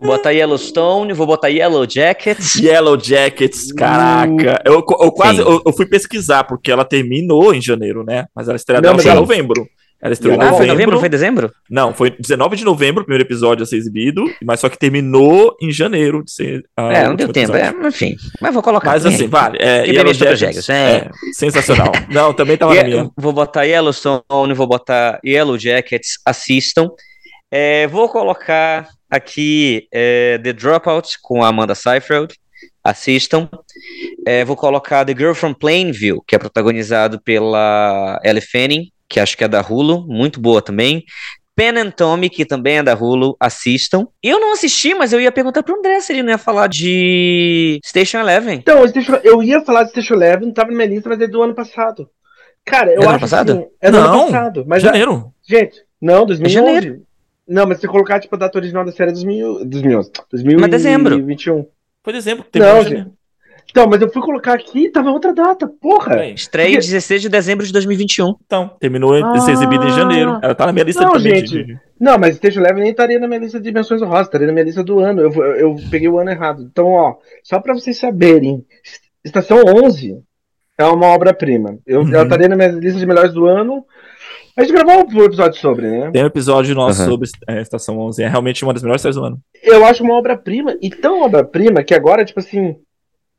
Vou 0.00 0.16
botar 0.16 0.30
Yellowstone, 0.30 1.12
vou 1.12 1.26
botar 1.26 1.48
Yellow 1.48 1.84
Jackets. 1.88 2.54
Yellow 2.56 2.96
Jackets, 3.02 3.72
caraca. 3.72 4.62
Eu, 4.64 4.74
eu 4.74 5.12
quase 5.12 5.40
eu, 5.40 5.60
eu 5.66 5.72
fui 5.72 5.86
pesquisar, 5.86 6.44
porque 6.44 6.70
ela 6.70 6.84
terminou 6.84 7.52
em 7.52 7.60
janeiro, 7.60 8.04
né? 8.04 8.26
Mas 8.34 8.46
ela 8.48 8.56
estreou 8.56 8.80
Não, 8.80 8.96
foi 8.98 9.10
em 9.10 9.14
novembro. 9.14 9.66
Ela 10.00 10.12
estreou 10.12 10.36
em 10.36 10.40
Ah, 10.40 10.50
Ah, 10.50 10.52
foi 10.52 10.66
novembro. 10.66 10.72
novembro? 10.74 10.92
Não 10.92 11.00
foi 11.00 11.08
dezembro? 11.08 11.52
Não, 11.68 11.92
foi 11.92 12.10
19 12.10 12.54
de 12.54 12.64
novembro 12.64 13.02
o 13.02 13.04
primeiro 13.04 13.24
episódio 13.26 13.64
a 13.64 13.66
ser 13.66 13.74
exibido, 13.76 14.22
mas 14.44 14.60
só 14.60 14.68
que 14.68 14.78
terminou 14.78 15.56
em 15.60 15.72
janeiro 15.72 16.22
de 16.24 16.30
ser. 16.30 16.62
a 16.76 16.92
é, 16.92 17.04
não 17.08 17.16
deu 17.16 17.32
tempo. 17.32 17.56
É, 17.56 17.74
enfim. 17.88 18.14
Mas 18.40 18.54
vou 18.54 18.62
colocar. 18.62 18.90
Mas 18.90 19.04
assim, 19.04 19.26
vale. 19.26 19.58
É, 19.60 19.84
Yellow 19.84 20.14
Jackets, 20.14 20.68
é. 20.68 20.96
é, 20.98 21.10
sensacional. 21.32 21.90
Não, 22.08 22.32
também 22.32 22.56
tava 22.56 22.72
na 22.72 22.80
Ye- 22.82 22.86
minha. 22.86 23.10
Vou 23.16 23.32
botar 23.32 23.64
Yellowstone, 23.64 24.54
vou 24.54 24.68
botar 24.68 25.18
Yellow 25.26 25.58
Jackets, 25.58 26.20
assistam. 26.24 26.88
É, 27.50 27.88
vou 27.88 28.08
colocar 28.08 28.86
aqui 29.10 29.86
é, 29.92 30.38
The 30.38 30.52
Dropout 30.52 31.18
com 31.22 31.42
a 31.42 31.48
Amanda 31.48 31.74
Seyfried, 31.74 32.34
assistam. 32.82 33.48
É, 34.26 34.44
vou 34.44 34.56
colocar 34.56 35.04
The 35.04 35.14
Girl 35.16 35.32
from 35.34 35.54
Plainview, 35.54 36.22
que 36.26 36.34
é 36.34 36.38
protagonizado 36.38 37.20
pela 37.20 38.20
Ellie 38.24 38.40
Fanning, 38.42 38.90
que 39.08 39.20
acho 39.20 39.36
que 39.36 39.44
é 39.44 39.48
da 39.48 39.60
Hulu, 39.60 40.06
muito 40.06 40.40
boa 40.40 40.60
também. 40.60 41.04
Pen 41.56 41.76
and 41.76 41.90
Tommy, 41.90 42.30
que 42.30 42.44
também 42.44 42.78
é 42.78 42.82
da 42.84 42.94
Hulu, 42.94 43.36
assistam. 43.40 44.06
Eu 44.22 44.38
não 44.38 44.52
assisti, 44.52 44.94
mas 44.94 45.12
eu 45.12 45.20
ia 45.20 45.32
perguntar 45.32 45.62
pro 45.64 45.76
André 45.76 46.00
se 46.00 46.12
ele 46.12 46.22
não 46.22 46.30
ia 46.30 46.38
falar 46.38 46.68
de 46.68 47.80
Station 47.84 48.18
Eleven. 48.20 48.54
Então, 48.58 48.78
eu 49.24 49.42
ia 49.42 49.60
falar 49.64 49.82
de 49.84 49.90
Station 49.90 50.14
Eleven, 50.14 50.52
tava 50.52 50.70
na 50.70 50.76
minha 50.76 50.88
lista, 50.88 51.08
mas 51.08 51.20
é 51.20 51.26
do 51.26 51.42
ano 51.42 51.54
passado. 51.54 52.08
Cara, 52.64 52.90
eu 52.92 52.98
É 53.00 53.00
do 53.00 53.02
ano 53.02 53.10
acho 53.10 53.20
passado? 53.20 53.52
assim, 53.52 53.66
é 53.80 53.90
do 53.90 53.98
Não, 53.98 54.12
ano 54.12 54.24
passado. 54.32 54.64
Mas 54.68 54.84
a- 54.84 54.86
Janeiro. 54.88 55.32
gente, 55.48 55.82
não, 56.00 56.24
2011. 56.26 56.52
janeiro. 56.76 57.02
Não, 57.48 57.66
mas 57.66 57.78
se 57.78 57.82
você 57.82 57.88
colocar 57.88 58.20
tipo 58.20 58.34
a 58.34 58.38
data 58.38 58.58
original 58.58 58.84
da 58.84 58.92
série 58.92 59.10
é 59.10 59.14
2000, 59.14 59.64
2011, 59.64 60.10
2021. 60.30 60.60
Mas 60.60 60.70
dezembro. 60.70 61.26
Foi 62.04 62.12
dezembro 62.12 62.44
que 62.44 62.50
terminou 62.50 62.76
Não, 62.76 62.84
gente. 62.84 63.18
Então, 63.70 63.86
mas 63.86 64.00
eu 64.00 64.10
fui 64.10 64.22
colocar 64.22 64.54
aqui, 64.54 64.88
tava 64.90 65.10
outra 65.10 65.32
data, 65.34 65.68
porra. 65.68 66.24
Estreia 66.26 66.70
Porque- 66.78 66.86
16 66.86 67.20
de 67.20 67.28
dezembro 67.28 67.66
de 67.66 67.72
2021. 67.72 68.34
Então, 68.46 68.68
terminou 68.80 69.12
de 69.32 69.42
ser 69.42 69.50
exibida 69.52 69.84
em 69.84 69.88
Ah. 69.88 69.94
janeiro. 69.94 70.38
Ela 70.42 70.54
tá 70.54 70.64
na 70.66 70.72
minha 70.72 70.84
lista 70.86 71.02
Não, 71.04 71.12
também. 71.12 71.36
gente. 71.46 71.64
de- 71.64 71.78
Não, 72.00 72.16
mas 72.18 72.36
Station 72.36 72.60
Eleven 72.60 72.80
nem 72.82 72.90
estaria 72.92 73.18
na 73.20 73.26
minha 73.28 73.40
lista 73.40 73.60
de 73.60 73.70
menções 73.70 74.00
honrosas, 74.00 74.26
estaria 74.28 74.46
na 74.46 74.52
minha 74.54 74.64
lista 74.64 74.82
do 74.82 75.00
ano. 75.00 75.20
Eu, 75.20 75.30
eu, 75.34 75.42
eu 75.56 75.76
peguei 75.90 76.08
o 76.08 76.18
ano 76.18 76.30
errado. 76.30 76.62
Então, 76.62 76.86
ó, 76.86 77.16
só 77.44 77.60
pra 77.60 77.74
vocês 77.74 77.98
saberem, 77.98 78.64
Estação 79.22 79.58
11 79.66 80.16
é 80.78 80.84
uma 80.86 81.08
obra-prima. 81.08 81.76
Eu, 81.86 82.00
Uhum. 82.00 82.14
Ela 82.14 82.22
estaria 82.22 82.48
na 82.48 82.56
minha 82.56 82.68
lista 82.68 82.98
de 82.98 83.04
melhores 83.06 83.34
do 83.34 83.44
ano. 83.46 83.84
A 84.58 84.62
gente 84.64 84.72
gravou 84.72 85.06
um 85.08 85.24
episódio 85.24 85.60
sobre, 85.60 85.88
né? 85.88 86.10
Tem 86.10 86.24
um 86.24 86.26
episódio 86.26 86.74
nosso 86.74 87.00
Aham. 87.02 87.10
sobre 87.12 87.28
é, 87.46 87.62
Estação 87.62 87.96
11. 88.00 88.24
É 88.24 88.28
realmente 88.28 88.64
uma 88.64 88.72
das 88.74 88.82
melhores 88.82 89.00
séries 89.02 89.14
do 89.16 89.24
ano. 89.24 89.38
Eu 89.62 89.84
acho 89.84 90.02
uma 90.02 90.14
obra-prima, 90.14 90.76
e 90.82 90.90
tão 90.90 91.22
obra-prima 91.22 91.84
que 91.84 91.94
agora, 91.94 92.24
tipo 92.24 92.40
assim, 92.40 92.74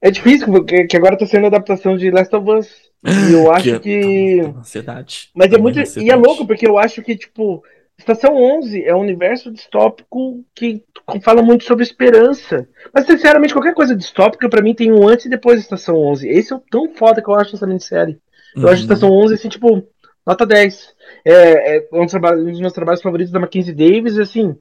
é 0.02 0.10
difícil, 0.10 0.48
porque 0.48 0.86
que 0.88 0.96
agora 0.96 1.18
tá 1.18 1.26
sendo 1.26 1.48
adaptação 1.48 1.98
de 1.98 2.10
Last 2.10 2.34
of 2.34 2.50
Us. 2.50 2.70
E 3.06 3.34
eu 3.34 3.52
acho 3.52 3.80
que. 3.82 4.40
Ansiedade. 4.60 5.30
Mas 5.36 5.52
é 5.52 5.58
muito. 5.58 5.76
E 5.78 5.80
é 5.80 5.84
ansiedade. 5.84 6.22
louco, 6.26 6.48
porque 6.48 6.66
eu 6.66 6.78
acho 6.78 7.02
que, 7.02 7.18
tipo, 7.18 7.62
Estação 7.98 8.34
11 8.36 8.86
é 8.86 8.96
um 8.96 9.02
universo 9.02 9.52
distópico 9.52 10.42
que 10.56 10.82
fala 11.22 11.42
muito 11.42 11.66
sobre 11.66 11.84
esperança. 11.84 12.66
Mas, 12.94 13.06
sinceramente, 13.06 13.52
qualquer 13.54 13.74
coisa 13.74 13.94
distópica, 13.94 14.48
para 14.48 14.62
mim, 14.62 14.74
tem 14.74 14.90
um 14.90 15.06
antes 15.06 15.26
e 15.26 15.30
depois 15.30 15.58
da 15.58 15.62
Estação 15.64 15.98
11. 15.98 16.30
Esse 16.30 16.54
é 16.54 16.56
o 16.56 16.64
tão 16.72 16.88
foda 16.96 17.22
que 17.22 17.30
eu 17.30 17.36
acho 17.36 17.58
essa 17.58 17.68
minissérie. 17.68 18.18
Eu 18.56 18.64
Uhum. 18.64 18.70
acho 18.70 18.82
Estação 18.84 19.12
11, 19.12 19.34
assim, 19.34 19.50
tipo, 19.50 19.84
nota 20.30 20.46
10. 20.46 20.94
É, 21.26 21.78
é 21.78 21.88
um, 21.94 22.02
dos 22.04 22.12
trabalhos- 22.12 22.46
um 22.46 22.52
dos 22.52 22.62
meus 22.62 22.74
trabalhos 22.74 23.02
favoritos 23.02 23.32
da 23.34 23.40
Mackenzie 23.40 23.74
Davis, 23.74 24.18
assim. 24.18 24.56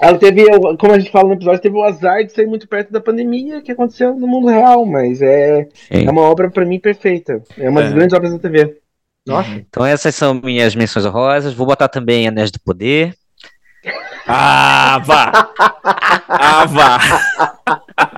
Ela 0.00 0.18
teve, 0.18 0.44
como 0.78 0.92
a 0.92 0.98
gente 0.98 1.10
fala 1.10 1.28
no 1.28 1.34
episódio, 1.34 1.60
teve 1.62 1.74
o 1.76 1.82
azar 1.82 2.22
de 2.24 2.30
sair 2.32 2.46
muito 2.46 2.68
perto 2.68 2.92
da 2.92 3.00
pandemia 3.00 3.62
que 3.62 3.72
aconteceu 3.72 4.14
no 4.14 4.26
mundo 4.26 4.48
real, 4.48 4.84
mas 4.84 5.22
é, 5.22 5.66
Sim. 5.72 6.06
é 6.06 6.10
uma 6.10 6.20
obra, 6.22 6.50
para 6.50 6.66
mim, 6.66 6.78
perfeita. 6.78 7.42
É 7.56 7.68
uma 7.70 7.80
das 7.82 7.92
É. 7.92 7.94
grandes 7.94 8.14
obras 8.14 8.32
da 8.32 8.38
TV. 8.38 8.76
Nossa. 9.26 9.48
Então 9.50 9.84
essas 9.86 10.14
são 10.14 10.34
minhas 10.34 10.74
menções 10.76 11.04
honrosas. 11.06 11.54
Vou 11.54 11.66
botar 11.66 11.88
também 11.88 12.28
Anéis 12.28 12.50
do 12.50 12.60
Poder. 12.60 13.14
Ah, 14.26 15.00
vá! 15.04 15.50
Ah, 16.28 16.66
vá! 16.66 16.98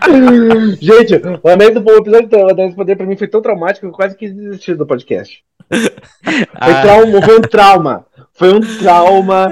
Gente, 0.81 1.21
o 1.43 1.49
Anéis 1.49 1.75
do 1.75 1.91
episódio 1.97 2.29
do 2.29 2.51
Anéis 2.51 2.71
do 2.73 2.77
Poder 2.77 2.97
pra 2.97 3.07
mim 3.07 3.17
foi 3.17 3.29
tão 3.29 3.43
traumático 3.43 3.81
que 3.81 3.93
eu 3.93 3.97
quase 3.97 4.17
quis 4.17 4.35
desistir 4.35 4.75
do 4.75 4.87
podcast. 4.87 5.43
Foi, 5.71 5.81
Ah, 6.55 6.83
trauma, 6.83 7.23
foi 7.23 7.37
um 7.39 7.41
trauma. 7.43 8.07
Foi 8.35 8.55
um 8.55 8.61
trauma. 8.79 9.51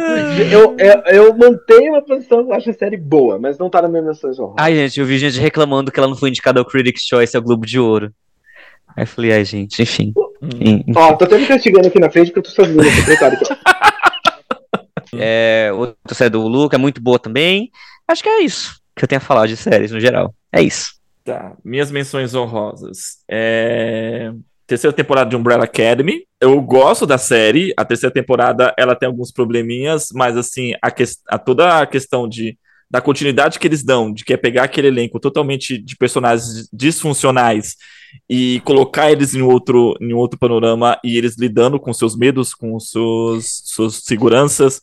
Eu, 0.51 0.77
eu, 0.79 1.03
eu 1.07 1.37
mantenho 1.37 1.93
uma 1.93 2.03
posição 2.03 2.45
que 2.45 2.51
eu 2.51 2.55
acho 2.55 2.71
a 2.71 2.73
série 2.73 2.97
boa, 2.97 3.39
mas 3.39 3.59
não 3.59 3.69
tá 3.69 3.83
na 3.83 3.89
minha 3.89 4.03
menção 4.03 4.31
honrosa. 4.31 4.55
Ai, 4.59 4.75
gente, 4.75 4.99
eu 5.01 5.07
vi 5.07 5.19
gente 5.19 5.39
reclamando 5.39 5.91
que 5.93 5.99
ela 5.99 6.09
não 6.09 6.17
foi 6.17 6.31
indicada 6.31 6.59
ao 6.61 6.65
Critics' 6.65 7.07
Choice, 7.07 7.37
ao 7.37 7.43
Globo 7.43 7.67
de 7.67 7.79
Ouro. 7.79 8.13
Aí 8.97 9.03
eu 9.03 9.07
falei, 9.07 9.33
ai, 9.33 9.45
gente, 9.45 9.83
enfim. 9.83 10.15
Ó, 10.97 11.13
tô 11.15 11.25
até 11.27 11.37
me 11.37 11.47
castigando 11.47 11.87
aqui 11.89 12.01
na 12.01 12.09
frente 12.09 12.29
porque 12.33 12.39
eu 12.39 12.43
tô 12.45 12.51
sozinho 12.51 12.83
secretário. 12.83 13.39
É, 15.15 15.71
outra 15.73 16.15
série 16.15 16.31
do 16.31 16.69
que 16.69 16.75
é 16.77 16.79
muito 16.79 17.01
boa 17.01 17.19
também. 17.19 17.71
Acho 18.09 18.23
que 18.23 18.29
é 18.29 18.43
isso 18.43 18.81
que 18.97 19.05
eu 19.05 19.09
tenho 19.09 19.19
a 19.19 19.25
falar 19.25 19.47
de 19.47 19.57
séries 19.57 19.93
no 19.93 20.01
geral. 20.01 20.35
É 20.51 20.63
isso. 20.63 20.97
Tá, 21.23 21.55
minhas 21.63 21.91
menções 21.91 22.35
honrosas. 22.35 23.19
É... 23.31 24.33
Terceira 24.67 24.97
temporada 24.97 25.29
de 25.29 25.37
Umbrella 25.37 25.65
Academy. 25.65 26.25
Eu 26.41 26.61
gosto 26.61 27.07
da 27.07 27.19
série. 27.19 27.73
A 27.77 27.85
terceira 27.85 28.13
temporada 28.13 28.75
ela 28.77 28.97
tem 28.97 29.07
alguns 29.07 29.31
probleminhas, 29.31 30.09
mas 30.15 30.37
assim, 30.37 30.73
a, 30.81 30.91
que... 30.91 31.05
a 31.29 31.39
toda 31.39 31.81
a 31.81 31.87
questão 31.87 32.27
de 32.27 32.59
da 32.89 33.01
continuidade 33.01 33.59
que 33.59 33.67
eles 33.67 33.83
dão, 33.83 34.13
de 34.13 34.25
que 34.25 34.33
é 34.33 34.37
pegar 34.37 34.63
aquele 34.63 34.87
elenco 34.87 35.19
totalmente 35.19 35.77
de 35.77 35.97
personagens 35.97 36.69
disfuncionais 36.73 37.75
e 38.29 38.61
colocar 38.61 39.11
eles 39.11 39.35
em 39.35 39.43
outro, 39.43 39.97
em 40.01 40.13
outro 40.13 40.39
panorama 40.39 40.99
e 41.05 41.17
eles 41.17 41.37
lidando 41.39 41.79
com 41.79 41.93
seus 41.93 42.17
medos, 42.17 42.55
com 42.55 42.79
seus, 42.79 43.63
suas 43.65 43.97
seguranças, 44.05 44.81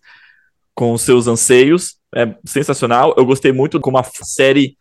com 0.74 0.98
seus 0.98 1.28
anseios. 1.28 1.96
É 2.16 2.36
sensacional. 2.46 3.14
Eu 3.18 3.26
gostei 3.26 3.52
muito 3.52 3.80
como 3.80 3.98
a 3.98 4.04
série 4.04 4.78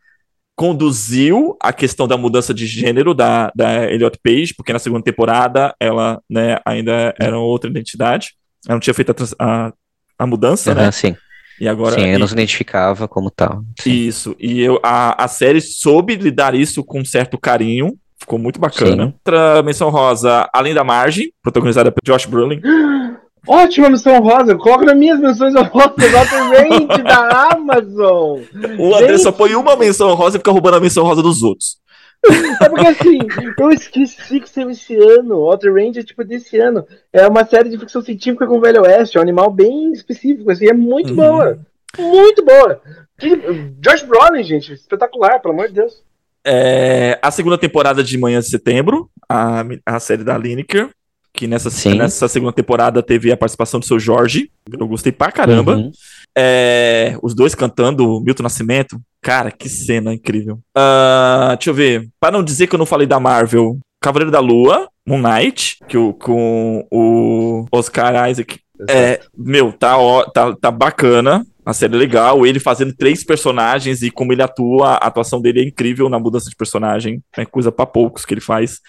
conduziu 0.54 1.56
a 1.60 1.72
questão 1.72 2.06
da 2.06 2.16
mudança 2.16 2.52
de 2.52 2.66
gênero 2.66 3.14
da, 3.14 3.50
da 3.54 3.90
Elliot 3.90 4.18
Page, 4.22 4.54
porque 4.54 4.72
na 4.72 4.78
segunda 4.78 5.02
temporada 5.02 5.74
ela 5.80 6.20
né, 6.28 6.58
ainda 6.64 7.14
era 7.18 7.38
outra 7.38 7.70
identidade. 7.70 8.34
Ela 8.66 8.76
não 8.76 8.80
tinha 8.80 8.94
feito 8.94 9.10
a, 9.10 9.14
a, 9.38 9.72
a 10.18 10.26
mudança, 10.26 10.74
né? 10.74 10.82
Aham, 10.82 10.92
sim. 10.92 11.16
E 11.60 11.68
agora. 11.68 11.94
sim, 11.94 12.06
eu 12.06 12.18
não 12.18 12.26
se 12.26 12.32
identificava 12.32 13.06
como 13.06 13.30
tal. 13.30 13.62
Sim. 13.80 13.92
isso, 13.92 14.34
e 14.38 14.60
eu, 14.60 14.80
a, 14.82 15.24
a 15.24 15.28
série 15.28 15.60
soube 15.60 16.16
lidar 16.16 16.54
isso 16.54 16.82
com 16.82 17.00
um 17.00 17.04
certo 17.04 17.38
carinho, 17.38 17.96
ficou 18.22 18.38
muito 18.38 18.58
bacana. 18.60 19.06
Sim. 19.06 19.14
Outra 19.14 19.62
menção 19.62 19.90
rosa, 19.90 20.48
Além 20.52 20.74
da 20.74 20.82
Margem, 20.82 21.32
protagonizada 21.42 21.92
por 21.92 22.00
Josh 22.04 22.26
Brolin. 22.26 22.60
Ótima 23.46 23.90
menção 23.90 24.14
honrosa. 24.14 24.54
Coloca 24.56 24.84
nas 24.84 24.96
minhas 24.96 25.18
menções 25.18 25.54
honrosas. 25.54 26.14
Outer 26.14 26.48
Range 26.48 27.02
da 27.02 27.48
Amazon. 27.52 28.40
O 28.78 28.94
André 28.94 29.08
Gente. 29.08 29.22
só 29.22 29.32
põe 29.32 29.54
uma 29.56 29.74
menção 29.76 30.14
rosa 30.14 30.36
e 30.36 30.38
fica 30.38 30.52
roubando 30.52 30.76
a 30.76 30.80
menção 30.80 31.04
rosa 31.04 31.22
dos 31.22 31.42
outros. 31.42 31.80
É 32.62 32.68
porque 32.68 32.86
assim, 32.86 33.18
eu 33.58 33.70
esqueci 33.72 34.38
que 34.38 34.48
saiu 34.48 34.70
esse 34.70 34.94
ano. 34.94 35.38
Outer 35.40 35.74
Range 35.74 35.98
é 35.98 36.04
tipo 36.04 36.22
desse 36.22 36.56
ano. 36.56 36.86
É 37.12 37.26
uma 37.26 37.44
série 37.44 37.68
de 37.68 37.76
ficção 37.76 38.00
científica 38.00 38.46
com 38.46 38.58
o 38.58 38.60
Velho 38.60 38.82
Oeste. 38.82 39.16
É 39.16 39.20
um 39.20 39.24
animal 39.24 39.50
bem 39.50 39.90
específico, 39.90 40.48
assim. 40.52 40.68
É 40.68 40.72
muito 40.72 41.10
Uhum. 41.10 41.16
boa. 41.16 41.58
Muito 41.98 42.44
boa. 42.44 42.80
Que, 43.18 43.34
Josh 43.80 44.02
Brolin, 44.02 44.44
gente. 44.44 44.72
Espetacular, 44.72 45.40
pelo 45.40 45.52
amor 45.54 45.66
de 45.66 45.74
Deus. 45.74 46.00
É, 46.44 47.18
a 47.22 47.30
segunda 47.30 47.56
temporada 47.56 48.02
de 48.02 48.18
Manhã 48.18 48.40
de 48.40 48.48
Setembro, 48.48 49.08
a, 49.28 49.64
a 49.86 50.00
série 50.00 50.24
da 50.24 50.36
Lineker, 50.36 50.90
que 51.32 51.46
nessa, 51.46 51.70
Sim. 51.70 51.94
nessa 51.94 52.28
segunda 52.28 52.52
temporada 52.52 53.02
teve 53.02 53.32
a 53.32 53.36
participação 53.36 53.80
do 53.80 53.86
seu 53.86 53.98
Jorge. 53.98 54.50
Eu 54.70 54.86
gostei 54.86 55.12
pra 55.12 55.32
caramba. 55.32 55.76
Uhum. 55.76 55.90
É, 56.36 57.16
os 57.22 57.34
dois 57.34 57.54
cantando 57.54 58.20
Milton 58.20 58.42
Nascimento. 58.42 59.00
Cara, 59.20 59.50
que 59.50 59.68
cena 59.68 60.12
incrível. 60.12 60.58
Ah, 60.76 61.54
deixa 61.56 61.70
eu 61.70 61.74
ver. 61.74 62.08
Para 62.20 62.32
não 62.32 62.42
dizer 62.42 62.66
que 62.66 62.74
eu 62.74 62.78
não 62.78 62.86
falei 62.86 63.06
da 63.06 63.20
Marvel, 63.20 63.78
Cavaleiro 64.00 64.30
da 64.30 64.40
Lua, 64.40 64.88
Moon 65.06 65.22
Knight, 65.22 65.78
que 65.88 65.96
o, 65.96 66.12
com 66.12 66.86
o 66.90 67.66
Oscar 67.72 68.28
Isaac. 68.28 68.58
É, 68.90 69.20
meu, 69.36 69.72
tá, 69.72 69.96
ó, 69.96 70.24
tá, 70.24 70.54
tá 70.56 70.70
bacana. 70.70 71.46
A 71.64 71.72
série 71.72 71.96
legal. 71.96 72.44
Ele 72.46 72.58
fazendo 72.58 72.94
três 72.94 73.24
personagens 73.24 74.02
e 74.02 74.10
como 74.10 74.32
ele 74.32 74.42
atua, 74.42 74.94
a 74.94 75.06
atuação 75.06 75.40
dele 75.40 75.60
é 75.60 75.64
incrível 75.64 76.08
na 76.08 76.18
mudança 76.18 76.50
de 76.50 76.56
personagem. 76.56 77.22
É 77.36 77.44
coisa 77.44 77.70
pra 77.70 77.86
poucos 77.86 78.24
que 78.24 78.34
ele 78.34 78.40
faz. 78.40 78.80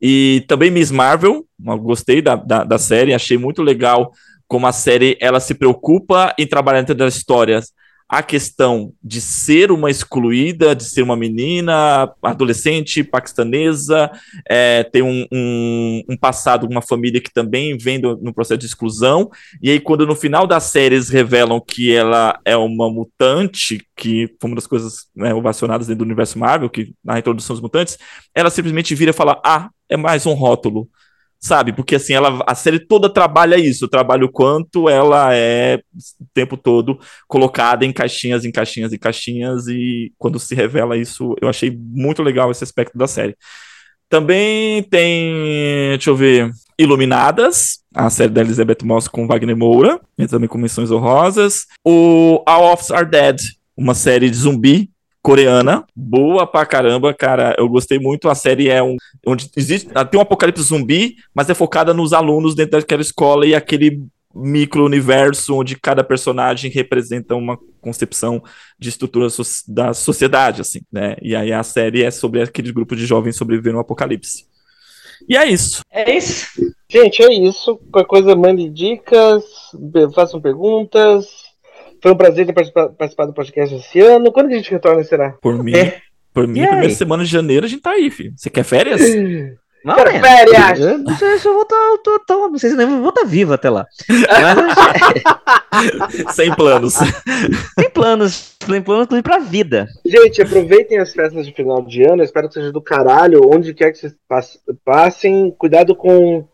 E 0.00 0.44
também 0.48 0.70
Miss 0.70 0.90
Marvel, 0.90 1.44
gostei 1.80 2.22
da, 2.22 2.36
da, 2.36 2.64
da 2.64 2.78
série, 2.78 3.12
achei 3.12 3.36
muito 3.36 3.62
legal 3.62 4.12
como 4.46 4.66
a 4.66 4.72
série 4.72 5.16
ela 5.20 5.40
se 5.40 5.54
preocupa 5.54 6.34
em 6.38 6.46
trabalhar 6.46 6.80
dentro 6.80 6.94
das 6.94 7.16
histórias 7.16 7.72
a 8.12 8.22
questão 8.22 8.92
de 9.02 9.22
ser 9.22 9.72
uma 9.72 9.90
excluída, 9.90 10.76
de 10.76 10.84
ser 10.84 11.00
uma 11.00 11.16
menina, 11.16 12.12
adolescente, 12.22 13.02
paquistanesa, 13.02 14.10
é, 14.46 14.84
tem 14.84 15.00
um, 15.00 15.26
um, 15.32 16.02
um 16.10 16.16
passado, 16.18 16.68
uma 16.70 16.82
família 16.82 17.22
que 17.22 17.32
também 17.32 17.74
vem 17.78 17.98
do, 17.98 18.18
no 18.18 18.34
processo 18.34 18.58
de 18.58 18.66
exclusão, 18.66 19.30
e 19.62 19.70
aí 19.70 19.80
quando 19.80 20.06
no 20.06 20.14
final 20.14 20.46
da 20.46 20.60
série 20.60 20.96
eles 20.96 21.08
revelam 21.08 21.58
que 21.58 21.90
ela 21.90 22.38
é 22.44 22.54
uma 22.54 22.90
mutante, 22.90 23.82
que 23.96 24.28
foi 24.38 24.50
uma 24.50 24.56
das 24.56 24.66
coisas 24.66 25.06
né, 25.16 25.32
ovacionadas 25.32 25.86
dentro 25.86 26.00
do 26.00 26.08
universo 26.08 26.38
Marvel, 26.38 26.68
que 26.68 26.92
na 27.02 27.18
introdução 27.18 27.54
dos 27.54 27.62
mutantes, 27.62 27.96
ela 28.34 28.50
simplesmente 28.50 28.94
vira 28.94 29.12
e 29.12 29.14
fala, 29.14 29.40
ah, 29.42 29.70
é 29.88 29.96
mais 29.96 30.26
um 30.26 30.34
rótulo, 30.34 30.86
sabe? 31.42 31.72
Porque 31.72 31.96
assim, 31.96 32.14
ela, 32.14 32.42
a 32.46 32.54
série 32.54 32.78
toda 32.78 33.12
trabalha 33.12 33.56
isso, 33.56 33.88
trabalha 33.88 34.24
o 34.24 34.30
quanto 34.30 34.88
ela 34.88 35.34
é 35.34 35.82
o 36.20 36.24
tempo 36.32 36.56
todo 36.56 36.98
colocada 37.26 37.84
em 37.84 37.92
caixinhas, 37.92 38.44
em 38.44 38.52
caixinhas, 38.52 38.92
em 38.92 38.98
caixinhas, 38.98 39.66
e 39.66 40.12
quando 40.16 40.38
se 40.38 40.54
revela 40.54 40.96
isso, 40.96 41.34
eu 41.42 41.48
achei 41.48 41.76
muito 41.76 42.22
legal 42.22 42.50
esse 42.50 42.62
aspecto 42.62 42.96
da 42.96 43.08
série. 43.08 43.36
Também 44.08 44.84
tem, 44.84 45.90
deixa 45.90 46.10
eu 46.10 46.16
ver, 46.16 46.50
Iluminadas, 46.78 47.80
a 47.94 48.08
série 48.08 48.30
da 48.30 48.40
Elizabeth 48.40 48.84
Moss 48.84 49.08
com 49.08 49.26
Wagner 49.26 49.56
Moura, 49.56 50.00
também 50.28 50.48
com 50.48 50.58
menções 50.58 50.90
honrosas. 50.90 51.66
O 51.84 52.42
All 52.46 52.72
Office 52.72 52.90
Are 52.90 53.08
Dead, 53.08 53.40
uma 53.76 53.94
série 53.94 54.30
de 54.30 54.36
zumbi 54.36 54.91
coreana, 55.22 55.84
boa 55.94 56.46
pra 56.46 56.66
caramba, 56.66 57.14
cara. 57.14 57.54
Eu 57.56 57.68
gostei 57.68 57.98
muito. 57.98 58.28
A 58.28 58.34
série 58.34 58.68
é 58.68 58.82
um 58.82 58.96
onde 59.26 59.48
existe 59.56 59.88
tem 60.10 60.18
um 60.18 60.22
apocalipse 60.22 60.62
zumbi, 60.62 61.16
mas 61.34 61.48
é 61.48 61.54
focada 61.54 61.94
nos 61.94 62.12
alunos 62.12 62.54
dentro 62.54 62.78
daquela 62.78 63.02
escola 63.02 63.46
e 63.46 63.54
aquele 63.54 64.02
micro-universo 64.34 65.54
onde 65.54 65.78
cada 65.78 66.02
personagem 66.02 66.70
representa 66.70 67.34
uma 67.36 67.58
concepção 67.80 68.42
de 68.78 68.88
estrutura 68.88 69.28
so 69.28 69.42
da 69.68 69.92
sociedade, 69.92 70.60
assim, 70.62 70.80
né? 70.90 71.16
E 71.20 71.36
aí 71.36 71.52
a 71.52 71.62
série 71.62 72.02
é 72.02 72.10
sobre 72.10 72.42
aquele 72.42 72.72
grupo 72.72 72.96
de 72.96 73.04
jovens 73.04 73.36
sobreviver 73.36 73.72
no 73.72 73.80
apocalipse. 73.80 74.46
E 75.28 75.36
é 75.36 75.46
isso. 75.46 75.82
É 75.90 76.16
isso. 76.16 76.48
Gente, 76.88 77.22
é 77.22 77.32
isso. 77.32 77.76
Qualquer 77.92 78.08
coisa, 78.08 78.34
mande 78.34 78.68
dicas, 78.68 79.44
façam 80.14 80.40
perguntas. 80.40 81.51
Foi 82.02 82.12
um 82.12 82.16
prazer 82.16 82.44
ter 82.46 82.52
participa- 82.52 82.88
participado 82.88 83.30
do 83.32 83.34
podcast 83.34 83.74
esse 83.76 84.00
ano. 84.00 84.32
Quando 84.32 84.48
que 84.48 84.54
a 84.54 84.58
gente 84.58 84.70
retorna, 84.70 85.02
será? 85.04 85.30
Por 85.40 85.62
mim, 85.62 85.74
É. 85.76 85.98
por 86.34 86.46
mim, 86.48 86.60
E 86.60 86.62
aí? 86.62 86.68
primeira 86.68 86.94
semana 86.94 87.24
de 87.24 87.30
janeiro 87.30 87.64
a 87.64 87.68
gente 87.68 87.80
tá 87.82 87.90
aí, 87.92 88.10
filho. 88.10 88.32
Você 88.36 88.50
quer 88.50 88.64
férias? 88.64 89.00
Não, 89.84 89.96
Quero 89.96 90.12
né? 90.12 90.20
férias! 90.20 90.78
Eu 90.78 90.98
não 90.98 91.16
sei 91.16 91.38
se 91.40 91.48
eu 91.48 91.54
vou 91.54 91.62
estar. 91.62 91.76
Tô, 92.24 92.48
não 92.48 92.56
sei 92.56 92.70
se 92.70 92.80
eu 92.80 93.00
vou 93.00 93.08
estar 93.08 93.24
vivo 93.24 93.52
até 93.52 93.68
lá. 93.68 93.84
Mas 94.08 94.76
Sem 96.36 96.54
planos. 96.54 96.94
tem 97.76 97.90
planos. 97.90 98.54
Tem 98.60 98.80
planos 98.80 99.06
inclusive 99.06 99.24
pra 99.24 99.40
vida. 99.40 99.88
Gente, 100.06 100.40
aproveitem 100.40 100.98
as 100.98 101.12
festas 101.12 101.44
de 101.44 101.52
final 101.52 101.82
de 101.82 102.04
ano. 102.04 102.22
Eu 102.22 102.24
espero 102.24 102.46
que 102.46 102.54
seja 102.54 102.70
do 102.70 102.80
caralho, 102.80 103.40
onde 103.52 103.74
quer 103.74 103.90
que 103.90 103.98
vocês 103.98 104.14
pass- 104.28 104.60
passem. 104.84 105.50
Cuidado 105.58 105.96
com. 105.96 106.46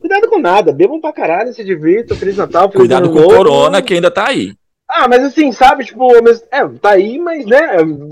Cuidado 0.00 0.28
com 0.28 0.38
nada. 0.38 0.72
Bebam 0.72 1.00
pra 1.00 1.12
caralho, 1.12 1.52
se 1.52 1.64
divirtam. 1.64 2.16
Feliz 2.16 2.36
Natal, 2.36 2.70
Feliz 2.70 2.76
Cuidado 2.76 3.06
Ano 3.06 3.12
com 3.14 3.18
o 3.18 3.22
Novo. 3.22 3.34
corona 3.36 3.82
que 3.82 3.94
ainda 3.94 4.12
tá 4.12 4.28
aí. 4.28 4.52
Ah, 4.88 5.08
mas 5.08 5.24
assim, 5.24 5.50
sabe? 5.52 5.84
Tipo, 5.84 6.08
mesmo- 6.22 6.46
é, 6.52 6.66
tá 6.80 6.90
aí, 6.90 7.18
mas 7.18 7.44
né? 7.44 7.60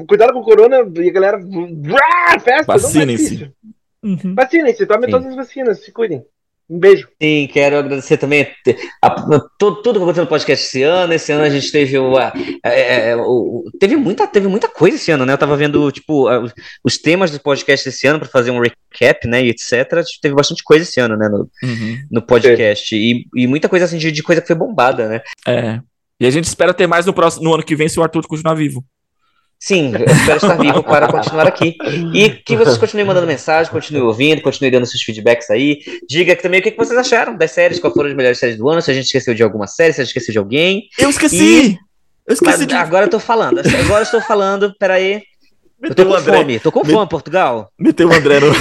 Cuidado 0.09 0.33
com 0.33 0.41
o 0.41 0.45
corona 0.45 0.79
e 0.97 1.09
a 1.09 1.13
galera. 1.13 1.39
Brá, 1.39 2.39
festa, 2.41 2.73
é 2.73 2.79
Vacinem-se. 2.79 3.37
difícil. 3.37 3.53
Vacinem-se, 4.35 4.87
tomem 4.87 5.05
Sim. 5.05 5.11
todas 5.11 5.27
as 5.29 5.37
vacinas, 5.37 5.85
se 5.85 5.93
cuidem. 5.93 6.25
Um 6.69 6.79
beijo. 6.79 7.07
Sim, 7.23 7.47
quero 7.53 7.77
agradecer 7.77 8.17
também 8.17 8.49
a, 9.03 9.07
a, 9.07 9.41
tudo, 9.59 9.83
tudo 9.83 9.99
que 9.99 10.03
aconteceu 10.03 10.25
no 10.25 10.31
podcast 10.31 10.67
esse 10.67 10.83
ano. 10.83 11.13
Esse 11.13 11.31
ano 11.31 11.45
a 11.45 11.51
gente 11.51 11.71
teve 11.71 11.99
o, 11.99 12.17
a, 12.17 12.33
é, 12.65 13.15
o, 13.17 13.65
teve 13.79 13.97
muita 13.97 14.27
teve 14.27 14.49
muita 14.49 14.67
coisa 14.67 14.97
esse 14.97 15.11
ano, 15.11 15.27
né? 15.27 15.35
Eu 15.35 15.39
tava 15.39 15.59
vendo 15.59 15.93
tipo 15.93 16.27
os 16.83 16.97
temas 16.97 17.31
do 17.31 17.39
podcast 17.39 17.87
esse 17.87 18.07
ano 18.07 18.19
para 18.19 18.29
fazer 18.29 18.51
um 18.51 18.61
recap, 18.61 19.29
né, 19.29 19.45
e 19.45 19.51
etc. 19.51 20.03
Teve 20.23 20.35
bastante 20.35 20.65
coisa 20.65 20.85
esse 20.85 20.99
ano, 21.01 21.19
né, 21.19 21.29
no, 21.29 21.51
uhum. 21.63 21.99
no 22.11 22.23
podcast 22.23 22.97
e, 22.97 23.27
e 23.37 23.47
muita 23.47 23.69
coisa 23.69 23.85
assim 23.85 23.99
de, 23.99 24.11
de 24.11 24.23
coisa 24.23 24.41
que 24.41 24.47
foi 24.47 24.57
bombada, 24.57 25.07
né? 25.07 25.21
É. 25.47 25.81
E 26.20 26.27
a 26.27 26.31
gente 26.31 26.45
espera 26.45 26.73
ter 26.73 26.86
mais 26.86 27.07
no 27.07 27.12
próximo 27.12 27.45
no 27.45 27.55
ano 27.55 27.62
que 27.62 27.74
vem 27.74 27.89
se 27.89 27.99
o 27.99 28.03
Arthur 28.03 28.27
continuar 28.27 28.55
vivo. 28.55 28.85
Sim, 29.59 29.93
eu 29.95 30.05
espero 30.05 30.36
estar 30.36 30.57
vivo 30.57 30.82
para 30.82 31.09
continuar 31.09 31.47
aqui. 31.47 31.77
E 32.12 32.28
que 32.28 32.57
vocês 32.57 32.77
continuem 32.77 33.07
mandando 33.07 33.27
mensagem, 33.27 33.73
continuem 33.73 34.05
ouvindo, 34.05 34.43
continuem 34.43 34.70
dando 34.70 34.85
seus 34.85 35.03
feedbacks 35.03 35.49
aí. 35.51 35.81
Diga 36.07 36.36
também 36.36 36.61
o 36.61 36.62
que 36.62 36.70
vocês 36.77 36.99
acharam 36.99 37.35
das 37.35 37.53
séries, 37.53 37.81
quais 37.81 37.95
foram 37.95 38.11
as 38.11 38.15
melhores 38.15 38.39
séries 38.39 38.59
do 38.59 38.69
ano, 38.69 38.82
se 38.82 38.91
a 38.91 38.95
gente 38.95 39.07
esqueceu 39.07 39.32
de 39.32 39.43
alguma 39.43 39.66
série, 39.66 39.95
se 39.95 40.03
a 40.03 40.05
gente 40.05 40.11
esqueceu 40.11 40.32
de 40.32 40.39
alguém. 40.39 40.82
Eu 40.99 41.09
esqueci! 41.09 41.70
E... 41.70 41.78
Eu 42.27 42.35
esqueci 42.35 42.66
de... 42.66 42.74
Agora 42.74 43.07
eu 43.07 43.11
tô 43.11 43.19
falando, 43.19 43.59
agora 43.59 44.01
eu 44.01 44.05
estou 44.05 44.20
falando, 44.20 44.74
peraí. 44.78 45.23
Eu 45.82 45.95
tô 45.95 46.07
com 46.07 46.20
fome, 46.20 46.59
tô 46.61 46.73
com 46.73 46.85
fome, 46.85 47.09
Portugal. 47.09 47.70
Meteu 47.78 48.09
o 48.09 48.12
André 48.12 48.41
no... 48.41 48.53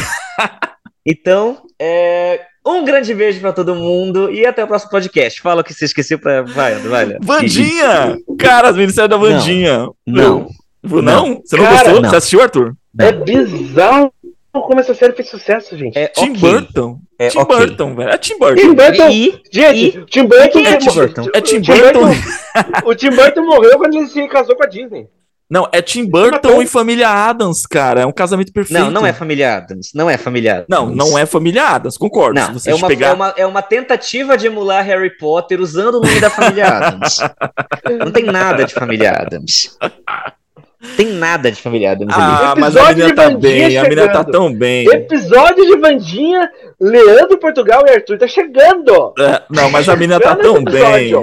então, 1.05 1.63
é... 1.79 2.45
Um 2.65 2.85
grande 2.85 3.13
beijo 3.13 3.41
para 3.41 3.51
todo 3.51 3.75
mundo 3.75 4.31
e 4.31 4.45
até 4.45 4.63
o 4.63 4.67
próximo 4.67 4.91
podcast. 4.91 5.41
Fala 5.41 5.61
o 5.61 5.63
que 5.63 5.73
você 5.73 5.85
esqueceu 5.85 6.17
pra. 6.17 6.43
Vai, 6.43 6.75
vai. 6.75 7.17
Vandinha! 7.21 8.17
Cara, 8.39 8.69
as 8.69 8.77
ministérios 8.77 9.09
da 9.09 9.17
Vandinha. 9.17 9.89
Não. 10.07 10.47
não. 10.83 11.01
Não? 11.01 11.41
Você 11.43 11.57
não 11.57 11.63
Cara, 11.63 11.75
gostou? 11.75 12.01
Não. 12.01 12.09
Você 12.09 12.15
assistiu, 12.15 12.41
Arthur? 12.41 12.75
É 12.99 13.11
bizarro 13.11 14.13
como 14.61 14.79
essa 14.79 14.93
série 14.93 15.13
fez 15.13 15.29
sucesso, 15.29 15.75
gente. 15.77 15.97
É 15.97 16.07
Tim 16.07 16.31
okay. 16.31 16.39
Burton. 16.39 16.99
É 17.17 17.29
Tim 17.29 17.39
okay. 17.39 17.57
Burton, 17.57 17.95
velho. 17.95 18.09
É 18.09 18.17
Tim 18.17 18.37
Burton. 18.37 18.61
Tim 18.61 18.73
Burton. 18.73 19.09
E, 19.09 19.41
gente, 19.51 19.97
e, 19.97 20.05
Tim 20.05 20.25
Burton. 20.25 20.59
É 20.59 20.77
Tim 20.77 20.91
Burton. 20.91 21.29
É 21.33 21.41
Tim 21.41 21.61
Burton. 21.61 22.85
o 22.85 22.95
Tim 22.95 23.09
Burton 23.09 23.45
morreu 23.45 23.77
quando 23.77 23.95
ele 23.95 24.07
se 24.07 24.27
casou 24.27 24.55
com 24.55 24.63
a 24.63 24.67
Disney. 24.67 25.07
Não, 25.49 25.67
é 25.71 25.81
Tim 25.81 26.05
Burton 26.05 26.61
e 26.61 26.67
Família 26.67 27.09
Adams, 27.09 27.65
cara. 27.65 28.01
É 28.01 28.05
um 28.05 28.11
casamento 28.11 28.51
perfeito. 28.51 28.81
Não, 28.81 28.89
não 28.89 29.05
é 29.05 29.13
Família 29.13 29.57
Adams. 29.57 29.91
Não 29.93 30.09
é 30.09 30.17
Família 30.17 30.53
Adams. 30.53 30.67
Não, 30.69 30.89
não 30.89 31.17
é 31.17 31.25
Família 31.25 31.67
Adams, 31.67 31.97
concordo. 31.97 32.39
Não, 32.39 32.55
é, 32.65 32.73
uma, 32.73 32.87
pegar... 32.87 33.07
é, 33.09 33.13
uma, 33.13 33.33
é 33.37 33.45
uma 33.45 33.61
tentativa 33.61 34.37
de 34.37 34.47
emular 34.47 34.83
Harry 34.83 35.15
Potter 35.17 35.61
usando 35.61 35.95
o 35.95 36.01
nome 36.01 36.19
da 36.19 36.29
Família 36.29 36.67
Adams. 36.67 37.17
não 37.99 38.11
tem 38.11 38.23
nada 38.23 38.63
de 38.63 38.73
Família 38.73 39.11
Adams. 39.11 39.77
Tem 40.97 41.07
nada 41.07 41.49
de 41.49 41.61
Família 41.61 41.91
Adams 41.93 42.13
ah, 42.15 42.51
ali. 42.51 42.59
mas 42.59 42.75
a 42.75 42.89
menina 42.89 43.15
tá 43.15 43.29
bem, 43.29 43.69
chegando. 43.69 43.85
a 43.85 43.89
menina 43.89 44.11
tá 44.11 44.23
tão 44.23 44.53
bem. 44.53 44.85
Episódio 44.85 45.65
de 45.65 45.77
Vandinha, 45.77 46.51
Leandro 46.79 47.37
Portugal 47.39 47.83
e 47.87 47.91
Arthur 47.91 48.17
tá 48.17 48.27
chegando. 48.27 49.13
É, 49.17 49.43
não, 49.49 49.71
mas 49.71 49.87
a 49.87 49.95
menina 49.95 50.19
tá 50.19 50.35
tão 50.35 50.61
bem. 50.61 51.13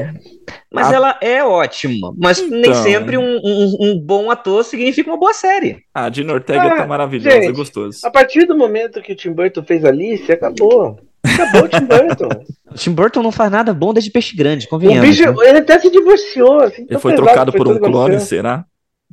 Mas 0.73 0.89
ah. 0.89 0.95
ela 0.95 1.19
é 1.21 1.45
ótima. 1.45 2.15
Mas 2.17 2.39
então... 2.39 2.59
nem 2.59 2.75
sempre 2.75 3.17
um, 3.17 3.41
um, 3.43 3.77
um, 3.81 4.01
bom 4.01 4.31
ator 4.31 4.65
significa 4.65 5.11
uma 5.11 5.19
boa 5.19 5.35
série. 5.35 5.85
Ah, 5.95 6.07
a 6.07 6.09
Dina 6.09 6.33
Ortega 6.33 6.63
ah, 6.63 6.77
tá 6.77 6.87
maravilhosa, 6.87 7.37
gente, 7.37 7.49
é 7.49 7.53
gostoso. 7.53 7.99
A 8.05 8.11
partir 8.11 8.47
do 8.47 8.57
momento 8.57 9.03
que 9.03 9.13
o 9.13 9.17
Tim 9.17 9.33
Burton 9.33 9.63
fez 9.63 9.85
Alice, 9.85 10.31
acabou. 10.31 10.99
Acabou 11.23 11.65
o 11.65 11.69
Tim 11.69 11.85
Burton. 11.85 12.29
o 12.71 12.75
Tim 12.79 12.93
Burton 12.93 13.23
não 13.23 13.33
faz 13.33 13.51
nada 13.51 13.75
bom 13.75 13.93
desde 13.93 14.11
Peixe 14.11 14.37
Grande, 14.37 14.69
convenhamos. 14.69 15.07
O 15.07 15.11
bicho, 15.11 15.25
né? 15.25 15.49
ele 15.49 15.59
até 15.59 15.79
se 15.79 15.91
divorciou. 15.91 16.61
Assim, 16.61 16.87
ele 16.89 16.99
foi 16.99 17.15
trocado 17.15 17.53
por 17.53 17.69
um 17.69 17.79
clone, 17.79 18.21
será? 18.21 18.65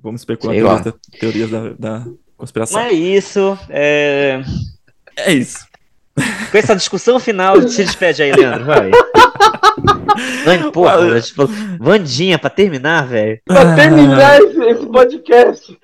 Vamos 0.01 0.21
especular 0.21 0.55
teorias, 0.55 0.93
teorias 1.19 1.49
da, 1.49 1.69
da, 1.77 2.05
conspiração. 2.37 2.79
Não 2.79 2.87
é 2.87 2.93
isso. 2.93 3.57
É... 3.69 4.41
é 5.17 5.33
isso. 5.33 5.66
Com 6.51 6.57
essa 6.57 6.75
discussão 6.75 7.19
final, 7.19 7.61
se 7.67 7.83
despede 7.83 8.23
aí, 8.23 8.31
Leandro, 8.31 8.65
vai. 8.65 8.89
Não, 10.45 10.71
porra, 10.71 11.21
tipo, 11.21 11.47
Vandinha, 11.79 12.39
pra 12.39 12.49
terminar, 12.49 13.07
velho. 13.07 13.39
Pra 13.45 13.75
terminar 13.75 14.41
esse, 14.41 14.59
esse 14.59 14.85
podcast. 14.87 15.79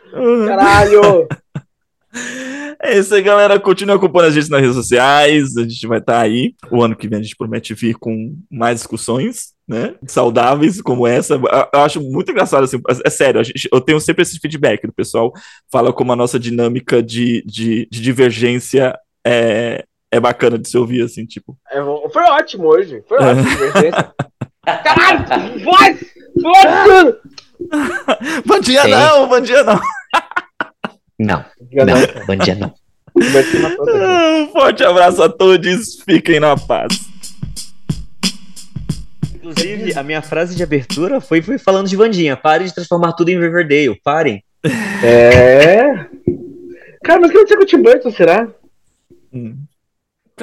Caralho! 0.47 1.27
É 2.85 2.99
isso 2.99 3.15
aí, 3.15 3.21
galera. 3.21 3.57
Continue 3.59 3.95
acompanhando 3.95 4.27
a 4.27 4.33
gente 4.33 4.49
nas 4.49 4.59
redes 4.59 4.75
sociais. 4.75 5.55
A 5.55 5.61
gente 5.61 5.87
vai 5.87 5.99
estar 5.99 6.13
tá 6.13 6.19
aí. 6.19 6.53
O 6.69 6.83
ano 6.83 6.97
que 6.97 7.07
vem 7.07 7.17
a 7.17 7.21
gente 7.21 7.35
promete 7.35 7.73
vir 7.73 7.95
com 7.95 8.35
mais 8.51 8.79
discussões, 8.79 9.53
né? 9.65 9.95
Saudáveis 10.05 10.81
como 10.81 11.07
essa. 11.07 11.35
Eu 11.73 11.79
acho 11.79 12.01
muito 12.01 12.29
engraçado, 12.29 12.65
assim. 12.65 12.81
É 13.05 13.09
sério, 13.09 13.41
gente, 13.41 13.69
eu 13.71 13.79
tenho 13.79 14.01
sempre 14.01 14.23
esse 14.23 14.37
feedback 14.37 14.85
do 14.85 14.91
pessoal. 14.91 15.31
Fala 15.71 15.93
como 15.93 16.11
a 16.11 16.15
nossa 16.15 16.37
dinâmica 16.37 17.01
de, 17.01 17.41
de, 17.47 17.87
de 17.89 18.01
divergência 18.01 18.93
é, 19.25 19.85
é 20.13 20.19
bacana 20.19 20.59
de 20.59 20.69
se 20.69 20.77
ouvir, 20.77 21.03
assim, 21.03 21.25
tipo. 21.25 21.57
É, 21.71 21.81
foi 22.11 22.23
ótimo 22.23 22.67
hoje. 22.67 23.03
Foi 23.07 23.17
ótimo. 23.17 23.47
Caralho! 24.83 25.63
Voz! 25.63 26.05
Voz! 26.39 27.15
Bandinha 28.45 28.87
não, 28.87 29.27
bandinha 29.27 29.63
não. 29.63 29.79
Não, 31.19 31.45
não, 31.71 32.25
bandinha 32.27 32.55
não. 32.55 32.73
Um 33.15 34.47
forte 34.51 34.83
abraço 34.83 35.23
a 35.23 35.29
todos, 35.29 36.01
fiquem 36.05 36.39
na 36.39 36.55
paz. 36.55 36.99
Inclusive, 39.35 39.97
a 39.97 40.03
minha 40.03 40.21
frase 40.21 40.55
de 40.55 40.63
abertura 40.63 41.19
foi, 41.19 41.41
foi 41.41 41.57
falando 41.57 41.87
de 41.87 41.95
Vandinha. 41.95 42.37
Parem 42.37 42.67
de 42.67 42.73
transformar 42.73 43.13
tudo 43.13 43.29
em 43.29 43.39
Riverdale. 43.39 43.99
Parem. 44.03 44.43
É. 45.03 46.05
Cara, 47.03 47.19
mas 47.19 47.29
o 47.29 47.33
que 47.33 47.37
aconteceu 47.37 47.57
com 47.57 47.63
o 47.63 47.67
Tim 47.67 47.81
Burton, 47.81 48.11
será? 48.11 48.47
Hum. 49.33 49.57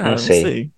Cara, 0.00 0.10
não 0.10 0.18
sei. 0.18 0.42
Não 0.42 0.50
sei. 0.50 0.70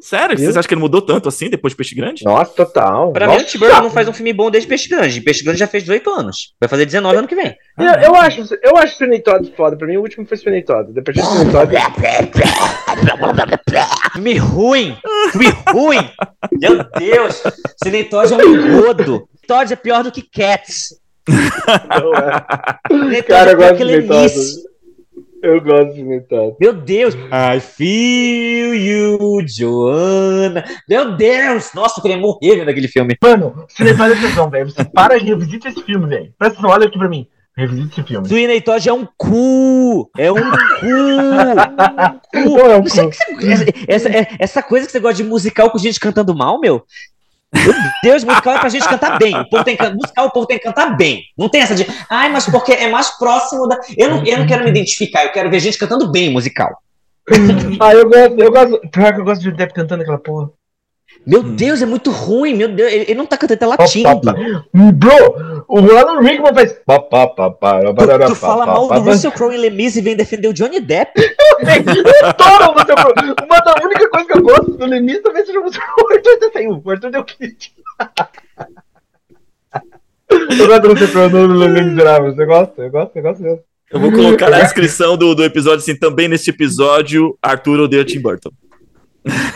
Sério? 0.00 0.36
Viu? 0.36 0.44
Vocês 0.44 0.56
acham 0.56 0.68
que 0.68 0.74
ele 0.74 0.80
mudou 0.80 1.02
tanto 1.02 1.28
assim 1.28 1.50
depois 1.50 1.72
de 1.72 1.76
Peixe 1.76 1.94
Grande? 1.94 2.24
Nossa, 2.24 2.54
total. 2.54 3.12
Pra 3.12 3.26
Nossa. 3.26 3.38
mim, 3.38 3.44
o 3.44 3.46
Tim 3.46 3.58
Burton 3.58 3.82
não 3.82 3.90
faz 3.90 4.06
um 4.06 4.12
filme 4.12 4.32
bom 4.32 4.50
desde 4.50 4.68
Peixe 4.68 4.88
Grande. 4.88 5.20
Peixe 5.20 5.42
Grande 5.42 5.58
já 5.58 5.66
fez 5.66 5.82
18 5.82 6.10
anos. 6.10 6.54
Vai 6.60 6.68
fazer 6.68 6.86
19 6.86 7.16
ano 7.16 7.28
que 7.28 7.34
vem. 7.34 7.56
Eu, 7.76 7.86
eu 7.86 8.14
acho, 8.14 8.42
eu 8.62 8.76
acho 8.76 8.96
Sweeney 8.96 9.20
Todd 9.20 9.52
foda. 9.56 9.76
Pra 9.76 9.86
mim, 9.86 9.96
o 9.96 10.02
último 10.02 10.24
foi 10.24 10.36
Sweeney 10.36 10.62
Todd. 10.62 10.92
Depois 10.92 11.16
de 11.16 11.22
Sweeney 11.22 11.52
Todd... 11.52 11.72
filme 14.12 14.38
ruim. 14.38 14.96
Filme 15.32 15.48
ruim. 15.68 16.10
Meu 16.52 16.84
Deus. 16.96 17.42
Sweeney 17.82 18.04
Todd 18.04 18.32
é 18.32 18.36
um 18.36 18.54
engodo. 18.54 19.28
Todd 19.46 19.72
é 19.72 19.76
pior 19.76 20.04
do 20.04 20.12
que 20.12 20.22
Cats. 20.22 20.90
Não 21.28 22.14
é. 22.14 23.22
Cara, 23.22 23.50
eu 23.50 23.56
gosto 23.56 23.84
de 23.84 24.02
Todd. 24.02 24.68
Eu 25.42 25.60
gosto 25.60 25.94
de 25.94 26.02
metade. 26.02 26.56
Meu 26.60 26.72
Deus! 26.72 27.14
I 27.14 27.60
feel 27.60 28.74
you, 28.74 29.44
Joana. 29.46 30.64
Meu 30.88 31.16
Deus! 31.16 31.72
Nossa, 31.74 31.98
eu 31.98 32.02
queria 32.02 32.18
morrer 32.18 32.56
vendo 32.56 32.68
aquele 32.68 32.88
filme. 32.88 33.16
Mano, 33.22 33.64
se 33.68 33.84
levar 33.84 34.10
atenção, 34.10 34.50
velho. 34.50 34.68
Você 34.68 34.84
para 34.84 35.16
e 35.16 35.20
revisita 35.22 35.68
esse 35.68 35.82
filme, 35.82 36.08
velho. 36.08 36.32
Presta 36.36 36.58
atenção, 36.58 36.70
olha 36.70 36.86
aqui 36.86 36.98
pra 36.98 37.08
mim. 37.08 37.28
Revisite 37.56 38.00
esse 38.00 38.08
filme. 38.08 38.26
Sweeney 38.26 38.60
Todd 38.60 38.88
é 38.88 38.92
um 38.92 39.06
cu! 39.16 40.10
É 40.16 40.30
um 40.30 40.36
cu! 40.36 40.40
cu. 42.32 42.58
é 42.58 42.76
um 42.76 42.82
cu. 42.82 43.46
Essa, 43.46 43.64
essa, 43.86 44.08
essa, 44.38 44.62
coisa 44.62 44.86
que 44.86 44.92
você 44.92 45.00
gosta 45.00 45.22
de 45.22 45.28
musical 45.28 45.70
com 45.70 45.78
gente 45.78 46.00
cantando 46.00 46.34
mal, 46.34 46.60
meu? 46.60 46.84
Deus, 48.02 48.24
musical 48.24 48.56
é 48.56 48.58
pra 48.60 48.68
gente 48.68 48.88
cantar 48.88 49.18
bem. 49.18 49.34
O 49.34 49.48
povo 49.48 49.64
tem 49.64 49.76
que, 49.76 49.88
musical, 49.88 50.26
o 50.26 50.30
povo 50.30 50.46
tem 50.46 50.58
que 50.58 50.64
cantar 50.64 50.96
bem. 50.96 51.22
Não 51.36 51.48
tem 51.48 51.62
essa 51.62 51.74
de, 51.74 51.86
ai, 52.08 52.30
mas 52.30 52.46
porque 52.46 52.72
é 52.72 52.88
mais 52.88 53.10
próximo 53.18 53.66
da. 53.66 53.78
Eu 53.96 54.10
não, 54.10 54.24
eu 54.24 54.38
não 54.38 54.46
quero 54.46 54.64
me 54.64 54.70
identificar, 54.70 55.24
eu 55.24 55.32
quero 55.32 55.50
ver 55.50 55.60
gente 55.60 55.78
cantando 55.78 56.10
bem 56.10 56.30
musical. 56.30 56.78
ah, 57.80 57.94
eu 57.94 58.08
gosto, 58.08 58.38
eu 58.38 58.50
gosto. 58.50 58.80
Claro 58.92 59.14
que 59.14 59.20
eu 59.20 59.24
gosto 59.24 59.42
de 59.42 59.52
Depp 59.52 59.74
cantando 59.74 60.02
aquela 60.02 60.18
porra. 60.18 60.50
Meu 61.26 61.40
hum. 61.40 61.54
Deus, 61.54 61.82
é 61.82 61.86
muito 61.86 62.10
ruim, 62.10 62.54
meu 62.54 62.68
Deus, 62.68 62.90
ele 62.90 63.14
não 63.14 63.26
tá 63.26 63.36
cantando, 63.36 63.60
tá 63.60 63.66
latindo. 63.66 64.08
Bro, 64.72 65.64
o 65.68 65.78
Alan 65.96 66.20
Rickman 66.20 66.54
faz. 66.54 66.72
Tu, 66.72 68.26
tu 68.26 68.34
fala 68.34 68.66
mal 68.66 68.88
do 68.88 69.00
Russell 69.00 69.32
Crowe 69.32 69.54
em 69.54 69.58
Lemis 69.58 69.96
e 69.96 70.00
vem 70.00 70.16
defender 70.16 70.48
o 70.48 70.54
Johnny 70.54 70.80
Depp. 70.80 71.12
eu 71.20 72.26
adoro 72.26 72.70
o 72.70 72.72
Russell 72.72 72.96
Crowe. 72.96 73.34
Uma 73.44 73.60
da 73.60 73.74
única 73.84 74.08
coisa 74.08 74.26
que 74.26 74.38
eu 74.38 74.42
gosto 74.42 74.70
do 74.72 74.86
Lemis 74.86 75.22
talvez 75.22 75.46
seja 75.46 75.60
o 75.60 75.64
Russell 75.64 75.82
Crowe. 75.82 76.08
O 76.08 76.14
Arthur 76.14 76.30
até 76.30 76.50
saiu, 76.50 76.82
o 76.82 76.90
Arthur 76.90 77.10
deu 77.10 77.24
kit. 77.24 77.74
Eu 80.30 80.66
gosto 80.66 80.82
do 80.82 80.88
Russell 80.88 81.08
Crowe 81.08 81.30
no 81.30 81.54
Lemis 81.54 81.86
Miserável, 81.86 82.34
você 82.34 82.46
gosta? 82.46 82.82
Eu 82.82 82.90
gosto, 82.90 83.16
eu 83.16 83.22
gosto 83.22 83.42
mesmo. 83.42 83.60
Eu 83.90 84.00
vou 84.00 84.12
colocar 84.12 84.50
na 84.50 84.60
descrição 84.60 85.16
do, 85.16 85.34
do 85.34 85.42
episódio, 85.42 85.78
assim, 85.78 85.96
também 85.96 86.28
nesse 86.28 86.50
episódio, 86.50 87.38
Arthur 87.42 87.80
odeia 87.80 88.04
Tim 88.04 88.20
Burton. 88.20 88.50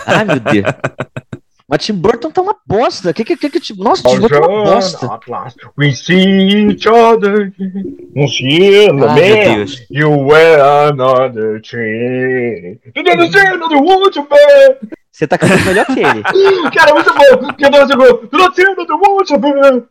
Ai, 0.06 0.24
meu 0.24 0.40
Deus. 0.40 0.64
Mas 1.72 1.86
Tim 1.86 1.94
Burton 1.94 2.30
tá 2.30 2.42
uma 2.42 2.54
bosta. 2.66 3.14
Que, 3.14 3.24
que, 3.24 3.34
que, 3.34 3.48
que, 3.48 3.78
nossa, 3.78 4.06
Tim 4.06 4.20
Burton 4.20 4.36
é 4.36 4.46
uma 4.46 4.64
bosta. 4.74 5.08
We 5.78 5.92
see 5.92 6.68
each 6.68 6.86
other. 6.86 7.50
Não 8.14 8.28
see 8.28 8.90
ah, 8.90 8.92
man. 8.92 9.14
Deus. 9.14 9.82
You 9.90 10.10
wear 10.10 10.60
another 10.90 11.62
tree. 11.62 12.78
You 12.94 13.02
don't 13.02 13.32
see 13.32 13.40
another 13.40 13.78
woman 13.78 14.10
to 14.10 14.22
bear. 14.24 14.80
Você 15.10 15.26
tá 15.26 15.38
cantando 15.38 15.64
melhor 15.64 15.86
que 15.86 16.00
ele. 16.00 16.22
Cara, 16.76 16.90
é 16.90 16.92
muito 16.92 17.14
bom. 17.14 17.52
Que 17.54 17.64
eu 17.64 17.70
não 17.70 18.52
sei 18.52 18.66
another 18.66 18.96
woman 18.96 19.24
to 19.24 19.38
bear. 19.38 19.82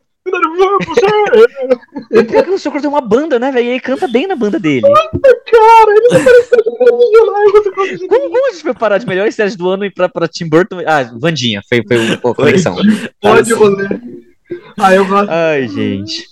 E 2.11 2.23
pior 2.25 2.43
que 2.43 2.51
o 2.51 2.59
Socorro 2.59 2.81
tem 2.81 2.89
uma 2.89 3.01
banda, 3.01 3.39
né, 3.39 3.51
velho? 3.51 3.65
E 3.65 3.69
ele 3.71 3.79
canta 3.79 4.07
bem 4.07 4.27
na 4.27 4.35
banda 4.35 4.59
dele. 4.59 4.81
Nossa, 4.81 5.19
cara, 5.51 5.91
ele 5.91 6.09
tá 6.09 6.19
parecendo 6.19 8.07
Como, 8.07 8.29
como 8.29 8.47
a 8.47 8.51
gente 8.51 8.61
foi 8.63 8.73
parar 8.73 8.97
de 8.99 9.07
melhores 9.07 9.33
séries 9.33 9.55
do 9.55 9.67
ano 9.69 9.85
e 9.85 9.91
pra, 9.91 10.07
pra 10.07 10.27
Tim 10.27 10.47
Burton? 10.47 10.81
Ah, 10.85 11.03
Vandinha, 11.03 11.61
foi, 11.67 11.83
foi 11.87 12.13
a 12.13 12.17
conexão. 12.35 12.75
Pode 13.19 13.53
rolê. 13.53 13.87
Ah, 14.77 14.93
eu 14.93 15.07
gosto. 15.07 15.29
Ai, 15.31 15.67
gente. 15.67 16.30